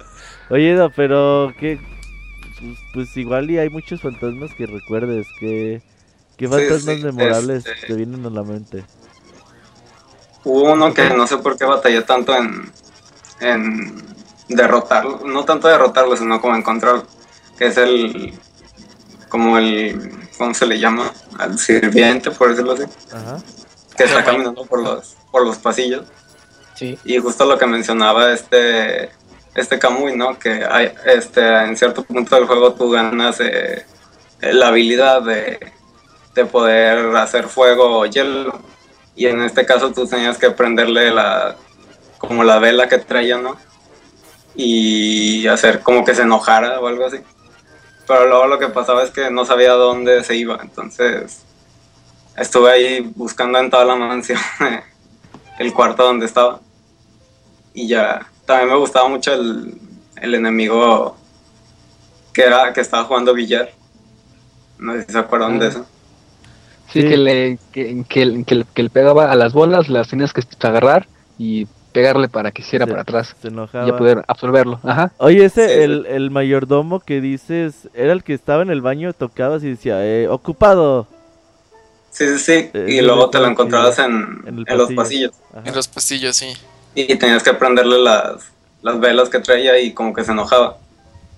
Oye, 0.48 0.76
pero 0.94 1.52
que 1.58 1.80
pues, 2.58 2.78
pues, 2.94 3.16
igual 3.16 3.50
y 3.50 3.58
hay 3.58 3.68
muchos 3.68 4.00
fantasmas 4.00 4.54
que 4.54 4.66
recuerdes 4.66 5.26
que 5.38 5.82
qué 6.36 6.48
fantasmas 6.48 6.98
memorables 7.00 7.66
este 7.66 7.86
te 7.86 7.94
vienen 7.94 8.24
a 8.24 8.30
la 8.30 8.42
mente. 8.42 8.84
Hubo 10.44 10.72
uno 10.72 10.94
que 10.94 11.10
no 11.10 11.26
sé 11.26 11.38
por 11.38 11.58
qué 11.58 11.64
batallé 11.64 12.02
tanto 12.02 12.34
en 12.34 12.70
en 13.40 14.02
derrotarlo, 14.48 15.20
no 15.26 15.44
tanto 15.44 15.68
derrotarlo, 15.68 16.16
sino 16.16 16.40
como 16.40 16.56
encontrarlo, 16.56 17.04
que 17.58 17.66
es 17.66 17.76
el 17.76 18.32
como 19.28 19.58
el 19.58 20.12
¿cómo 20.38 20.54
se 20.54 20.66
le 20.66 20.78
llama? 20.78 21.12
al 21.38 21.58
sirviente, 21.58 22.30
por 22.30 22.50
decirlo 22.50 22.72
así. 22.72 22.84
Que 23.96 24.04
está 24.04 24.24
caminando 24.24 24.64
por 24.64 24.82
los 24.82 25.16
por 25.30 25.44
los 25.44 25.58
pasillos. 25.58 26.04
Sí. 26.74 26.98
Y 27.04 27.18
justo 27.18 27.44
lo 27.44 27.58
que 27.58 27.66
mencionaba 27.66 28.32
este 28.32 29.10
este 29.56 29.78
Kamui, 29.78 30.16
¿no? 30.16 30.38
Que 30.38 30.64
hay, 30.68 30.92
este, 31.06 31.40
en 31.64 31.76
cierto 31.76 32.02
punto 32.04 32.36
del 32.36 32.46
juego 32.46 32.74
tú 32.74 32.90
ganas 32.90 33.40
eh, 33.40 33.84
la 34.40 34.68
habilidad 34.68 35.22
de, 35.22 35.72
poder 36.52 37.16
hacer 37.16 37.48
fuego 37.48 38.00
o 38.00 38.06
hielo. 38.06 38.60
Y 39.14 39.26
en 39.26 39.40
este 39.40 39.64
caso 39.64 39.92
tú 39.92 40.06
tenías 40.06 40.36
que 40.36 40.50
prenderle 40.50 41.10
la, 41.10 41.56
como 42.18 42.44
la 42.44 42.58
vela 42.58 42.88
que 42.88 42.98
traía, 42.98 43.38
¿no? 43.38 43.56
y 44.56 45.46
hacer 45.46 45.82
como 45.82 46.04
que 46.04 46.14
se 46.14 46.22
enojara 46.22 46.80
o 46.80 46.86
algo 46.86 47.06
así. 47.06 47.18
Pero 48.06 48.26
luego 48.26 48.46
lo 48.46 48.58
que 48.58 48.68
pasaba 48.68 49.02
es 49.02 49.10
que 49.10 49.30
no 49.30 49.44
sabía 49.44 49.72
dónde 49.72 50.24
se 50.24 50.36
iba, 50.36 50.58
entonces 50.60 51.42
estuve 52.36 52.70
ahí 52.70 53.12
buscando 53.14 53.58
en 53.58 53.70
toda 53.70 53.84
la 53.84 53.96
mansión 53.96 54.40
el 55.58 55.72
cuarto 55.72 56.04
donde 56.04 56.26
estaba. 56.26 56.60
Y 57.74 57.88
ya, 57.88 58.26
también 58.46 58.70
me 58.70 58.76
gustaba 58.76 59.08
mucho 59.08 59.34
el, 59.34 59.74
el 60.22 60.34
enemigo 60.34 61.16
que 62.32 62.42
era 62.42 62.72
que 62.72 62.80
estaba 62.80 63.04
jugando 63.04 63.34
billar. 63.34 63.70
No 64.78 64.92
sé 64.92 65.04
si 65.04 65.12
se 65.12 65.18
acuerdan 65.18 65.58
de 65.58 65.66
ah. 65.66 65.68
eso. 65.68 65.86
Sí, 66.92 67.02
Que, 67.02 67.16
le, 67.16 67.58
que, 67.72 68.04
que, 68.08 68.64
que, 68.74 68.82
le 68.82 68.90
pegaba 68.90 69.30
a 69.30 69.34
las 69.34 69.52
bolas, 69.52 69.88
las 69.88 70.08
tenías 70.08 70.32
que 70.32 70.42
agarrar 70.60 71.08
y 71.36 71.66
pegarle 71.92 72.28
para 72.28 72.52
que 72.52 72.62
hiciera 72.62 72.86
para 72.86 73.02
atrás. 73.02 73.34
Se 73.42 73.48
enojaba. 73.48 73.88
Y 73.88 73.92
poder 73.92 74.22
absorberlo. 74.28 74.78
Ajá. 74.84 75.12
Oye, 75.16 75.44
ese, 75.44 75.82
el, 75.82 76.06
el, 76.06 76.30
mayordomo 76.30 77.00
que 77.00 77.20
dices, 77.20 77.88
era 77.94 78.12
el 78.12 78.22
que 78.22 78.34
estaba 78.34 78.62
en 78.62 78.70
el 78.70 78.82
baño, 78.82 79.12
tocabas 79.14 79.64
y 79.64 79.70
decía, 79.70 80.06
eh, 80.06 80.28
ocupado. 80.28 81.08
Sí, 82.10 82.28
sí, 82.28 82.38
sí. 82.38 82.70
Eh, 82.72 82.86
y 82.88 83.00
luego 83.00 83.30
te 83.30 83.40
lo 83.40 83.46
encontrabas 83.46 83.98
en, 83.98 84.44
en, 84.46 84.78
los 84.78 84.92
pasillos. 84.92 85.32
En 85.64 85.74
los 85.74 85.88
pasillos, 85.88 86.36
sí. 86.36 86.54
Y 86.96 87.14
tenías 87.16 87.42
que 87.42 87.52
prenderle 87.52 87.98
las, 87.98 88.50
las 88.82 88.98
velas 88.98 89.28
que 89.28 89.38
traía 89.38 89.78
y 89.78 89.92
como 89.92 90.14
que 90.14 90.24
se 90.24 90.32
enojaba. 90.32 90.78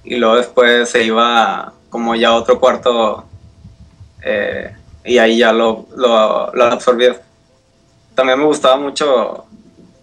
Y 0.05 0.17
luego 0.17 0.37
después 0.37 0.89
se 0.89 1.03
iba 1.03 1.73
como 1.91 2.15
ya 2.15 2.29
a 2.29 2.37
otro 2.37 2.61
cuarto 2.61 3.25
eh, 4.23 4.73
y 5.05 5.19
ahí 5.19 5.39
ya 5.39 5.53
lo, 5.53 5.87
lo, 5.97 6.53
lo 6.55 6.65
absorbías. 6.65 7.17
También 8.15 8.39
me 8.39 8.45
gustaba 8.45 8.77
mucho 8.77 9.45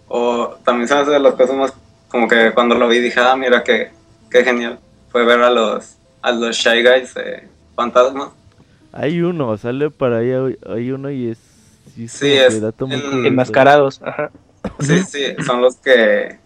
o 0.08 0.56
también 0.64 0.86
se 0.86 0.94
hace 0.94 1.10
de 1.10 1.20
las 1.20 1.34
cosas 1.34 1.56
más 1.56 1.72
como 2.08 2.28
que 2.28 2.52
cuando 2.52 2.74
lo 2.74 2.86
vi 2.88 3.00
dije, 3.00 3.20
ah, 3.20 3.34
mira 3.34 3.64
qué, 3.64 3.90
qué 4.30 4.44
genial. 4.44 4.78
Fue 5.10 5.24
ver 5.24 5.40
a 5.40 5.50
los, 5.50 5.96
a 6.22 6.32
los 6.32 6.54
Shy 6.54 6.82
Guys 6.82 7.16
eh, 7.16 7.48
fantasmas. 7.74 8.28
Hay 8.92 9.20
uno, 9.22 9.56
sale 9.56 9.90
para 9.90 10.18
ahí, 10.18 10.56
hay 10.68 10.90
uno 10.90 11.10
y 11.10 11.30
es... 11.30 11.38
Sí, 12.08 12.32
es, 12.32 12.62
enmascarados. 13.24 14.02
Ajá. 14.02 14.30
Sí, 14.80 15.02
sí, 15.04 15.36
son 15.44 15.60
los 15.60 15.76
que 15.76 16.38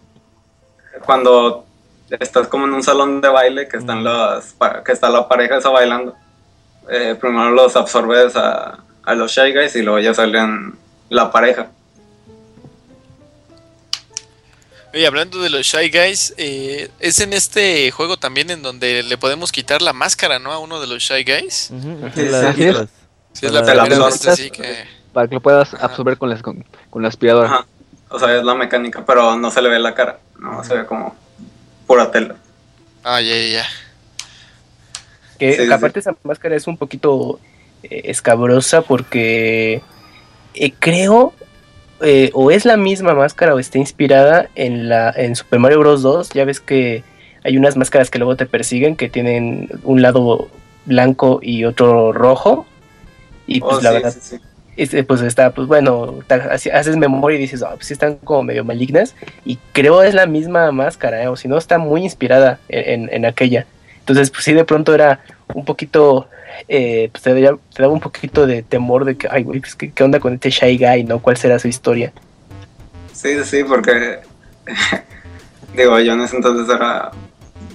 cuando 1.04 1.66
estás 2.08 2.48
como 2.48 2.66
en 2.66 2.74
un 2.74 2.82
salón 2.82 3.20
de 3.20 3.28
baile 3.28 3.68
que 3.68 3.76
están 3.76 4.04
las 4.04 4.54
que 4.84 4.92
está 4.92 5.08
la 5.08 5.28
pareja 5.28 5.58
esa 5.58 5.70
bailando, 5.70 6.16
eh, 6.90 7.16
primero 7.20 7.50
los 7.50 7.76
absorbes 7.76 8.36
a, 8.36 8.78
a 9.04 9.14
los 9.14 9.32
Shy 9.32 9.52
Guys 9.52 9.76
y 9.76 9.82
luego 9.82 9.98
ya 9.98 10.14
salen 10.14 10.74
la 11.08 11.30
pareja. 11.30 11.70
Oye, 14.92 15.06
hablando 15.06 15.40
de 15.40 15.50
los 15.50 15.66
Shy 15.66 15.88
Guys, 15.88 16.34
eh, 16.36 16.90
es 16.98 17.20
en 17.20 17.32
este 17.32 17.90
juego 17.92 18.16
también 18.16 18.50
en 18.50 18.62
donde 18.62 19.04
le 19.04 19.18
podemos 19.18 19.52
quitar 19.52 19.82
la 19.82 19.92
máscara, 19.92 20.40
¿no? 20.40 20.52
A 20.52 20.58
uno 20.58 20.80
de 20.80 20.88
los 20.88 21.02
Shy 21.02 21.22
Guys. 21.22 21.70
sí, 23.32 23.46
es 23.46 23.52
la 23.52 23.62
primera 23.62 24.06
vez 24.06 24.26
así 24.26 24.50
que... 24.50 24.84
Para 25.12 25.28
que 25.28 25.34
lo 25.34 25.40
puedas 25.40 25.74
absorber 25.74 26.18
con 26.18 26.30
la, 26.30 26.40
con, 26.40 27.02
la 27.02 27.08
aspiradora. 27.08 27.48
Ajá. 27.48 27.66
O 28.10 28.18
sea, 28.18 28.36
es 28.36 28.44
la 28.44 28.54
mecánica, 28.54 29.04
pero 29.06 29.36
no 29.36 29.50
se 29.50 29.62
le 29.62 29.68
ve 29.68 29.78
la 29.78 29.94
cara. 29.94 30.18
No, 30.38 30.62
se 30.64 30.74
ve 30.74 30.86
como 30.86 31.14
pura 31.86 32.10
tela. 32.10 32.34
Ah, 33.04 33.20
ya, 33.20 33.36
ya, 33.36 33.48
ya. 33.48 33.64
Que 35.38 35.72
aparte 35.72 36.00
esa 36.00 36.14
máscara 36.22 36.54
es 36.54 36.66
un 36.66 36.76
poquito 36.76 37.40
eh, 37.82 38.02
escabrosa 38.04 38.82
porque 38.82 39.80
eh, 40.54 40.72
creo 40.78 41.32
eh, 42.02 42.30
o 42.34 42.50
es 42.50 42.64
la 42.64 42.76
misma 42.76 43.14
máscara 43.14 43.54
o 43.54 43.58
está 43.58 43.78
inspirada 43.78 44.48
en 44.54 44.88
la 44.88 45.10
en 45.10 45.36
Super 45.36 45.58
Mario 45.58 45.78
Bros 45.80 46.02
2. 46.02 46.30
Ya 46.30 46.44
ves 46.44 46.60
que 46.60 47.04
hay 47.44 47.56
unas 47.56 47.76
máscaras 47.76 48.10
que 48.10 48.18
luego 48.18 48.36
te 48.36 48.46
persiguen 48.46 48.96
que 48.96 49.08
tienen 49.08 49.68
un 49.82 50.02
lado 50.02 50.48
blanco 50.84 51.40
y 51.42 51.64
otro 51.64 52.12
rojo. 52.12 52.66
Y 53.46 53.60
pues 53.60 53.78
oh, 53.78 53.80
la 53.80 53.92
verdad, 53.92 54.14
este, 54.82 55.04
pues 55.04 55.20
está, 55.22 55.52
pues 55.52 55.68
bueno, 55.68 56.20
haces 56.72 56.96
memoria 56.96 57.38
y 57.38 57.42
dices, 57.42 57.62
ah, 57.62 57.72
pues 57.74 57.86
sí 57.86 57.92
están 57.92 58.16
como 58.16 58.42
medio 58.42 58.64
malignas. 58.64 59.14
Y 59.44 59.58
creo 59.72 60.02
es 60.02 60.14
la 60.14 60.26
misma 60.26 60.72
máscara, 60.72 61.22
¿eh? 61.22 61.28
o 61.28 61.36
si 61.36 61.48
no, 61.48 61.58
está 61.58 61.78
muy 61.78 62.02
inspirada 62.02 62.58
en, 62.68 63.08
en 63.12 63.26
aquella. 63.26 63.66
Entonces, 64.00 64.30
pues 64.30 64.44
sí, 64.44 64.52
de 64.52 64.64
pronto 64.64 64.94
era 64.94 65.20
un 65.54 65.64
poquito 65.64 66.28
eh, 66.68 67.08
pues 67.12 67.22
te, 67.22 67.40
daba, 67.40 67.92
un 67.92 68.00
poquito 68.00 68.46
de 68.46 68.62
temor 68.62 69.04
de 69.04 69.16
que, 69.16 69.28
ay, 69.30 69.42
güey, 69.42 69.60
pues, 69.60 69.74
¿qué, 69.74 69.92
onda 70.02 70.20
con 70.20 70.34
este 70.34 70.50
Shy 70.50 70.78
Guy, 70.78 71.04
no? 71.04 71.20
¿Cuál 71.20 71.36
será 71.36 71.58
su 71.58 71.68
historia? 71.68 72.12
Sí, 73.12 73.42
sí, 73.44 73.64
porque, 73.64 74.20
digo, 75.76 75.98
yo 76.00 76.12
en 76.12 76.20
ese 76.22 76.36
entonces 76.36 76.74
era, 76.74 77.10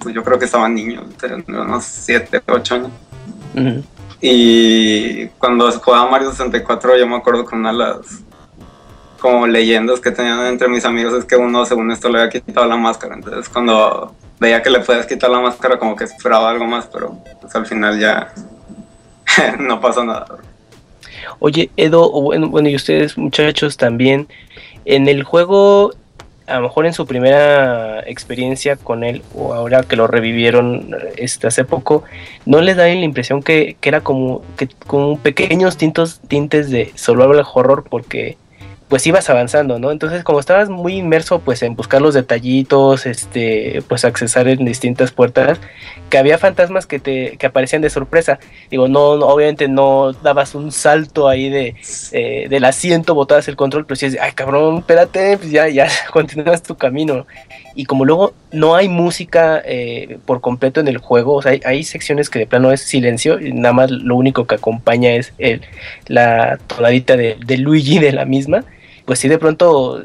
pues 0.01 0.15
yo 0.15 0.23
creo 0.23 0.39
que 0.39 0.45
estaba 0.45 0.67
niño, 0.69 1.03
tenía 1.19 1.43
unos 1.47 1.83
7, 1.85 2.41
8 2.47 2.75
años. 2.75 2.91
Y 4.27 5.27
cuando 5.37 5.71
jugaba 5.71 6.09
Mario 6.09 6.31
64, 6.31 6.97
yo 6.97 7.05
me 7.05 7.15
acuerdo 7.15 7.45
con 7.45 7.59
una 7.59 7.71
de 7.71 7.77
las 7.77 8.23
como 9.19 9.45
leyendas 9.45 9.99
que 9.99 10.09
tenían 10.09 10.43
entre 10.47 10.67
mis 10.67 10.83
amigos 10.83 11.13
es 11.13 11.25
que 11.25 11.35
uno 11.35 11.63
según 11.63 11.91
esto 11.91 12.09
le 12.09 12.21
había 12.21 12.31
quitado 12.31 12.65
la 12.65 12.75
máscara. 12.75 13.13
Entonces 13.13 13.47
cuando 13.47 14.15
veía 14.39 14.63
que 14.63 14.71
le 14.71 14.79
podías 14.79 15.05
quitar 15.05 15.29
la 15.29 15.39
máscara 15.41 15.77
como 15.77 15.95
que 15.95 16.05
esperaba 16.05 16.49
algo 16.49 16.65
más, 16.65 16.87
pero 16.91 17.19
pues 17.39 17.55
al 17.55 17.67
final 17.67 17.99
ya 17.99 18.33
no 19.59 19.79
pasó 19.79 20.03
nada. 20.03 20.25
Oye, 21.37 21.69
Edo, 21.77 22.09
bueno, 22.09 22.49
bueno, 22.49 22.67
y 22.67 22.75
ustedes 22.75 23.19
muchachos 23.19 23.77
también, 23.77 24.27
en 24.85 25.07
el 25.07 25.21
juego, 25.21 25.93
a 26.47 26.55
lo 26.57 26.63
mejor 26.63 26.85
en 26.85 26.93
su 26.93 27.05
primera 27.05 28.01
experiencia 28.01 28.75
con 28.75 29.03
él, 29.03 29.23
o 29.33 29.53
ahora 29.53 29.83
que 29.83 29.95
lo 29.95 30.07
revivieron 30.07 30.95
este, 31.17 31.47
hace 31.47 31.63
poco, 31.63 32.03
¿no 32.45 32.61
les 32.61 32.75
da 32.77 32.85
la 32.85 32.93
impresión 32.93 33.41
que, 33.41 33.77
que 33.79 33.89
era 33.89 34.01
como, 34.01 34.41
que, 34.57 34.67
como 34.85 35.17
pequeños 35.17 35.77
tintos, 35.77 36.19
tintes 36.27 36.69
de 36.69 36.91
survival 36.95 37.43
horror? 37.53 37.85
Porque 37.89 38.37
pues 38.87 39.05
ibas 39.07 39.29
avanzando, 39.29 39.79
¿no? 39.79 39.91
Entonces, 39.91 40.23
como 40.23 40.39
estabas 40.39 40.69
muy 40.69 40.97
inmerso 40.97 41.39
pues 41.39 41.63
en 41.63 41.75
buscar 41.75 42.01
los 42.01 42.13
detallitos, 42.13 43.05
este, 43.05 43.81
pues 43.87 44.05
accesar 44.05 44.47
en 44.47 44.63
distintas 44.63 45.11
puertas, 45.11 45.59
que 46.09 46.17
había 46.17 46.37
fantasmas 46.37 46.85
que 46.85 46.99
te 46.99 47.37
que 47.37 47.47
aparecían 47.47 47.81
de 47.81 47.89
sorpresa. 47.89 48.39
Digo, 48.69 48.87
no, 48.87 49.01
obviamente 49.01 49.67
no 49.67 50.13
dabas 50.13 50.53
un 50.55 50.71
salto 50.71 51.27
ahí 51.27 51.49
de 51.49 51.75
eh, 52.11 52.47
del 52.49 52.65
asiento, 52.65 53.15
botabas 53.15 53.47
el 53.47 53.55
control, 53.55 53.85
pero 53.85 53.95
si 53.95 54.05
es, 54.07 54.17
ay 54.21 54.33
cabrón, 54.33 54.79
espérate, 54.79 55.37
pues 55.37 55.51
ya, 55.51 55.67
ya 55.67 55.87
continúas 56.11 56.61
tu 56.61 56.75
camino. 56.77 57.25
Y 57.75 57.85
como 57.85 58.05
luego 58.05 58.33
no 58.51 58.75
hay 58.75 58.87
música 58.87 59.61
eh, 59.65 60.17
por 60.25 60.39
completo 60.41 60.79
en 60.79 60.87
el 60.87 60.97
juego, 60.97 61.33
o 61.33 61.41
sea, 61.41 61.59
hay, 61.65 61.83
secciones 61.83 62.29
que 62.29 62.39
de 62.39 62.47
plano 62.47 62.71
es 62.71 62.81
silencio, 62.81 63.39
y 63.39 63.51
nada 63.51 63.73
más 63.73 63.91
lo 63.91 64.15
único 64.15 64.47
que 64.47 64.55
acompaña 64.55 65.13
es 65.13 65.33
el, 65.37 65.61
la 66.07 66.57
tonadita 66.67 67.17
de, 67.17 67.37
de 67.45 67.57
Luigi 67.57 67.99
de 67.99 68.13
la 68.13 68.25
misma 68.25 68.63
pues 69.05 69.19
sí 69.19 69.27
de 69.27 69.37
pronto 69.37 70.03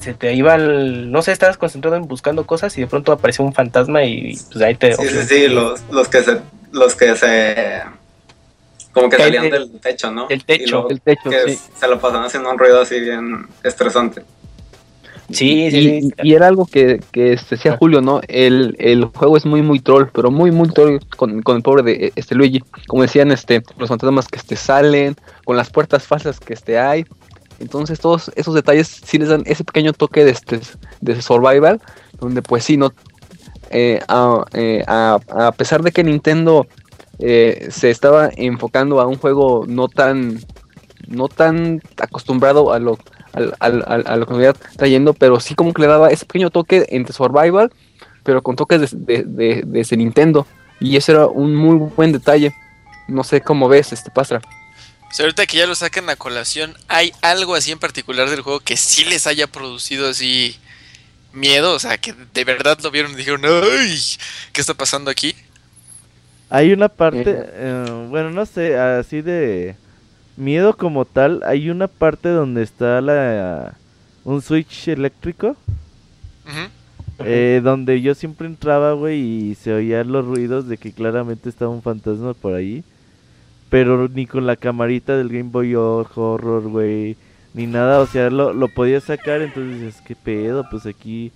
se 0.00 0.14
te 0.14 0.32
iba 0.32 0.54
al, 0.54 1.12
no 1.12 1.20
sé, 1.20 1.32
estabas 1.32 1.58
concentrado 1.58 1.96
en 1.96 2.08
buscando 2.08 2.46
cosas 2.46 2.76
y 2.78 2.80
de 2.80 2.86
pronto 2.86 3.12
apareció 3.12 3.44
un 3.44 3.52
fantasma 3.52 4.04
y 4.04 4.38
pues 4.50 4.64
ahí 4.64 4.74
te... 4.74 4.94
Sí, 4.94 5.08
sí, 5.08 5.22
sí, 5.24 5.48
los, 5.48 5.82
los 5.90 6.08
que 6.08 6.22
se, 6.22 6.40
los 6.72 6.94
que 6.94 7.14
se, 7.16 7.82
como 8.92 9.10
que 9.10 9.18
salían 9.18 9.50
del 9.50 9.78
techo, 9.80 10.10
¿no? 10.10 10.26
El 10.30 10.44
techo, 10.44 10.88
el 10.88 11.00
techo, 11.00 11.30
sí. 11.46 11.58
Se 11.78 11.86
lo 11.86 12.00
pasaban 12.00 12.26
haciendo 12.26 12.50
un 12.50 12.58
ruido 12.58 12.80
así 12.80 12.98
bien 12.98 13.46
estresante. 13.62 14.22
Sí, 15.30 15.70
sí, 15.70 16.10
y, 16.22 16.34
era 16.34 16.48
algo 16.48 16.66
que, 16.66 17.00
que 17.10 17.38
decía 17.50 17.72
ah. 17.72 17.76
Julio, 17.78 18.02
¿no? 18.02 18.20
El, 18.28 18.76
el, 18.78 19.06
juego 19.06 19.36
es 19.36 19.46
muy, 19.46 19.62
muy 19.62 19.80
troll, 19.80 20.08
pero 20.12 20.30
muy, 20.30 20.50
muy 20.50 20.68
troll 20.68 20.98
con, 21.16 21.42
con, 21.42 21.56
el 21.56 21.62
pobre 21.62 21.82
de 21.82 22.12
este 22.14 22.34
Luigi. 22.34 22.62
Como 22.86 23.02
decían, 23.02 23.32
este, 23.32 23.62
los 23.78 23.88
fantasmas 23.88 24.28
que 24.28 24.36
este 24.36 24.56
salen, 24.56 25.16
con 25.44 25.56
las 25.56 25.70
puertas 25.70 26.06
falsas 26.06 26.40
que 26.40 26.52
este 26.52 26.78
hay, 26.78 27.06
entonces 27.60 28.00
todos 28.00 28.30
esos 28.36 28.54
detalles 28.54 28.88
sí 28.88 29.18
les 29.18 29.28
dan 29.28 29.42
ese 29.46 29.64
pequeño 29.64 29.92
toque 29.92 30.24
de, 30.24 30.32
este, 30.32 30.60
de 31.00 31.22
survival, 31.22 31.80
donde 32.20 32.42
pues 32.42 32.64
sí, 32.64 32.76
no, 32.76 32.92
eh, 33.70 34.00
eh, 34.52 34.84
a, 34.86 35.52
pesar 35.56 35.82
de 35.82 35.92
que 35.92 36.04
Nintendo 36.04 36.66
eh, 37.18 37.68
se 37.70 37.90
estaba 37.90 38.30
enfocando 38.36 39.00
a 39.00 39.06
un 39.06 39.16
juego 39.16 39.64
no 39.66 39.88
tan, 39.88 40.40
no 41.08 41.28
tan 41.28 41.80
acostumbrado 41.98 42.72
a 42.72 42.78
lo, 42.78 42.98
a, 43.34 44.16
lo 44.16 44.26
que 44.26 44.34
me 44.34 44.44
iba 44.44 44.52
trayendo, 44.52 45.14
pero 45.14 45.40
sí 45.40 45.54
como 45.54 45.72
que 45.72 45.82
le 45.82 45.88
daba 45.88 46.10
ese 46.10 46.26
pequeño 46.26 46.50
toque 46.50 46.86
entre 46.90 47.12
survival, 47.12 47.72
pero 48.22 48.42
con 48.42 48.56
toques 48.56 48.94
de, 49.06 49.24
de, 49.24 49.80
ese 49.80 49.96
Nintendo. 49.96 50.46
Y 50.80 50.96
ese 50.96 51.12
era 51.12 51.26
un 51.26 51.54
muy 51.54 51.76
buen 51.76 52.12
detalle. 52.12 52.54
No 53.08 53.24
sé 53.24 53.40
cómo 53.40 53.68
ves, 53.68 53.92
este 53.92 54.10
Pastra 54.10 54.40
ahorita 55.22 55.46
que 55.46 55.58
ya 55.58 55.66
lo 55.66 55.74
sacan 55.74 56.08
a 56.10 56.16
colación, 56.16 56.76
¿hay 56.88 57.12
algo 57.22 57.54
así 57.54 57.70
en 57.70 57.78
particular 57.78 58.28
del 58.28 58.40
juego 58.40 58.60
que 58.60 58.76
sí 58.76 59.04
les 59.04 59.26
haya 59.26 59.46
producido 59.46 60.08
así 60.08 60.56
miedo? 61.32 61.74
O 61.74 61.78
sea, 61.78 61.98
que 61.98 62.14
de 62.32 62.44
verdad 62.44 62.78
lo 62.82 62.90
vieron 62.90 63.12
y 63.12 63.16
dijeron, 63.16 63.42
¡ay! 63.44 64.00
¿Qué 64.52 64.60
está 64.60 64.74
pasando 64.74 65.10
aquí? 65.10 65.36
Hay 66.50 66.72
una 66.72 66.88
parte, 66.88 67.24
eh, 67.26 68.06
bueno, 68.08 68.30
no 68.30 68.44
sé, 68.46 68.76
así 68.76 69.22
de 69.22 69.76
miedo 70.36 70.76
como 70.76 71.04
tal. 71.04 71.42
Hay 71.44 71.70
una 71.70 71.88
parte 71.88 72.28
donde 72.28 72.62
está 72.62 73.00
la 73.00 73.74
un 74.24 74.42
switch 74.42 74.88
eléctrico. 74.88 75.56
Eh, 77.20 77.60
donde 77.62 78.00
yo 78.02 78.14
siempre 78.14 78.46
entraba, 78.48 78.92
güey, 78.92 79.20
y 79.20 79.54
se 79.54 79.72
oían 79.72 80.10
los 80.10 80.24
ruidos 80.24 80.66
de 80.66 80.78
que 80.78 80.92
claramente 80.92 81.48
estaba 81.48 81.70
un 81.70 81.82
fantasma 81.82 82.34
por 82.34 82.54
ahí. 82.54 82.82
Pero 83.70 84.08
ni 84.08 84.26
con 84.26 84.46
la 84.46 84.56
camarita 84.56 85.16
del 85.16 85.28
Game 85.28 85.50
Boy 85.50 85.74
Horror, 85.74 86.68
güey, 86.68 87.16
ni 87.54 87.66
nada, 87.66 88.00
o 88.00 88.06
sea, 88.06 88.30
lo, 88.30 88.52
lo 88.52 88.68
podía 88.68 89.00
sacar, 89.00 89.42
entonces 89.42 89.80
dices, 89.80 90.02
¿qué 90.06 90.16
pedo? 90.16 90.66
Pues 90.70 90.86
aquí, 90.86 91.32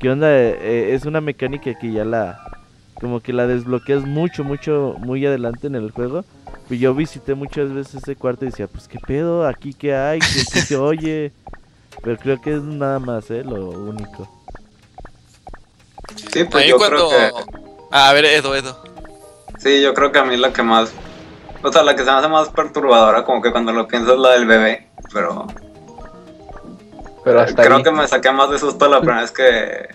¿qué 0.00 0.10
onda? 0.10 0.28
Eh, 0.30 0.94
es 0.94 1.04
una 1.06 1.20
mecánica 1.20 1.78
que 1.78 1.92
ya 1.92 2.04
la, 2.04 2.38
como 2.94 3.20
que 3.20 3.32
la 3.32 3.46
desbloqueas 3.46 4.04
mucho, 4.04 4.44
mucho, 4.44 4.96
muy 4.98 5.24
adelante 5.24 5.66
en 5.66 5.76
el 5.76 5.90
juego. 5.90 6.24
Y 6.70 6.78
yo 6.78 6.94
visité 6.94 7.34
muchas 7.34 7.72
veces 7.72 8.02
ese 8.02 8.16
cuarto 8.16 8.44
y 8.44 8.50
decía, 8.50 8.66
pues 8.66 8.88
qué 8.88 8.98
pedo, 8.98 9.46
aquí 9.46 9.72
qué 9.72 9.94
hay, 9.94 10.18
qué, 10.18 10.60
se 10.60 10.76
oye. 10.76 11.32
Pero 12.02 12.16
creo 12.18 12.40
que 12.40 12.54
es 12.54 12.62
nada 12.62 12.98
más, 12.98 13.30
¿eh? 13.30 13.42
Lo 13.42 13.70
único. 13.70 14.28
Sí, 16.30 16.44
pues 16.44 16.66
yo 16.66 16.76
creo 16.78 17.08
que... 17.08 17.30
Ah, 17.90 18.10
a 18.10 18.12
ver, 18.12 18.26
Edo, 18.26 18.54
Edo. 18.54 18.82
Sí, 19.58 19.80
yo 19.80 19.94
creo 19.94 20.12
que 20.12 20.18
a 20.18 20.24
mí 20.24 20.36
la 20.36 20.52
que 20.52 20.62
más... 20.62 20.92
O 21.62 21.72
sea, 21.72 21.82
la 21.82 21.96
que 21.96 22.04
se 22.04 22.10
me 22.10 22.18
hace 22.18 22.28
más 22.28 22.50
perturbadora, 22.50 23.24
como 23.24 23.42
que 23.42 23.50
cuando 23.50 23.72
lo 23.72 23.88
pienso 23.88 24.12
es 24.12 24.18
la 24.18 24.30
del 24.32 24.46
bebé, 24.46 24.88
pero... 25.12 25.46
Pero 27.24 27.40
hasta 27.40 27.62
Creo 27.62 27.82
que 27.82 27.90
me 27.90 28.06
saqué 28.06 28.30
más 28.30 28.50
de 28.50 28.58
susto 28.58 28.88
la 28.88 29.00
primera 29.00 29.22
vez 29.22 29.32
que... 29.32 29.88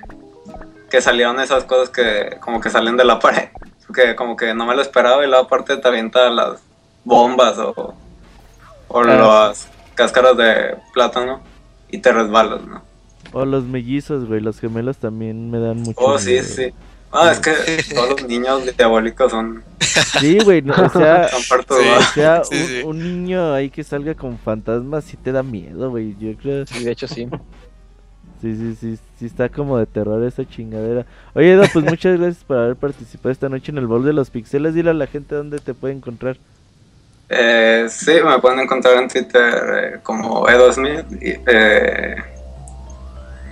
Que 0.90 1.02
salieron 1.02 1.40
esas 1.40 1.64
cosas 1.64 1.90
que 1.90 2.38
como 2.40 2.60
que 2.60 2.70
salen 2.70 2.98
de 2.98 3.06
la 3.06 3.20
pared. 3.20 3.50
Que 3.94 4.16
como 4.16 4.36
que 4.36 4.54
no 4.54 4.66
me 4.66 4.76
lo 4.76 4.82
esperaba 4.82 5.24
y 5.24 5.28
luego 5.28 5.46
aparte 5.46 5.78
te 5.78 5.88
avienta 5.88 6.30
las 6.30 6.62
bombas 7.04 7.58
o... 7.58 7.94
O 8.90 9.04
las 9.04 9.68
cáscaras 9.96 10.38
de 10.38 10.76
plátano 10.94 11.42
y 11.90 11.98
te 12.00 12.12
resbalas, 12.12 12.64
¿no? 12.64 12.84
O 13.32 13.46
los 13.46 13.64
mellizos, 13.64 14.26
güey, 14.28 14.42
los 14.42 14.60
gemelos 14.60 14.98
también 14.98 15.50
me 15.50 15.60
dan 15.60 15.78
mucho. 15.78 16.00
Oh, 16.00 16.20
sí, 16.20 16.42
sí. 16.44 16.72
Ah, 17.12 17.32
es 17.32 17.40
que 17.40 17.52
todos 17.94 18.10
los 18.10 18.28
niños 18.28 18.76
diabólicos 18.76 19.32
son. 19.32 19.64
Sí, 20.20 20.40
güey, 20.44 20.64
no, 20.64 20.74
o 20.74 20.90
sea, 20.90 21.30
o 21.70 22.02
sea 22.14 22.42
un, 22.86 23.00
niño 23.00 23.54
ahí 23.54 23.70
que 23.70 23.84
salga 23.84 24.16
con 24.16 24.40
fantasmas 24.40 25.04
sí 25.04 25.18
te 25.18 25.32
da 25.32 25.44
miedo, 25.44 25.92
güey. 25.92 26.16
Yo 26.20 26.36
creo. 26.36 26.66
Sí, 26.66 26.84
de 26.84 26.92
hecho 26.92 27.08
sí. 27.08 27.28
Sí, 28.44 28.58
sí, 28.58 28.76
sí, 28.76 29.00
sí 29.18 29.26
está 29.26 29.48
como 29.48 29.78
de 29.78 29.86
terror 29.86 30.22
esa 30.26 30.44
chingadera. 30.44 31.06
Oye, 31.34 31.54
Edo, 31.54 31.64
pues 31.72 31.86
muchas 31.86 32.20
gracias 32.20 32.44
por 32.44 32.58
haber 32.58 32.76
participado 32.76 33.32
esta 33.32 33.48
noche 33.48 33.72
en 33.72 33.78
el 33.78 33.88
Bowl 33.88 34.04
de 34.04 34.12
los 34.12 34.30
Pixeles. 34.30 34.74
Dile 34.74 34.90
a 34.90 34.94
la 34.94 35.08
gente 35.08 35.34
dónde 35.34 35.60
te 35.60 35.74
puede 35.74 35.94
encontrar. 35.94 36.36
Eh, 37.30 37.86
sí, 37.88 38.12
me 38.22 38.38
pueden 38.40 38.60
encontrar 38.60 39.02
en 39.02 39.08
Twitter 39.08 39.64
eh, 39.78 40.00
como 40.04 40.50
Edo 40.50 40.74
Smith. 40.74 41.06
Y, 41.22 41.40
eh, 41.48 42.16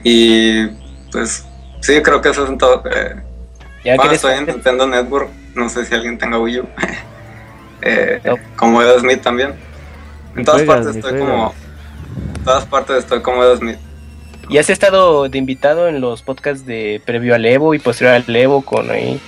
y 0.03 0.67
pues 1.09 1.45
sí, 1.79 2.01
creo 2.01 2.21
que 2.21 2.27
eso 2.27 2.45
es 2.45 2.57
todo. 2.57 2.83
Eh, 2.93 3.15
¿Ya 3.85 3.95
estoy 3.95 4.33
en 4.33 4.47
Nintendo 4.47 4.85
Network, 4.87 5.29
no 5.55 5.69
sé 5.69 5.85
si 5.85 5.95
alguien 5.95 6.17
tenga 6.17 6.37
Wii 6.37 6.59
U. 6.59 6.67
eh, 7.81 8.21
Como 8.57 8.81
Edo 8.81 8.99
Smith 8.99 9.21
también. 9.21 9.53
En 10.35 10.43
todas 10.43 10.63
partes 10.63 10.97
estoy 10.97 11.17
como. 11.17 11.53
En 12.35 12.43
todas 12.43 12.65
partes 12.65 12.97
estoy 12.97 13.21
como 13.21 13.41
Edo 13.41 13.55
Smith. 13.55 13.77
¿Y 14.49 14.57
has 14.57 14.69
estado 14.69 15.29
de 15.29 15.37
invitado 15.37 15.87
en 15.87 16.01
los 16.01 16.21
podcasts 16.21 16.65
de 16.65 17.01
previo 17.05 17.35
al 17.35 17.45
Evo 17.45 17.73
y 17.73 17.79
posterior 17.79 18.15
al 18.15 18.35
Evo 18.35 18.61
con 18.61 18.91
ahí 18.91 19.19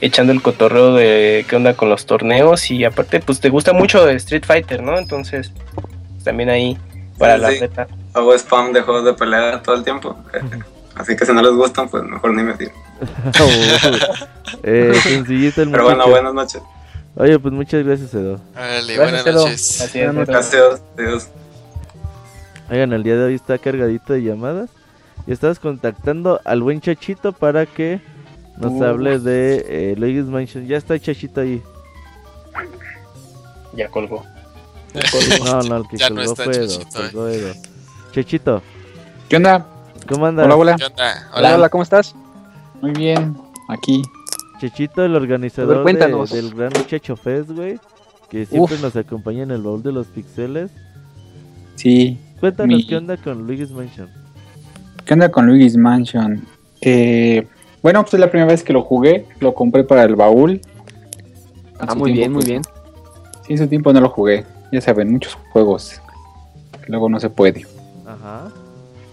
echando 0.00 0.32
el 0.32 0.42
cotorreo 0.42 0.94
de 0.94 1.46
qué 1.48 1.56
onda 1.56 1.74
con 1.74 1.88
los 1.88 2.04
torneos 2.04 2.70
y 2.70 2.84
aparte 2.84 3.20
pues 3.20 3.40
te 3.40 3.48
gusta 3.48 3.72
mucho 3.72 4.08
Street 4.10 4.44
Fighter, 4.44 4.82
¿no? 4.82 4.98
Entonces 4.98 5.52
también 6.22 6.50
ahí 6.50 6.76
para 7.18 7.38
la 7.38 7.48
reta 7.48 7.86
hago 8.16 8.34
spam 8.34 8.72
de 8.72 8.82
juegos 8.82 9.04
de 9.04 9.12
pelea 9.12 9.62
todo 9.62 9.76
el 9.76 9.84
tiempo. 9.84 10.16
Así 10.94 11.14
que 11.14 11.26
si 11.26 11.32
no 11.32 11.42
les 11.42 11.52
gustan, 11.52 11.88
pues 11.88 12.02
mejor 12.04 12.32
ni 12.32 12.42
me 12.42 12.54
tiro. 12.54 12.72
eh, 14.62 14.94
sencillito 15.02 15.62
el 15.62 15.70
Pero 15.70 15.84
bueno, 15.84 16.08
buenas 16.08 16.32
noches. 16.32 16.62
Oye, 17.16 17.38
pues 17.38 17.52
muchas 17.52 17.84
gracias, 17.84 18.14
Edo. 18.14 18.40
Vale, 18.54 18.96
buenas 18.96 19.26
noches. 19.26 19.78
Gracias, 19.78 20.26
gracias. 20.26 20.82
Adiós. 20.96 21.28
Oigan, 22.70 22.92
el 22.92 23.02
día 23.02 23.16
de 23.16 23.24
hoy 23.24 23.34
está 23.34 23.58
cargadito 23.58 24.12
de 24.12 24.22
llamadas. 24.22 24.70
Y 25.26 25.32
estás 25.32 25.58
contactando 25.58 26.40
al 26.44 26.62
buen 26.62 26.80
Chachito 26.80 27.32
para 27.32 27.66
que 27.66 28.00
nos 28.58 28.72
uh. 28.72 28.84
hable 28.84 29.18
de 29.18 29.64
eh, 29.68 29.94
Luigi's 29.96 30.26
Mansion. 30.26 30.66
Ya 30.66 30.76
está 30.76 30.98
Chachito 30.98 31.40
ahí. 31.40 31.62
Ya 33.74 33.88
colgó. 33.88 34.24
No, 35.44 35.62
no, 35.62 35.76
el 35.76 35.88
que 35.88 35.98
colgó 36.08 36.34
fue 36.36 36.56
Edo. 36.56 36.80
Colgó 36.94 37.28
Edo. 37.28 37.54
Chechito. 38.12 38.62
¿Qué 39.28 39.36
onda? 39.36 39.66
¿Cómo 40.08 40.26
andas? 40.26 40.46
Hola, 40.46 40.56
hola. 40.56 40.76
¿Qué 40.76 40.84
onda? 40.84 41.28
Hola, 41.34 41.54
hola, 41.54 41.68
¿cómo 41.68 41.82
estás? 41.82 42.14
Muy 42.80 42.92
bien, 42.92 43.36
aquí. 43.68 44.02
Chechito, 44.60 45.04
el 45.04 45.14
organizador 45.14 45.84
del 45.84 46.54
Gran 46.54 46.72
Checho 46.86 47.16
Fest, 47.16 47.50
güey. 47.50 47.78
Que 48.30 48.46
siempre 48.46 48.78
nos 48.78 48.96
acompaña 48.96 49.42
en 49.42 49.50
el 49.50 49.62
baúl 49.62 49.82
de 49.82 49.92
los 49.92 50.06
pixeles. 50.06 50.70
Sí. 51.76 52.18
Cuéntanos 52.40 52.84
qué 52.88 52.96
onda 52.96 53.16
con 53.16 53.46
Luigi's 53.46 53.70
Mansion. 53.70 54.08
¿Qué 55.04 55.14
onda 55.14 55.30
con 55.30 55.46
Luigi's 55.46 55.76
Mansion? 55.76 56.42
Eh, 56.80 57.46
bueno, 57.82 58.02
pues 58.02 58.14
es 58.14 58.20
la 58.20 58.30
primera 58.30 58.50
vez 58.50 58.62
que 58.62 58.72
lo 58.72 58.82
jugué. 58.82 59.26
Lo 59.40 59.54
compré 59.54 59.84
para 59.84 60.04
el 60.04 60.16
baúl. 60.16 60.60
Ah, 61.78 61.94
muy 61.94 62.12
bien, 62.12 62.32
muy 62.32 62.44
bien. 62.44 62.62
Sí, 63.46 63.52
en 63.52 63.58
su 63.58 63.66
tiempo 63.66 63.92
no 63.92 64.00
lo 64.00 64.08
jugué. 64.08 64.44
Ya 64.72 64.80
saben, 64.80 65.12
muchos 65.12 65.34
juegos 65.52 66.00
luego 66.86 67.08
no 67.08 67.20
se 67.20 67.30
puede. 67.30 67.66
Ajá. 68.06 68.48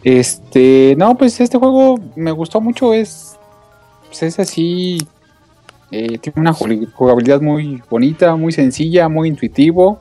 Este, 0.04 0.96
no, 0.98 1.16
pues 1.16 1.40
este 1.40 1.58
juego 1.58 2.00
me 2.16 2.32
gustó 2.32 2.60
mucho, 2.60 2.94
es, 2.94 3.38
pues 4.08 4.24
es 4.24 4.40
así, 4.40 4.98
eh, 5.92 6.18
tiene 6.18 6.42
una 6.42 6.54
jugabilidad 6.54 7.42
muy 7.42 7.82
bonita, 7.90 8.36
muy 8.36 8.52
sencilla, 8.52 9.08
muy 9.08 9.30
intuitivo. 9.30 10.00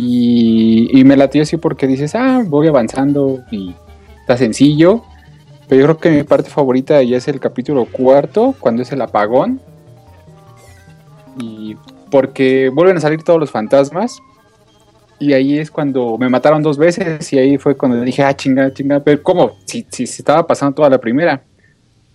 Y, 0.00 0.96
y 0.96 1.02
me 1.02 1.16
latió 1.16 1.42
así 1.42 1.56
porque 1.56 1.88
dices, 1.88 2.14
ah, 2.14 2.44
voy 2.46 2.68
avanzando 2.68 3.40
y 3.50 3.74
está 4.20 4.36
sencillo. 4.36 5.02
Pero 5.66 5.80
yo 5.80 5.86
creo 5.86 5.98
que 5.98 6.10
mi 6.10 6.22
parte 6.22 6.50
favorita 6.50 7.02
ya 7.02 7.16
es 7.16 7.26
el 7.26 7.40
capítulo 7.40 7.84
cuarto, 7.84 8.54
cuando 8.60 8.82
es 8.82 8.92
el 8.92 9.02
apagón. 9.02 9.60
Y 11.40 11.76
porque 12.12 12.70
vuelven 12.72 12.98
a 12.98 13.00
salir 13.00 13.24
todos 13.24 13.40
los 13.40 13.50
fantasmas. 13.50 14.20
Y 15.18 15.32
ahí 15.32 15.58
es 15.58 15.68
cuando 15.68 16.16
me 16.16 16.28
mataron 16.28 16.62
dos 16.62 16.78
veces 16.78 17.32
y 17.32 17.38
ahí 17.38 17.58
fue 17.58 17.76
cuando 17.76 18.00
dije, 18.00 18.22
ah, 18.22 18.36
chinga, 18.36 18.72
chinga, 18.72 19.00
pero 19.00 19.20
¿cómo? 19.20 19.58
Si, 19.64 19.84
si, 19.90 20.04
estaba 20.04 20.46
pasando 20.46 20.76
toda 20.76 20.90
la 20.90 20.98
primera. 20.98 21.42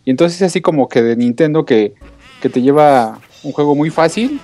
Y 0.05 0.11
entonces 0.11 0.41
así 0.41 0.61
como 0.61 0.87
que 0.87 1.01
de 1.01 1.17
Nintendo 1.17 1.65
que, 1.65 1.95
que 2.41 2.47
te 2.47 2.61
lleva 2.61 3.19
un 3.43 3.51
juego 3.51 3.75
muy 3.75 3.89
fácil 3.89 4.39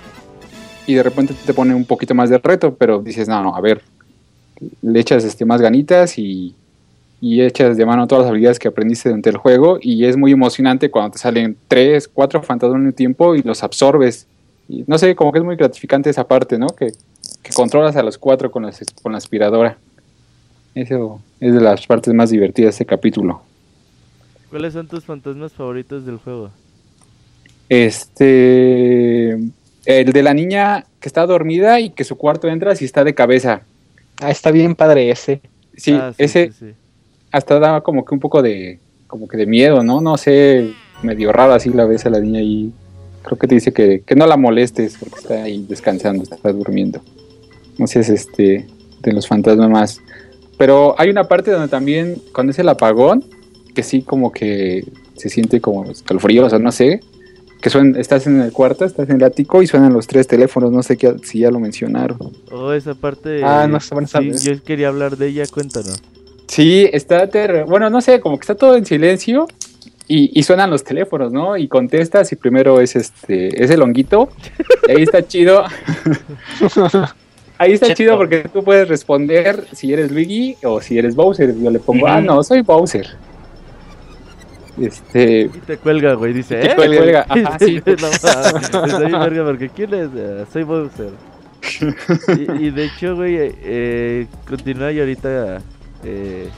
y 0.90 0.94
de 0.94 1.02
repente 1.04 1.34
te 1.46 1.54
pone 1.54 1.72
un 1.72 1.84
poquito 1.84 2.14
más 2.14 2.30
de 2.30 2.38
reto, 2.38 2.74
pero 2.74 3.00
dices, 3.00 3.28
no, 3.28 3.40
no, 3.42 3.54
a 3.54 3.60
ver, 3.60 3.80
le 4.82 4.98
echas 4.98 5.24
este, 5.24 5.44
más 5.44 5.60
ganitas 5.60 6.18
y, 6.18 6.54
y 7.20 7.42
echas 7.42 7.76
de 7.76 7.86
mano 7.86 8.08
todas 8.08 8.24
las 8.24 8.30
habilidades 8.30 8.58
que 8.58 8.66
aprendiste 8.66 9.08
durante 9.08 9.30
el 9.30 9.36
juego 9.36 9.78
y 9.80 10.04
es 10.04 10.16
muy 10.16 10.32
emocionante 10.32 10.90
cuando 10.90 11.12
te 11.12 11.18
salen 11.18 11.56
tres, 11.68 12.08
cuatro 12.08 12.42
fantasmas 12.42 12.80
en 12.80 12.86
un 12.86 12.92
tiempo 12.92 13.36
y 13.36 13.42
los 13.42 13.62
absorbes. 13.62 14.26
Y 14.68 14.84
no 14.88 14.98
sé, 14.98 15.14
como 15.14 15.30
que 15.30 15.38
es 15.38 15.44
muy 15.44 15.54
gratificante 15.54 16.10
esa 16.10 16.26
parte, 16.26 16.58
¿no? 16.58 16.66
Que, 16.68 16.92
que 17.42 17.52
controlas 17.52 17.94
a 17.94 18.02
los 18.02 18.18
cuatro 18.18 18.50
con, 18.50 18.68
con 19.02 19.12
la 19.12 19.18
aspiradora. 19.18 19.78
Eso 20.74 21.20
es 21.38 21.54
de 21.54 21.60
las 21.60 21.86
partes 21.86 22.12
más 22.14 22.30
divertidas 22.30 22.72
de 22.78 22.82
este 22.82 22.86
capítulo. 22.86 23.42
¿Cuáles 24.50 24.72
son 24.72 24.88
tus 24.88 25.04
fantasmas 25.04 25.52
favoritos 25.52 26.04
del 26.04 26.18
juego? 26.18 26.50
Este. 27.68 29.38
El 29.98 30.12
de 30.12 30.22
la 30.22 30.34
niña 30.34 30.86
que 31.00 31.08
está 31.08 31.26
dormida 31.26 31.80
y 31.80 31.90
que 31.90 32.04
su 32.04 32.16
cuarto 32.16 32.48
entra 32.48 32.74
y 32.78 32.84
está 32.84 33.04
de 33.04 33.14
cabeza. 33.14 33.62
Ah, 34.20 34.30
está 34.30 34.50
bien 34.50 34.74
padre 34.74 35.10
ese. 35.10 35.40
Sí, 35.76 35.92
ah, 35.92 36.12
ese. 36.18 36.52
Hasta 37.32 37.58
da 37.58 37.80
como 37.80 38.04
que 38.04 38.14
un 38.14 38.20
poco 38.20 38.42
de. 38.42 38.78
Como 39.06 39.26
que 39.26 39.36
de 39.36 39.46
miedo, 39.46 39.82
¿no? 39.82 40.00
No 40.00 40.16
sé. 40.16 40.72
Medio 41.02 41.32
raro 41.32 41.54
así 41.54 41.70
la 41.70 41.86
ves 41.86 42.06
a 42.06 42.10
la 42.10 42.20
niña 42.20 42.40
ahí. 42.40 42.72
Creo 43.22 43.38
que 43.38 43.46
te 43.46 43.54
dice 43.54 43.72
que, 43.72 44.02
que 44.02 44.14
no 44.14 44.26
la 44.26 44.36
molestes 44.36 44.96
porque 44.98 45.18
está 45.18 45.42
ahí 45.42 45.64
descansando, 45.68 46.22
está 46.22 46.52
durmiendo 46.52 47.02
es 47.84 48.08
este, 48.08 48.66
de 49.00 49.12
los 49.12 49.26
fantasmas 49.26 49.70
más. 49.70 50.00
Pero 50.58 50.94
hay 50.98 51.08
una 51.08 51.24
parte 51.24 51.50
donde 51.50 51.68
también, 51.68 52.16
cuando 52.34 52.50
es 52.50 52.58
el 52.58 52.68
apagón, 52.68 53.24
que 53.74 53.82
sí 53.82 54.02
como 54.02 54.32
que 54.32 54.84
se 55.16 55.28
siente 55.28 55.60
como 55.60 55.84
escalofríos 55.90 56.52
o 56.52 56.58
no 56.58 56.72
sé, 56.72 57.00
que 57.60 57.70
suena, 57.70 57.98
estás 57.98 58.26
en 58.26 58.40
el 58.40 58.52
cuarto, 58.52 58.84
estás 58.84 59.08
en 59.08 59.16
el 59.16 59.24
ático 59.24 59.62
y 59.62 59.66
suenan 59.66 59.92
los 59.92 60.06
tres 60.06 60.26
teléfonos, 60.26 60.72
no 60.72 60.82
sé 60.82 60.96
qué, 60.96 61.16
si 61.22 61.40
ya 61.40 61.50
lo 61.50 61.60
mencionaron. 61.60 62.18
Oh, 62.50 62.72
esa 62.72 62.94
parte. 62.94 63.42
Ah, 63.44 63.66
no 63.68 63.80
sé, 63.80 64.32
yo 64.42 64.62
quería 64.62 64.88
hablar 64.88 65.16
de 65.16 65.28
ella, 65.28 65.44
cuéntanos. 65.52 66.02
Sí, 66.46 66.88
está 66.92 67.28
bueno, 67.66 67.90
no 67.90 68.00
sé, 68.00 68.20
como 68.20 68.38
que 68.38 68.42
está 68.42 68.54
todo 68.54 68.76
en 68.76 68.84
silencio 68.84 69.46
y, 70.08 70.36
y, 70.38 70.42
suenan 70.42 70.70
los 70.70 70.82
teléfonos, 70.82 71.32
¿no? 71.32 71.56
Y 71.56 71.68
contestas 71.68 72.32
y 72.32 72.36
primero 72.36 72.80
es 72.80 72.96
este, 72.96 73.62
es 73.62 73.70
el 73.70 73.82
honguito, 73.82 74.30
y 74.88 74.92
ahí 74.92 75.02
está 75.02 75.22
chido. 75.28 75.64
Ahí 77.58 77.72
está 77.72 77.94
chido 77.94 78.16
porque 78.16 78.48
tú 78.50 78.64
puedes 78.64 78.88
responder 78.88 79.66
si 79.72 79.92
eres 79.92 80.10
Luigi 80.10 80.56
o 80.64 80.80
si 80.80 80.98
eres 80.98 81.14
Bowser. 81.14 81.54
Yo 81.56 81.70
le 81.70 81.78
pongo, 81.78 82.06
ah, 82.06 82.20
no, 82.20 82.42
soy 82.42 82.62
Bowser. 82.62 83.06
Este... 84.80 85.42
Y 85.42 85.58
te 85.60 85.76
cuelga, 85.76 86.14
güey, 86.14 86.32
dice, 86.32 86.60
¿eh? 86.60 86.68
Te 86.68 86.74
cuelga, 86.74 87.26
ajá, 87.28 87.58
sí. 87.58 87.82
no, 89.10 89.20
verga, 89.20 89.44
porque 89.44 89.68
¿quién 89.68 89.92
es? 89.94 90.08
Uh, 90.08 90.46
soy 90.50 90.62
Bowser. 90.62 91.10
y, 92.38 92.66
y, 92.66 92.70
de 92.70 92.84
hecho, 92.86 93.14
güey, 93.14 93.36
eh, 93.38 94.26
continúa 94.48 94.90
y 94.92 95.00
ahorita 95.00 95.60
eh, 96.04 96.48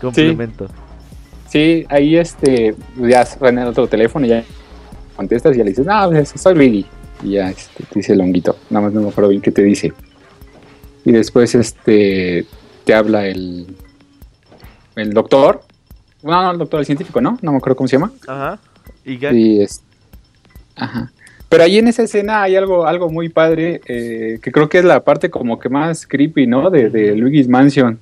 complemento. 0.00 0.68
Sí. 1.48 1.86
ahí 1.88 2.16
este, 2.16 2.74
ya 2.96 3.24
suena 3.24 3.62
el 3.62 3.68
otro 3.68 3.86
teléfono 3.86 4.26
y 4.26 4.30
ya 4.30 4.44
contestas 5.16 5.54
y 5.54 5.58
ya 5.58 5.64
le 5.64 5.70
dices, 5.70 5.86
no, 5.86 6.10
pues, 6.10 6.30
soy 6.36 6.54
Luigi. 6.54 6.86
Y 7.22 7.32
ya 7.32 7.50
este, 7.50 7.84
te 7.84 7.94
dice 7.94 8.12
el 8.12 8.20
honguito, 8.20 8.56
nada 8.70 8.86
más 8.86 8.94
no 8.94 9.02
me 9.02 9.08
acuerdo 9.08 9.30
bien 9.30 9.42
qué 9.42 9.50
te 9.50 9.62
dice. 9.62 9.92
Y 11.04 11.12
después 11.12 11.54
este 11.54 12.46
te 12.84 12.94
habla 12.94 13.26
el, 13.26 13.66
el 14.96 15.12
doctor. 15.12 15.62
No, 16.28 16.42
no, 16.42 16.50
el 16.50 16.58
doctor, 16.58 16.80
el 16.80 16.86
científico, 16.86 17.20
¿no? 17.20 17.38
No 17.40 17.52
me 17.52 17.58
acuerdo 17.58 17.76
cómo 17.76 17.88
se 17.88 17.96
llama. 17.96 18.12
Ajá. 18.26 18.58
Y, 19.04 19.62
es, 19.62 19.82
ajá. 20.76 21.10
Pero 21.48 21.62
ahí 21.62 21.78
en 21.78 21.88
esa 21.88 22.02
escena 22.02 22.42
hay 22.42 22.56
algo, 22.56 22.86
algo 22.86 23.08
muy 23.08 23.30
padre, 23.30 23.80
eh, 23.86 24.38
que 24.42 24.52
creo 24.52 24.68
que 24.68 24.78
es 24.78 24.84
la 24.84 25.02
parte 25.02 25.30
como 25.30 25.58
que 25.58 25.70
más 25.70 26.06
creepy, 26.06 26.46
¿no? 26.46 26.68
De, 26.68 26.90
de 26.90 27.16
Luigi's 27.16 27.48
Mansion. 27.48 27.98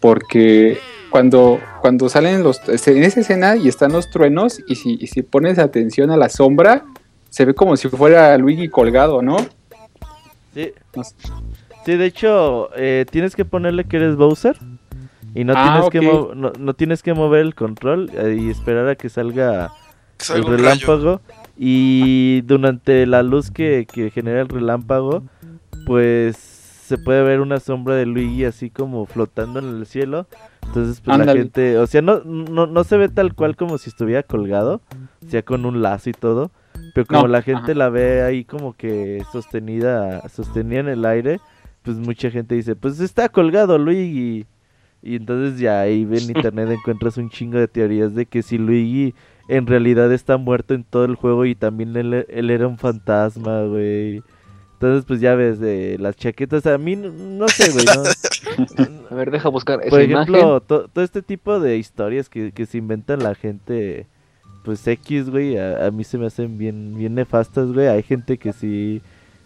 Porque 0.00 0.78
cuando, 1.10 1.58
cuando 1.80 2.08
salen 2.10 2.42
los... 2.42 2.60
Este, 2.68 2.96
en 2.96 3.04
esa 3.04 3.20
escena 3.20 3.56
y 3.56 3.68
están 3.68 3.92
los 3.92 4.10
truenos, 4.10 4.60
y 4.68 4.74
si, 4.74 4.98
y 5.00 5.06
si 5.06 5.22
pones 5.22 5.58
atención 5.58 6.10
a 6.10 6.18
la 6.18 6.28
sombra, 6.28 6.84
se 7.30 7.46
ve 7.46 7.54
como 7.54 7.76
si 7.76 7.88
fuera 7.88 8.36
Luigi 8.36 8.68
colgado, 8.68 9.22
¿no? 9.22 9.38
Sí. 10.52 10.72
Sí, 11.86 11.96
de 11.96 12.04
hecho, 12.04 12.68
eh, 12.76 13.06
tienes 13.10 13.34
que 13.34 13.46
ponerle 13.46 13.84
que 13.84 13.96
eres 13.96 14.16
Bowser. 14.16 14.58
Y 15.34 15.44
no, 15.44 15.52
ah, 15.56 15.88
tienes 15.90 15.90
que 15.90 16.34
no, 16.34 16.74
tienes 16.74 17.02
que 17.02 17.14
mover 17.14 17.40
el 17.40 17.54
control 17.54 18.10
eh, 18.14 18.38
y 18.40 18.50
esperar 18.50 18.88
a 18.88 18.96
que 18.96 19.08
salga 19.08 19.72
el 20.34 20.44
relámpago. 20.44 21.20
Y 21.56 22.40
durante 22.42 23.06
la 23.06 23.22
luz 23.22 23.50
que, 23.50 23.86
que 23.90 24.10
genera 24.10 24.40
el 24.40 24.48
relámpago, 24.48 25.22
pues 25.86 26.36
se 26.90 26.98
puede 26.98 27.22
ver 27.22 27.40
una 27.40 27.60
sombra 27.60 27.94
de 27.94 28.04
Luigi 28.04 28.44
así 28.44 28.68
como 28.68 29.06
flotando 29.06 29.60
en 29.60 29.68
el 29.68 29.86
cielo. 29.86 30.26
Entonces, 30.66 31.00
pues 31.00 31.18
la 31.18 31.32
gente, 31.32 31.78
o 31.78 31.86
sea, 31.86 32.02
no, 32.02 32.22
no, 32.24 32.66
no 32.66 32.84
se 32.84 32.96
ve 32.96 33.08
tal 33.08 33.34
cual 33.34 33.56
como 33.56 33.78
si 33.78 33.90
estuviera 33.90 34.24
colgado, 34.24 34.80
o 35.24 35.28
sea, 35.28 35.42
con 35.42 35.66
un 35.66 35.82
lazo 35.82 36.10
y 36.10 36.12
todo. 36.12 36.50
Pero 36.94 37.06
como 37.06 37.28
la 37.28 37.42
gente 37.42 37.74
la 37.76 37.90
ve 37.90 38.22
ahí 38.22 38.44
como 38.44 38.72
que 38.72 39.22
sostenida, 39.30 40.28
sostenida 40.28 40.80
en 40.80 40.88
el 40.88 41.04
aire, 41.04 41.40
pues 41.82 41.96
mucha 41.96 42.30
gente 42.30 42.56
dice, 42.56 42.74
pues 42.74 42.98
está 42.98 43.28
colgado 43.28 43.78
Luigi. 43.78 44.46
Y 45.02 45.16
entonces 45.16 45.58
ya 45.58 45.80
ahí 45.80 46.02
en 46.02 46.30
internet 46.36 46.70
encuentras 46.70 47.16
un 47.16 47.30
chingo 47.30 47.58
de 47.58 47.68
teorías 47.68 48.14
de 48.14 48.26
que 48.26 48.42
si 48.42 48.58
Luigi 48.58 49.14
en 49.48 49.66
realidad 49.66 50.12
está 50.12 50.36
muerto 50.36 50.74
en 50.74 50.84
todo 50.84 51.04
el 51.04 51.16
juego 51.16 51.44
y 51.44 51.54
también 51.54 51.96
él, 51.96 52.50
era 52.50 52.68
un 52.68 52.78
fantasma, 52.78 53.64
güey. 53.64 54.22
Entonces, 54.74 55.04
pues 55.04 55.20
ya 55.20 55.34
ves, 55.34 55.58
de 55.58 55.98
las 55.98 56.16
chaquetas, 56.16 56.64
a 56.66 56.78
mí 56.78 56.96
no, 56.96 57.48
sé, 57.48 57.70
güey, 57.70 57.84
a 59.10 59.14
ver, 59.14 59.30
deja 59.30 59.48
buscar 59.50 59.80
Por 59.90 60.00
ejemplo, 60.00 60.60
todo 60.60 60.88
este 60.96 61.20
tipo 61.20 61.60
de 61.60 61.76
historias 61.76 62.28
que, 62.28 62.52
que 62.52 62.64
se 62.64 62.78
inventan 62.78 63.22
la 63.22 63.34
gente 63.34 64.06
pues 64.64 64.86
X, 64.86 65.30
güey, 65.30 65.58
a, 65.58 65.90
mí 65.90 66.04
se 66.04 66.18
me 66.18 66.26
hacen 66.26 66.58
bien, 66.58 66.94
bien 66.96 67.14
nefastas, 67.14 67.72
güey. 67.72 67.86
Hay 67.88 68.02
gente 68.02 68.38
que 68.38 68.52
sí, 68.52 69.00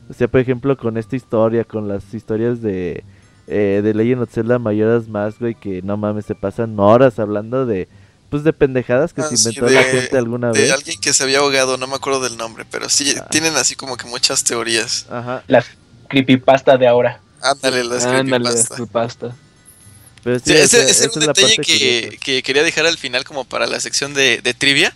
o 0.09 0.13
sea, 0.13 0.29
por 0.29 0.41
ejemplo, 0.41 0.77
con 0.77 0.97
esta 0.97 1.17
historia, 1.17 1.65
con 1.65 1.89
las 1.89 2.13
historias 2.15 2.61
de, 2.63 3.05
eh, 3.47 3.81
de 3.83 3.95
Legend 3.95 4.23
of 4.23 4.31
Zelda 4.33 4.59
Mayoras 4.59 5.09
más, 5.09 5.39
güey, 5.39 5.55
que 5.55 5.83
no 5.83 5.97
mames, 5.97 6.27
se 6.27 6.35
pasan 6.35 6.79
horas 6.79 7.19
hablando 7.19 7.67
de, 7.67 7.89
pues 8.31 8.45
de 8.45 8.53
pendejadas 8.53 9.13
que 9.13 9.23
ah, 9.23 9.29
se 9.29 9.35
inventó 9.37 9.69
la 9.69 9.83
gente 9.83 10.17
alguna 10.17 10.51
de 10.51 10.61
vez. 10.61 10.73
alguien 10.73 11.01
que 11.01 11.13
se 11.13 11.23
había 11.23 11.39
ahogado, 11.39 11.77
no 11.77 11.87
me 11.87 11.95
acuerdo 11.95 12.21
del 12.21 12.37
nombre, 12.37 12.65
pero 12.71 12.89
sí, 12.89 13.15
ah. 13.19 13.27
tienen 13.31 13.57
así 13.57 13.75
como 13.75 13.97
que 13.97 14.07
muchas 14.07 14.45
teorías. 14.45 15.07
Ajá. 15.11 15.43
La 15.47 15.65
creepypasta 16.09 16.77
de 16.77 16.87
ahora. 16.87 17.21
Ándale, 17.41 17.85
las 17.85 18.07
creepypasta. 18.07 19.37
sí, 20.25 20.53
ese, 20.53 20.91
es 20.91 21.11
un 21.15 21.21
detalle 21.21 21.57
que, 21.59 22.19
que, 22.23 22.43
quería 22.43 22.63
dejar 22.63 22.87
al 22.87 22.97
final 22.97 23.25
como 23.25 23.45
para 23.45 23.67
la 23.67 23.79
sección 23.81 24.15
de, 24.15 24.41
de 24.43 24.55
trivia. 24.55 24.95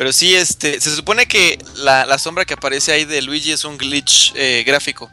Pero 0.00 0.14
sí, 0.14 0.34
este, 0.34 0.80
se 0.80 0.96
supone 0.96 1.26
que 1.26 1.58
la, 1.76 2.16
sombra 2.16 2.46
que 2.46 2.54
aparece 2.54 2.90
ahí 2.90 3.04
de 3.04 3.20
Luigi 3.20 3.52
es 3.52 3.66
un 3.66 3.76
glitch 3.76 4.32
eh, 4.34 4.64
gráfico. 4.66 5.10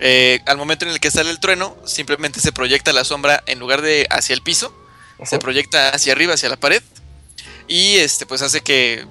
Eh, 0.00 0.40
al 0.46 0.56
momento 0.56 0.86
en 0.86 0.90
el 0.90 0.98
que 0.98 1.10
sale 1.10 1.30
el 1.30 1.40
trueno, 1.40 1.76
simplemente 1.84 2.40
se 2.40 2.52
proyecta 2.52 2.92
la 2.92 3.04
sombra 3.04 3.42
en 3.46 3.58
lugar 3.58 3.82
de 3.82 4.06
hacia 4.10 4.34
el 4.34 4.40
piso, 4.40 4.74
se 5.24 5.38
proyecta 5.38 5.90
hacia 5.90 6.12
arriba, 6.12 6.34
hacia 6.34 6.48
la 6.48 6.56
pared. 6.56 6.82
Y 7.68 7.96
este, 7.96 8.24
pues 8.24 8.40
hace 8.40 8.62
que, 8.62 9.04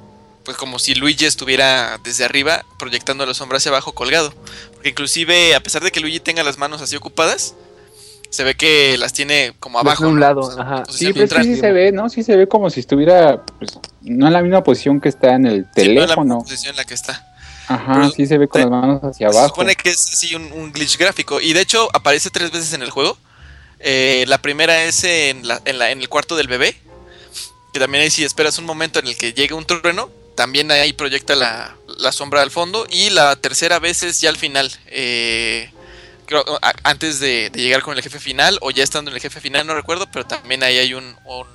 pues 0.44 0.57
como 0.57 0.80
si 0.80 0.95
Luigi 0.95 1.26
estuviera 1.26 1.99
desde 2.03 2.26
arriba, 2.26 2.66
proyectando 2.80 3.26
la 3.26 3.36
sombra 3.36 3.57
hacia 3.57 3.70
abajo, 3.70 3.94
colgado. 3.94 4.34
Porque 4.74 4.90
inclusive, 4.90 5.53
a 5.53 5.61
pesar 5.61 5.84
de 5.84 5.91
que 5.91 5.99
Luigi 5.99 6.20
tenga 6.20 6.44
las 6.44 6.57
manos 6.57 6.82
así 6.82 6.95
ocupadas, 6.95 7.53
se 8.32 8.44
ve 8.44 8.56
que 8.56 8.98
las 8.98 9.14
tiene 9.14 9.53
como 9.60 9.80
abajo. 9.80 10.03
De 10.03 10.10
un 10.10 10.20
lado, 10.20 10.60
ajá. 10.60 10.84
Sí, 10.90 11.14
pero 11.14 11.44
sí, 11.44 11.56
se 11.56 11.72
ve, 11.72 11.91
¿no? 11.91 12.10
Sí 12.10 12.24
se 12.24 12.36
ve 12.36 12.48
como 12.48 12.70
si 12.70 12.80
estuviera, 12.80 13.44
pues, 13.60 13.78
no 14.02 14.28
en 14.28 14.34
la 14.34 14.41
misma 14.41 14.64
posición 14.64 14.99
que 14.99 15.10
está 15.10 15.36
en 15.36 15.45
el 15.45 15.70
teléfono. 15.72 16.24
no 16.26 16.34
en 16.34 16.40
la 16.40 16.44
posición 16.44 16.72
en 16.72 16.78
la 16.78 16.84
que 16.86 16.95
está. 16.95 17.28
Ajá, 17.70 18.10
sí 18.10 18.26
se 18.26 18.38
ve 18.38 18.48
con 18.48 18.62
las 18.62 18.70
manos 18.70 19.02
hacia 19.04 19.28
abajo. 19.28 19.44
Se 19.44 19.50
supone 19.50 19.76
que 19.76 19.90
es 19.90 20.14
así 20.14 20.36
un, 20.36 20.72
glitch 20.72 20.98
gráfico. 20.98 21.40
Y 21.40 21.54
de 21.54 21.62
hecho 21.62 21.88
aparece 21.94 22.30
tres 22.30 22.52
veces 22.52 22.74
en 22.74 22.82
el 22.82 22.90
juego. 22.90 23.18
Eh, 23.80 24.26
la 24.28 24.40
primera 24.40 24.84
es 24.84 25.04
en, 25.04 25.48
la, 25.48 25.62
en, 25.66 25.78
la, 25.78 25.91
en 25.91 26.02
el 26.02 26.10
cuarto 26.10 26.36
del 26.36 26.48
bebé. 26.48 26.76
Que 27.72 27.80
también 27.80 28.04
ahí 28.04 28.10
si 28.10 28.24
esperas 28.24 28.58
un 28.58 28.66
momento 28.66 29.00
en 29.00 29.08
el 29.08 29.16
que 29.16 29.34
llegue 29.34 29.54
un 29.54 29.66
trueno, 29.66 30.10
también 30.36 30.72
ahí 30.72 30.94
proyecta 30.94 31.36
la, 31.36 31.76
la 32.00 32.12
sombra 32.12 32.41
al 32.41 32.50
fondo. 32.50 32.88
Y 32.90 33.12
la 33.12 33.36
tercera 33.36 33.78
vez 33.78 34.02
es 34.02 34.20
ya 34.20 34.30
al 34.30 34.38
final. 34.38 34.72
Eh, 34.88 35.72
antes 36.84 37.20
de, 37.20 37.52
llegar 37.54 37.82
con 37.82 37.96
el 37.96 38.04
jefe 38.04 38.20
final 38.20 38.58
o 38.62 38.72
ya 38.72 38.84
estando 38.84 39.12
en 39.12 39.16
el 39.16 39.22
jefe 39.22 39.40
final, 39.41 39.66
no 39.66 39.74
recuerdo, 39.76 40.08
pero 40.12 40.26
también 40.26 40.64
ahí 40.64 40.78
hay 40.78 40.94
un, 40.94 41.16
un, 41.26 41.48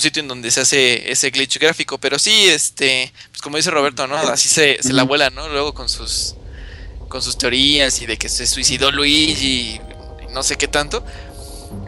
sitio 0.00 0.22
en 0.22 0.28
donde 0.28 0.50
se 0.50 0.60
hace 0.60 1.10
ese 1.10 1.30
glitch 1.30 1.58
gráfico. 1.58 1.98
Pero 1.98 2.18
sí, 2.18 2.46
este, 2.48 3.12
pues 3.30 3.42
como 3.42 3.56
dice 3.56 3.70
Roberto, 3.70 4.06
¿no? 4.06 4.16
Así 4.16 4.48
se, 4.48 4.78
la 4.92 5.02
vuela, 5.02 5.30
¿no? 5.30 5.48
Luego 5.48 5.74
con 5.74 5.88
sus 5.88 6.34
con 7.08 7.20
sus 7.20 7.36
teorías 7.36 8.00
y 8.00 8.06
de 8.06 8.16
que 8.16 8.30
se 8.30 8.46
suicidó 8.46 8.90
Luigi 8.90 9.42
y, 9.42 9.80
no 10.32 10.42
sé 10.42 10.56
qué 10.56 10.66
tanto. 10.66 11.04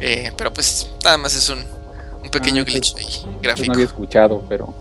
Eh, 0.01 0.33
pero 0.37 0.53
pues 0.53 0.89
nada 1.03 1.17
más 1.17 1.35
es 1.35 1.49
un, 1.49 1.65
un 2.23 2.31
pequeño 2.31 2.63
ah, 2.63 2.65
glitch 2.65 2.95
gráfico. 3.41 3.69
No 3.69 3.73
había 3.73 3.87
escuchado, 3.87 4.45
pero... 4.49 4.75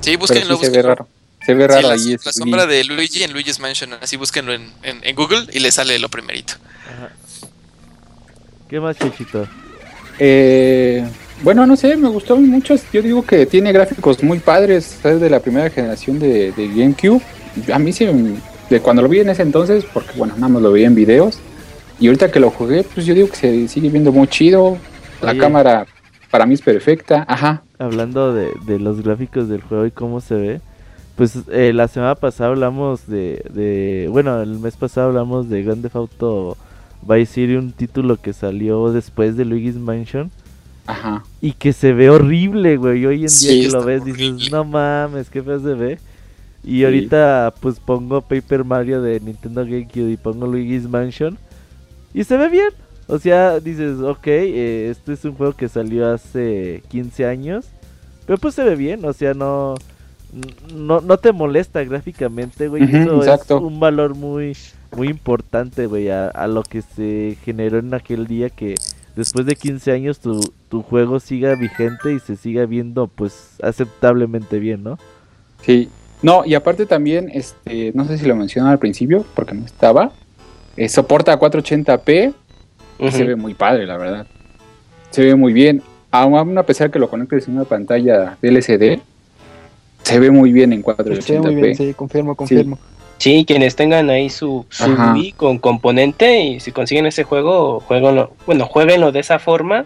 Sí, 0.00 0.16
búsquenlo, 0.16 0.58
raro. 0.82 1.06
Se 1.44 1.54
ve 1.54 1.66
raro 1.66 1.88
la, 1.88 1.94
ahí. 1.94 2.16
La 2.24 2.32
sombra 2.32 2.66
de 2.66 2.84
Luigi 2.84 3.22
en 3.22 3.32
Luigi's 3.32 3.58
Mansion. 3.58 3.92
Así 3.94 4.16
búsquenlo 4.16 4.54
en, 4.54 4.72
en, 4.82 5.14
Google 5.14 5.46
y 5.52 5.60
le 5.60 5.70
sale 5.70 5.98
lo 5.98 6.08
primerito. 6.08 6.54
¿Qué 8.68 8.80
más, 8.80 8.96
Chichito? 8.96 9.46
Eh, 10.18 11.06
bueno, 11.42 11.66
no 11.66 11.76
sé, 11.76 11.96
me 11.96 12.08
gustó 12.08 12.36
mucho. 12.36 12.74
Yo 12.92 13.02
digo 13.02 13.22
que 13.22 13.46
tiene 13.46 13.72
gráficos 13.72 14.22
muy 14.22 14.38
padres. 14.38 15.04
Es 15.04 15.20
de 15.20 15.30
la 15.30 15.40
primera 15.40 15.70
generación 15.70 16.18
de, 16.18 16.52
de 16.52 16.68
GameCube. 16.68 17.22
A 17.72 17.78
mí 17.78 17.92
sí, 17.92 18.06
de 18.70 18.80
cuando 18.80 19.02
lo 19.02 19.08
vi 19.08 19.20
en 19.20 19.28
ese 19.28 19.42
entonces, 19.42 19.84
porque 19.92 20.12
bueno, 20.16 20.34
nada 20.34 20.48
más 20.48 20.62
lo 20.62 20.72
vi 20.72 20.84
en 20.84 20.94
videos. 20.94 21.38
Y 22.00 22.06
ahorita 22.06 22.30
que 22.30 22.40
lo 22.40 22.50
jugué, 22.50 22.82
pues 22.82 23.06
yo 23.06 23.14
digo 23.14 23.28
que 23.28 23.36
se 23.36 23.68
sigue 23.68 23.90
viendo 23.90 24.12
muy 24.12 24.26
chido. 24.26 24.78
La 25.22 25.36
cámara 25.36 25.86
para 26.30 26.44
mí 26.46 26.54
es 26.54 26.62
perfecta. 26.62 27.24
Ajá. 27.28 27.62
Hablando 27.78 28.34
de, 28.34 28.50
de 28.66 28.78
los 28.78 29.02
gráficos 29.02 29.48
del 29.48 29.62
juego 29.62 29.86
y 29.86 29.90
cómo 29.90 30.20
se 30.20 30.34
ve 30.34 30.60
pues 31.16 31.38
eh, 31.52 31.72
la 31.72 31.88
semana 31.88 32.16
pasada 32.16 32.50
hablamos 32.50 33.06
de, 33.06 33.44
de, 33.52 34.08
bueno, 34.10 34.42
el 34.42 34.58
mes 34.58 34.76
pasado 34.76 35.08
hablamos 35.08 35.48
de 35.48 35.62
Grand 35.62 35.82
Theft 35.82 35.96
Auto 35.96 36.56
Vice 37.02 37.32
City, 37.32 37.54
un 37.54 37.72
título 37.72 38.16
que 38.16 38.32
salió 38.32 38.90
después 38.92 39.36
de 39.36 39.44
Luigi's 39.44 39.76
Mansion. 39.76 40.30
Ajá. 40.86 41.24
Y 41.40 41.52
que 41.52 41.72
se 41.72 41.92
ve 41.92 42.10
horrible, 42.10 42.76
güey. 42.76 43.04
Hoy 43.06 43.24
en 43.24 43.28
día 43.28 43.62
que 43.62 43.68
lo 43.70 43.84
ves 43.84 44.04
dices, 44.04 44.50
no 44.50 44.64
mames, 44.64 45.30
qué 45.30 45.42
feo 45.42 45.60
se 45.60 45.74
ve. 45.74 45.98
Y 46.62 46.84
ahorita 46.84 47.54
pues 47.60 47.78
pongo 47.78 48.22
Paper 48.22 48.64
Mario 48.64 49.02
de 49.02 49.20
Nintendo 49.20 49.64
GameCube 49.64 50.12
y 50.12 50.16
pongo 50.16 50.46
Luigi's 50.46 50.88
Mansion. 50.88 51.38
Y 52.12 52.24
se 52.24 52.36
ve 52.36 52.48
bien. 52.48 52.70
O 53.06 53.18
sea, 53.18 53.60
dices, 53.60 53.98
ok, 54.00 54.26
eh, 54.26 54.88
este 54.90 55.12
es 55.12 55.24
un 55.24 55.34
juego 55.34 55.52
que 55.52 55.68
salió 55.68 56.10
hace 56.10 56.82
15 56.88 57.26
años. 57.26 57.66
Pero 58.26 58.38
pues 58.38 58.54
se 58.54 58.64
ve 58.64 58.76
bien, 58.76 59.04
o 59.04 59.12
sea, 59.12 59.34
no 59.34 59.74
no, 60.74 61.00
no 61.00 61.18
te 61.18 61.32
molesta 61.32 61.84
gráficamente, 61.84 62.68
güey. 62.68 62.82
eso 62.84 63.22
es 63.22 63.50
un 63.50 63.78
valor 63.78 64.14
muy, 64.14 64.56
muy 64.96 65.08
importante, 65.08 65.86
güey, 65.86 66.10
a, 66.10 66.46
lo 66.46 66.62
que 66.62 66.82
se 66.82 67.36
generó 67.44 67.78
en 67.78 67.94
aquel 67.94 68.26
día 68.26 68.50
que 68.50 68.74
después 69.16 69.46
de 69.46 69.56
15 69.56 69.92
años 69.92 70.18
tu, 70.18 70.40
tu 70.68 70.82
juego 70.82 71.20
siga 71.20 71.54
vigente 71.54 72.12
y 72.12 72.20
se 72.20 72.36
siga 72.36 72.66
viendo, 72.66 73.06
pues, 73.06 73.56
aceptablemente 73.62 74.58
bien, 74.58 74.82
¿no? 74.82 74.98
Sí. 75.62 75.88
No, 76.22 76.44
y 76.44 76.54
aparte 76.54 76.86
también, 76.86 77.30
este, 77.32 77.92
no 77.94 78.06
sé 78.06 78.18
si 78.18 78.26
lo 78.26 78.34
mencioné 78.34 78.70
al 78.70 78.78
principio, 78.78 79.24
porque 79.34 79.54
no 79.54 79.66
estaba, 79.66 80.12
eh, 80.76 80.88
soporta 80.88 81.38
480p 81.38 82.34
y 82.98 83.10
se 83.10 83.24
ve 83.24 83.36
muy 83.36 83.54
padre, 83.54 83.86
la 83.86 83.96
verdad. 83.96 84.26
Se 85.10 85.22
ve 85.22 85.34
muy 85.34 85.52
bien. 85.52 85.82
Aún 86.10 86.56
a 86.56 86.62
pesar 86.62 86.90
que 86.90 86.98
lo 86.98 87.10
conectes 87.10 87.48
en 87.48 87.56
una 87.56 87.64
pantalla 87.64 88.38
de 88.40 88.48
LCD, 88.48 89.00
se 90.02 90.18
ve 90.18 90.30
muy 90.30 90.52
bien 90.52 90.72
en 90.72 90.82
480p. 90.82 91.76
sí, 91.76 91.94
confirmo, 91.94 92.34
confirmo. 92.34 92.76
Sí. 92.76 92.82
Quienes 93.18 93.76
tengan 93.76 94.10
ahí 94.10 94.30
su, 94.30 94.66
su 94.68 94.92
Wii 94.92 95.32
con 95.32 95.58
componente 95.58 96.40
y 96.40 96.60
si 96.60 96.72
consiguen 96.72 97.06
ese 97.06 97.24
juego, 97.24 97.80
jueguenlo, 97.80 98.32
bueno, 98.46 98.66
jueguenlo 98.66 99.12
de 99.12 99.20
esa 99.20 99.38
forma 99.38 99.84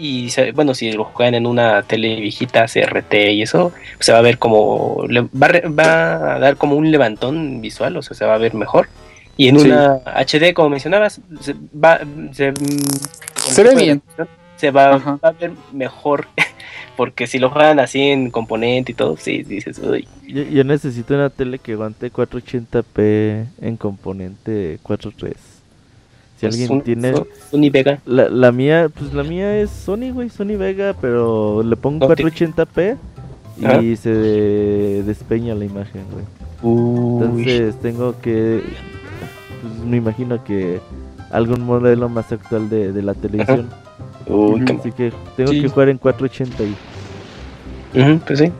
y 0.00 0.30
bueno, 0.52 0.72
si 0.74 0.92
lo 0.92 1.04
juegan 1.04 1.34
en 1.34 1.46
una 1.46 1.82
tele 1.82 2.20
viejita 2.20 2.64
CRT 2.64 3.14
y 3.32 3.42
eso, 3.42 3.72
se 3.98 4.12
va 4.12 4.18
a 4.18 4.22
ver 4.22 4.38
como 4.38 5.04
va, 5.08 5.48
va, 5.68 6.36
a 6.36 6.38
dar 6.38 6.56
como 6.56 6.76
un 6.76 6.90
levantón 6.90 7.60
visual, 7.60 7.96
o 7.96 8.02
sea, 8.02 8.16
se 8.16 8.24
va 8.24 8.34
a 8.34 8.38
ver 8.38 8.54
mejor. 8.54 8.88
Y 9.36 9.48
en 9.48 9.58
una 9.58 10.00
HD, 10.04 10.52
como 10.54 10.70
mencionabas, 10.70 11.20
se 11.40 11.54
va 11.74 12.00
se, 12.32 12.52
ve 13.62 13.74
bien. 13.74 14.02
Se 14.56 14.70
va, 14.70 15.18
a 15.22 15.30
ver 15.32 15.52
mejor 15.72 16.26
porque 17.00 17.26
si 17.26 17.38
lo 17.38 17.48
juegan 17.48 17.80
así 17.80 17.98
en 17.98 18.30
componente 18.30 18.92
y 18.92 18.94
todo, 18.94 19.16
sí, 19.16 19.42
dices, 19.42 19.78
uy. 19.78 20.06
Yo, 20.28 20.64
necesito 20.64 21.14
una 21.14 21.30
tele 21.30 21.58
que 21.58 21.72
aguante 21.72 22.12
480p 22.12 23.46
en 23.62 23.78
componente 23.78 24.78
4.3. 24.84 25.14
Si 25.16 25.34
pues 26.40 26.60
alguien 26.60 26.82
tiene. 26.82 27.14
Sony 27.50 27.70
Vega. 27.72 28.00
La, 28.04 28.28
la, 28.28 28.52
mía, 28.52 28.90
pues 28.94 29.14
la 29.14 29.22
mía 29.22 29.60
es 29.60 29.70
Sony, 29.70 30.12
güey, 30.12 30.28
Sony 30.28 30.58
Vega, 30.58 30.94
pero 31.00 31.62
le 31.62 31.74
pongo 31.74 32.06
480p 32.06 32.98
y 33.80 33.96
se 33.96 34.10
despeña 34.10 35.54
la 35.54 35.64
imagen, 35.64 36.02
güey. 36.12 36.26
Entonces 36.62 37.80
tengo 37.80 38.20
que. 38.20 38.62
Pues, 39.62 39.88
me 39.88 39.96
imagino 39.96 40.44
que 40.44 40.80
algún 41.30 41.62
modelo 41.62 42.10
más 42.10 42.30
actual 42.30 42.68
de, 42.68 42.92
de 42.92 43.02
la 43.02 43.14
televisión. 43.14 43.70
Así 44.78 44.92
que 44.92 45.14
tengo 45.38 45.50
que 45.50 45.66
jugar 45.66 45.88
en 45.88 45.96
480 45.96 46.62
y. 46.62 46.89
pues 47.92 48.38
sí. 48.38 48.52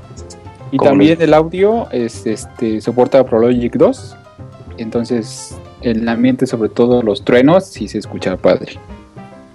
Y 0.72 0.78
también 0.78 1.20
el 1.20 1.34
audio 1.34 1.90
es, 1.90 2.26
este, 2.26 2.80
soporta 2.80 3.24
ProLogic 3.24 3.76
2. 3.76 4.16
Entonces 4.78 5.58
el 5.82 6.08
ambiente, 6.08 6.46
sobre 6.46 6.68
todo 6.68 7.02
los 7.02 7.24
truenos, 7.24 7.66
sí 7.66 7.88
se 7.88 7.98
escucha 7.98 8.36
padre. 8.36 8.74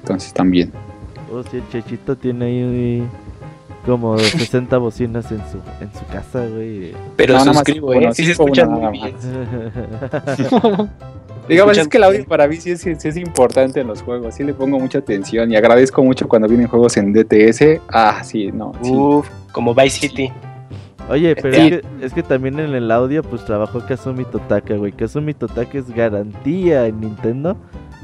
Entonces 0.02 0.34
también. 0.34 0.72
Oh, 1.32 1.44
sí, 1.44 1.58
el 1.58 1.70
Chechito 1.70 2.16
tiene 2.16 2.46
ahí 2.46 3.08
como 3.86 4.18
60 4.20 4.78
bocinas 4.78 5.32
en 5.32 5.40
su, 5.52 5.58
en 5.82 5.94
su 5.94 6.06
casa, 6.12 6.46
güey. 6.48 6.94
Pero 7.16 7.44
no, 7.46 7.54
suscribo, 7.54 7.94
¿eh? 7.94 8.10
sí 8.14 8.26
se 8.26 8.32
escucha 8.32 8.66
muy 8.66 8.92
bien. 8.92 9.16
Digamos, 11.48 11.78
es 11.78 11.88
que 11.88 11.98
el 11.98 12.04
audio 12.04 12.26
para 12.26 12.48
mí 12.48 12.56
sí 12.58 12.72
es, 12.72 12.86
es, 12.86 13.18
importante 13.18 13.80
en 13.80 13.88
los 13.88 14.02
juegos, 14.02 14.36
sí 14.36 14.44
le 14.44 14.54
pongo 14.54 14.80
mucha 14.80 15.00
atención 15.00 15.52
y 15.52 15.56
agradezco 15.56 16.04
mucho 16.04 16.28
cuando 16.28 16.48
vienen 16.48 16.68
juegos 16.68 16.98
en 16.98 17.14
DTS. 17.14 17.82
Ah, 17.90 18.24
sí, 18.24 18.52
no. 18.52 18.72
Uf, 18.82 19.30
como 19.52 19.74
Vice 19.76 20.08
City. 20.08 20.32
Oye, 21.08 21.36
pero 21.36 21.56
es, 21.56 21.70
que, 21.70 21.82
es, 22.02 22.14
que, 22.14 22.24
también 22.24 22.60
en 22.60 22.74
el 22.74 22.90
audio 22.90 23.22
pues 23.22 23.46
trabajó 23.46 23.86
Kazumi 23.86 24.26
Totaka, 24.26 24.76
güey. 24.76 24.92
Kazumi 24.92 25.36
Totaka 25.36 25.78
es 25.78 25.90
garantía 25.92 26.88
en 26.88 27.00
Nintendo. 27.00 27.56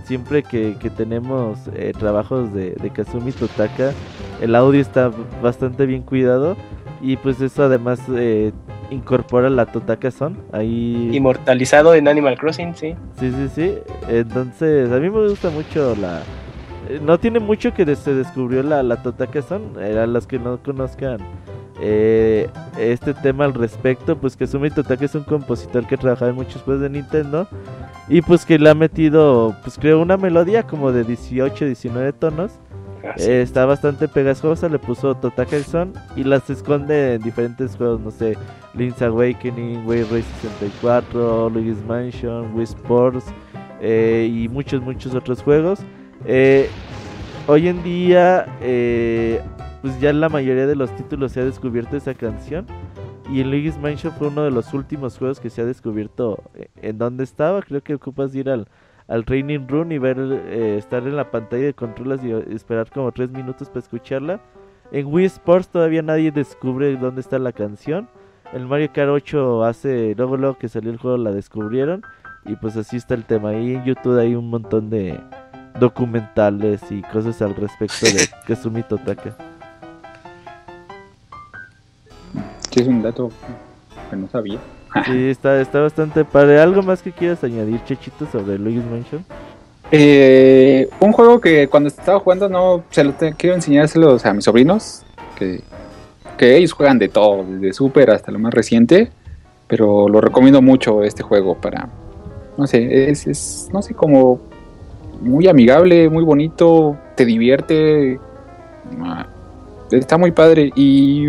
Siempre 0.06 0.44
que, 0.44 0.76
que 0.80 0.90
tenemos 0.92 1.58
eh, 1.76 1.94
trabajos 1.98 2.54
de, 2.54 2.72
de, 2.72 2.90
Kazumi 2.92 3.32
Totaka, 3.32 3.94
el 4.40 4.56
audio 4.56 4.82
está 4.82 5.12
bastante 5.42 5.88
bien 5.88 6.04
cuidado. 6.04 6.56
Y 7.02 7.18
pues 7.18 7.42
eso 7.42 7.64
además 7.64 8.00
eh, 8.16 8.52
incorpora 8.92 9.50
la 9.50 9.66
Totaka 9.66 10.12
Son. 10.12 10.38
Ahí... 10.52 11.10
Inmortalizado 11.14 11.96
en 11.96 12.08
Animal 12.08 12.38
Crossing, 12.38 12.76
sí. 12.76 12.96
Sí, 13.20 13.32
sí, 13.32 13.50
sí. 13.54 13.76
Entonces, 14.08 14.92
a 14.92 15.00
mí 15.00 15.10
me 15.10 15.28
gusta 15.28 15.50
mucho 15.50 15.96
la... 15.96 16.22
Eh, 16.90 17.00
no 17.02 17.20
tiene 17.20 17.40
mucho 17.40 17.74
que 17.74 17.96
se 17.96 18.14
descubrió 18.14 18.62
la, 18.62 18.84
la 18.84 19.02
Totaka 19.02 19.42
Son. 19.42 19.78
A 19.82 20.06
los 20.06 20.28
que 20.28 20.38
no 20.38 20.62
conozcan 20.62 21.20
eh, 21.84 22.48
este 22.78 23.16
tema 23.16 23.46
al 23.46 23.56
respecto, 23.56 24.16
pues 24.16 24.38
que 24.38 24.46
Sumi 24.46 24.70
Totaka 24.70 25.04
es 25.06 25.16
un 25.16 25.24
compositor 25.24 25.88
que 25.88 25.98
trabaja 25.98 26.28
en 26.28 26.36
muchos 26.36 26.62
juegos 26.62 26.84
de 26.84 26.92
Nintendo 26.92 27.48
y 28.08 28.22
pues 28.22 28.46
que 28.46 28.60
le 28.60 28.70
ha 28.70 28.76
metido, 28.76 29.56
pues 29.64 29.80
creo 29.80 30.00
una 30.00 30.16
melodía 30.16 30.64
como 30.64 30.92
de 30.92 31.04
18, 31.04 31.66
19 31.66 32.14
tonos. 32.14 32.52
Ah, 33.04 33.16
eh, 33.18 33.42
está 33.42 33.66
bastante 33.66 34.08
pegajosa, 34.08 34.70
le 34.70 34.78
puso 34.78 35.16
Totaka 35.16 35.60
Son 35.64 35.94
y 36.16 36.24
las 36.24 36.48
esconde 36.52 37.16
en 37.16 37.24
diferentes 37.24 37.76
juegos, 37.76 38.00
no 38.00 38.12
sé, 38.12 38.38
Link's 38.74 39.02
Awakening, 39.02 39.86
Way 39.86 40.04
Race 40.04 40.28
64, 40.42 41.50
Luigi's 41.50 41.84
Mansion, 41.86 42.54
Wii 42.56 42.64
Sports 42.64 43.26
eh, 43.82 44.30
y 44.32 44.48
muchos, 44.48 44.82
muchos 44.82 45.14
otros 45.16 45.42
juegos. 45.42 45.80
hoy 47.48 47.68
en 47.68 47.84
día 47.84 48.46
pues 49.82 50.00
ya 50.00 50.14
la 50.14 50.30
mayoría 50.30 50.68
de 50.68 50.76
los 50.76 50.96
títulos 50.96 51.32
se 51.32 51.42
ha 51.42 51.46
descubierto 51.46 51.98
esa 51.98 52.14
canción. 52.14 52.68
Y 53.32 53.42
en 53.42 53.50
Luigi's 53.50 53.78
Mansion 53.78 54.14
fue 54.14 54.28
uno 54.28 54.44
de 54.44 54.52
los 54.52 54.74
últimos 54.74 55.18
juegos 55.18 55.40
que 55.40 55.50
se 55.50 55.62
ha 55.62 55.66
descubierto 55.66 56.44
eh, 56.54 56.68
en 56.82 56.98
dónde 56.98 57.24
estaba. 57.24 57.62
Creo 57.62 57.82
que 57.82 57.96
ocupas 57.96 58.36
ir 58.36 58.50
al, 58.50 58.68
al 59.08 59.26
Training 59.26 59.68
Room 59.68 59.92
y 59.92 59.98
ver 59.98 60.18
eh, 60.20 60.76
estar 60.78 61.04
en 61.08 61.16
la 61.16 61.32
pantalla 61.32 61.64
de 61.64 61.74
controles 61.74 62.24
y 62.24 62.32
esperar 62.54 62.92
como 62.92 63.12
tres 63.12 63.32
minutos 63.32 63.70
para 63.70 63.80
escucharla. 63.80 64.42
En 64.92 65.08
Wii 65.08 65.26
Sports 65.26 65.70
todavía 65.70 66.02
nadie 66.02 66.32
descubre 66.32 66.96
dónde 66.98 67.22
está 67.22 67.40
la 67.40 67.54
canción. 67.54 68.10
El 68.54 68.68
Mario 68.68 68.90
Kart 68.94 69.10
8 69.10 69.64
hace 69.64 70.14
luego 70.16 70.36
luego 70.36 70.58
que 70.58 70.68
salió 70.68 70.92
el 70.92 70.98
juego 70.98 71.18
la 71.18 71.32
descubrieron 71.32 72.04
y 72.46 72.56
pues 72.56 72.76
así 72.76 72.98
está 72.98 73.14
el 73.14 73.24
tema. 73.24 73.50
Ahí 73.50 73.76
en 73.76 73.86
YouTube 73.86 74.20
hay 74.20 74.36
un 74.36 74.50
montón 74.50 74.90
de 74.90 75.20
documentales 75.80 76.82
y 76.90 77.02
cosas 77.02 77.42
al 77.42 77.56
respecto 77.56 78.06
de 78.06 78.28
Kazumi 78.48 78.84
Totaka. 78.84 79.36
Sí, 82.70 82.82
es 82.82 82.88
un 82.88 83.02
dato 83.02 83.32
que 84.10 84.16
no 84.18 84.28
sabía. 84.28 84.60
sí, 85.06 85.30
está, 85.30 85.62
está 85.62 85.80
bastante 85.80 86.26
padre. 86.26 86.60
¿Algo 86.60 86.82
más 86.82 87.02
que 87.02 87.12
quieras 87.14 87.44
añadir, 87.44 87.82
Chechito, 87.86 88.26
sobre 88.26 88.58
Luigi's 88.58 88.86
Mansion? 88.86 89.26
Eh, 89.92 90.90
un 91.00 91.12
juego 91.12 91.40
que 91.40 91.68
cuando 91.68 91.88
estaba 91.88 92.20
jugando 92.20 92.48
no 92.48 92.84
se 92.92 93.04
lo 93.04 93.14
quiero 93.38 93.56
enseñárselos 93.56 94.26
a 94.26 94.34
mis 94.34 94.46
sobrinos, 94.46 95.04
que, 95.36 95.62
que 96.38 96.58
ellos 96.58 96.74
juegan 96.74 97.00
de 97.00 97.10
todo, 97.10 97.44
desde 97.44 97.74
Super 97.74 98.12
hasta 98.12 98.32
lo 98.32 98.40
más 98.40 98.54
reciente, 98.54 99.12
pero 99.68 100.10
lo 100.10 100.22
recomiendo 100.22 100.62
mucho 100.62 101.04
este 101.04 101.24
juego 101.24 101.56
para, 101.56 101.90
no 102.58 102.68
sé, 102.68 103.10
es, 103.10 103.70
no 103.72 103.82
sé, 103.82 103.94
como 103.94 104.40
muy 105.22 105.48
amigable, 105.48 106.10
muy 106.10 106.24
bonito, 106.24 106.98
te 107.16 107.26
divierte, 107.26 108.20
ah, 109.02 109.28
está 109.92 110.18
muy 110.18 110.32
padre 110.32 110.72
y 110.76 111.26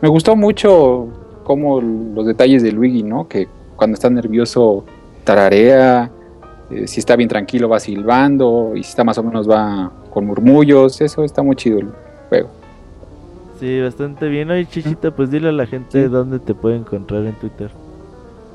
me 0.00 0.08
gustó 0.08 0.36
mucho 0.36 1.08
como 1.44 1.80
los 1.80 2.26
detalles 2.26 2.62
de 2.62 2.72
Luigi, 2.72 3.02
¿no? 3.02 3.26
Que 3.26 3.48
cuando 3.76 3.94
está 3.94 4.10
nervioso 4.10 4.84
tararea, 5.24 6.10
eh, 6.70 6.86
si 6.86 7.00
está 7.00 7.16
bien 7.16 7.28
tranquilo 7.28 7.68
va 7.68 7.80
silbando, 7.80 8.72
y 8.74 8.82
si 8.82 8.90
está 8.90 9.04
más 9.04 9.18
o 9.18 9.22
menos 9.22 9.48
va 9.48 9.90
con 10.10 10.26
murmullos, 10.26 11.00
eso 11.00 11.24
está 11.24 11.42
muy 11.42 11.56
chido 11.56 11.80
el 11.80 11.88
juego. 12.28 12.57
Sí, 13.58 13.80
bastante 13.80 14.28
bien. 14.28 14.50
Oye, 14.50 14.66
Chichita, 14.66 15.10
pues 15.10 15.30
dile 15.30 15.48
a 15.48 15.52
la 15.52 15.66
gente 15.66 16.08
dónde 16.08 16.38
te 16.38 16.54
puede 16.54 16.76
encontrar 16.76 17.24
en 17.24 17.34
Twitter. 17.34 17.70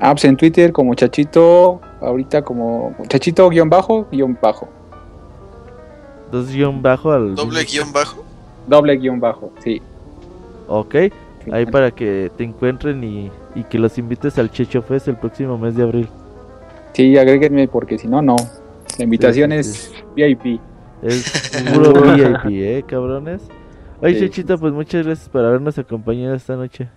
Ah, 0.00 0.12
pues 0.12 0.24
en 0.24 0.36
Twitter 0.36 0.72
como 0.72 0.94
Chachito, 0.94 1.80
ahorita 2.00 2.42
como 2.42 2.94
Chachito 3.08 3.48
guion 3.48 3.68
bajo, 3.68 4.06
guion 4.10 4.36
bajo. 4.40 4.68
¿Dos 6.32 6.50
guion 6.50 6.82
bajo 6.82 7.12
al... 7.12 7.34
¿Doble 7.34 7.64
guion 7.64 7.92
bajo? 7.92 8.24
Doble 8.66 8.96
guion 8.96 9.20
bajo, 9.20 9.52
sí. 9.62 9.80
Ok. 10.68 10.96
Ahí 11.52 11.66
para 11.66 11.90
que 11.90 12.30
te 12.36 12.44
encuentren 12.44 13.04
y, 13.04 13.30
que 13.70 13.78
los 13.78 13.98
invites 13.98 14.38
al 14.38 14.50
Checho 14.50 14.82
Fest 14.82 15.08
el 15.08 15.16
próximo 15.16 15.58
mes 15.58 15.76
de 15.76 15.82
abril. 15.82 16.08
Sí, 16.94 17.16
agréguenme 17.18 17.68
porque 17.68 17.98
si 17.98 18.08
no, 18.08 18.22
no. 18.22 18.36
La 18.98 19.04
invitación 19.04 19.52
es 19.52 19.92
VIP. 20.16 20.60
Es 21.02 21.52
puro 21.74 21.92
VIP, 21.92 22.46
¿eh, 22.46 22.84
cabrones? 22.86 23.42
Oye, 24.04 24.20
Chechito, 24.20 24.58
pues 24.58 24.74
muchas 24.74 25.06
gracias 25.06 25.30
por 25.30 25.42
habernos 25.42 25.78
acompañado 25.78 26.34
esta 26.34 26.56
noche. 26.56 26.88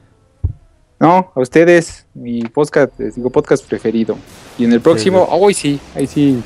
No, 1.00 1.32
a 1.34 1.40
ustedes, 1.40 2.06
mi 2.14 2.42
podcast, 2.42 3.00
digo, 3.00 3.30
podcast 3.30 3.66
preferido. 3.66 4.18
Y 4.58 4.66
en 4.66 4.74
el 4.74 4.82
próximo, 4.82 5.26
hoy 5.32 5.54
sí, 5.54 5.80
ahí 5.96 6.06
sí, 6.06 6.42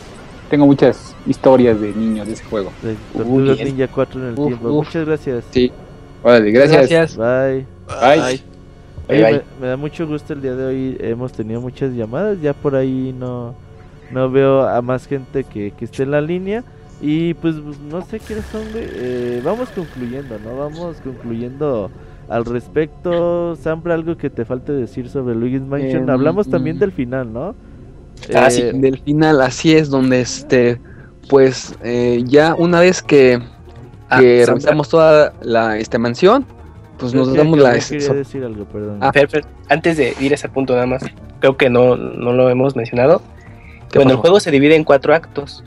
tengo 0.51 0.67
muchas 0.67 1.15
historias 1.25 1.81
de 1.81 1.93
niños 1.93 2.27
de 2.27 2.33
ese 2.33 2.43
juego. 2.43 2.71
De 2.83 3.65
Ninja 3.65 3.87
4 3.87 4.21
en 4.21 4.27
el 4.27 4.35
tiempo. 4.35 4.69
Muchas 4.69 5.07
gracias. 5.07 5.45
Sí, 5.49 5.71
vale, 6.21 6.51
gracias. 6.51 6.89
gracias. 6.89 7.17
Bye. 7.17 7.65
Bye. 9.07 9.41
Me, 9.59 9.67
da 9.67 9.77
mucho 9.77 10.05
gusto 10.05 10.33
el 10.33 10.43
día 10.43 10.53
de 10.53 10.65
hoy. 10.65 10.97
Hemos 10.99 11.31
tenido 11.31 11.59
muchas 11.59 11.91
llamadas. 11.93 12.39
Ya 12.39 12.53
por 12.53 12.75
ahí 12.75 13.15
no, 13.17 13.55
no 14.11 14.29
veo 14.29 14.67
a 14.67 14.79
más 14.83 15.07
gente 15.07 15.43
que, 15.43 15.71
que 15.71 15.85
esté 15.85 16.03
en 16.03 16.11
la 16.11 16.21
línea. 16.21 16.63
Y 17.01 17.33
pues 17.35 17.55
no 17.55 18.01
sé 18.05 18.19
quiénes 18.19 18.45
son. 18.45 18.61
Eh, 18.75 19.41
vamos 19.43 19.69
concluyendo, 19.69 20.37
¿no? 20.39 20.55
Vamos 20.55 20.97
concluyendo 21.03 21.89
al 22.29 22.45
respecto. 22.45 23.55
Sampra, 23.55 23.95
algo 23.95 24.15
que 24.17 24.29
te 24.29 24.45
falte 24.45 24.71
decir 24.71 25.09
sobre 25.09 25.33
Luigi's 25.33 25.63
Mansion. 25.63 26.03
Em, 26.03 26.09
Hablamos 26.09 26.47
también 26.49 26.75
mm. 26.75 26.79
del 26.79 26.91
final, 26.91 27.33
¿no? 27.33 27.55
Ah, 28.35 28.51
sí, 28.51 28.61
eh, 28.61 28.71
del 28.73 28.99
final, 28.99 29.41
así 29.41 29.75
es, 29.75 29.89
donde 29.89 30.21
este, 30.21 30.79
pues 31.27 31.75
eh, 31.83 32.23
ya 32.25 32.53
una 32.53 32.79
vez 32.79 33.01
que, 33.01 33.41
ah, 34.09 34.19
que 34.19 34.45
revisamos 34.45 34.89
toda 34.89 35.33
la 35.41 35.79
este, 35.79 35.97
mansión, 35.97 36.45
pues 36.99 37.15
nos 37.15 37.33
damos 37.33 37.57
la... 37.57 37.71
decir 37.71 38.43
algo, 38.43 38.65
perdón. 38.65 38.99
Ah, 39.01 39.11
antes 39.69 39.97
de 39.97 40.13
ir 40.19 40.33
a 40.33 40.35
ese 40.35 40.49
punto 40.49 40.73
nada 40.73 40.85
más, 40.85 41.03
creo 41.39 41.57
que 41.57 41.69
no, 41.69 41.95
no 41.97 42.31
lo 42.31 42.47
hemos 42.49 42.75
mencionado. 42.75 43.23
Bueno, 43.95 44.11
el 44.11 44.17
juego 44.17 44.39
se 44.39 44.51
divide 44.51 44.75
en 44.75 44.83
cuatro 44.83 45.13
actos. 45.13 45.63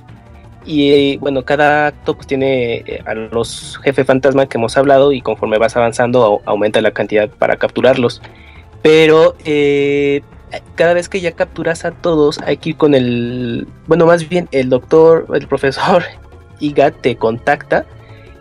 Y 0.67 1.19
bueno, 1.19 1.45
cada 1.45 1.89
acto 1.89 2.15
pues 2.15 2.27
tiene 2.27 2.77
eh, 2.77 3.03
a 3.05 3.15
los 3.15 3.79
jefes 3.83 4.07
fantasma 4.07 4.47
que 4.47 4.57
hemos 4.57 4.77
hablado 4.77 5.13
y 5.13 5.21
conforme 5.21 5.59
vas 5.59 5.77
avanzando 5.77 6.41
aumenta 6.47 6.81
la 6.81 6.93
cantidad 6.93 7.29
para 7.29 7.57
capturarlos. 7.57 8.23
Pero 8.83 9.37
eh, 9.45 10.23
cada 10.75 10.95
vez 10.95 11.09
que 11.09 11.21
ya 11.21 11.33
capturas 11.33 11.85
a 11.85 11.91
todos 11.91 12.41
hay 12.41 12.57
que 12.57 12.71
ir 12.71 12.77
con 12.77 12.95
el... 12.95 13.67
Bueno, 13.87 14.07
más 14.07 14.29
bien 14.29 14.49
el 14.53 14.69
doctor, 14.69 15.27
el 15.35 15.47
profesor 15.47 16.05
Iga 16.61 16.91
te 16.91 17.17
contacta 17.17 17.85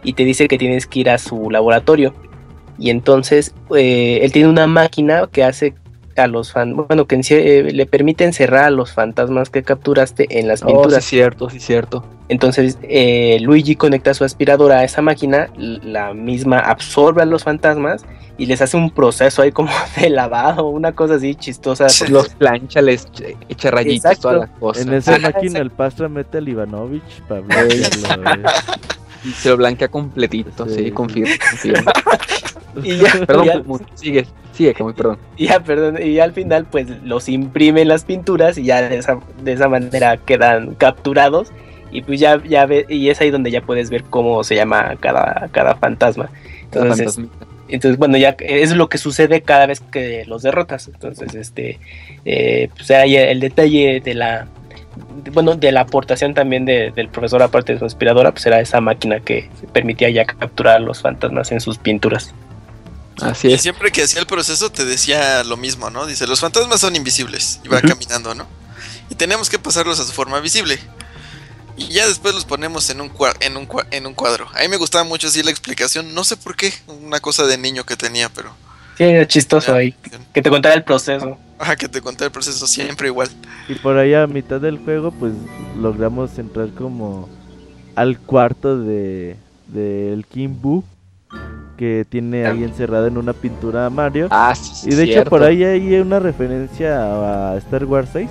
y 0.04 0.14
te 0.14 0.24
dice 0.24 0.48
que 0.48 0.58
tienes 0.58 0.88
que 0.88 1.00
ir 1.00 1.10
a 1.10 1.18
su 1.18 1.50
laboratorio. 1.50 2.14
Y 2.78 2.90
entonces 2.90 3.54
eh, 3.76 4.20
él 4.22 4.32
tiene 4.32 4.50
una 4.50 4.68
máquina 4.68 5.28
que 5.32 5.44
hace 5.44 5.76
a 6.18 6.27
los 6.27 6.52
fan, 6.52 6.76
bueno, 6.76 7.06
que 7.06 7.19
eh, 7.30 7.72
le 7.72 7.85
permite 7.85 8.23
encerrar 8.23 8.65
a 8.65 8.69
los 8.69 8.91
fantasmas 8.91 9.49
que 9.49 9.64
capturaste 9.64 10.40
en 10.40 10.48
las 10.48 10.64
oh, 10.64 10.68
pinturas. 10.68 11.03
sí, 11.03 11.18
cierto, 11.18 11.49
sí, 11.49 11.60
cierto. 11.60 12.06
Entonces 12.30 12.77
eh, 12.84 13.38
Luigi 13.41 13.76
conecta 13.76 14.14
su 14.14 14.23
aspiradora 14.23 14.80
a 14.80 14.84
esa 14.84 15.02
máquina, 15.02 15.49
la 15.57 16.14
misma 16.14 16.60
absorbe 16.60 17.22
a 17.22 17.26
los 17.26 17.44
fantasmas 17.44 18.06
y 18.38 18.45
les 18.45 18.61
hace 18.61 18.77
un 18.77 18.90
proceso 18.90 19.41
ahí 19.41 19.52
como 19.52 19.72
de 19.99 20.10
lavado, 20.10 20.68
una 20.68 20.94
cosa 20.94 21.15
así 21.15 21.35
chistosa. 21.35 21.88
Los 22.10 22.30
plancha, 22.30 22.81
les 22.81 23.07
echa 23.49 23.72
rayitos, 23.72 24.19
todas 24.19 24.40
las 24.41 24.49
cosas. 24.60 24.85
En 24.85 24.94
esa 24.94 25.19
máquina 25.19 25.60
el 25.60 25.69
pastor 25.69 26.10
mete 26.10 26.40
al 26.40 26.49
Ivanovich 26.49 27.22
para 27.27 27.44
Y 29.23 29.31
se 29.31 29.49
lo 29.49 29.57
blanquea 29.57 29.88
completito, 29.88 30.68
sí, 30.68 30.91
confirmo, 30.91 31.34
y 32.82 32.98
ya, 32.98 33.12
perdón, 33.28 33.66
sigue, 33.95 34.26
sigue, 34.54 34.74
que 34.74 34.84
muy 34.84 34.94
perdón. 34.94 35.18
Y 35.38 35.48
ya, 35.48 35.60
perdón, 35.60 36.02
y 36.02 36.20
al 36.20 36.34
final 36.34 36.66
pues 36.66 36.88
los 37.04 37.30
imprimen 37.30 37.88
las 37.88 38.06
pinturas 38.06 38.58
y 38.58 38.64
ya 38.64 38.82
de 38.82 38.98
esa, 38.98 39.20
de 39.44 39.54
esa 39.54 39.68
manera 39.70 40.18
quedan 40.18 40.76
capturados 40.76 41.52
y 41.91 42.02
pues 42.02 42.20
ya, 42.20 42.41
ya 42.44 42.66
ve, 42.66 42.86
y 42.90 43.10
es 43.10 43.22
ahí 43.22 43.30
donde 43.30 43.52
ya 43.52 43.62
puedes 43.62 43.90
ver 43.90 44.04
cómo 44.04 44.44
se 44.44 44.56
llama 44.56 44.95
cada, 45.00 45.48
cada 45.52 45.76
fantasma. 45.76 46.30
Entonces, 46.64 47.20
entonces, 47.70 47.98
bueno, 47.98 48.18
ya 48.18 48.36
es 48.40 48.76
lo 48.76 48.90
que 48.90 48.98
sucede 48.98 49.41
cada 49.41 49.68
vez 49.68 49.80
que 49.80 50.26
los 50.26 50.41
derrotas. 50.41 50.88
Entonces, 50.88 51.36
este, 51.36 51.80
eh, 52.26 52.70
pues 52.76 52.90
hay 52.91 53.16
el 53.16 53.40
detalle 53.40 54.02
de 54.04 54.14
la, 54.16 54.48
bueno, 55.32 55.56
de 55.56 55.72
la 55.72 55.82
aportación 55.82 56.34
también 56.34 56.66
del 56.66 57.10
profesor, 57.10 57.41
aparte 57.41 57.74
de 57.74 57.80
su 57.80 57.86
inspiradora, 57.86 58.32
pues 58.32 58.45
era 58.45 58.60
esa 58.60 58.82
máquina 58.82 59.20
que 59.20 59.50
permitía 59.72 60.10
ya 60.10 60.26
capturar 60.26 60.78
a 60.78 60.80
los 60.80 61.02
fantasmas 61.02 61.52
en 61.52 61.62
sus 61.62 61.78
pinturas. 61.78 62.34
Así 63.22 63.48
es. 63.52 63.60
Y 63.60 63.64
siempre 63.64 63.91
que 63.91 64.03
hacía 64.03 64.19
el 64.19 64.27
proceso 64.27 64.72
te 64.72 64.85
decía 64.85 65.44
lo 65.44 65.57
mismo, 65.57 65.90
¿no? 65.90 66.06
Dice, 66.06 66.27
los 66.27 66.40
fantasmas 66.40 66.80
son 66.80 66.95
invisibles. 66.95 67.60
Y 67.64 67.68
va 67.68 67.81
caminando, 67.81 68.34
¿no? 68.35 68.48
Y 69.10 69.15
tenemos 69.15 69.49
que 69.49 69.60
pasarlos 69.60 69.99
a 69.99 70.03
su 70.03 70.11
forma 70.11 70.40
visible. 70.40 70.80
Y 71.76 71.88
ya 71.88 72.07
después 72.07 72.34
los 72.34 72.45
ponemos 72.45 72.90
en 72.90 73.02
un, 73.02 73.11
en 73.40 73.57
un, 73.57 73.68
en 73.91 74.06
un 74.06 74.14
cuadro. 74.14 74.48
A 74.56 74.61
mí 74.61 74.68
me 74.68 74.77
gustaba 74.77 75.03
mucho 75.03 75.27
así 75.27 75.44
la 75.44 75.52
explicación. 75.52 76.14
No 76.14 76.23
sé 76.23 76.38
por 76.38 76.56
qué. 76.56 76.73
Una 76.88 77.19
cosa 77.19 77.45
de 77.45 77.57
niño 77.57 77.85
que 77.85 77.95
tenía, 77.95 78.30
pero... 78.30 78.56
Sí, 78.98 79.06
era 79.06 79.27
chistoso 79.27 79.73
ahí. 79.73 79.95
Que 80.34 80.41
te 80.41 80.49
contara 80.49 80.76
el 80.76 80.84
proceso. 80.84 81.38
Ajá, 81.57 81.76
que 81.76 81.90
te 81.90 82.02
contara 82.02 82.27
el 82.27 82.31
proceso 82.31 82.68
siempre 82.68 83.07
igual. 83.07 83.30
Y 83.68 83.76
por 83.76 83.98
ahí 83.98 84.14
a 84.14 84.27
mitad 84.27 84.61
del 84.61 84.77
juego, 84.77 85.11
pues 85.11 85.34
logramos 85.80 86.38
entrar 86.38 86.69
como 86.73 87.27
al 87.95 88.19
cuarto 88.19 88.80
de 88.80 89.38
del 89.68 90.26
King 90.27 90.56
Boo 90.61 90.84
que 91.78 92.06
tiene 92.08 92.45
ahí 92.45 92.64
encerrado 92.64 93.08
en 93.08 93.18
una 93.18 93.34
pintura 93.34 93.86
a 93.86 93.90
Mario. 93.90 94.28
Ah, 94.32 94.54
sí, 94.56 94.90
Y 94.90 94.95
de 94.95 95.04
hecho 95.04 95.26
por 95.26 95.44
ahí 95.44 95.64
hay 95.64 95.95
una 95.95 96.20
referencia 96.20 97.52
a 97.52 97.58
Star 97.58 97.86
Wars 97.86 98.10
6. 98.14 98.30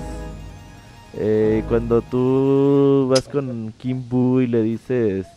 Eh, 1.15 1.63
cuando 1.69 2.01
tú 2.01 3.07
vas 3.09 3.27
con 3.27 3.73
Kim 3.77 4.03
Boo 4.09 4.41
y 4.41 4.47
le 4.47 4.63
dices, 4.63 5.27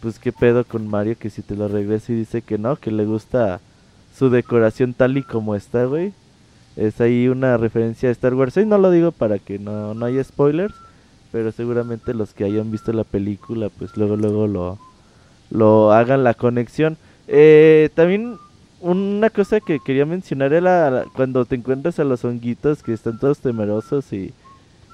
pues 0.00 0.18
qué 0.18 0.32
pedo 0.32 0.64
con 0.64 0.88
Mario, 0.88 1.16
que 1.18 1.30
si 1.30 1.42
te 1.42 1.54
lo 1.54 1.68
regresa 1.68 2.12
y 2.12 2.16
dice 2.16 2.42
que 2.42 2.58
no, 2.58 2.76
que 2.76 2.90
le 2.90 3.04
gusta 3.04 3.60
su 4.16 4.30
decoración 4.30 4.94
tal 4.94 5.16
y 5.16 5.22
como 5.22 5.54
está, 5.54 5.84
güey. 5.84 6.12
Es 6.76 7.00
ahí 7.00 7.28
una 7.28 7.56
referencia 7.56 8.08
a 8.08 8.12
Star 8.12 8.34
Wars 8.34 8.54
6, 8.54 8.66
no 8.66 8.78
lo 8.78 8.90
digo 8.90 9.12
para 9.12 9.38
que 9.38 9.58
no, 9.58 9.94
no 9.94 10.06
haya 10.06 10.24
spoilers, 10.24 10.74
pero 11.30 11.52
seguramente 11.52 12.14
los 12.14 12.32
que 12.32 12.44
hayan 12.44 12.70
visto 12.70 12.92
la 12.92 13.04
película, 13.04 13.68
pues 13.68 13.96
luego, 13.96 14.16
luego 14.16 14.46
lo, 14.46 14.78
lo 15.50 15.92
hagan 15.92 16.24
la 16.24 16.34
conexión. 16.34 16.96
Eh, 17.32 17.90
también 17.94 18.38
una 18.80 19.30
cosa 19.30 19.60
que 19.60 19.78
quería 19.78 20.04
mencionar 20.04 20.52
era 20.52 21.04
cuando 21.14 21.44
te 21.44 21.54
encuentras 21.54 22.00
a 22.00 22.04
los 22.04 22.24
honguitos 22.24 22.82
que 22.82 22.92
están 22.92 23.20
todos 23.20 23.38
temerosos 23.38 24.12
y 24.12 24.32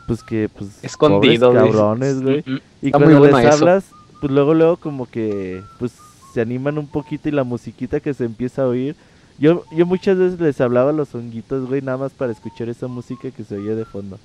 pues 0.06 0.22
que 0.22 0.50
pues 0.50 0.84
escondidos 0.84 1.54
cabrones, 1.54 2.20
güey. 2.20 2.44
Y 2.82 2.90
cuando 2.90 3.24
les 3.24 3.46
hablas, 3.46 3.86
pues 4.20 4.30
luego 4.30 4.52
luego 4.52 4.76
como 4.76 5.06
que 5.06 5.62
pues 5.78 5.92
se 6.34 6.42
animan 6.42 6.76
un 6.76 6.88
poquito 6.88 7.30
y 7.30 7.32
la 7.32 7.44
musiquita 7.44 8.00
que 8.00 8.12
se 8.12 8.24
empieza 8.24 8.62
a 8.62 8.68
oír. 8.68 8.94
Yo 9.38 9.64
yo 9.72 9.86
muchas 9.86 10.18
veces 10.18 10.38
les 10.38 10.60
hablaba 10.60 10.90
a 10.90 10.94
los 10.94 11.14
honguitos, 11.14 11.66
güey, 11.66 11.80
nada 11.80 11.96
más 11.96 12.12
para 12.12 12.32
escuchar 12.32 12.68
esa 12.68 12.86
música 12.86 13.30
que 13.30 13.44
se 13.44 13.56
oye 13.56 13.74
de 13.74 13.86
fondo. 13.86 14.18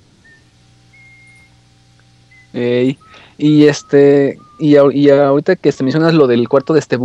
Y 2.52 3.64
este 3.64 4.38
y, 4.58 4.76
y, 4.76 5.10
ahorita 5.10 5.56
que 5.56 5.72
te 5.72 5.82
mencionas 5.82 6.14
lo 6.14 6.26
del 6.26 6.48
cuarto 6.48 6.72
de 6.72 6.78
este 6.78 6.98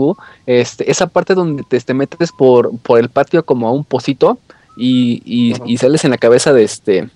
este, 0.46 0.92
esa 0.92 1.08
parte 1.08 1.34
donde 1.34 1.64
te, 1.64 1.80
te, 1.80 1.94
metes 1.94 2.32
por, 2.32 2.78
por 2.80 3.00
el 3.00 3.10
patio 3.10 3.44
como 3.44 3.68
a 3.68 3.72
un 3.72 3.84
pocito 3.84 4.38
y, 4.78 5.24
y, 5.26 5.78
sales 5.78 6.06
en 6.06 6.12
la 6.12 6.18
cabeza 6.18 6.54
de 6.54 6.64
este 6.64 7.10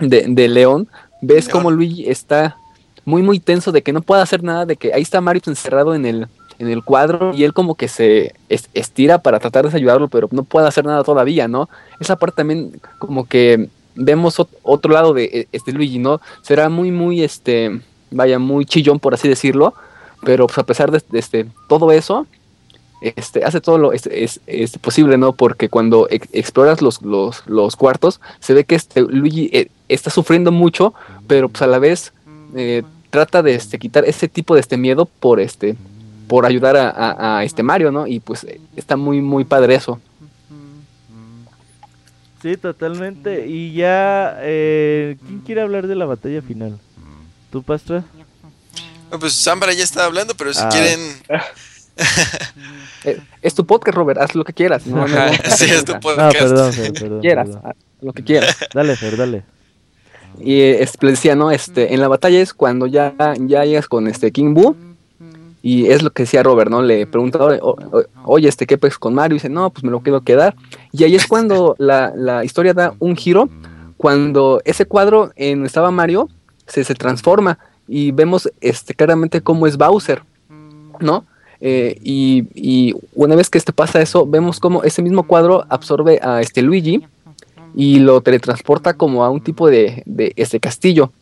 de, 0.00 0.48
León, 0.48 0.88
ves 1.20 1.48
como 1.48 1.70
Luigi 1.70 2.10
está 2.10 2.56
muy 3.04 3.22
muy 3.22 3.38
tenso 3.38 3.70
de 3.70 3.82
que 3.82 3.92
no 3.92 4.02
puede 4.02 4.22
hacer 4.22 4.42
nada, 4.42 4.66
de 4.66 4.76
que 4.76 4.92
ahí 4.92 5.02
está 5.02 5.20
Mario 5.20 5.42
encerrado 5.46 5.94
en 5.94 6.06
el, 6.06 6.26
en 6.58 6.68
el 6.68 6.82
cuadro 6.82 7.32
y 7.34 7.44
él 7.44 7.52
como 7.52 7.76
que 7.76 7.86
se 7.86 8.34
estira 8.48 9.18
para 9.18 9.38
tratar 9.38 9.68
de 9.68 9.76
ayudarlo, 9.76 10.08
pero 10.08 10.28
no 10.32 10.42
puede 10.42 10.66
hacer 10.66 10.84
nada 10.84 11.04
todavía, 11.04 11.46
¿no? 11.46 11.68
Esa 12.00 12.16
parte 12.16 12.36
también 12.38 12.80
como 12.98 13.26
que 13.26 13.68
vemos 13.94 14.36
otro 14.62 14.92
lado 14.92 15.14
de 15.14 15.24
e, 15.24 15.48
este 15.52 15.72
Luigi, 15.72 15.98
¿no? 15.98 16.20
Será 16.42 16.68
muy 16.68 16.90
muy 16.90 17.22
este 17.22 17.80
vaya, 18.12 18.38
muy 18.38 18.64
chillón 18.64 18.98
por 18.98 19.14
así 19.14 19.28
decirlo, 19.28 19.74
pero 20.22 20.46
pues 20.46 20.58
a 20.58 20.64
pesar 20.64 20.90
de, 20.90 21.02
este, 21.12 21.46
todo 21.68 21.90
eso, 21.92 22.26
este, 23.00 23.44
hace 23.44 23.60
todo 23.60 23.78
lo 23.78 23.92
es, 23.92 24.06
es, 24.46 24.78
posible, 24.78 25.18
¿no? 25.18 25.32
Porque 25.32 25.68
cuando 25.68 26.06
exploras 26.10 26.80
los, 26.82 27.02
los, 27.02 27.42
los, 27.46 27.74
cuartos, 27.74 28.20
se 28.38 28.54
ve 28.54 28.64
que 28.64 28.76
este 28.76 29.00
Luigi 29.00 29.50
eh, 29.52 29.68
está 29.88 30.10
sufriendo 30.10 30.52
mucho, 30.52 30.94
pero 31.26 31.48
pues 31.48 31.62
a 31.62 31.66
la 31.66 31.80
vez 31.80 32.12
eh, 32.54 32.82
trata 33.10 33.42
de 33.42 33.54
este, 33.54 33.78
quitar 33.78 34.04
ese 34.04 34.28
tipo 34.28 34.54
de 34.54 34.60
este 34.60 34.76
miedo 34.76 35.06
por 35.06 35.40
este 35.40 35.76
por 36.28 36.46
ayudar 36.46 36.76
a, 36.76 37.38
a, 37.38 37.44
este 37.44 37.62
Mario, 37.62 37.90
¿no? 37.90 38.06
Y 38.06 38.20
pues 38.20 38.46
está 38.76 38.96
muy 38.96 39.20
muy 39.20 39.44
padre 39.44 39.74
eso. 39.74 40.00
Sí, 42.42 42.56
totalmente. 42.56 43.46
Y 43.46 43.72
ya, 43.72 44.36
eh, 44.40 45.16
¿quién 45.26 45.40
quiere 45.40 45.60
hablar 45.60 45.86
de 45.86 45.94
la 45.94 46.06
batalla 46.06 46.42
final? 46.42 46.78
¿Tú, 47.50 47.62
Pastra? 47.62 48.04
pues 49.20 49.34
Zambra 49.34 49.72
ya 49.72 49.84
está 49.84 50.04
hablando, 50.04 50.34
pero 50.34 50.52
si 50.52 50.60
ah. 50.62 50.68
quieren... 50.68 51.00
Eh, 53.04 53.20
es 53.42 53.54
tu 53.54 53.66
podcast, 53.66 53.96
Robert, 53.96 54.18
haz 54.20 54.34
lo 54.34 54.44
que 54.44 54.52
quieras. 54.52 54.86
No, 54.86 55.06
sí, 55.56 55.66
es 55.68 55.84
tu 55.84 55.92
podcast. 56.00 56.18
No, 56.18 56.30
perdón, 56.30 56.72
perdón, 56.94 57.20
quieras, 57.20 57.48
lo 58.00 58.12
que 58.12 58.22
quieras. 58.24 58.56
Dale, 58.72 58.96
Fer, 58.96 59.16
dale. 59.16 59.42
Y 60.40 60.60
eh, 60.60 60.88
le 61.00 61.10
decía, 61.10 61.34
¿no? 61.34 61.50
Este, 61.50 61.92
en 61.92 62.00
la 62.00 62.08
batalla 62.08 62.40
es 62.40 62.54
cuando 62.54 62.86
ya, 62.86 63.14
ya 63.40 63.64
llegas 63.64 63.88
con 63.88 64.06
este 64.06 64.30
King 64.32 64.54
Boo. 64.54 64.76
Y 65.62 65.86
es 65.86 66.02
lo 66.02 66.10
que 66.10 66.24
decía 66.24 66.42
Robert, 66.42 66.70
¿no? 66.70 66.82
Le 66.82 67.06
pregunta, 67.06 67.38
oye, 68.24 68.48
este, 68.48 68.66
¿qué 68.66 68.76
pues 68.76 68.98
con 68.98 69.14
Mario? 69.14 69.36
Y 69.36 69.38
dice, 69.38 69.48
no, 69.48 69.70
pues 69.70 69.84
me 69.84 69.92
lo 69.92 70.00
quiero 70.00 70.20
quedar. 70.22 70.56
Y 70.90 71.04
ahí 71.04 71.14
es 71.14 71.26
cuando 71.26 71.76
la, 71.78 72.12
la 72.16 72.44
historia 72.44 72.74
da 72.74 72.94
un 72.98 73.16
giro. 73.16 73.48
Cuando 73.96 74.60
ese 74.64 74.86
cuadro 74.86 75.30
en 75.36 75.58
donde 75.58 75.68
estaba 75.68 75.92
Mario 75.92 76.28
se, 76.66 76.82
se 76.82 76.94
transforma 76.94 77.58
y 77.86 78.10
vemos 78.10 78.50
este, 78.60 78.94
claramente 78.94 79.40
cómo 79.40 79.66
es 79.66 79.76
Bowser, 79.76 80.22
¿no? 81.00 81.24
Eh, 81.60 81.96
y, 82.02 82.94
una 83.14 83.36
vez 83.36 83.48
que 83.48 83.58
este 83.58 83.72
pasa 83.72 84.02
eso, 84.02 84.26
vemos 84.26 84.58
cómo 84.58 84.82
ese 84.82 85.00
mismo 85.00 85.22
cuadro 85.22 85.64
absorbe 85.68 86.18
a 86.20 86.40
este 86.40 86.60
Luigi 86.60 87.06
y 87.76 88.00
lo 88.00 88.20
teletransporta 88.20 88.94
como 88.94 89.24
a 89.24 89.30
un 89.30 89.40
tipo 89.40 89.68
de, 89.68 90.02
de 90.06 90.32
este 90.34 90.58
castillo. 90.58 91.12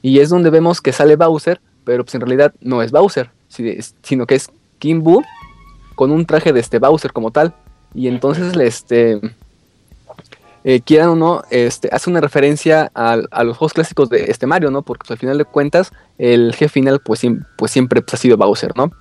Y 0.00 0.20
es 0.20 0.28
donde 0.28 0.50
vemos 0.50 0.80
que 0.80 0.92
sale 0.92 1.16
Bowser, 1.16 1.60
pero 1.84 2.04
pues 2.04 2.14
en 2.14 2.20
realidad 2.20 2.54
no 2.60 2.82
es 2.82 2.92
Bowser, 2.92 3.30
sino 3.50 4.26
que 4.26 4.34
es 4.34 4.50
King 4.78 5.00
Boo 5.02 5.22
con 5.94 6.10
un 6.10 6.24
traje 6.24 6.52
de 6.52 6.60
este 6.60 6.78
Bowser 6.78 7.12
como 7.12 7.30
tal. 7.30 7.54
Y 7.94 8.08
entonces 8.08 8.56
este 8.56 9.20
eh, 10.62 10.80
quieran 10.82 11.08
o 11.10 11.16
no, 11.16 11.42
este, 11.50 11.88
hace 11.90 12.10
una 12.10 12.20
referencia 12.20 12.90
a, 12.94 13.16
los 13.16 13.56
juegos 13.56 13.72
clásicos 13.72 14.10
de 14.10 14.24
este 14.30 14.46
Mario, 14.46 14.70
¿no? 14.70 14.82
Porque 14.82 15.00
pues, 15.06 15.10
al 15.12 15.18
final 15.18 15.38
de 15.38 15.44
cuentas, 15.44 15.90
el 16.18 16.54
jefe 16.54 16.68
final, 16.68 17.00
pues, 17.00 17.22
pues 17.56 17.72
siempre 17.72 18.02
pues, 18.02 18.14
ha 18.14 18.16
sido 18.18 18.36
Bowser, 18.36 18.76
¿no? 18.76 18.92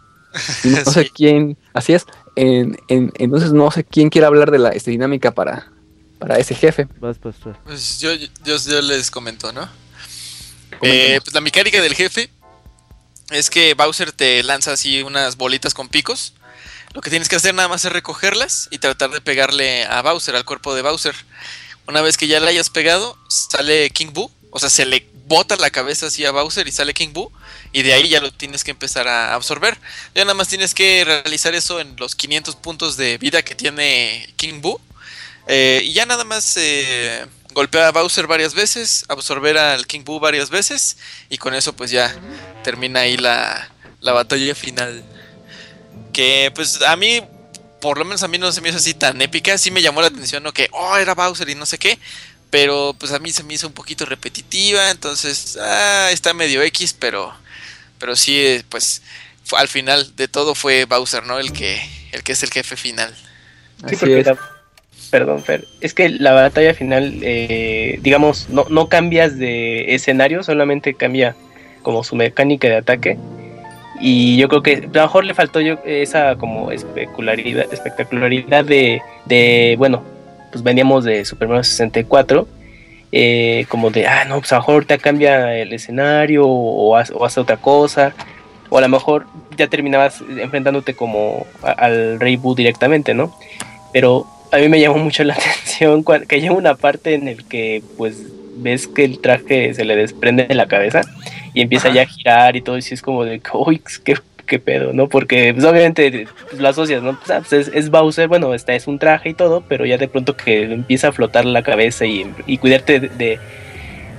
no 0.63 0.85
sé 0.91 1.09
quién, 1.13 1.57
así 1.73 1.93
es. 1.93 2.05
entonces 2.35 3.51
no 3.51 3.71
sé 3.71 3.83
quién 3.83 4.09
quiere 4.09 4.27
hablar 4.27 4.51
de 4.51 4.59
la 4.59 4.69
este, 4.69 4.91
dinámica 4.91 5.31
para, 5.31 5.71
para 6.17 6.37
ese 6.37 6.55
jefe. 6.55 6.87
Pues 7.65 7.99
yo, 7.99 8.11
yo, 8.45 8.81
les 8.81 9.11
comento, 9.11 9.51
¿no? 9.51 9.67
Eh, 10.81 11.19
pues 11.21 11.33
la 11.33 11.41
mecánica 11.41 11.81
del 11.81 11.93
jefe 11.93 12.29
es 13.29 13.49
que 13.49 13.73
Bowser 13.73 14.11
te 14.11 14.41
lanza 14.43 14.73
así 14.73 15.01
unas 15.03 15.37
bolitas 15.37 15.73
con 15.73 15.89
picos. 15.89 16.33
Lo 16.93 17.01
que 17.01 17.09
tienes 17.09 17.29
que 17.29 17.35
hacer 17.35 17.53
nada 17.53 17.67
más 17.67 17.85
es 17.85 17.91
recogerlas 17.91 18.67
y 18.71 18.79
tratar 18.79 19.11
de 19.11 19.21
pegarle 19.21 19.85
a 19.85 20.01
Bowser, 20.01 20.35
al 20.35 20.45
cuerpo 20.45 20.73
de 20.73 20.81
Bowser. 20.81 21.15
Una 21.87 22.01
vez 22.01 22.17
que 22.17 22.27
ya 22.27 22.39
le 22.39 22.49
hayas 22.49 22.69
pegado, 22.69 23.17
sale 23.27 23.89
King 23.91 24.11
Boo. 24.13 24.31
O 24.51 24.59
sea, 24.59 24.69
se 24.69 24.85
le 24.85 25.07
bota 25.27 25.55
la 25.57 25.69
cabeza 25.69 26.07
así 26.07 26.25
a 26.25 26.31
Bowser 26.31 26.67
y 26.67 26.71
sale 26.71 26.93
King 26.95 27.13
Boo. 27.13 27.31
Y 27.71 27.83
de 27.83 27.93
ahí 27.93 28.09
ya 28.09 28.19
lo 28.19 28.31
tienes 28.31 28.63
que 28.63 28.71
empezar 28.71 29.07
a 29.07 29.35
absorber. 29.35 29.77
Ya 30.15 30.23
nada 30.23 30.33
más 30.33 30.47
tienes 30.47 30.73
que 30.73 31.05
realizar 31.05 31.53
eso 31.53 31.79
en 31.79 31.95
los 31.97 32.15
500 32.15 32.55
puntos 32.55 32.97
de 32.97 33.19
vida 33.19 33.43
que 33.43 33.53
tiene 33.53 34.33
King 34.35 34.61
Boo. 34.61 34.81
Eh, 35.47 35.81
y 35.83 35.93
ya 35.93 36.07
nada 36.07 36.23
más 36.23 36.57
eh, 36.57 37.25
golpear 37.53 37.85
a 37.85 37.91
Bowser 37.91 38.27
varias 38.27 38.53
veces, 38.53 39.05
absorber 39.07 39.57
al 39.57 39.87
King 39.87 40.03
Boo 40.03 40.19
varias 40.19 40.49
veces. 40.49 40.97
Y 41.29 41.37
con 41.37 41.53
eso 41.53 41.73
pues 41.73 41.91
ya 41.91 42.15
termina 42.63 43.01
ahí 43.01 43.17
la, 43.17 43.69
la 44.01 44.13
batalla 44.13 44.55
final. 44.55 45.03
Que 46.13 46.51
pues 46.55 46.81
a 46.81 46.95
mí, 46.95 47.21
por 47.81 47.97
lo 47.97 48.05
menos 48.05 48.23
a 48.23 48.27
mí 48.27 48.37
no 48.37 48.51
se 48.51 48.61
me 48.61 48.69
hizo 48.69 48.77
así 48.77 48.93
tan 48.93 49.21
épica. 49.21 49.57
Sí 49.57 49.71
me 49.71 49.81
llamó 49.81 50.01
la 50.01 50.07
atención, 50.07 50.43
¿no? 50.43 50.53
Que, 50.53 50.69
oh, 50.71 50.97
era 50.97 51.15
Bowser 51.15 51.49
y 51.49 51.55
no 51.55 51.65
sé 51.65 51.77
qué. 51.77 51.99
Pero 52.49 52.95
pues 52.97 53.11
a 53.11 53.19
mí 53.19 53.31
se 53.31 53.43
me 53.43 53.53
hizo 53.53 53.67
un 53.67 53.73
poquito 53.73 54.05
repetitiva. 54.05 54.89
Entonces, 54.89 55.57
ah, 55.61 56.09
está 56.11 56.33
medio 56.33 56.61
X, 56.63 56.95
pero 56.97 57.33
pero 57.99 58.15
sí, 58.15 58.63
pues 58.69 59.01
al 59.51 59.67
final 59.67 60.15
de 60.15 60.27
todo 60.27 60.55
fue 60.55 60.85
Bowser, 60.85 61.23
¿no? 61.25 61.37
El 61.37 61.51
que, 61.51 61.81
el 62.11 62.23
que 62.23 62.31
es 62.31 62.41
el 62.41 62.49
jefe 62.49 62.75
final. 62.77 63.13
Sí, 63.87 63.95
porque 63.97 64.35
perdón, 65.09 65.41
Fer, 65.41 65.65
es 65.81 65.93
que 65.93 66.09
la 66.09 66.33
batalla 66.33 66.73
final, 66.73 67.19
eh, 67.21 67.99
digamos, 68.01 68.49
no, 68.49 68.65
no 68.69 68.87
cambias 68.87 69.37
de 69.37 69.93
escenario, 69.93 70.43
solamente 70.43 70.93
cambia 70.93 71.35
como 71.81 72.03
su 72.03 72.15
mecánica 72.15 72.67
de 72.67 72.77
ataque. 72.77 73.17
Y 74.01 74.37
yo 74.37 74.47
creo 74.47 74.63
que 74.63 74.75
a 74.75 74.97
lo 74.97 75.01
mejor 75.01 75.25
le 75.25 75.33
faltó 75.33 75.59
yo 75.59 75.79
esa 75.85 76.35
como 76.37 76.71
especularidad, 76.71 77.65
espectacularidad 77.71 78.63
de, 78.63 79.01
de, 79.25 79.75
bueno, 79.77 80.03
pues 80.51 80.63
veníamos 80.63 81.03
de 81.03 81.25
Super 81.25 81.47
Mario 81.47 81.63
64 81.63 82.47
eh, 83.11 83.65
como 83.69 83.89
de, 83.89 84.07
ah, 84.07 84.25
no, 84.25 84.39
pues 84.39 84.51
a 84.51 84.55
lo 84.55 84.61
mejor 84.61 84.85
te 84.85 84.97
cambia 84.99 85.57
el 85.57 85.73
escenario 85.73 86.47
o, 86.47 86.95
hace, 86.95 87.13
otra 87.39 87.57
cosa, 87.57 88.13
o 88.69 88.77
a 88.77 88.81
lo 88.81 88.89
mejor 88.89 89.25
ya 89.57 89.67
terminabas 89.67 90.21
enfrentándote 90.21 90.93
como 90.93 91.45
al 91.63 92.19
Rey 92.19 92.35
Boo 92.35 92.53
directamente, 92.53 93.13
¿no? 93.13 93.35
Pero 93.91 94.27
a 94.51 94.57
mí 94.57 94.69
me 94.69 94.79
llamó 94.79 94.97
mucho 94.97 95.23
la 95.23 95.33
atención 95.39 96.03
que 96.27 96.35
hay 96.35 96.49
una 96.49 96.75
parte 96.75 97.13
en 97.13 97.27
el 97.27 97.45
que 97.45 97.83
pues 97.97 98.23
ves 98.57 98.87
que 98.87 99.05
el 99.05 99.19
traje 99.19 99.73
se 99.73 99.85
le 99.85 99.95
desprende 99.95 100.45
de 100.45 100.55
la 100.55 100.67
cabeza 100.67 101.01
y 101.53 101.61
empieza 101.61 101.89
ya 101.89 102.03
a 102.03 102.05
girar 102.05 102.55
y 102.55 102.61
todo 102.61 102.77
y 102.77 102.79
es 102.79 103.01
como 103.01 103.23
de, 103.23 103.41
uy, 103.53 103.81
qué 104.03 104.15
qué 104.49 104.59
pedo, 104.59 104.91
¿no? 104.91 105.07
Porque 105.07 105.53
pues, 105.53 105.65
obviamente 105.65 106.27
pues, 106.49 106.61
lo 106.61 106.67
asocias, 106.67 107.01
¿no? 107.01 107.17
Pues, 107.17 107.31
ah, 107.31 107.41
pues, 107.47 107.71
es, 107.73 107.89
Bowser, 107.89 108.27
bueno, 108.27 108.53
está, 108.53 108.73
es 108.73 108.87
un 108.87 108.99
traje 108.99 109.29
y 109.29 109.33
todo, 109.33 109.63
pero 109.69 109.85
ya 109.85 109.97
de 109.97 110.09
pronto 110.09 110.35
que 110.35 110.63
empieza 110.63 111.09
a 111.09 111.11
flotar 111.13 111.45
la 111.45 111.63
cabeza 111.63 112.05
y, 112.05 112.25
cuidarte 112.57 112.99
de, 112.99 113.39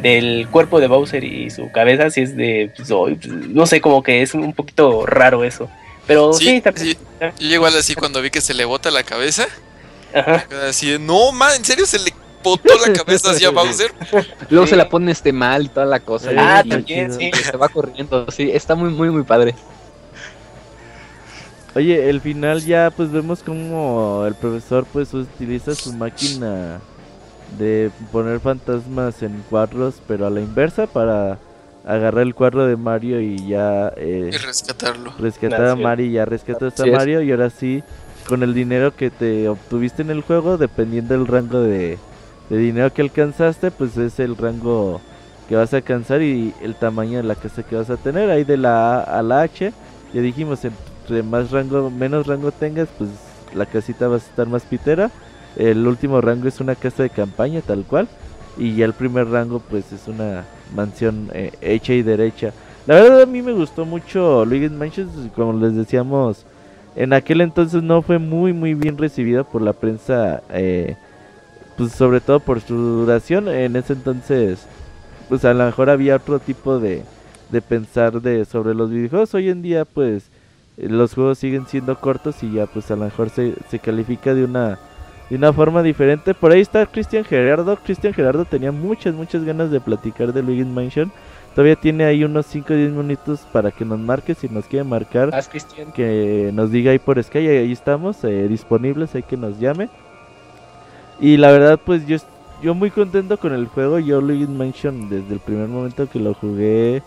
del 0.01 0.49
cuerpo 0.51 0.81
de 0.81 0.87
Bowser 0.87 1.25
y 1.25 1.51
su 1.51 1.71
cabeza, 1.71 2.11
si 2.11 2.23
es 2.23 2.37
de, 2.37 2.71
no 3.49 3.67
sé, 3.67 3.83
como 3.83 4.03
que 4.03 4.23
es 4.23 4.33
un 4.33 4.55
poquito 4.55 5.05
raro 5.05 5.45
eso. 5.45 5.69
Pero 6.07 6.33
sí, 6.33 6.57
está, 6.57 6.73
Yo 7.39 7.55
igual 7.55 7.77
así 7.77 7.95
cuando 7.95 8.23
vi 8.23 8.31
que 8.31 8.41
se 8.41 8.55
le 8.55 8.65
bota 8.65 8.91
la 8.91 9.03
cabeza, 9.03 9.47
Ajá. 10.15 10.47
así 10.69 10.91
de, 10.91 10.99
no, 10.99 11.33
man, 11.33 11.53
¿en 11.57 11.65
serio 11.65 11.87
se 11.87 11.99
le 11.99 12.13
botó 12.43 12.75
la 12.87 12.93
cabeza 12.93 13.31
hacia 13.31 13.51
Bowser. 13.51 13.93
Luego 14.49 14.67
se 14.67 14.77
la 14.77 14.89
pone 14.89 15.13
este 15.13 15.33
mal 15.33 15.65
y 15.67 15.69
toda 15.69 15.87
la 15.87 16.01
cosa. 16.01 16.31
Ah, 16.37 16.65
también, 16.69 17.13
sí. 17.13 17.31
Se 17.33 17.57
va 17.57 17.69
corriendo, 17.69 18.27
sí, 18.31 18.51
está 18.51 18.75
muy, 18.75 18.91
muy, 18.91 19.11
muy 19.11 19.23
padre. 19.23 19.55
Oye, 21.75 22.11
el 22.11 22.21
final 22.21 22.65
ya 22.65 22.91
pues 22.91 23.13
vemos 23.13 23.43
como 23.45 24.25
el 24.27 24.35
profesor 24.35 24.85
pues 24.93 25.15
utiliza 25.15 25.75
su 25.75 25.93
máquina 25.93 26.81
de 27.59 27.91
poner 28.11 28.41
fantasmas 28.41 29.23
en 29.23 29.45
cuadros, 29.49 30.03
pero 30.09 30.27
a 30.27 30.31
la 30.31 30.41
inversa 30.41 30.89
para 30.89 31.39
agarrar 31.87 32.23
el 32.23 32.35
cuadro 32.35 32.67
de 32.67 32.77
Mario 32.77 33.21
y 33.21 33.47
ya... 33.47 33.93
Eh, 33.97 34.31
y 34.33 34.37
rescatarlo. 34.37 35.15
Rescatar 35.19 35.67
a 35.67 35.77
Mario 35.77 36.07
y 36.07 36.13
ya 36.13 36.25
rescató 36.25 36.67
a 36.67 36.87
Mario 36.87 37.23
y 37.23 37.31
ahora 37.31 37.51
sí, 37.51 37.83
con 38.29 38.43
el 38.43 38.55
dinero 38.55 38.95
que 38.95 39.11
te 39.11 39.49
obtuviste 39.49 40.03
en 40.03 40.11
el 40.11 40.23
juego, 40.23 40.57
dependiendo 40.57 41.15
del 41.15 41.27
rango 41.27 41.61
de, 41.61 41.99
dinero 42.49 42.93
que 42.93 43.03
alcanzaste, 43.03 43.71
pues 43.71 43.97
es 43.97 44.19
el 44.21 44.37
rango 44.37 45.01
que 45.49 45.57
vas 45.57 45.73
a 45.73 45.79
alcanzar 45.79 46.23
y 46.23 46.55
el 46.63 46.75
tamaño 46.75 47.19
de 47.19 47.25
la 47.25 47.35
casa 47.35 47.63
que 47.63 47.77
vas 47.77 47.91
a 47.91 47.97
tener. 47.97 48.31
Ahí 48.31 48.45
de 48.45 48.57
la 48.57 49.01
A 49.01 49.19
a 49.19 49.23
la 49.23 49.43
H, 49.43 49.73
ya 50.13 50.21
dijimos, 50.21 50.61
el 50.65 51.25
más 51.25 51.51
rango, 51.51 51.91
menos 51.91 52.27
rango 52.27 52.53
tengas, 52.53 52.89
pues 52.99 53.11
la 53.55 53.67
casita 53.67 54.09
va 54.09 54.17
a 54.17 54.19
estar 54.19 54.47
más 54.47 54.63
pitera. 54.63 55.11
El 55.57 55.87
último 55.87 56.21
rango 56.21 56.49
es 56.49 56.61
una 56.61 56.75
casa 56.75 57.03
de 57.03 57.11
campaña, 57.11 57.61
tal 57.61 57.85
cual. 57.85 58.09
Y 58.57 58.77
ya 58.77 58.85
el 58.85 58.93
primer 58.93 59.29
rango, 59.29 59.61
pues 59.61 59.93
es 59.93 60.07
una 60.07 60.45
mansión 60.75 61.31
eh, 61.35 61.53
hecha 61.61 61.93
y 61.93 62.03
derecha. 62.03 62.53
La 62.87 62.95
verdad, 62.95 63.23
a 63.23 63.27
mí 63.27 63.43
me 63.43 63.53
gustó 63.53 63.85
mucho 63.85 64.45
Luigi's 64.45 64.73
Mansion, 64.73 65.31
como 65.35 65.53
les 65.53 65.75
decíamos. 65.75 66.45
En 67.01 67.15
aquel 67.15 67.41
entonces 67.41 67.83
no 67.83 68.03
fue 68.03 68.19
muy, 68.19 68.53
muy 68.53 68.75
bien 68.75 68.99
recibida 68.99 69.43
por 69.43 69.63
la 69.63 69.73
prensa. 69.73 70.43
Eh, 70.51 70.97
pues 71.79 71.93
sobre 71.93 72.21
todo 72.21 72.41
por 72.41 72.61
su 72.61 72.77
duración. 72.77 73.49
En 73.49 73.75
ese 73.75 73.95
entonces, 73.95 74.67
pues 75.31 75.47
a 75.47 75.55
lo 75.55 75.65
mejor 75.65 75.89
había 75.89 76.17
otro 76.17 76.39
tipo 76.41 76.79
de, 76.79 77.03
de 77.51 77.63
pensar 77.63 78.21
de 78.21 78.45
sobre 78.45 78.75
los 78.75 78.91
videojuegos. 78.91 79.35
Hoy 79.35 79.49
en 79.49 79.63
día, 79.63 79.87
pues 79.87 80.31
los 80.77 81.15
juegos 81.15 81.39
siguen 81.39 81.67
siendo 81.67 81.99
cortos 81.99 82.43
y 82.43 82.53
ya 82.53 82.67
pues 82.67 82.91
a 82.91 82.97
lo 82.97 83.05
mejor 83.05 83.31
se, 83.31 83.55
se 83.71 83.79
califica 83.79 84.35
de 84.35 84.45
una 84.45 84.79
de 85.31 85.37
una 85.37 85.55
forma 85.55 85.83
diferente. 85.83 86.35
Por 86.35 86.53
ahí 86.53 86.61
está 86.61 86.85
Cristian 86.85 87.25
Gerardo. 87.25 87.77
Cristian 87.77 88.13
Gerardo 88.13 88.45
tenía 88.45 88.73
muchas, 88.73 89.15
muchas 89.15 89.43
ganas 89.45 89.71
de 89.71 89.81
platicar 89.81 90.35
de 90.35 90.43
Luigi's 90.43 90.67
Mansion. 90.67 91.11
Todavía 91.55 91.77
tiene 91.77 92.05
ahí 92.05 92.23
unos 92.25 92.47
5 92.47 92.73
o 92.73 92.77
10 92.77 92.93
minutos 92.93 93.41
para 93.53 93.71
que 93.71 93.85
nos 93.85 93.99
marque. 93.99 94.35
Si 94.35 94.49
nos 94.49 94.67
quiere 94.67 94.85
marcar, 94.85 95.31
que 95.95 96.51
nos 96.55 96.71
diga 96.71 96.93
ahí 96.93 96.99
por 96.99 97.23
Sky. 97.23 97.39
Ahí 97.39 97.73
estamos 97.73 98.23
eh, 98.25 98.47
disponibles. 98.49 99.15
Hay 99.15 99.23
que 99.23 99.37
nos 99.37 99.59
llame. 99.59 99.89
Y 101.21 101.37
la 101.37 101.51
verdad, 101.51 101.81
pues 101.85 102.07
yo, 102.07 102.17
yo 102.63 102.75
muy 102.75 102.91
contento 102.91 103.37
con 103.37 103.53
el 103.53 103.67
juego. 103.67 103.99
Yo 103.99 104.21
Luigi's 104.21 104.49
Mansion 104.49 105.09
desde 105.09 105.35
el 105.35 105.41
primer 105.41 105.69
momento 105.69 106.09
que 106.09 106.21
lo 106.21 106.35
jugué 106.35 107.03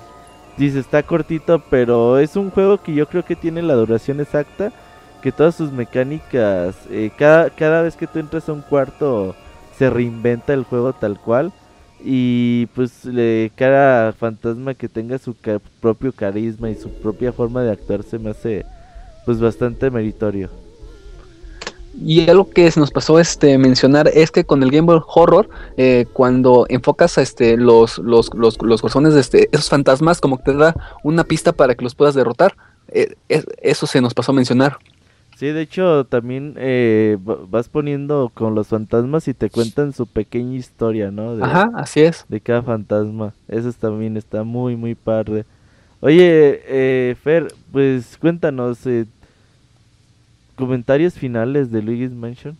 Dice, 0.58 0.80
está 0.80 1.02
cortito, 1.02 1.60
pero 1.70 2.20
es 2.20 2.36
un 2.36 2.52
juego 2.52 2.78
que 2.78 2.94
yo 2.94 3.08
creo 3.08 3.26
que 3.26 3.36
tiene 3.36 3.62
la 3.64 3.74
duración 3.74 4.20
exacta. 4.20 4.72
Que 5.22 5.32
todas 5.32 5.56
sus 5.56 5.72
mecánicas, 5.72 6.76
eh, 6.92 7.10
cada, 7.18 7.50
cada 7.50 7.82
vez 7.82 7.96
que 7.96 8.08
tú 8.08 8.20
entras 8.20 8.50
a 8.50 8.54
un 8.54 8.62
cuarto, 8.62 9.36
se 9.78 9.90
reinventa 9.90 10.54
el 10.54 10.64
juego 10.64 10.94
tal 10.94 11.20
cual. 11.20 11.52
Y 12.04 12.66
pues 12.76 13.08
cada 13.56 14.12
fantasma 14.14 14.74
que 14.74 14.90
tenga 14.90 15.18
su 15.18 15.36
propio 15.80 16.12
carisma 16.12 16.70
y 16.70 16.76
su 16.76 16.90
propia 16.90 17.32
forma 17.32 17.64
de 17.64 17.72
actuar 17.72 18.04
se 18.04 18.20
me 18.20 18.32
hace 18.32 18.66
pues 19.26 19.40
bastante 19.40 19.90
meritorio. 19.90 20.50
Y 22.02 22.28
algo 22.28 22.50
que 22.50 22.72
nos 22.76 22.92
pasó 22.92 23.20
este 23.20 23.58
mencionar 23.58 24.10
es 24.14 24.32
que 24.32 24.44
con 24.44 24.64
el 24.64 24.72
Game 24.72 24.88
Boy 24.88 25.02
Horror, 25.06 25.48
eh, 25.78 26.06
cuando 26.12 26.66
enfocas 26.70 27.18
a 27.18 27.22
este 27.22 27.56
los, 27.56 28.00
los, 28.00 28.34
los, 28.34 28.60
los 28.62 28.82
corazones 28.82 29.14
de 29.14 29.22
este, 29.22 29.50
esos 29.52 29.70
fantasmas, 29.70 30.20
como 30.20 30.38
que 30.38 30.52
te 30.52 30.58
da 30.58 30.76
una 31.04 31.24
pista 31.24 31.52
para 31.54 31.76
que 31.76 31.84
los 31.84 31.94
puedas 31.94 32.16
derrotar. 32.16 32.56
Eh, 32.90 33.16
eso 33.62 33.88
se 33.88 34.02
nos 34.02 34.14
pasó 34.14 34.32
a 34.32 34.36
mencionar. 34.36 34.78
Sí, 35.38 35.48
de 35.48 35.62
hecho 35.62 36.06
también 36.06 36.56
eh, 36.58 37.18
vas 37.50 37.68
poniendo 37.68 38.32
con 38.34 38.56
los 38.56 38.68
fantasmas 38.68 39.28
y 39.28 39.34
te 39.34 39.50
cuentan 39.50 39.94
su 39.94 40.06
pequeña 40.06 40.56
historia, 40.56 41.12
¿no? 41.12 41.36
De, 41.36 41.44
Ajá, 41.44 41.72
así 41.76 42.02
es. 42.02 42.26
De 42.30 42.40
cada 42.40 42.62
fantasma. 42.62 43.34
Eso 43.48 43.72
también 43.74 44.16
está 44.18 44.44
muy, 44.44 44.76
muy 44.76 44.96
padre. 44.96 45.46
Oye, 46.00 47.16
Fer, 47.24 47.54
pues 47.72 48.18
cuéntanos, 48.20 48.80
comentarios 50.56 51.14
finales 51.14 51.72
de 51.72 51.82
Luigi's 51.82 52.12
Mansion. 52.12 52.58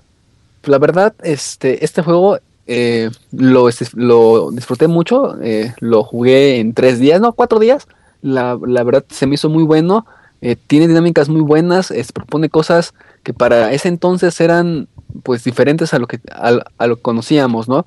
La 0.64 0.78
verdad, 0.78 1.14
este, 1.24 1.84
este 1.84 2.02
juego 2.02 2.40
eh, 2.66 3.10
lo, 3.32 3.70
lo, 3.94 4.52
disfruté 4.52 4.88
mucho, 4.88 5.42
eh, 5.42 5.74
lo 5.80 6.04
jugué 6.04 6.60
en 6.60 6.74
tres 6.74 7.00
días, 7.00 7.20
no, 7.20 7.34
cuatro 7.34 7.60
días. 7.60 7.88
La, 8.22 8.56
verdad 8.56 9.04
se 9.10 9.28
me 9.28 9.36
hizo 9.36 9.50
muy 9.50 9.64
bueno, 9.64 10.06
eh, 10.46 10.58
tiene 10.68 10.90
dinámicas 10.90 11.30
muy 11.30 11.40
buenas, 11.40 11.94
propone 12.14 12.50
cosas 12.50 12.94
que 13.24 13.34
para 13.34 13.72
ese 13.72 13.88
entonces 13.88 14.42
eran 14.42 14.90
pues 15.24 15.46
diferentes 15.46 15.94
a 15.94 16.00
lo 16.00 16.08
que, 16.08 16.20
a, 16.32 16.86
lo 16.86 16.98
conocíamos, 16.98 17.70
¿no? 17.70 17.86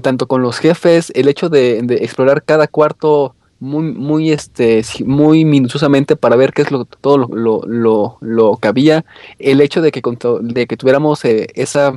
tanto 0.00 0.26
con 0.26 0.40
los 0.40 0.58
jefes, 0.58 1.12
el 1.14 1.28
hecho 1.28 1.50
de, 1.50 1.78
explorar 2.00 2.42
cada 2.42 2.66
cuarto 2.66 3.34
muy, 3.60 3.92
muy, 3.92 4.32
este, 4.32 4.82
muy 5.04 5.44
minuciosamente 5.44 6.16
para 6.16 6.36
ver 6.36 6.54
qué 6.54 6.62
es 6.62 6.70
lo, 6.70 6.86
todo 6.86 7.18
lo, 7.18 7.60
lo, 7.66 8.16
lo, 8.20 8.56
que 8.56 8.68
había. 8.68 9.04
El 9.38 9.60
hecho 9.60 9.82
de 9.82 9.92
que, 9.92 10.02
de 10.40 10.66
que 10.66 10.76
tuviéramos 10.78 11.24
eh, 11.26 11.48
esa, 11.54 11.92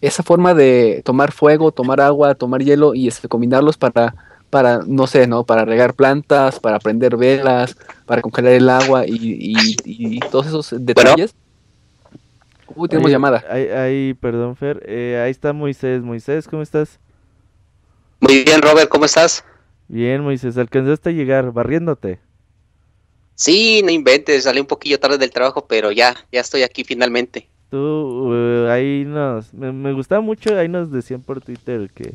esa 0.00 0.22
forma 0.22 0.54
de 0.54 1.02
tomar 1.04 1.30
fuego, 1.30 1.72
tomar 1.72 2.00
agua, 2.00 2.34
tomar 2.34 2.62
hielo 2.62 2.94
y 2.94 3.08
este, 3.08 3.28
combinarlos 3.28 3.76
para, 3.76 4.14
para, 4.54 4.82
no 4.86 5.08
sé, 5.08 5.26
¿no? 5.26 5.42
Para 5.42 5.64
regar 5.64 5.94
plantas, 5.94 6.60
para 6.60 6.78
prender 6.78 7.16
velas, 7.16 7.76
para 8.06 8.22
congelar 8.22 8.52
el 8.52 8.68
agua 8.68 9.04
y, 9.04 9.52
y, 9.84 10.20
todos 10.30 10.46
esos 10.46 10.72
detalles. 10.78 11.34
Uy, 12.76 12.88
tenemos 12.88 13.10
llamada. 13.10 13.42
Ahí, 13.50 14.14
perdón, 14.14 14.54
Fer. 14.54 14.80
Eh, 14.86 15.20
ahí 15.24 15.32
está 15.32 15.52
Moisés. 15.52 16.02
Moisés, 16.02 16.46
¿cómo 16.46 16.62
estás? 16.62 17.00
Muy 18.20 18.44
bien, 18.44 18.62
Robert, 18.62 18.88
¿cómo 18.88 19.06
estás? 19.06 19.44
Bien, 19.88 20.22
Moisés, 20.22 20.56
alcanzaste 20.56 21.08
a 21.08 21.12
llegar 21.12 21.50
barriéndote. 21.50 22.20
Sí, 23.34 23.82
no 23.84 23.90
inventes, 23.90 24.44
salí 24.44 24.60
un 24.60 24.66
poquillo 24.66 25.00
tarde 25.00 25.18
del 25.18 25.32
trabajo, 25.32 25.66
pero 25.66 25.90
ya, 25.90 26.14
ya 26.30 26.40
estoy 26.40 26.62
aquí 26.62 26.84
finalmente. 26.84 27.48
Tú, 27.70 28.30
eh, 28.32 28.70
ahí 28.70 29.04
nos, 29.04 29.52
me, 29.52 29.92
gustaba 29.94 30.20
mucho, 30.20 30.56
ahí 30.56 30.68
nos 30.68 30.92
decían 30.92 31.22
por 31.22 31.40
Twitter 31.40 31.90
que 31.92 32.14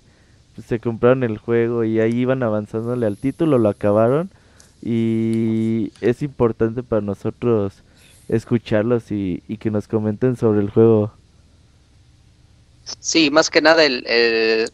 se 0.67 0.79
compraron 0.79 1.23
el 1.23 1.37
juego 1.37 1.83
y 1.83 1.99
ahí 1.99 2.15
iban 2.15 2.43
avanzándole 2.43 3.05
al 3.05 3.17
título, 3.17 3.57
lo 3.57 3.69
acabaron 3.69 4.29
y 4.81 5.91
es 6.01 6.21
importante 6.21 6.83
para 6.83 7.01
nosotros 7.01 7.83
escucharlos 8.29 9.11
y, 9.11 9.41
que 9.59 9.71
nos 9.71 9.87
comenten 9.87 10.37
sobre 10.37 10.61
el 10.61 10.69
juego. 10.69 11.11
Sí, 12.99 13.29
más 13.29 13.51
que 13.51 13.61
nada, 13.61 13.83
el, 13.83 14.03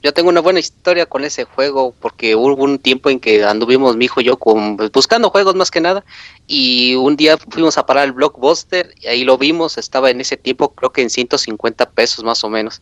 yo 0.01 0.13
tengo 0.13 0.29
una 0.29 0.39
buena 0.39 0.59
historia 0.59 1.05
con 1.05 1.25
ese 1.25 1.43
juego 1.43 1.93
porque 1.99 2.35
hubo 2.35 2.63
un 2.63 2.79
tiempo 2.79 3.09
en 3.09 3.19
que 3.19 3.43
anduvimos 3.43 3.97
mi 3.97 4.05
hijo 4.05 4.21
y 4.21 4.25
yo 4.25 4.37
con, 4.37 4.77
pues, 4.77 4.89
buscando 4.91 5.29
juegos 5.29 5.55
más 5.55 5.69
que 5.69 5.81
nada 5.81 6.05
y 6.47 6.95
un 6.95 7.17
día 7.17 7.37
fuimos 7.37 7.77
a 7.77 7.85
parar 7.85 8.05
el 8.05 8.13
Blockbuster 8.13 8.93
y 9.01 9.07
ahí 9.07 9.25
lo 9.25 9.37
vimos, 9.37 9.77
estaba 9.77 10.11
en 10.11 10.21
ese 10.21 10.37
tiempo 10.37 10.73
creo 10.73 10.93
que 10.93 11.01
en 11.01 11.09
150 11.09 11.89
pesos 11.89 12.23
más 12.23 12.41
o 12.45 12.49
menos 12.49 12.81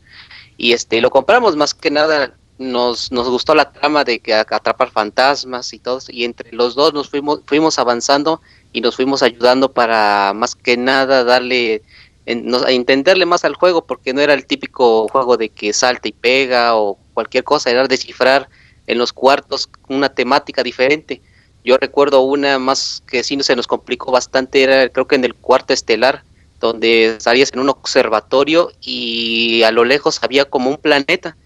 y 0.56 0.74
este 0.74 1.02
lo 1.02 1.10
compramos 1.10 1.56
más 1.56 1.74
que 1.74 1.90
nada 1.90 2.36
nos, 2.72 3.12
nos 3.12 3.30
gustó 3.30 3.56
la 3.56 3.72
trama 3.72 4.04
de 4.04 4.20
que 4.20 4.34
atrapar 4.34 4.92
fantasmas 4.92 5.74
y 5.74 5.80
todo 5.80 6.00
y 6.10 6.24
entre 6.24 6.52
los 6.52 6.76
dos 6.76 6.94
nos 6.94 7.10
fuimos 7.10 7.42
fuimos 7.46 7.80
avanzando 7.80 8.42
y 8.72 8.82
nos 8.82 8.96
fuimos 8.96 9.22
ayudando 9.24 9.72
para 9.72 10.34
más 10.34 10.56
que 10.56 10.78
nada 10.78 11.24
darle 11.24 11.84
en, 12.26 12.54
a 12.56 12.72
entenderle 12.72 13.26
más 13.26 13.44
al 13.46 13.56
juego 13.56 13.86
porque 13.86 14.14
no 14.14 14.22
era 14.22 14.34
el 14.34 14.46
típico 14.46 15.08
juego 15.10 15.38
de 15.38 15.50
que 15.50 15.74
salta 15.74 16.08
y 16.08 16.14
pega 16.14 16.76
o 16.76 16.98
cualquier 17.14 17.44
cosa, 17.44 17.70
era 17.70 17.88
descifrar 17.88 18.50
en 18.88 18.98
los 18.98 19.14
cuartos 19.14 19.70
una 19.88 20.10
temática 20.10 20.64
diferente. 20.64 21.22
Yo 21.64 21.78
recuerdo 21.78 22.22
una 22.22 22.60
más 22.60 23.04
que 23.08 23.24
sí 23.24 23.38
se 23.42 23.56
nos 23.56 23.68
complicó 23.68 24.12
bastante, 24.12 24.64
era 24.64 24.90
creo 24.90 25.08
que 25.08 25.16
en 25.16 25.24
el 25.24 25.36
cuarto 25.36 25.74
estelar, 25.74 26.24
donde 26.60 27.16
salías 27.20 27.52
en 27.54 27.60
un 27.60 27.70
observatorio 27.70 28.72
y 28.82 29.64
a 29.64 29.72
lo 29.72 29.86
lejos 29.86 30.20
había 30.24 30.46
como 30.46 30.70
un 30.70 30.78
planeta 30.78 31.38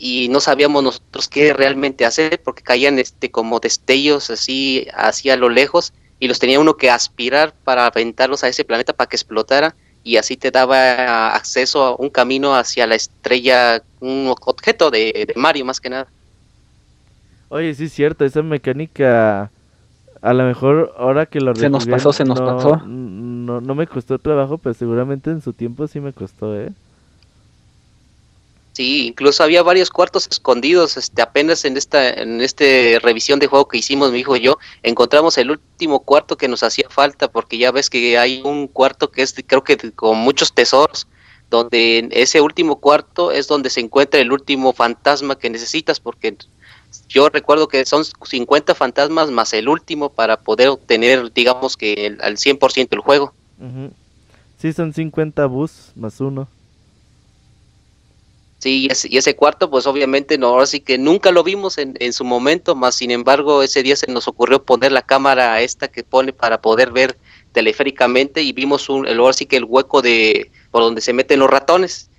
y 0.00 0.28
no 0.30 0.40
sabíamos 0.40 0.82
nosotros 0.82 1.28
qué 1.28 1.52
realmente 1.52 2.06
hacer 2.06 2.40
porque 2.42 2.62
caían 2.62 2.98
este 2.98 3.30
como 3.30 3.60
destellos 3.60 4.30
así 4.30 4.86
hacia 4.94 5.36
lo 5.36 5.50
lejos 5.50 5.92
y 6.18 6.26
los 6.26 6.38
tenía 6.38 6.58
uno 6.58 6.76
que 6.76 6.90
aspirar 6.90 7.52
para 7.64 7.86
aventarlos 7.86 8.42
a 8.42 8.48
ese 8.48 8.64
planeta 8.64 8.94
para 8.94 9.08
que 9.08 9.16
explotara 9.16 9.74
y 10.02 10.16
así 10.16 10.38
te 10.38 10.50
daba 10.50 11.34
acceso 11.34 11.84
a 11.84 11.96
un 11.96 12.08
camino 12.08 12.54
hacia 12.54 12.86
la 12.86 12.94
estrella, 12.94 13.82
un 14.00 14.32
objeto 14.46 14.90
de, 14.90 15.30
Mario 15.36 15.66
más 15.66 15.80
que 15.80 15.90
nada. 15.90 16.06
Oye, 17.50 17.74
sí 17.74 17.84
es 17.84 17.92
cierto, 17.92 18.24
esa 18.24 18.42
mecánica, 18.42 19.50
a 20.22 20.32
lo 20.32 20.44
mejor 20.44 20.94
ahora 20.96 21.26
que 21.26 21.40
lo 21.40 21.54
Se 21.54 21.68
nos 21.68 21.86
pasó, 21.86 22.14
se 22.14 22.24
nos 22.24 22.40
pasó. 22.40 22.78
No, 22.86 23.60
no 23.60 23.74
me 23.74 23.86
costó 23.86 24.18
trabajo, 24.18 24.56
pero 24.56 24.72
seguramente 24.72 25.30
en 25.30 25.42
su 25.42 25.52
tiempo 25.52 25.86
sí 25.86 26.00
me 26.00 26.14
costó, 26.14 26.58
¿eh? 26.58 26.70
Sí, 28.72 29.08
incluso 29.08 29.42
había 29.42 29.62
varios 29.62 29.90
cuartos 29.90 30.28
escondidos. 30.30 30.96
Este, 30.96 31.22
apenas 31.22 31.64
en 31.64 31.76
esta, 31.76 32.08
en 32.08 32.40
este 32.40 32.98
revisión 33.02 33.38
de 33.38 33.46
juego 33.46 33.66
que 33.68 33.78
hicimos 33.78 34.12
mi 34.12 34.20
hijo 34.20 34.36
y 34.36 34.40
yo, 34.40 34.58
encontramos 34.82 35.36
el 35.38 35.50
último 35.50 36.00
cuarto 36.00 36.36
que 36.36 36.48
nos 36.48 36.62
hacía 36.62 36.88
falta, 36.88 37.30
porque 37.30 37.58
ya 37.58 37.72
ves 37.72 37.90
que 37.90 38.16
hay 38.16 38.42
un 38.44 38.68
cuarto 38.68 39.10
que 39.10 39.22
es, 39.22 39.34
creo 39.46 39.64
que 39.64 39.76
con 39.92 40.18
muchos 40.18 40.54
tesoros, 40.54 41.06
donde 41.50 41.98
en 41.98 42.08
ese 42.12 42.40
último 42.40 42.76
cuarto 42.76 43.32
es 43.32 43.48
donde 43.48 43.70
se 43.70 43.80
encuentra 43.80 44.20
el 44.20 44.30
último 44.30 44.72
fantasma 44.72 45.36
que 45.36 45.50
necesitas, 45.50 45.98
porque 45.98 46.36
yo 47.08 47.28
recuerdo 47.28 47.66
que 47.66 47.84
son 47.84 48.04
50 48.04 48.74
fantasmas 48.76 49.30
más 49.30 49.52
el 49.52 49.68
último 49.68 50.10
para 50.10 50.40
poder 50.40 50.68
obtener, 50.68 51.32
digamos 51.32 51.76
que 51.76 52.06
el, 52.06 52.20
al 52.22 52.36
100% 52.36 52.88
el 52.92 53.00
juego. 53.00 53.34
Sí, 54.58 54.72
son 54.72 54.92
50 54.92 55.46
bus 55.46 55.92
más 55.96 56.20
uno. 56.20 56.48
Sí, 58.60 58.88
y 58.90 59.16
ese, 59.16 59.36
cuarto, 59.36 59.70
pues 59.70 59.86
obviamente 59.86 60.36
no, 60.36 60.48
ahora 60.48 60.66
sí 60.66 60.80
que 60.80 60.98
nunca 60.98 61.30
lo 61.30 61.42
vimos 61.42 61.78
en, 61.78 61.94
en, 61.98 62.12
su 62.12 62.24
momento, 62.24 62.74
más 62.74 62.94
sin 62.94 63.10
embargo 63.10 63.62
ese 63.62 63.82
día 63.82 63.96
se 63.96 64.12
nos 64.12 64.28
ocurrió 64.28 64.62
poner 64.62 64.92
la 64.92 65.00
cámara 65.00 65.62
esta 65.62 65.88
que 65.88 66.04
pone 66.04 66.34
para 66.34 66.60
poder 66.60 66.92
ver 66.92 67.16
teleféricamente 67.52 68.42
y 68.42 68.52
vimos 68.52 68.90
un, 68.90 69.08
ahora 69.08 69.32
sí 69.32 69.46
que 69.46 69.56
el 69.56 69.64
hueco 69.64 70.02
de 70.02 70.50
por 70.70 70.82
donde 70.82 71.00
se 71.00 71.14
meten 71.14 71.38
los 71.38 71.48
ratones. 71.48 72.10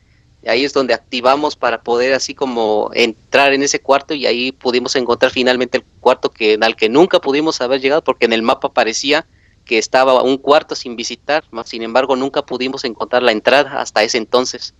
Y 0.43 0.49
ahí 0.49 0.65
es 0.65 0.73
donde 0.73 0.95
activamos 0.95 1.55
para 1.55 1.83
poder 1.83 2.13
así 2.13 2.33
como 2.33 2.89
entrar 2.95 3.53
en 3.53 3.61
ese 3.61 3.79
cuarto 3.79 4.15
y 4.15 4.25
ahí 4.25 4.51
pudimos 4.51 4.95
encontrar 4.95 5.31
finalmente 5.31 5.77
el 5.77 5.83
cuarto 5.99 6.31
que 6.31 6.57
al 6.59 6.75
que 6.75 6.89
nunca 6.89 7.21
pudimos 7.21 7.61
haber 7.61 7.81
llegado 7.81 8.03
porque 8.03 8.25
en 8.25 8.33
el 8.33 8.41
mapa 8.41 8.69
parecía 8.73 9.27
que 9.63 9.77
estaba 9.77 10.23
un 10.23 10.37
cuarto 10.39 10.73
sin 10.73 10.95
visitar, 10.95 11.43
más 11.51 11.69
sin 11.69 11.83
embargo 11.83 12.15
nunca 12.15 12.43
pudimos 12.43 12.83
encontrar 12.83 13.21
la 13.21 13.31
entrada 13.31 13.79
hasta 13.79 14.01
ese 14.01 14.17
entonces. 14.17 14.73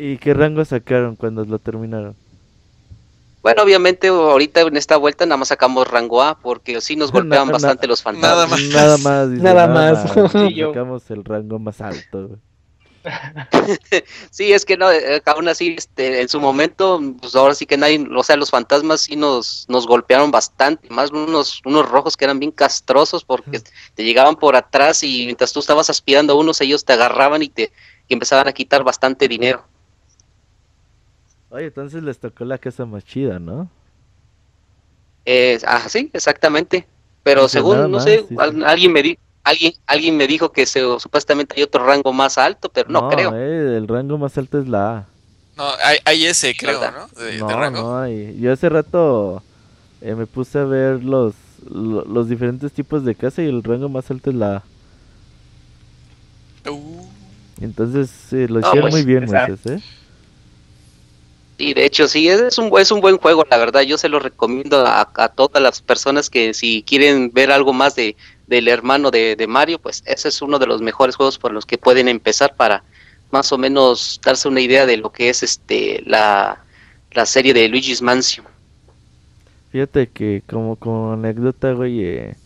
¿Y 0.00 0.16
qué 0.18 0.32
rango 0.32 0.64
sacaron 0.64 1.16
cuando 1.16 1.44
lo 1.44 1.58
terminaron? 1.58 2.14
Bueno, 3.42 3.64
obviamente 3.64 4.06
ahorita 4.08 4.60
en 4.60 4.76
esta 4.76 4.96
vuelta 4.96 5.26
nada 5.26 5.38
más 5.38 5.48
sacamos 5.48 5.88
rango 5.88 6.22
A 6.22 6.38
porque 6.38 6.80
sí 6.80 6.94
nos 6.94 7.10
golpeaban 7.12 7.48
bastante 7.48 7.88
los 7.88 8.00
fantasmas. 8.00 8.60
Nada 8.62 8.98
más. 8.98 9.28
Nada 9.28 9.66
más. 9.66 10.12
sacamos 10.12 11.10
el 11.10 11.24
rango 11.24 11.58
más 11.58 11.80
alto. 11.80 12.38
sí, 14.30 14.52
es 14.52 14.64
que 14.64 14.76
no, 14.76 14.92
eh, 14.92 15.20
aún 15.26 15.48
así, 15.48 15.74
este, 15.78 16.20
en 16.20 16.28
su 16.28 16.40
momento, 16.40 17.00
pues 17.20 17.34
ahora 17.34 17.54
sí 17.54 17.66
que 17.66 17.76
nadie, 17.76 18.06
o 18.14 18.22
sea, 18.22 18.36
los 18.36 18.50
fantasmas 18.50 19.00
sí 19.00 19.16
nos, 19.16 19.64
nos 19.68 19.86
golpearon 19.86 20.30
bastante, 20.30 20.90
más 20.90 21.10
unos, 21.10 21.62
unos 21.64 21.88
rojos 21.88 22.16
que 22.16 22.24
eran 22.24 22.38
bien 22.38 22.52
castrosos 22.52 23.24
porque 23.24 23.62
te 23.94 24.04
llegaban 24.04 24.36
por 24.36 24.56
atrás 24.56 25.02
y 25.02 25.24
mientras 25.24 25.52
tú 25.52 25.60
estabas 25.60 25.90
aspirando 25.90 26.34
a 26.34 26.36
unos, 26.36 26.60
ellos 26.60 26.84
te 26.84 26.92
agarraban 26.92 27.42
y 27.42 27.48
te 27.48 27.72
y 28.08 28.14
empezaban 28.14 28.48
a 28.48 28.52
quitar 28.52 28.84
bastante 28.84 29.26
dinero. 29.28 29.64
Oye, 31.50 31.66
entonces 31.66 32.02
les 32.02 32.18
tocó 32.18 32.44
la 32.44 32.58
casa 32.58 32.84
más 32.84 33.04
chida, 33.04 33.38
¿no? 33.38 33.70
Eh, 35.24 35.58
ah, 35.66 35.88
sí, 35.88 36.10
exactamente. 36.12 36.86
Pero 37.22 37.48
según, 37.48 37.90
no 37.90 38.00
sé, 38.00 38.24
alguien 38.64 38.92
me 38.92 39.02
dijo 39.02 39.20
alguien 39.44 39.72
alguien 39.86 40.16
me 40.16 40.26
dijo 40.26 40.52
que 40.52 40.66
se, 40.66 40.80
supuestamente 40.98 41.54
hay 41.56 41.62
otro 41.62 41.84
rango 41.84 42.12
más 42.12 42.38
alto, 42.38 42.68
pero 42.68 42.90
no, 42.90 43.08
creo. 43.08 43.34
Eh, 43.34 43.76
el 43.76 43.88
rango 43.88 44.18
más 44.18 44.36
alto 44.36 44.60
es 44.60 44.68
la 44.68 44.98
A. 44.98 45.06
No, 45.56 45.64
hay, 45.82 45.98
hay 46.04 46.26
ese, 46.26 46.54
creo, 46.54 46.80
¿no? 46.90 47.48
no, 47.48 47.70
no 47.70 47.98
hay. 47.98 48.38
Yo 48.38 48.52
hace 48.52 48.68
rato 48.68 49.42
eh, 50.00 50.14
me 50.14 50.26
puse 50.26 50.58
a 50.58 50.64
ver 50.64 51.02
los, 51.02 51.34
los, 51.68 52.28
diferentes 52.28 52.72
tipos 52.72 53.04
de 53.04 53.14
casa 53.14 53.42
y 53.42 53.46
el 53.46 53.64
rango 53.64 53.88
más 53.88 54.10
alto 54.10 54.30
es 54.30 54.36
la 54.36 54.56
A. 54.56 54.62
Uh. 56.70 57.06
Entonces 57.60 58.10
lo 58.30 58.60
hicieron 58.60 58.82
pues, 58.82 58.94
muy 58.94 59.04
bien, 59.04 59.24
muchachos, 59.24 59.66
¿eh? 59.66 59.82
Sí, 61.58 61.74
de 61.74 61.84
hecho, 61.84 62.06
sí, 62.06 62.28
es 62.28 62.56
un, 62.56 62.70
es 62.78 62.92
un 62.92 63.00
buen 63.00 63.18
juego, 63.18 63.44
la 63.50 63.56
verdad. 63.56 63.80
Yo 63.82 63.98
se 63.98 64.08
lo 64.08 64.20
recomiendo 64.20 64.84
a, 64.86 65.04
todas 65.34 65.60
las 65.60 65.82
personas 65.82 66.30
que 66.30 66.54
si 66.54 66.84
quieren 66.84 67.32
ver 67.32 67.50
algo 67.50 67.72
más 67.72 67.96
de, 67.96 68.14
del 68.46 68.68
hermano 68.68 69.10
de, 69.10 69.44
Mario, 69.48 69.80
pues 69.80 70.04
ese 70.06 70.28
es 70.28 70.40
uno 70.40 70.60
de 70.60 70.68
los 70.68 70.80
mejores 70.80 71.16
juegos 71.16 71.36
por 71.36 71.52
los 71.52 71.66
que 71.66 71.76
pueden 71.76 72.06
empezar 72.06 72.54
para 72.54 72.84
más 73.32 73.50
o 73.50 73.58
menos 73.58 74.20
darse 74.24 74.46
una 74.46 74.60
idea 74.60 74.86
de 74.86 74.98
lo 74.98 75.10
que 75.10 75.30
es 75.30 75.42
este 75.42 76.00
la, 76.06 76.64
serie 77.24 77.52
de 77.52 77.68
Luigi's 77.68 78.02
Mansion. 78.02 78.46
Fíjate 79.72 80.08
que 80.08 80.44
como, 80.48 80.76
como 80.76 81.14
anécdota, 81.14 81.72
güey, 81.72 82.04
eh, 82.04 82.36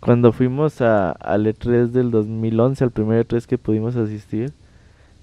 cuando 0.00 0.32
fuimos 0.32 0.80
a, 0.80 1.10
al 1.12 1.44
E3 1.44 1.88
del 1.88 2.10
2011, 2.10 2.84
al 2.84 2.90
primer 2.90 3.28
E3 3.28 3.44
que 3.44 3.58
pudimos 3.58 3.96
asistir, 3.96 4.54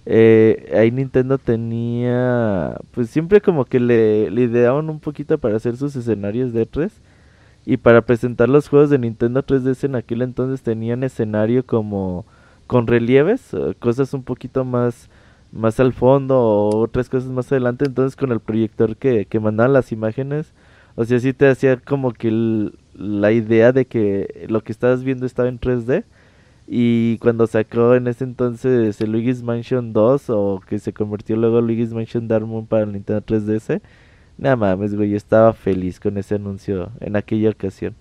eh, 0.05 0.73
ahí 0.77 0.91
Nintendo 0.91 1.37
tenía, 1.37 2.77
pues 2.91 3.09
siempre 3.09 3.41
como 3.41 3.65
que 3.65 3.79
le, 3.79 4.29
le, 4.31 4.43
ideaban 4.43 4.89
un 4.89 4.99
poquito 4.99 5.37
para 5.37 5.55
hacer 5.55 5.77
sus 5.77 5.95
escenarios 5.95 6.53
de 6.53 6.65
3 6.65 6.91
y 7.65 7.77
para 7.77 8.01
presentar 8.01 8.49
los 8.49 8.67
juegos 8.69 8.89
de 8.89 8.99
Nintendo 8.99 9.43
3DS 9.43 9.85
en 9.85 9.95
aquel 9.95 10.21
entonces 10.21 10.61
tenían 10.61 11.03
escenario 11.03 11.65
como 11.65 12.25
con 12.67 12.87
relieves, 12.87 13.53
eh, 13.53 13.75
cosas 13.79 14.13
un 14.13 14.23
poquito 14.23 14.65
más 14.65 15.09
más 15.53 15.79
al 15.79 15.93
fondo 15.93 16.39
o 16.39 16.77
otras 16.77 17.09
cosas 17.09 17.29
más 17.29 17.51
adelante, 17.51 17.85
entonces 17.85 18.15
con 18.15 18.31
el 18.31 18.39
proyector 18.39 18.97
que, 18.97 19.25
que 19.25 19.39
mandaban 19.39 19.73
las 19.73 19.91
imágenes, 19.91 20.53
O 20.95 21.05
sea, 21.05 21.19
sí 21.19 21.33
te 21.33 21.47
hacía 21.49 21.77
como 21.77 22.13
que 22.13 22.71
la 22.93 23.31
idea 23.31 23.71
de 23.71 23.85
que 23.85 24.45
lo 24.49 24.63
que 24.63 24.71
estabas 24.71 25.03
viendo 25.03 25.25
estaba 25.25 25.49
en 25.49 25.59
3D. 25.59 26.03
Y 26.75 27.19
cuando 27.19 27.45
sacó 27.45 27.93
en 27.93 28.07
ese 28.07 28.23
entonces 28.23 28.99
el 28.99 29.11
Luigi's 29.11 29.43
Mansion 29.43 29.93
2 29.93 30.23
o 30.29 30.59
que 30.67 30.79
se 30.79 30.91
convirtió 30.91 31.35
luego 31.35 31.61
Luigi's 31.61 31.93
Mansion 31.93 32.27
Dark 32.27 32.47
Moon 32.47 32.65
para 32.65 32.81
el 32.81 32.93
Nintendo 32.93 33.21
3DS, 33.21 33.79
nada 34.39 34.55
mames, 34.55 34.95
güey, 34.95 35.11
yo 35.11 35.17
estaba 35.17 35.53
feliz 35.53 35.99
con 35.99 36.17
ese 36.17 36.33
anuncio 36.33 36.91
en 36.99 37.15
aquella 37.15 37.51
ocasión. 37.51 37.95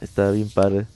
Estaba 0.00 0.32
bien 0.32 0.50
padre. 0.50 0.86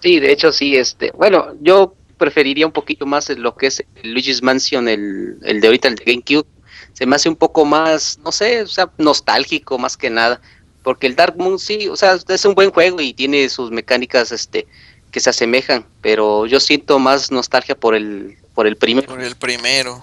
Sí, 0.00 0.18
de 0.20 0.32
hecho 0.32 0.52
sí, 0.52 0.74
este, 0.74 1.10
bueno, 1.10 1.48
yo 1.60 1.94
preferiría 2.16 2.64
un 2.64 2.72
poquito 2.72 3.04
más 3.04 3.28
lo 3.28 3.54
que 3.54 3.66
es 3.66 3.84
el 4.02 4.14
Luigi's 4.14 4.42
Mansion, 4.42 4.88
el, 4.88 5.36
el 5.42 5.60
de 5.60 5.66
ahorita, 5.66 5.88
el 5.88 5.96
de 5.96 6.04
GameCube. 6.04 6.48
Se 6.94 7.04
me 7.04 7.16
hace 7.16 7.28
un 7.28 7.36
poco 7.36 7.66
más, 7.66 8.18
no 8.24 8.32
sé, 8.32 8.62
o 8.62 8.66
sea, 8.66 8.90
nostálgico 8.96 9.78
más 9.78 9.98
que 9.98 10.08
nada. 10.08 10.40
Porque 10.82 11.06
el 11.06 11.16
Dark 11.16 11.36
Moon 11.36 11.58
sí, 11.58 11.88
o 11.88 11.96
sea, 11.96 12.16
es 12.26 12.44
un 12.44 12.54
buen 12.54 12.70
juego 12.70 13.00
y 13.00 13.12
tiene 13.12 13.48
sus 13.48 13.70
mecánicas 13.70 14.32
este 14.32 14.66
que 15.10 15.20
se 15.20 15.30
asemejan, 15.30 15.84
pero 16.00 16.46
yo 16.46 16.60
siento 16.60 16.98
más 16.98 17.30
nostalgia 17.32 17.74
por 17.74 17.94
el 17.94 18.36
por 18.54 18.66
el 18.66 18.76
primero. 18.76 19.08
Por 19.08 19.22
el 19.22 19.36
primero. 19.36 20.02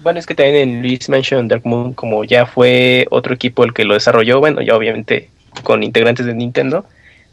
Bueno, 0.00 0.18
es 0.18 0.26
que 0.26 0.34
también 0.34 0.56
en 0.56 0.82
Luigi's 0.82 1.08
Mansion 1.08 1.48
Dark 1.48 1.62
Moon, 1.64 1.92
como 1.92 2.24
ya 2.24 2.46
fue 2.46 3.06
otro 3.10 3.34
equipo 3.34 3.64
el 3.64 3.72
que 3.72 3.84
lo 3.84 3.94
desarrolló, 3.94 4.40
bueno, 4.40 4.60
ya 4.60 4.76
obviamente 4.76 5.30
con 5.62 5.82
integrantes 5.82 6.26
de 6.26 6.34
Nintendo, 6.34 6.84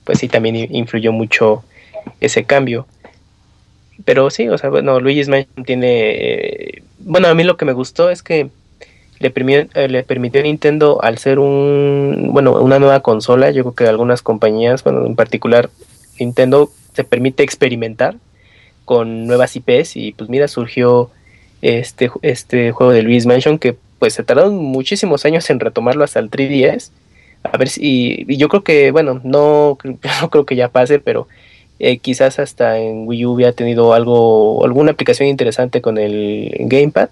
pues 0.04 0.20
sí 0.20 0.28
también 0.28 0.56
influyó 0.56 1.12
mucho 1.12 1.64
ese 2.20 2.44
cambio. 2.44 2.86
Pero 4.06 4.30
sí, 4.30 4.48
o 4.50 4.58
sea, 4.58 4.70
bueno, 4.70 5.00
Luigi's 5.00 5.30
Mansion 5.30 5.66
tiene... 5.66 6.12
Eh, 6.12 6.84
bueno, 7.00 7.28
a 7.28 7.34
mí 7.34 7.44
lo 7.44 7.58
que 7.58 7.66
me 7.66 7.74
gustó 7.74 8.10
es 8.10 8.22
que 8.24 8.50
le, 9.20 9.30
permitió, 9.30 9.68
eh, 9.74 9.88
le 9.88 10.04
permitió 10.04 10.42
a 10.42 10.44
Nintendo 10.44 11.00
al 11.02 11.18
ser 11.18 11.40
un... 11.40 12.30
Bueno, 12.32 12.62
una 12.62 12.80
nueva 12.80 13.02
consola, 13.02 13.52
yo 13.52 13.64
creo 13.64 13.76
que 13.76 13.88
algunas 13.88 14.22
compañías, 14.22 14.84
bueno, 14.84 15.06
en 15.06 15.16
particular 15.16 15.70
Nintendo, 16.20 16.72
se 16.94 17.04
permite 17.04 17.44
experimentar 17.44 18.16
con 18.86 19.28
nuevas 19.28 19.56
IPs 19.56 19.96
y 19.96 20.14
pues 20.14 20.30
mira, 20.30 20.48
surgió 20.48 21.12
este, 21.62 22.10
este 22.22 22.72
juego 22.72 22.92
de 22.92 23.04
Luigi's 23.04 23.26
Mansion 23.26 23.60
que 23.60 23.76
pues 24.00 24.14
se 24.14 24.24
tardaron 24.24 24.56
muchísimos 24.56 25.26
años 25.26 25.50
en 25.50 25.60
retomarlo 25.60 26.04
hasta 26.04 26.20
el 26.20 26.32
3DS. 26.32 26.90
A 27.44 27.58
ver 27.58 27.70
si, 27.70 28.26
y 28.28 28.38
yo 28.38 28.48
creo 28.50 28.64
que, 28.64 28.92
bueno, 28.92 29.22
no, 29.24 29.78
no 29.84 30.30
creo 30.30 30.46
que 30.46 30.56
ya 30.56 30.70
pase, 30.70 31.00
pero 31.00 31.28
eh, 31.80 31.98
quizás 32.00 32.40
hasta 32.40 32.78
en 32.80 33.08
Wii 33.08 33.26
U 33.26 33.32
hubiera 33.34 33.52
tenido 33.54 33.94
algo, 33.94 34.66
alguna 34.66 34.92
aplicación 34.92 35.30
interesante 35.30 35.82
con 35.82 35.98
el 35.98 36.52
Gamepad. 36.60 37.10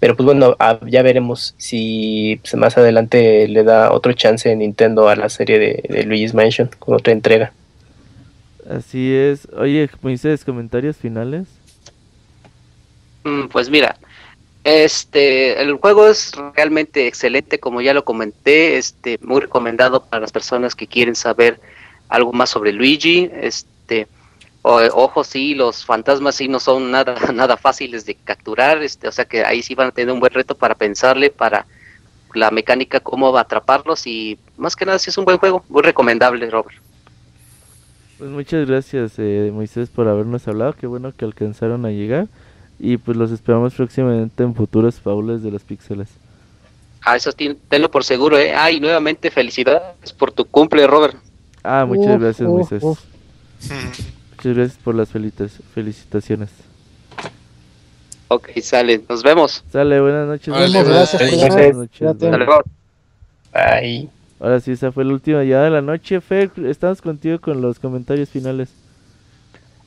Pero 0.00 0.14
pues 0.16 0.24
bueno, 0.26 0.54
ah, 0.60 0.78
ya 0.86 1.02
veremos 1.02 1.54
si 1.56 2.38
pues, 2.42 2.54
más 2.54 2.78
adelante 2.78 3.48
le 3.48 3.64
da 3.64 3.92
otro 3.92 4.12
chance 4.12 4.54
Nintendo 4.54 5.08
a 5.08 5.16
la 5.16 5.28
serie 5.28 5.58
de, 5.58 6.04
Luigi's 6.04 6.34
Mansion 6.34 6.70
con 6.78 6.94
otra 6.94 7.12
entrega. 7.12 7.52
Así 8.68 9.12
es. 9.12 9.48
Oye, 9.56 9.88
Moisés, 10.02 10.44
comentarios 10.44 10.96
finales. 10.96 11.48
Mm, 13.24 13.48
pues 13.48 13.70
mira, 13.70 13.96
este, 14.62 15.60
el 15.60 15.74
juego 15.74 16.06
es 16.06 16.32
realmente 16.54 17.06
excelente, 17.06 17.58
como 17.58 17.80
ya 17.80 17.94
lo 17.94 18.04
comenté, 18.04 18.76
este, 18.76 19.18
muy 19.22 19.40
recomendado 19.40 20.04
para 20.04 20.20
las 20.20 20.30
personas 20.30 20.74
que 20.74 20.86
quieren 20.86 21.16
saber 21.16 21.58
algo 22.08 22.32
más 22.32 22.50
sobre 22.50 22.72
Luigi. 22.72 23.30
Este, 23.32 24.06
ojo, 24.74 25.24
sí, 25.24 25.54
los 25.54 25.84
fantasmas 25.84 26.34
sí 26.34 26.48
no 26.48 26.60
son 26.60 26.90
nada, 26.90 27.14
nada 27.34 27.56
fáciles 27.56 28.04
de 28.04 28.14
capturar, 28.14 28.82
este, 28.82 29.08
o 29.08 29.12
sea 29.12 29.24
que 29.24 29.44
ahí 29.44 29.62
sí 29.62 29.74
van 29.74 29.88
a 29.88 29.92
tener 29.92 30.12
un 30.12 30.20
buen 30.20 30.32
reto 30.32 30.54
para 30.54 30.74
pensarle, 30.74 31.30
para 31.30 31.66
la 32.34 32.50
mecánica, 32.50 33.00
cómo 33.00 33.32
va 33.32 33.40
a 33.40 33.42
atraparlos 33.42 34.06
y 34.06 34.38
más 34.56 34.76
que 34.76 34.84
nada 34.84 34.98
sí 34.98 35.10
es 35.10 35.18
un 35.18 35.24
buen 35.24 35.38
juego, 35.38 35.64
muy 35.68 35.82
recomendable, 35.82 36.48
Robert. 36.50 36.76
Pues 38.18 38.30
muchas 38.30 38.66
gracias, 38.66 39.12
eh, 39.18 39.50
Moisés, 39.52 39.88
por 39.88 40.08
habernos 40.08 40.46
hablado, 40.48 40.74
qué 40.74 40.86
bueno 40.86 41.12
que 41.16 41.24
alcanzaron 41.24 41.86
a 41.86 41.90
llegar 41.90 42.26
y 42.78 42.96
pues 42.96 43.16
los 43.16 43.30
esperamos 43.30 43.74
próximamente 43.74 44.42
en 44.42 44.54
futuros 44.54 45.00
faules 45.00 45.42
de 45.42 45.50
los 45.50 45.62
píxeles. 45.62 46.08
Ah, 47.02 47.16
eso 47.16 47.30
tenlo 47.32 47.90
por 47.90 48.04
seguro, 48.04 48.36
¿eh? 48.36 48.54
Ah, 48.54 48.70
y 48.70 48.80
nuevamente 48.80 49.30
felicidades 49.30 50.12
por 50.12 50.32
tu 50.32 50.44
cumple, 50.44 50.86
Robert. 50.86 51.16
Ah, 51.62 51.86
muchas 51.86 52.20
gracias, 52.20 52.48
Moisés. 52.48 52.82
Muchas 54.38 54.56
gracias 54.56 54.78
por 54.84 54.94
las 54.94 55.08
felicitaciones. 55.10 56.50
Ok, 58.28 58.50
sale, 58.62 59.02
nos 59.08 59.24
vemos. 59.24 59.64
Sale, 59.72 60.00
buenas 60.00 60.28
noches. 60.28 60.54
Buenas 60.54 60.86
noches. 61.74 62.16
Bye. 63.52 64.08
Ahora 64.38 64.60
sí, 64.60 64.70
esa 64.70 64.92
fue 64.92 65.04
la 65.04 65.14
última 65.14 65.42
ya 65.42 65.62
de 65.62 65.70
la 65.70 65.82
noche. 65.82 66.20
Fer, 66.20 66.52
estamos 66.66 67.02
contigo 67.02 67.40
con 67.40 67.60
los 67.60 67.80
comentarios 67.80 68.28
finales. 68.28 68.68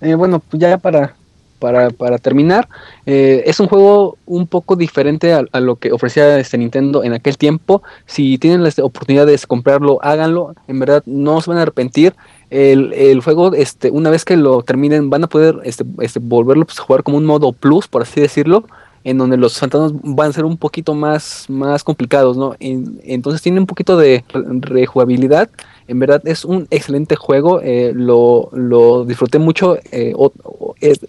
Eh, 0.02 0.16
bueno, 0.16 0.40
pues 0.40 0.60
ya 0.60 0.78
para, 0.78 1.16
para, 1.62 1.92
para 1.92 2.18
terminar, 2.18 2.68
eh, 3.06 3.44
es 3.46 3.60
un 3.60 3.68
juego 3.68 4.18
un 4.26 4.48
poco 4.48 4.76
diferente 4.76 5.32
a, 5.32 5.60
lo 5.60 5.76
que 5.76 5.92
ofrecía 5.92 6.40
este 6.40 6.58
Nintendo 6.58 7.04
en 7.04 7.14
aquel 7.14 7.38
tiempo. 7.38 7.84
Si 8.08 8.40
tienen 8.40 8.64
la 8.64 8.72
oportunidad 8.82 9.28
de 9.28 9.40
comprarlo, 9.48 10.00
háganlo. 10.02 10.56
En 10.68 10.80
verdad, 10.80 11.04
no 11.06 11.40
se 11.40 11.52
van 11.52 11.60
a 11.60 11.62
arrepentir 11.62 12.16
el, 12.50 12.92
el, 12.94 13.22
juego, 13.22 13.54
este, 13.54 13.92
una 13.92 14.10
vez 14.10 14.26
que 14.26 14.36
lo 14.36 14.64
terminen, 14.64 15.12
van 15.12 15.24
a 15.24 15.28
poder 15.28 15.60
este, 15.64 15.86
este, 16.00 16.20
volverlo 16.20 16.66
pues, 16.66 16.80
a 16.80 16.84
jugar 16.84 17.04
como 17.04 17.18
un 17.18 17.26
modo 17.26 17.54
plus, 17.54 17.88
por 17.88 18.02
así 18.02 18.20
decirlo, 18.20 18.66
en 19.04 19.20
donde 19.20 19.38
los 19.38 19.60
fantasmas 19.60 19.94
van 20.04 20.32
a 20.32 20.34
ser 20.34 20.46
un 20.46 20.58
poquito 20.58 20.96
más, 20.96 21.46
más 21.48 21.84
complicados, 21.84 22.38
¿no? 22.38 22.56
entonces 22.60 23.42
tiene 23.42 23.60
un 23.60 23.68
poquito 23.68 23.98
de 23.98 24.24
rejugabilidad. 24.34 25.50
En 25.92 26.00
verdad 26.00 26.22
es 26.24 26.46
un 26.46 26.70
excelente 26.72 27.18
juego, 27.18 27.60
eh, 27.62 27.92
lo, 27.94 28.50
lo, 28.54 29.04
disfruté 29.04 29.40
mucho 29.40 29.78
eh, 29.92 30.14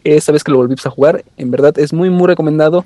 esta 0.03 0.33
vez 0.33 0.43
que 0.43 0.51
lo 0.51 0.57
volví 0.57 0.75
a 0.83 0.91
jugar. 0.91 1.25
En 1.37 1.53
verdad 1.53 1.79
es 1.79 1.93
muy, 1.93 2.11
muy 2.11 2.27
recomendado 2.27 2.85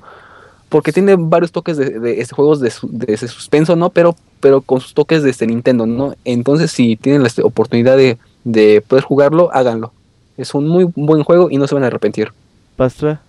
porque 0.69 0.91
tiene 0.91 1.15
varios 1.17 1.51
toques 1.51 1.75
de, 1.75 1.99
de 1.99 2.21
este, 2.21 2.35
juegos 2.35 2.59
de, 2.59 2.71
de, 2.83 3.17
suspenso, 3.17 3.75
¿no? 3.75 3.89
Pero, 3.89 4.15
pero 4.41 4.61
con 4.61 4.79
sus 4.79 4.93
toques 4.93 5.23
de 5.23 5.31
este 5.31 5.47
Nintendo, 5.47 5.87
¿no? 5.87 6.13
Entonces, 6.23 6.69
si 6.69 6.97
tienen 6.97 7.23
la 7.23 7.31
oportunidad 7.41 7.97
de, 7.97 8.19
de 8.43 8.81
poder 8.81 9.03
jugarlo, 9.03 9.49
háganlo. 9.51 9.91
Es 10.37 10.53
un 10.53 10.67
muy 10.67 10.83
buen 10.95 11.23
juego 11.23 11.49
y 11.49 11.57
no 11.57 11.67
se 11.67 11.73
van 11.73 11.83
a 11.83 11.87
arrepentir. 11.87 12.31
Pastra. 12.75 13.23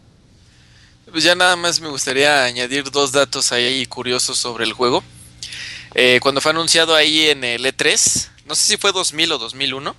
Pues 1.11 1.25
ya 1.25 1.35
nada 1.35 1.57
más 1.57 1.81
me 1.81 1.89
gustaría 1.89 2.45
añadir 2.45 2.91
dos 2.91 3.13
datos 3.13 3.51
ahí 3.51 3.87
curiosos 3.87 4.37
sobre 4.37 4.67
el 4.67 4.75
juego. 4.75 5.03
Eh, 5.95 6.21
cuando 6.21 6.43
fue 6.43 6.51
anunciado 6.51 6.95
ahí 6.95 7.29
en 7.29 7.45
el 7.45 7.65
E3, 7.65 8.29
no 8.49 8.55
sé 8.55 8.65
si 8.65 8.77
fue 8.77 8.93
2000 8.93 9.33
o 9.33 9.39
2001, 9.39 9.97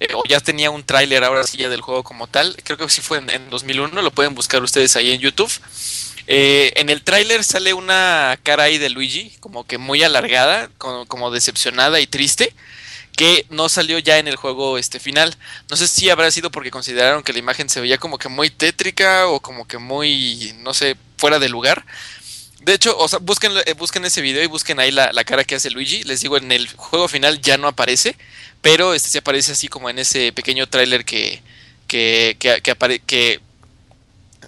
eh, 0.00 0.08
o 0.14 0.22
ya 0.28 0.40
tenía 0.40 0.70
un 0.70 0.84
tráiler 0.84 1.24
ahora 1.24 1.44
sí 1.44 1.56
ya 1.58 1.68
del 1.68 1.80
juego 1.80 2.02
como 2.02 2.26
tal, 2.26 2.56
creo 2.64 2.78
que 2.78 2.88
sí 2.88 3.00
fue 3.00 3.18
en, 3.18 3.50
2001, 3.50 4.02
lo 4.02 4.10
pueden 4.10 4.34
buscar 4.34 4.62
ustedes 4.62 4.96
ahí 4.96 5.12
en 5.12 5.20
YouTube. 5.20 5.52
Eh, 6.28 6.72
en 6.76 6.88
el 6.88 7.02
tráiler 7.02 7.42
sale 7.42 7.74
una 7.74 8.38
cara 8.42 8.64
ahí 8.64 8.78
de 8.78 8.90
Luigi, 8.90 9.36
como 9.40 9.64
que 9.64 9.78
muy 9.78 10.02
alargada, 10.02 10.70
como 10.78 11.30
decepcionada 11.30 12.00
y 12.00 12.06
triste 12.06 12.54
que 13.16 13.46
no 13.50 13.68
salió 13.68 13.98
ya 13.98 14.18
en 14.18 14.28
el 14.28 14.36
juego 14.36 14.78
este 14.78 14.98
final. 14.98 15.36
No 15.70 15.76
sé 15.76 15.88
si 15.88 16.10
habrá 16.10 16.30
sido 16.30 16.50
porque 16.50 16.70
consideraron 16.70 17.22
que 17.22 17.32
la 17.32 17.38
imagen 17.38 17.68
se 17.68 17.80
veía 17.80 17.98
como 17.98 18.18
que 18.18 18.28
muy 18.28 18.50
tétrica 18.50 19.28
o 19.28 19.40
como 19.40 19.66
que 19.66 19.78
muy, 19.78 20.54
no 20.60 20.74
sé, 20.74 20.96
fuera 21.16 21.38
de 21.38 21.48
lugar. 21.48 21.84
De 22.64 22.74
hecho, 22.74 22.96
o 22.96 23.08
sea, 23.08 23.18
busquen, 23.18 23.52
eh, 23.66 23.74
busquen 23.74 24.04
ese 24.04 24.20
video 24.20 24.42
y 24.42 24.46
busquen 24.46 24.78
ahí 24.78 24.92
la, 24.92 25.12
cara 25.24 25.44
que 25.44 25.56
hace 25.56 25.70
Luigi. 25.70 26.04
Les 26.04 26.20
digo, 26.20 26.36
en 26.36 26.52
el 26.52 26.68
juego 26.76 27.08
final 27.08 27.40
ya 27.40 27.58
no 27.58 27.66
aparece, 27.66 28.16
pero 28.60 28.94
este 28.94 29.08
se 29.08 29.18
aparece 29.18 29.52
así 29.52 29.68
como 29.68 29.90
en 29.90 29.98
ese 29.98 30.32
pequeño 30.32 30.68
tráiler 30.68 31.04
que, 31.04 31.42
que, 31.88 32.36
que, 32.38 32.60
que, 32.62 33.00
que 33.00 33.40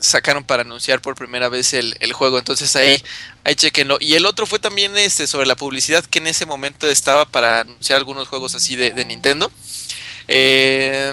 sacaron 0.01 0.45
para 0.45 0.63
anunciar 0.63 1.01
por 1.01 1.17
primera 1.17 1.49
vez 1.49 1.75
el, 1.75 2.13
juego. 2.13 2.39
Entonces 2.39 2.77
ahí, 2.77 3.03
ahí 3.43 3.55
chequenlo. 3.57 3.99
Y 4.01 4.15
el 4.15 4.27
otro 4.27 4.47
fue 4.47 4.59
también 4.59 4.97
este 4.97 5.27
sobre 5.27 5.47
la 5.47 5.57
publicidad 5.57 6.05
que 6.05 6.21
en 6.21 6.29
ese 6.29 6.47
momento 6.47 6.89
estaba 6.89 7.25
para 7.25 7.61
anunciar 7.61 7.99
algunos 7.99 8.29
juegos 8.29 8.55
así 8.55 8.77
de, 8.77 9.05
Nintendo. 9.05 9.51
Eh, 10.29 11.13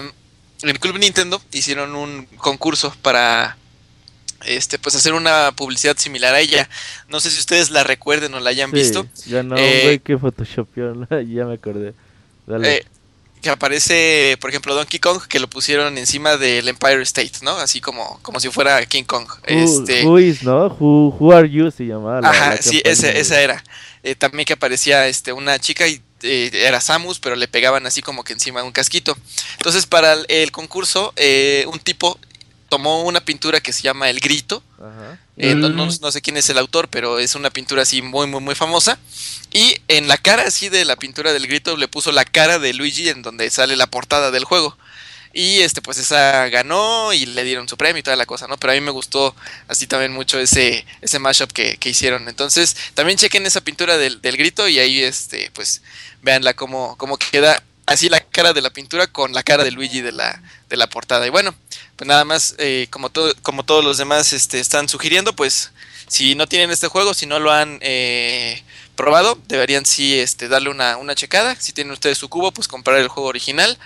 en 0.62 0.68
el 0.68 0.78
Club 0.78 0.98
Nintendo 0.98 1.42
hicieron 1.50 1.96
un 1.96 2.26
concurso 2.36 2.94
para 3.02 3.56
este 4.46 4.78
pues 4.78 4.94
hacer 4.94 5.12
una 5.14 5.52
publicidad 5.52 5.96
similar 5.96 6.34
a 6.34 6.40
ella. 6.40 6.68
No 7.08 7.20
sé 7.20 7.30
si 7.30 7.38
ustedes 7.38 7.70
la 7.70 7.84
recuerden 7.84 8.34
o 8.34 8.40
la 8.40 8.50
hayan 8.50 8.70
visto. 8.70 9.06
Ya 9.26 9.42
no, 9.42 9.56
eh, 9.56 9.80
güey 9.84 9.98
que 9.98 10.18
photoshopeó, 10.18 11.06
ya 11.10 11.44
me 11.44 11.54
acordé. 11.54 11.94
Dale. 12.46 12.76
Eh, 12.76 12.86
que 13.42 13.50
aparece, 13.50 14.38
por 14.40 14.50
ejemplo, 14.50 14.74
Donkey 14.74 15.00
Kong, 15.00 15.20
que 15.28 15.40
lo 15.40 15.50
pusieron 15.50 15.98
encima 15.98 16.36
del 16.36 16.68
Empire 16.68 17.02
State, 17.02 17.32
¿no? 17.42 17.50
Así 17.50 17.80
como, 17.80 18.20
como 18.22 18.38
si 18.40 18.48
fuera 18.48 18.84
King 18.86 19.02
Kong. 19.02 19.26
este... 19.44 20.06
who 20.06 20.18
is, 20.18 20.42
¿no? 20.44 20.68
Who, 20.68 21.32
are 21.32 21.50
you 21.50 21.70
se 21.70 21.84
llamaba. 21.84 22.20
Ajá, 22.22 22.56
sí, 22.62 22.80
esa, 22.84 23.40
era. 23.40 23.62
Eh, 24.04 24.14
también 24.14 24.46
que 24.46 24.52
aparecía 24.52 25.08
este, 25.08 25.32
una 25.32 25.58
chica 25.58 25.86
y 25.88 26.00
eh, 26.22 26.50
era 26.52 26.80
Samus, 26.80 27.18
pero 27.18 27.34
le 27.36 27.48
pegaban 27.48 27.84
así 27.84 28.00
como 28.00 28.24
que 28.24 28.32
encima 28.32 28.60
de 28.60 28.66
un 28.66 28.72
casquito. 28.72 29.16
Entonces, 29.58 29.86
para 29.86 30.14
el, 30.28 30.52
concurso, 30.52 31.12
eh, 31.16 31.64
un 31.72 31.80
tipo 31.80 32.18
tomó 32.72 33.02
una 33.02 33.22
pintura 33.22 33.60
que 33.60 33.70
se 33.70 33.82
llama 33.82 34.08
El 34.08 34.18
Grito. 34.18 34.62
Eh, 35.36 35.54
no, 35.54 35.68
no, 35.68 35.90
sé 35.90 36.22
quién 36.22 36.38
es 36.38 36.48
el 36.48 36.56
autor, 36.56 36.88
pero 36.88 37.18
es 37.18 37.34
una 37.34 37.50
pintura 37.50 37.82
así 37.82 38.00
muy, 38.00 38.26
muy, 38.26 38.40
muy 38.40 38.54
famosa. 38.54 38.98
Y 39.52 39.76
en 39.88 40.08
la 40.08 40.16
cara 40.16 40.44
así 40.44 40.70
de 40.70 40.86
la 40.86 40.96
pintura 40.96 41.34
del 41.34 41.46
grito 41.46 41.76
le 41.76 41.86
puso 41.86 42.12
la 42.12 42.24
cara 42.24 42.58
de 42.58 42.72
Luigi 42.72 43.10
en 43.10 43.20
donde 43.20 43.50
sale 43.50 43.76
la 43.76 43.88
portada 43.88 44.30
del 44.30 44.44
juego. 44.44 44.74
Y 45.34 45.60
este, 45.60 45.82
pues 45.82 45.98
esa 45.98 46.48
ganó 46.48 47.12
y 47.12 47.26
le 47.26 47.44
dieron 47.44 47.68
su 47.68 47.76
premio 47.76 48.00
y 48.00 48.02
toda 48.02 48.16
la 48.16 48.24
cosa, 48.24 48.48
¿no? 48.48 48.56
Pero 48.56 48.72
a 48.72 48.74
mí 48.74 48.80
me 48.80 48.90
gustó 48.90 49.36
así 49.68 49.86
también 49.86 50.14
mucho 50.14 50.40
ese, 50.40 50.86
ese 51.02 51.18
mashup 51.18 51.52
que, 51.52 51.76
que 51.76 51.90
hicieron. 51.90 52.26
Entonces, 52.26 52.74
también 52.94 53.18
chequen 53.18 53.44
esa 53.44 53.60
pintura 53.60 53.98
del, 53.98 54.22
del, 54.22 54.38
grito 54.38 54.66
y 54.66 54.78
ahí, 54.78 55.02
este, 55.02 55.50
pues, 55.52 55.82
véanla 56.22 56.54
cómo, 56.54 56.96
cómo 56.96 57.18
queda 57.18 57.62
así 57.86 58.08
la 58.08 58.20
cara 58.20 58.52
de 58.52 58.62
la 58.62 58.70
pintura 58.70 59.06
con 59.06 59.32
la 59.32 59.42
cara 59.42 59.64
de 59.64 59.70
Luigi 59.70 60.00
de 60.00 60.12
la, 60.12 60.42
de 60.68 60.76
la 60.76 60.88
portada. 60.88 61.26
Y 61.26 61.30
bueno, 61.30 61.54
pues 61.96 62.08
nada 62.08 62.24
más, 62.24 62.54
eh, 62.58 62.86
como, 62.90 63.10
todo, 63.10 63.32
como 63.42 63.64
todos 63.64 63.84
los 63.84 63.98
demás 63.98 64.32
este, 64.32 64.60
están 64.60 64.88
sugiriendo, 64.88 65.34
pues, 65.34 65.72
si 66.08 66.34
no 66.34 66.46
tienen 66.46 66.70
este 66.70 66.88
juego, 66.88 67.14
si 67.14 67.26
no 67.26 67.38
lo 67.38 67.50
han 67.52 67.78
eh, 67.80 68.62
probado, 68.96 69.38
deberían 69.48 69.86
sí 69.86 70.18
este, 70.18 70.48
darle 70.48 70.68
una, 70.68 70.96
una 70.96 71.14
checada. 71.14 71.56
Si 71.58 71.72
tienen 71.72 71.92
ustedes 71.92 72.18
su 72.18 72.28
cubo, 72.28 72.52
pues 72.52 72.68
comprar 72.68 72.98
el 72.98 73.08
juego 73.08 73.28
original. 73.28 73.78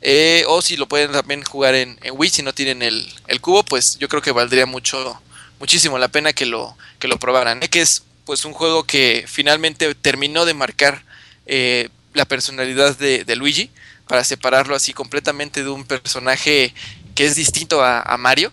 Eh, 0.00 0.44
o 0.48 0.60
si 0.60 0.76
lo 0.76 0.86
pueden 0.86 1.12
también 1.12 1.42
jugar 1.42 1.74
en, 1.74 1.98
Wii, 2.12 2.30
si 2.30 2.42
no 2.42 2.52
tienen 2.52 2.82
el, 2.82 3.40
cubo, 3.40 3.64
pues 3.64 3.98
yo 3.98 4.08
creo 4.08 4.22
que 4.22 4.32
valdría 4.32 4.66
mucho, 4.66 5.20
muchísimo 5.58 5.98
la 5.98 6.08
pena 6.08 6.32
que 6.32 6.46
lo, 6.46 6.76
que 6.98 7.08
lo 7.08 7.18
probaran. 7.18 7.60
Que 7.60 7.80
es 7.80 8.02
pues 8.24 8.44
un 8.44 8.52
juego 8.52 8.84
que 8.84 9.24
finalmente 9.26 9.94
terminó 9.94 10.44
de 10.44 10.54
marcar 10.54 11.02
eh, 11.46 11.88
la 12.12 12.24
personalidad 12.24 12.96
de, 12.96 13.36
Luigi 13.36 13.70
para 14.08 14.24
separarlo 14.24 14.74
así 14.74 14.92
completamente 14.92 15.62
de 15.62 15.70
un 15.70 15.84
personaje 15.84 16.74
que 17.14 17.26
es 17.26 17.36
distinto 17.36 17.82
a 17.82 18.16
Mario 18.18 18.52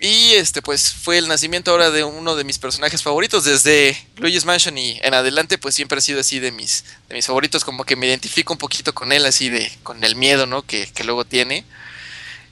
y 0.00 0.34
este, 0.34 0.62
pues 0.62 0.92
fue 0.92 1.18
el 1.18 1.26
nacimiento 1.26 1.72
ahora 1.72 1.90
de 1.90 2.04
uno 2.04 2.36
de 2.36 2.44
mis 2.44 2.58
personajes 2.58 3.02
favoritos. 3.02 3.44
Desde 3.44 3.96
Luigi's 4.16 4.44
Mansion 4.44 4.78
y 4.78 4.98
en 5.02 5.12
adelante, 5.12 5.58
pues 5.58 5.74
siempre 5.74 5.98
ha 5.98 6.00
sido 6.00 6.20
así 6.20 6.38
de 6.38 6.52
mis, 6.52 6.84
de 7.08 7.16
mis 7.16 7.26
favoritos. 7.26 7.64
Como 7.64 7.84
que 7.84 7.96
me 7.96 8.06
identifico 8.06 8.52
un 8.52 8.58
poquito 8.58 8.94
con 8.94 9.10
él, 9.10 9.26
así 9.26 9.48
de, 9.48 9.70
con 9.82 10.04
el 10.04 10.14
miedo, 10.14 10.46
¿no? 10.46 10.62
Que, 10.62 10.88
luego 11.04 11.24
tiene. 11.24 11.64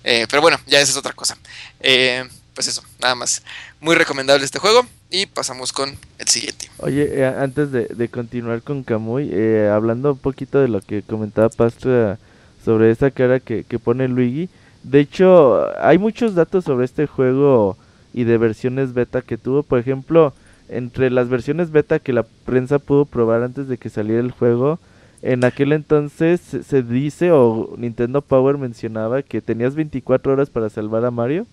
Eh, 0.03 0.27
pero 0.29 0.43
bueno, 0.43 0.59
ya 0.67 0.81
esa 0.81 0.91
es 0.91 0.97
otra 0.97 1.13
cosa. 1.13 1.39
Eh, 1.79 2.25
pues 2.53 2.67
eso, 2.67 2.83
nada 3.01 3.15
más. 3.15 3.43
Muy 3.81 3.95
recomendable 3.95 4.45
este 4.45 4.59
juego. 4.59 4.85
Y 5.09 5.27
pasamos 5.27 5.73
con 5.73 5.97
el 6.19 6.27
siguiente. 6.27 6.69
Oye, 6.79 7.09
eh, 7.13 7.27
antes 7.27 7.71
de, 7.71 8.09
continuar 8.09 8.63
con 8.63 8.83
Kamui, 8.83 9.33
hablando 9.71 10.15
un 10.15 10.19
poquito 10.19 10.59
de 10.59 10.67
lo 10.67 10.81
que 10.81 11.03
comentaba 11.03 11.49
Pastra 11.49 12.19
sobre 12.65 12.91
esa 12.91 13.13
cara 13.13 13.39
que, 13.39 13.63
que 13.63 13.79
pone 13.79 14.09
Luigi. 14.09 14.49
De 14.87 15.01
hecho, 15.01 15.67
hay 15.81 15.99
muchos 15.99 16.37
datos 16.37 16.65
sobre 16.65 16.85
este 16.85 17.09
juego 17.09 17.77
y 18.15 18.23
de 18.23 18.39
versiones 18.39 18.95
beta 18.95 19.21
que 19.21 19.37
tuvo. 19.37 19.65
Por 19.65 19.81
ejemplo, 19.81 20.33
entre 20.69 21.11
las 21.11 21.29
versiones 21.29 21.73
beta 21.73 21.99
que 21.99 22.13
la 22.13 22.25
prensa 22.45 22.79
pudo 22.79 23.05
probar 23.05 23.43
antes 23.43 23.67
de 23.67 23.79
que 23.79 23.91
saliera 23.91 24.21
el 24.21 24.31
juego, 24.31 24.79
en 25.23 25.45
aquel 25.45 25.73
entonces 25.73 26.41
se, 26.41 26.83
dice 26.85 27.33
o 27.33 27.75
Nintendo 27.77 28.23
Power 28.23 28.59
mencionaba 28.59 29.23
que 29.23 29.41
tenías 29.41 29.75
24 29.75 30.35
horas 30.35 30.51
para 30.51 30.71
salvar 30.71 31.05
a 31.05 31.11
Mario. 31.11 31.47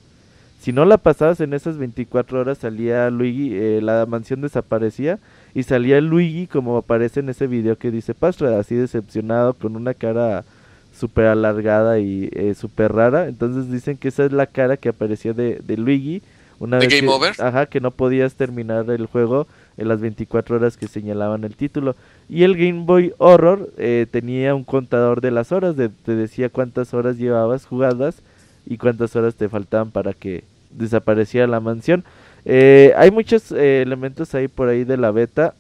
Si 0.62 0.72
no 0.72 0.86
la 0.86 1.00
pasabas 1.00 1.42
en 1.42 1.56
esas 1.56 1.80
24 1.80 2.40
horas 2.40 2.60
salía 2.60 3.10
Luigi, 3.10 3.56
eh, 3.56 3.80
la 3.82 4.06
mansión 4.06 4.42
desaparecía 4.42 5.18
y 5.56 5.64
salía 5.64 6.00
Luigi 6.02 6.46
como 6.46 6.78
aparece 6.78 7.22
en 7.22 7.30
ese 7.30 7.48
video 7.48 7.80
que 7.80 7.90
dice 7.90 8.14
Pastra, 8.14 8.60
así 8.60 8.76
decepcionado 8.76 9.56
con 9.56 9.76
una 9.76 9.96
cara 9.96 10.46
súper 10.94 11.26
alargada 11.26 12.00
y 12.00 12.30
eh, 12.34 12.54
súper 12.56 12.94
rara. 12.94 13.28
Entonces 13.28 13.72
dicen 13.72 13.98
que 13.98 14.10
esa 14.10 14.26
es 14.26 14.32
la 14.32 14.48
cara 14.48 14.78
que 14.78 14.90
aparecía 14.90 15.34
de, 15.34 15.60
de 15.64 15.78
Luigi. 15.78 16.22
Una 16.60 16.78
vez 16.78 16.90
Game 16.90 17.02
que, 17.02 17.08
Over? 17.10 17.34
Ajá, 17.40 17.66
que 17.66 17.82
no 17.82 17.92
podías 17.92 18.36
terminar 18.36 18.90
el 18.90 19.08
juego 19.08 19.48
en 19.78 19.88
las 19.88 20.00
24 20.00 20.56
horas 20.56 20.78
que 20.78 20.88
señalaban 20.88 21.44
el 21.44 21.56
título. 21.56 21.96
Y 22.30 22.44
el 22.44 22.56
Game 22.56 22.86
Boy 22.86 23.14
Horror 23.18 23.72
eh, 23.78 24.06
tenía 24.10 24.56
un 24.56 24.64
contador 24.64 25.20
de 25.20 25.32
las 25.32 25.52
horas, 25.52 25.76
de, 25.76 25.90
te 25.90 26.16
decía 26.16 26.50
cuántas 26.50 26.94
horas 26.94 27.18
llevabas 27.18 27.66
jugadas 27.66 28.22
y 28.66 28.78
cuántas 28.78 29.16
horas 29.16 29.36
te 29.36 29.50
faltaban 29.50 29.92
para 29.92 30.14
que 30.14 30.44
desapareciera 30.70 31.48
la 31.48 31.60
mansión. 31.60 32.04
Eh, 32.46 32.94
hay 32.98 33.10
muchos 33.10 33.52
elementos 33.52 34.34
ahí 34.36 34.48
por 34.48 34.70
ahí 34.70 34.84
de 34.84 34.98
la 34.98 35.12
beta 35.12 35.56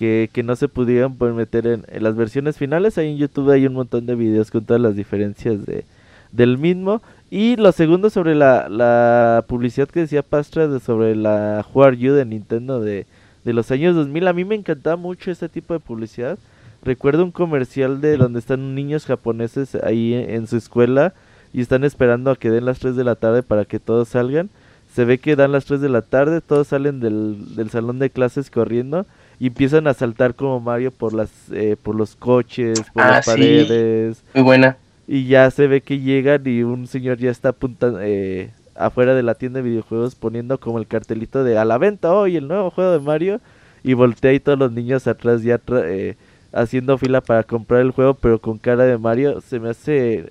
que, 0.00 0.42
no 0.42 0.56
se 0.56 0.68
pudieron 0.68 1.16
meter 1.36 1.66
en, 1.66 1.84
las 2.02 2.16
versiones 2.16 2.56
finales. 2.56 2.96
Ahí 2.96 3.10
en 3.10 3.18
YouTube 3.18 3.50
hay 3.50 3.66
un 3.66 3.74
montón 3.74 4.06
de 4.06 4.14
videos 4.14 4.50
con 4.50 4.64
todas 4.64 4.80
las 4.80 4.96
diferencias 4.96 5.66
de, 5.66 5.84
del 6.32 6.56
mismo. 6.56 7.02
Y 7.30 7.56
lo 7.56 7.70
segundo 7.70 8.08
sobre 8.08 8.34
la, 8.34 8.70
la 8.70 9.44
publicidad 9.46 9.88
que 9.88 10.00
decía 10.00 10.22
Pastra 10.22 10.68
de 10.68 10.80
sobre 10.80 11.14
la 11.14 11.66
Who 11.74 11.92
You 11.92 12.14
de 12.14 12.24
Nintendo 12.24 12.80
de, 12.80 13.06
de 13.44 13.52
los 13.52 13.70
años 13.70 13.94
2000. 13.94 14.26
A 14.28 14.32
mí 14.32 14.46
me 14.46 14.54
encantaba 14.54 14.96
mucho 14.96 15.30
este 15.30 15.50
tipo 15.50 15.74
de 15.74 15.80
publicidad. 15.80 16.38
Recuerdo 16.82 17.22
un 17.22 17.30
comercial 17.30 18.00
de 18.00 18.16
donde 18.16 18.38
están 18.38 18.74
niños 18.74 19.04
japoneses 19.04 19.74
ahí 19.74 20.14
en, 20.14 20.46
su 20.46 20.56
escuela 20.56 21.12
y 21.52 21.60
están 21.60 21.84
esperando 21.84 22.30
a 22.30 22.36
que 22.36 22.50
den 22.50 22.64
las 22.64 22.78
3 22.78 22.96
de 22.96 23.04
la 23.04 23.16
tarde 23.16 23.42
para 23.42 23.66
que 23.66 23.78
todos 23.78 24.08
salgan. 24.08 24.48
Se 24.94 25.04
ve 25.04 25.18
que 25.18 25.36
dan 25.36 25.52
las 25.52 25.66
3 25.66 25.82
de 25.82 25.90
la 25.90 26.00
tarde, 26.00 26.40
todos 26.40 26.68
salen 26.68 27.00
del, 27.00 27.54
del 27.54 27.68
salón 27.68 27.98
de 27.98 28.08
clases 28.08 28.50
corriendo 28.50 29.04
y 29.40 29.46
empiezan 29.46 29.86
a 29.86 29.94
saltar 29.94 30.34
como 30.34 30.60
Mario 30.60 30.92
por 30.92 31.14
las 31.14 31.30
eh, 31.50 31.74
por 31.82 31.94
los 31.94 32.14
coches, 32.14 32.78
por 32.92 33.06
las 33.06 33.26
ah, 33.26 33.32
paredes. 33.32 34.22
Muy 34.34 34.44
buena. 34.44 34.76
Y 35.08 35.26
ya 35.26 35.50
se 35.50 35.66
ve 35.66 35.80
que 35.80 35.98
llegan 35.98 36.42
y 36.44 36.62
un 36.62 36.86
señor 36.86 37.16
ya 37.16 37.30
está 37.30 37.48
apuntando 37.48 38.00
eh, 38.02 38.50
afuera 38.76 39.14
de 39.14 39.22
la 39.22 39.34
tienda 39.34 39.60
de 39.60 39.68
videojuegos 39.68 40.14
poniendo 40.14 40.60
como 40.60 40.78
el 40.78 40.86
cartelito 40.86 41.42
de 41.42 41.56
a 41.56 41.64
la 41.64 41.78
venta 41.78 42.12
hoy 42.12 42.36
el 42.36 42.48
nuevo 42.48 42.70
juego 42.70 42.92
de 42.92 43.00
Mario 43.00 43.40
y 43.82 43.94
voltea 43.94 44.34
y 44.34 44.40
todos 44.40 44.58
los 44.58 44.72
niños 44.72 45.06
atrás 45.06 45.42
ya 45.42 45.58
eh, 45.68 46.16
haciendo 46.52 46.98
fila 46.98 47.22
para 47.22 47.42
comprar 47.42 47.80
el 47.80 47.92
juego 47.92 48.12
pero 48.12 48.38
con 48.42 48.58
cara 48.58 48.84
de 48.84 48.98
Mario. 48.98 49.40
Se 49.40 49.58
me 49.58 49.70
hace 49.70 50.28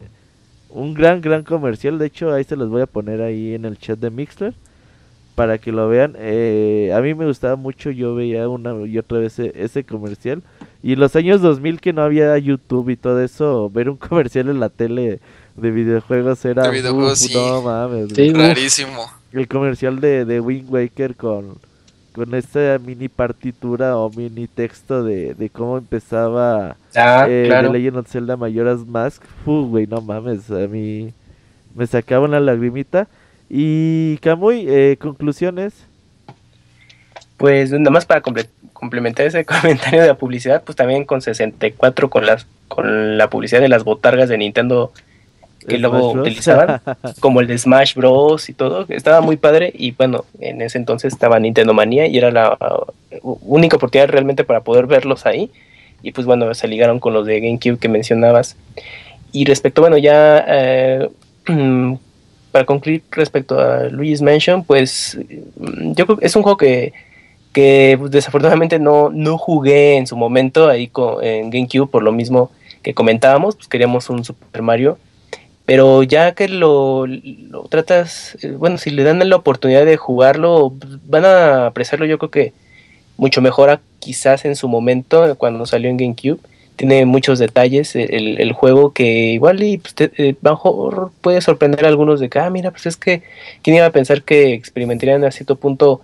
un 0.69 0.93
gran 0.93 1.19
gran 1.21 1.43
comercial. 1.43 1.97
De 1.97 2.05
hecho 2.05 2.31
ahí 2.31 2.43
se 2.43 2.55
los 2.55 2.69
voy 2.69 2.83
a 2.83 2.85
poner 2.85 3.23
ahí 3.23 3.55
en 3.55 3.65
el 3.65 3.79
chat 3.79 3.97
de 3.97 4.11
Mixler 4.11 4.53
para 5.39 5.57
que 5.57 5.71
lo 5.71 5.87
vean. 5.87 6.17
Eh, 6.19 6.91
a 6.93 6.99
mí 6.99 7.13
me 7.13 7.25
gustaba 7.25 7.55
mucho, 7.55 7.91
yo 7.91 8.13
veía 8.13 8.49
una 8.49 8.73
y 8.85 8.97
otra 8.97 9.19
vez 9.19 9.39
e, 9.39 9.53
ese, 9.55 9.85
comercial. 9.85 10.43
Y 10.83 10.91
en 10.91 10.99
los 10.99 11.15
años 11.15 11.39
2000 11.39 11.79
que 11.79 11.93
no 11.93 12.01
había 12.01 12.37
YouTube 12.37 12.89
y 12.89 12.97
todo 12.97 13.21
eso, 13.23 13.69
ver 13.69 13.89
un 13.89 13.95
comercial 14.09 14.49
en 14.49 14.59
la 14.59 14.67
tele 14.67 15.21
de 15.55 15.71
videojuegos 15.71 16.43
era... 16.43 16.63
De 16.63 16.71
videojuegos, 16.71 17.19
sí. 17.19 17.33
No 17.33 17.61
mames. 17.61 18.09
rarísimo. 18.33 19.09
El 19.31 19.47
comercial 19.47 20.01
de, 20.01 20.25
de 20.25 20.41
Wind 20.41 20.69
Waker 20.69 21.15
con, 21.15 21.57
con 22.11 22.35
esta 22.35 22.77
mini 22.77 23.07
partitura 23.07 23.95
o 23.95 24.09
mini 24.09 24.45
texto 24.45 25.05
de, 25.05 25.35
de 25.35 25.49
cómo 25.49 25.77
empezaba 25.77 26.75
ah, 26.97 27.27
eh, 27.29 27.45
claro. 27.47 27.71
The 27.71 27.77
Legend 27.77 27.97
of 27.99 28.09
Zelda 28.09 28.35
Majora's 28.35 28.85
Mask. 28.85 29.23
Fu, 29.45 29.69
güey, 29.69 29.87
no 29.87 30.01
mames, 30.01 30.51
a 30.51 30.67
mí 30.67 31.13
me 31.73 31.87
sacaba 31.87 32.25
una 32.25 32.41
lagrimita. 32.41 33.07
Y 33.49 34.17
Camuy, 34.17 34.65
eh, 34.67 34.97
conclusiones. 34.99 35.73
Pues 37.37 37.71
nada 37.71 37.89
más 37.89 38.05
para 38.05 38.21
complementar 38.73 39.25
ese 39.25 39.45
comentario 39.61 40.01
de 40.01 40.07
la 40.07 40.17
publicidad, 40.17 40.63
pues 40.63 40.75
también 40.75 41.05
con 41.05 41.21
64 41.21 42.09
con 42.09 42.25
las 42.25 42.45
con 42.67 43.17
la 43.17 43.29
publicidad 43.29 43.61
de 43.61 43.69
las 43.69 43.83
botargas 43.83 44.29
de 44.29 44.37
Nintendo 44.37 44.91
que 45.67 45.77
luego 45.77 46.11
utilizaban, 46.11 46.81
como 47.19 47.41
el 47.41 47.47
de 47.47 47.57
Smash 47.57 47.95
Bros 47.95 48.49
y 48.49 48.53
todo, 48.53 48.85
estaba 48.89 49.21
muy 49.21 49.37
padre 49.37 49.71
y 49.73 49.91
bueno, 49.91 50.25
en 50.39 50.61
ese 50.61 50.77
entonces 50.77 51.11
estaba 51.11 51.39
Nintendo 51.39 51.73
Manía 51.73 52.07
y 52.07 52.17
era 52.17 52.31
la 52.31 52.57
única 53.21 53.77
oportunidad 53.77 54.09
realmente 54.09 54.43
para 54.43 54.61
poder 54.61 54.87
verlos 54.87 55.25
ahí 55.25 55.51
y 56.01 56.11
pues 56.11 56.25
bueno, 56.25 56.53
se 56.53 56.67
ligaron 56.67 56.99
con 56.99 57.13
los 57.13 57.25
de 57.25 57.39
GameCube 57.39 57.77
que 57.77 57.89
mencionabas. 57.89 58.55
Y 59.31 59.45
respecto, 59.45 59.81
bueno, 59.81 59.97
ya 59.97 60.43
eh, 60.47 61.09
para 62.51 62.65
concluir 62.65 63.03
respecto 63.11 63.59
a 63.59 63.85
Luigi's 63.85 64.21
Mansion, 64.21 64.63
pues 64.63 65.17
mm, 65.57 65.93
yo 65.93 66.05
creo 66.05 66.17
que 66.17 66.25
es 66.25 66.35
un 66.35 66.43
juego 66.43 66.57
que, 66.57 66.93
que 67.53 67.95
pues, 67.99 68.11
desafortunadamente 68.11 68.79
no, 68.79 69.09
no 69.09 69.37
jugué 69.37 69.97
en 69.97 70.07
su 70.07 70.15
momento 70.15 70.67
ahí 70.67 70.91
en 71.21 71.49
GameCube 71.49 71.87
por 71.87 72.03
lo 72.03 72.11
mismo 72.11 72.51
que 72.81 72.93
comentábamos, 72.93 73.55
pues 73.55 73.67
queríamos 73.67 74.09
un 74.09 74.23
Super 74.23 74.61
Mario. 74.61 74.97
Pero 75.65 76.01
ya 76.01 76.33
que 76.33 76.47
lo, 76.49 77.05
lo 77.05 77.63
tratas, 77.65 78.37
eh, 78.41 78.51
bueno, 78.51 78.79
si 78.79 78.89
le 78.89 79.03
dan 79.03 79.27
la 79.29 79.35
oportunidad 79.35 79.85
de 79.85 79.97
jugarlo, 79.97 80.73
pues, 80.79 80.97
van 81.05 81.25
a 81.25 81.67
apreciarlo 81.67 82.07
yo 82.07 82.17
creo 82.17 82.31
que 82.31 82.53
mucho 83.17 83.41
mejor 83.41 83.79
quizás 83.99 84.45
en 84.45 84.55
su 84.55 84.67
momento 84.67 85.35
cuando 85.37 85.65
salió 85.65 85.89
en 85.89 85.97
GameCube 85.97 86.39
tiene 86.79 87.05
muchos 87.05 87.39
detalles 87.39 87.93
el, 87.97 88.39
el 88.39 88.53
juego 88.53 88.93
que 88.93 89.33
igual 89.33 89.61
y 89.61 89.79
pues, 89.79 89.95
eh, 89.99 90.35
bajo 90.39 91.11
puede 91.19 91.41
sorprender 91.41 91.83
a 91.83 91.89
algunos 91.89 92.21
de 92.21 92.29
que, 92.29 92.39
ah, 92.39 92.49
mira, 92.49 92.71
pues 92.71 92.85
es 92.85 92.95
que, 92.95 93.21
¿quién 93.61 93.75
iba 93.75 93.85
a 93.85 93.91
pensar 93.91 94.23
que 94.23 94.53
experimentarían 94.53 95.25
a 95.25 95.31
cierto 95.31 95.57
punto 95.57 95.99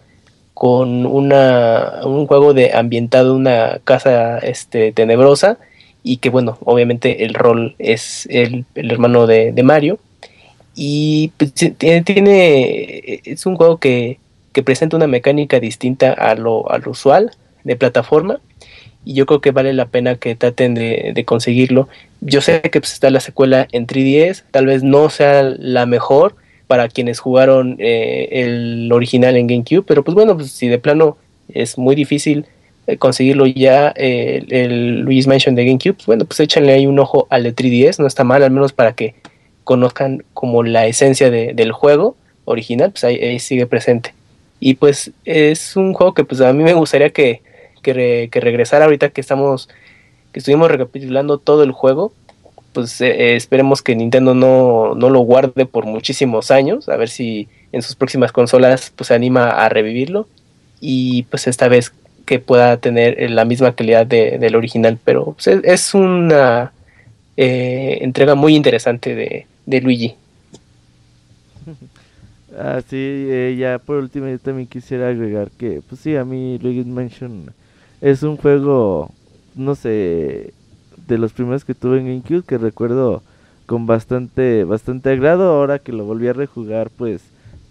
con 0.53 1.05
una, 1.05 2.01
un 2.03 2.27
juego 2.27 2.53
de 2.53 2.73
ambientado 2.73 3.31
en 3.31 3.37
una 3.37 3.79
casa 3.85 4.39
este, 4.39 4.91
tenebrosa? 4.91 5.59
Y 6.03 6.17
que 6.17 6.29
bueno, 6.29 6.57
obviamente 6.65 7.23
el 7.23 7.35
rol 7.35 7.75
es 7.79 8.27
el, 8.29 8.65
el 8.75 8.91
hermano 8.91 9.27
de, 9.27 9.53
de, 9.53 9.63
Mario. 9.63 9.97
Y 10.75 11.31
pues, 11.37 11.53
tiene, 11.53 13.21
es 13.23 13.45
un 13.45 13.55
juego 13.55 13.77
que, 13.77 14.19
que, 14.51 14.61
presenta 14.61 14.97
una 14.97 15.07
mecánica 15.07 15.61
distinta 15.61 16.11
a 16.11 16.35
lo, 16.35 16.69
a 16.69 16.79
lo 16.79 16.91
usual 16.91 17.31
de 17.63 17.77
plataforma. 17.77 18.41
Y 19.05 19.13
yo 19.13 19.25
creo 19.25 19.39
que 19.39 19.51
vale 19.51 19.73
la 19.73 19.85
pena 19.85 20.15
que 20.15 20.35
traten 20.35 20.73
de, 20.73 21.23
conseguirlo. 21.25 21.87
Yo 22.21 22.41
sé 22.41 22.61
que 22.61 22.81
pues, 22.81 22.93
está 22.93 23.09
la 23.09 23.19
secuela 23.19 23.67
en 23.71 23.87
3DS, 23.87 24.43
tal 24.51 24.65
vez 24.65 24.83
no 24.83 25.09
sea 25.09 25.43
la 25.43 25.85
mejor 25.85 26.35
para 26.67 26.89
quienes 26.89 27.19
jugaron 27.19 27.75
eh, 27.79 28.27
el 28.31 28.91
original 28.91 29.37
en 29.37 29.47
GameCube, 29.47 29.83
pero 29.83 30.03
pues 30.03 30.15
bueno, 30.15 30.35
pues 30.35 30.51
si 30.51 30.67
de 30.67 30.79
plano 30.79 31.17
es 31.47 31.77
muy 31.77 31.95
difícil 31.95 32.47
eh, 32.87 32.97
conseguirlo 32.97 33.45
ya 33.45 33.93
eh, 33.95 34.43
el, 34.49 34.53
el 34.53 34.99
Luigi's 35.01 35.27
Mansion 35.27 35.53
de 35.53 35.65
GameCube, 35.65 35.93
pues 35.93 36.07
bueno, 36.07 36.25
pues 36.25 36.39
échanle 36.39 36.73
ahí 36.73 36.87
un 36.87 36.97
ojo 36.97 37.27
al 37.29 37.43
de 37.43 37.55
3DS, 37.55 37.99
no 37.99 38.07
está 38.07 38.23
mal, 38.23 38.41
al 38.41 38.49
menos 38.49 38.73
para 38.73 38.93
que 38.93 39.13
conozcan 39.65 40.23
como 40.33 40.63
la 40.63 40.87
esencia 40.87 41.29
del 41.29 41.71
juego 41.73 42.15
original, 42.45 42.91
pues 42.91 43.03
ahí, 43.03 43.39
sigue 43.39 43.65
presente. 43.65 44.13
Y 44.61 44.75
pues 44.75 45.11
es 45.25 45.75
un 45.75 45.93
juego 45.93 46.13
que 46.13 46.23
pues 46.23 46.39
a 46.39 46.53
mí 46.53 46.63
me 46.63 46.73
gustaría 46.73 47.09
que, 47.09 47.41
que, 47.93 48.39
regresara 48.41 48.85
ahorita 48.85 49.09
que 49.09 49.21
estamos, 49.21 49.69
que 50.31 50.39
estuvimos 50.39 50.71
recapitulando 50.71 51.37
todo 51.37 51.63
el 51.63 51.71
juego, 51.71 52.11
pues 52.73 52.99
eh, 53.01 53.35
esperemos 53.35 53.81
que 53.81 53.95
Nintendo 53.95 54.33
no, 54.33 54.95
no, 54.95 55.09
lo 55.09 55.19
guarde 55.19 55.65
por 55.65 55.85
muchísimos 55.85 56.51
años, 56.51 56.89
a 56.89 56.97
ver 56.97 57.09
si 57.09 57.47
en 57.71 57.81
sus 57.81 57.95
próximas 57.95 58.31
consolas 58.31 58.91
pues 58.95 59.07
se 59.07 59.13
anima 59.13 59.49
a 59.49 59.69
revivirlo 59.69 60.27
y 60.81 61.23
pues 61.23 61.47
esta 61.47 61.67
vez 61.67 61.93
que 62.25 62.39
pueda 62.39 62.77
tener 62.77 63.29
la 63.29 63.45
misma 63.45 63.75
calidad 63.75 64.05
del 64.07 64.55
original, 64.55 64.97
pero 65.03 65.33
pues, 65.33 65.47
es, 65.47 65.93
una 65.93 66.73
eh, 67.37 67.99
entrega 68.01 68.33
muy 68.35 68.55
interesante 68.55 69.13
de, 69.13 69.47
de 69.65 69.81
Luigi. 69.81 70.15
Ah, 72.57 72.81
sí, 72.89 72.95
eh, 72.95 73.55
ya 73.59 73.79
por 73.79 73.97
último 73.97 74.29
yo 74.29 74.39
también 74.39 74.67
quisiera 74.67 75.09
agregar 75.09 75.51
que, 75.51 75.81
pues 75.89 75.99
sí, 75.99 76.15
a 76.15 76.23
mí 76.23 76.57
Luigi's 76.59 76.85
Mansion 76.85 77.53
es 78.01 78.23
un 78.23 78.37
juego, 78.37 79.11
no 79.55 79.75
sé, 79.75 80.53
de 81.07 81.17
los 81.17 81.33
primeros 81.33 81.65
que 81.65 81.73
tuve 81.73 81.99
en 81.99 82.07
GameCube 82.07 82.43
que 82.45 82.57
recuerdo 82.57 83.21
con 83.65 83.87
bastante, 83.87 84.63
bastante 84.63 85.09
agrado. 85.11 85.49
Ahora 85.49 85.79
que 85.79 85.91
lo 85.91 86.05
volví 86.05 86.27
a 86.27 86.33
rejugar, 86.33 86.89
pues 86.89 87.21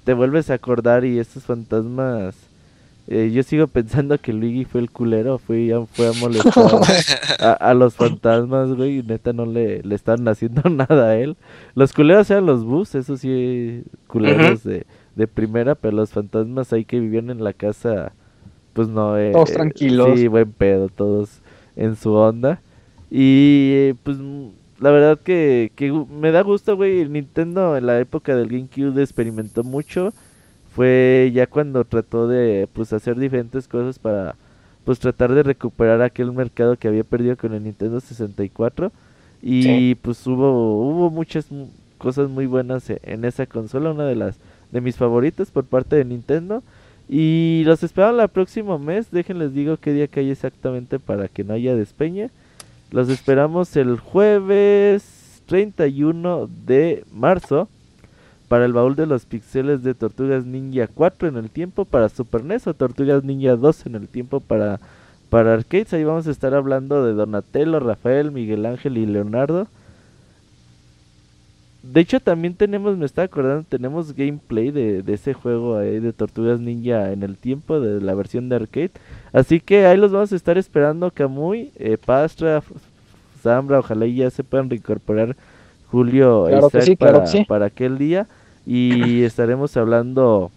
te 0.05 0.15
vuelves 0.15 0.51
a 0.51 0.55
acordar 0.55 1.05
y 1.05 1.19
estos 1.19 1.45
fantasmas 1.45 2.35
eh, 3.07 3.31
yo 3.33 3.43
sigo 3.43 3.67
pensando 3.69 4.19
que 4.19 4.33
Luigi 4.33 4.65
fue 4.65 4.81
el 4.81 4.91
culero, 4.91 5.39
fue, 5.39 5.71
fue 5.93 6.09
a 6.09 6.13
molestar 6.13 6.73
a, 7.61 7.75
los 7.75 7.95
fantasmas, 7.95 8.73
güey, 8.73 8.99
y 8.99 9.03
neta 9.03 9.33
no 9.33 9.47
le, 9.47 9.83
le 9.83 9.95
están 9.95 10.27
haciendo 10.29 10.63
nada 10.71 11.11
a 11.11 11.17
él. 11.17 11.37
Los 11.75 11.93
culeros 11.93 12.31
eran 12.31 12.47
los 12.47 12.65
bus, 12.65 12.95
eso 12.95 13.17
sí, 13.17 13.83
culeros 14.07 14.65
de, 14.65 14.87
de 15.17 15.27
primera, 15.27 15.75
pero 15.75 15.97
los 15.97 16.11
fantasmas 16.11 16.73
ahí 16.73 16.85
que 16.85 17.01
vivían 17.01 17.31
en 17.31 17.45
la 17.45 17.53
casa, 17.53 18.13
pues 18.75 18.89
no. 18.89 19.17
Eh, 19.19 19.33
todos 19.33 19.53
tranquilos. 19.53 20.21
Sí, 20.21 20.29
buen 20.29 20.53
pedo, 20.53 20.89
todos 20.89 21.41
en 21.77 21.97
su 21.97 22.13
onda. 22.13 22.61
Y 23.11 23.95
pues 24.03 24.19
la 24.81 24.91
verdad 24.91 25.19
que, 25.19 25.73
que 25.77 25.91
me 25.91 26.33
da 26.33 26.43
gusto, 26.43 26.77
güey, 26.77 27.09
Nintendo 27.09 27.77
en 27.77 27.87
la 27.87 27.99
época 27.99 28.37
del 28.37 28.49
GameCube 28.49 29.01
experimentó 29.01 29.65
mucho 29.65 30.13
fue 30.75 31.31
ya 31.33 31.47
cuando 31.47 31.85
trató 31.85 32.27
de 32.27 32.69
pues 32.73 32.93
hacer 32.93 33.17
diferentes 33.17 33.69
cosas 33.69 33.99
para 33.99 34.35
pues 34.85 34.99
tratar 34.99 35.33
de 35.33 35.45
recuperar 35.45 36.03
aquel 36.03 36.33
mercado 36.33 36.77
que 36.77 36.89
había 36.89 37.05
perdido 37.05 37.37
con 37.37 37.55
el 37.55 37.63
Nintendo 37.63 38.01
64 38.01 38.91
y 39.41 39.95
pues 39.97 40.27
hubo 40.27 40.81
hubo 40.81 41.11
muchas 41.11 41.47
cosas 41.99 42.29
muy 42.29 42.47
buenas 42.47 42.91
e, 42.91 43.01
en 43.05 43.25
esa 43.25 43.47
consola, 43.47 43.93
una 43.93 44.05
de 44.05 44.17
las 44.17 44.37
de 44.73 44.81
mis 44.81 44.97
favoritas 44.97 45.51
por 45.51 45.65
parte 45.65 45.97
de 45.97 46.05
Nintendo 46.05 46.63
y 47.09 47.63
los 47.67 47.83
espero 47.83 48.21
el 48.21 48.29
próximo 48.29 48.79
mes, 48.79 49.11
déjenles 49.11 49.53
digo 49.53 49.77
qué 49.77 49.93
día 49.93 50.09
cae 50.09 50.31
exactamente 50.31 50.99
para 50.99 51.29
que 51.29 51.45
no 51.45 51.55
haya 51.55 51.75
despeña. 51.75 52.31
Los 52.91 53.09
esperamos 53.09 53.77
el 53.77 53.99
jueves 53.99 55.43
31 55.47 56.49
de 56.67 57.05
marzo 57.13 57.69
para 58.49 58.65
el 58.65 58.73
baúl 58.73 58.95
de 58.95 59.07
los 59.07 59.27
pixeles 59.27 59.83
de 59.83 59.95
Tortugas 59.95 60.45
Ninja 60.45 60.87
4 60.87 61.29
en 61.29 61.37
el 61.37 61.51
tiempo 61.51 61.85
para 61.85 62.09
Super 62.09 62.45
NES 62.45 62.67
o 62.67 62.75
Tortugas 62.75 63.25
Ninja 63.25 63.57
2 63.57 63.87
en 63.87 63.97
el 63.97 64.09
tiempo 64.09 64.41
para, 64.41 64.81
para 65.29 65.55
arcades. 65.55 65.93
Ahí 65.93 66.05
vamos 66.05 66.27
a 66.27 66.31
estar 66.31 66.55
hablando 66.55 67.05
de 67.05 67.15
Donatello, 67.15 67.81
Rafael, 67.81 68.31
Miguel 68.31 68.65
Ángel 68.67 68.97
y 68.97 69.07
Leonardo. 69.07 69.67
De 71.93 72.01
hecho 72.01 72.19
también 72.19 72.55
tenemos, 72.55 72.97
me 72.97 73.05
estaba 73.05 73.27
acordando, 73.27 73.67
tenemos 73.69 74.15
gameplay 74.15 74.71
de, 74.71 75.03
de 75.03 75.15
ese 75.15 75.35
juego 75.35 75.77
ahí 75.77 76.01
de 76.01 76.15
Tortugas 76.15 76.59
Ninja 76.59 77.13
en 77.13 77.23
el 77.23 77.37
tiempo 77.37 77.79
de 77.79 78.01
la 78.01 78.15
versión 78.15 78.49
de 78.49 78.57
arcade. 78.57 78.93
Así 79.35 79.61
que 79.61 79.85
ahí 79.85 79.99
los 79.99 80.11
vamos 80.11 80.33
a 80.33 80.37
estar 80.37 80.57
esperando 80.57 81.11
Kamui, 81.11 81.73
eh, 81.77 81.99
Pastra, 82.03 82.63
Zambra, 83.43 83.81
ojalá 83.81 84.07
ya 84.07 84.31
se 84.31 84.43
puedan 84.43 84.71
reincorporar 84.71 85.37
Julio 85.91 86.49
para, 86.99 87.25
para 87.47 87.67
aquel 87.67 87.99
día. 87.99 88.27
Y 88.67 89.23
estaremos 89.25 89.77
hablando 89.77 90.51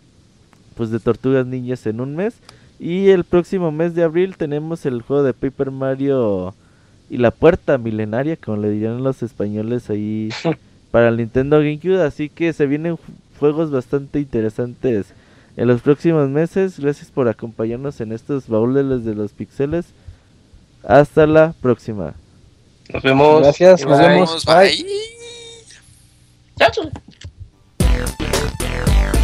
pues 0.75 0.91
de 0.91 0.99
Tortugas 0.99 1.45
Niñas 1.45 1.85
en 1.87 1.99
un 1.99 2.15
mes. 2.15 2.35
Y 2.79 3.09
el 3.09 3.25
próximo 3.25 3.69
mes 3.73 3.93
de 3.95 4.03
abril 4.03 4.37
tenemos 4.37 4.85
el 4.85 5.01
juego 5.01 5.23
de 5.23 5.33
Paper 5.33 5.71
Mario 5.71 6.53
y 7.09 7.17
la 7.17 7.31
puerta 7.31 7.77
milenaria 7.77 8.37
como 8.37 8.57
le 8.57 8.69
dirían 8.69 9.03
los 9.03 9.23
españoles 9.23 9.89
ahí 9.89 10.29
para 10.91 11.09
el 11.09 11.17
Nintendo 11.17 11.57
GameCube, 11.57 12.01
así 12.01 12.29
que 12.29 12.53
se 12.53 12.65
vienen 12.65 12.97
juegos 13.39 13.71
bastante 13.71 14.19
interesantes 14.19 15.07
en 15.55 15.67
los 15.67 15.81
próximos 15.81 16.29
meses. 16.29 16.79
Gracias 16.79 17.11
por 17.11 17.27
acompañarnos 17.27 17.99
en 18.01 18.13
estos 18.13 18.47
baúles 18.47 19.03
de 19.03 19.15
los 19.15 19.31
pixeles. 19.31 19.85
Hasta 20.83 21.25
la 21.27 21.53
próxima. 21.61 22.13
Nos 22.93 23.03
vemos. 23.03 23.41
Gracias, 23.41 23.85
nos 23.85 23.99
vemos. 23.99 24.45
Bye. 24.45 24.85
Bye. 26.57 26.91
Bye. 27.79 29.16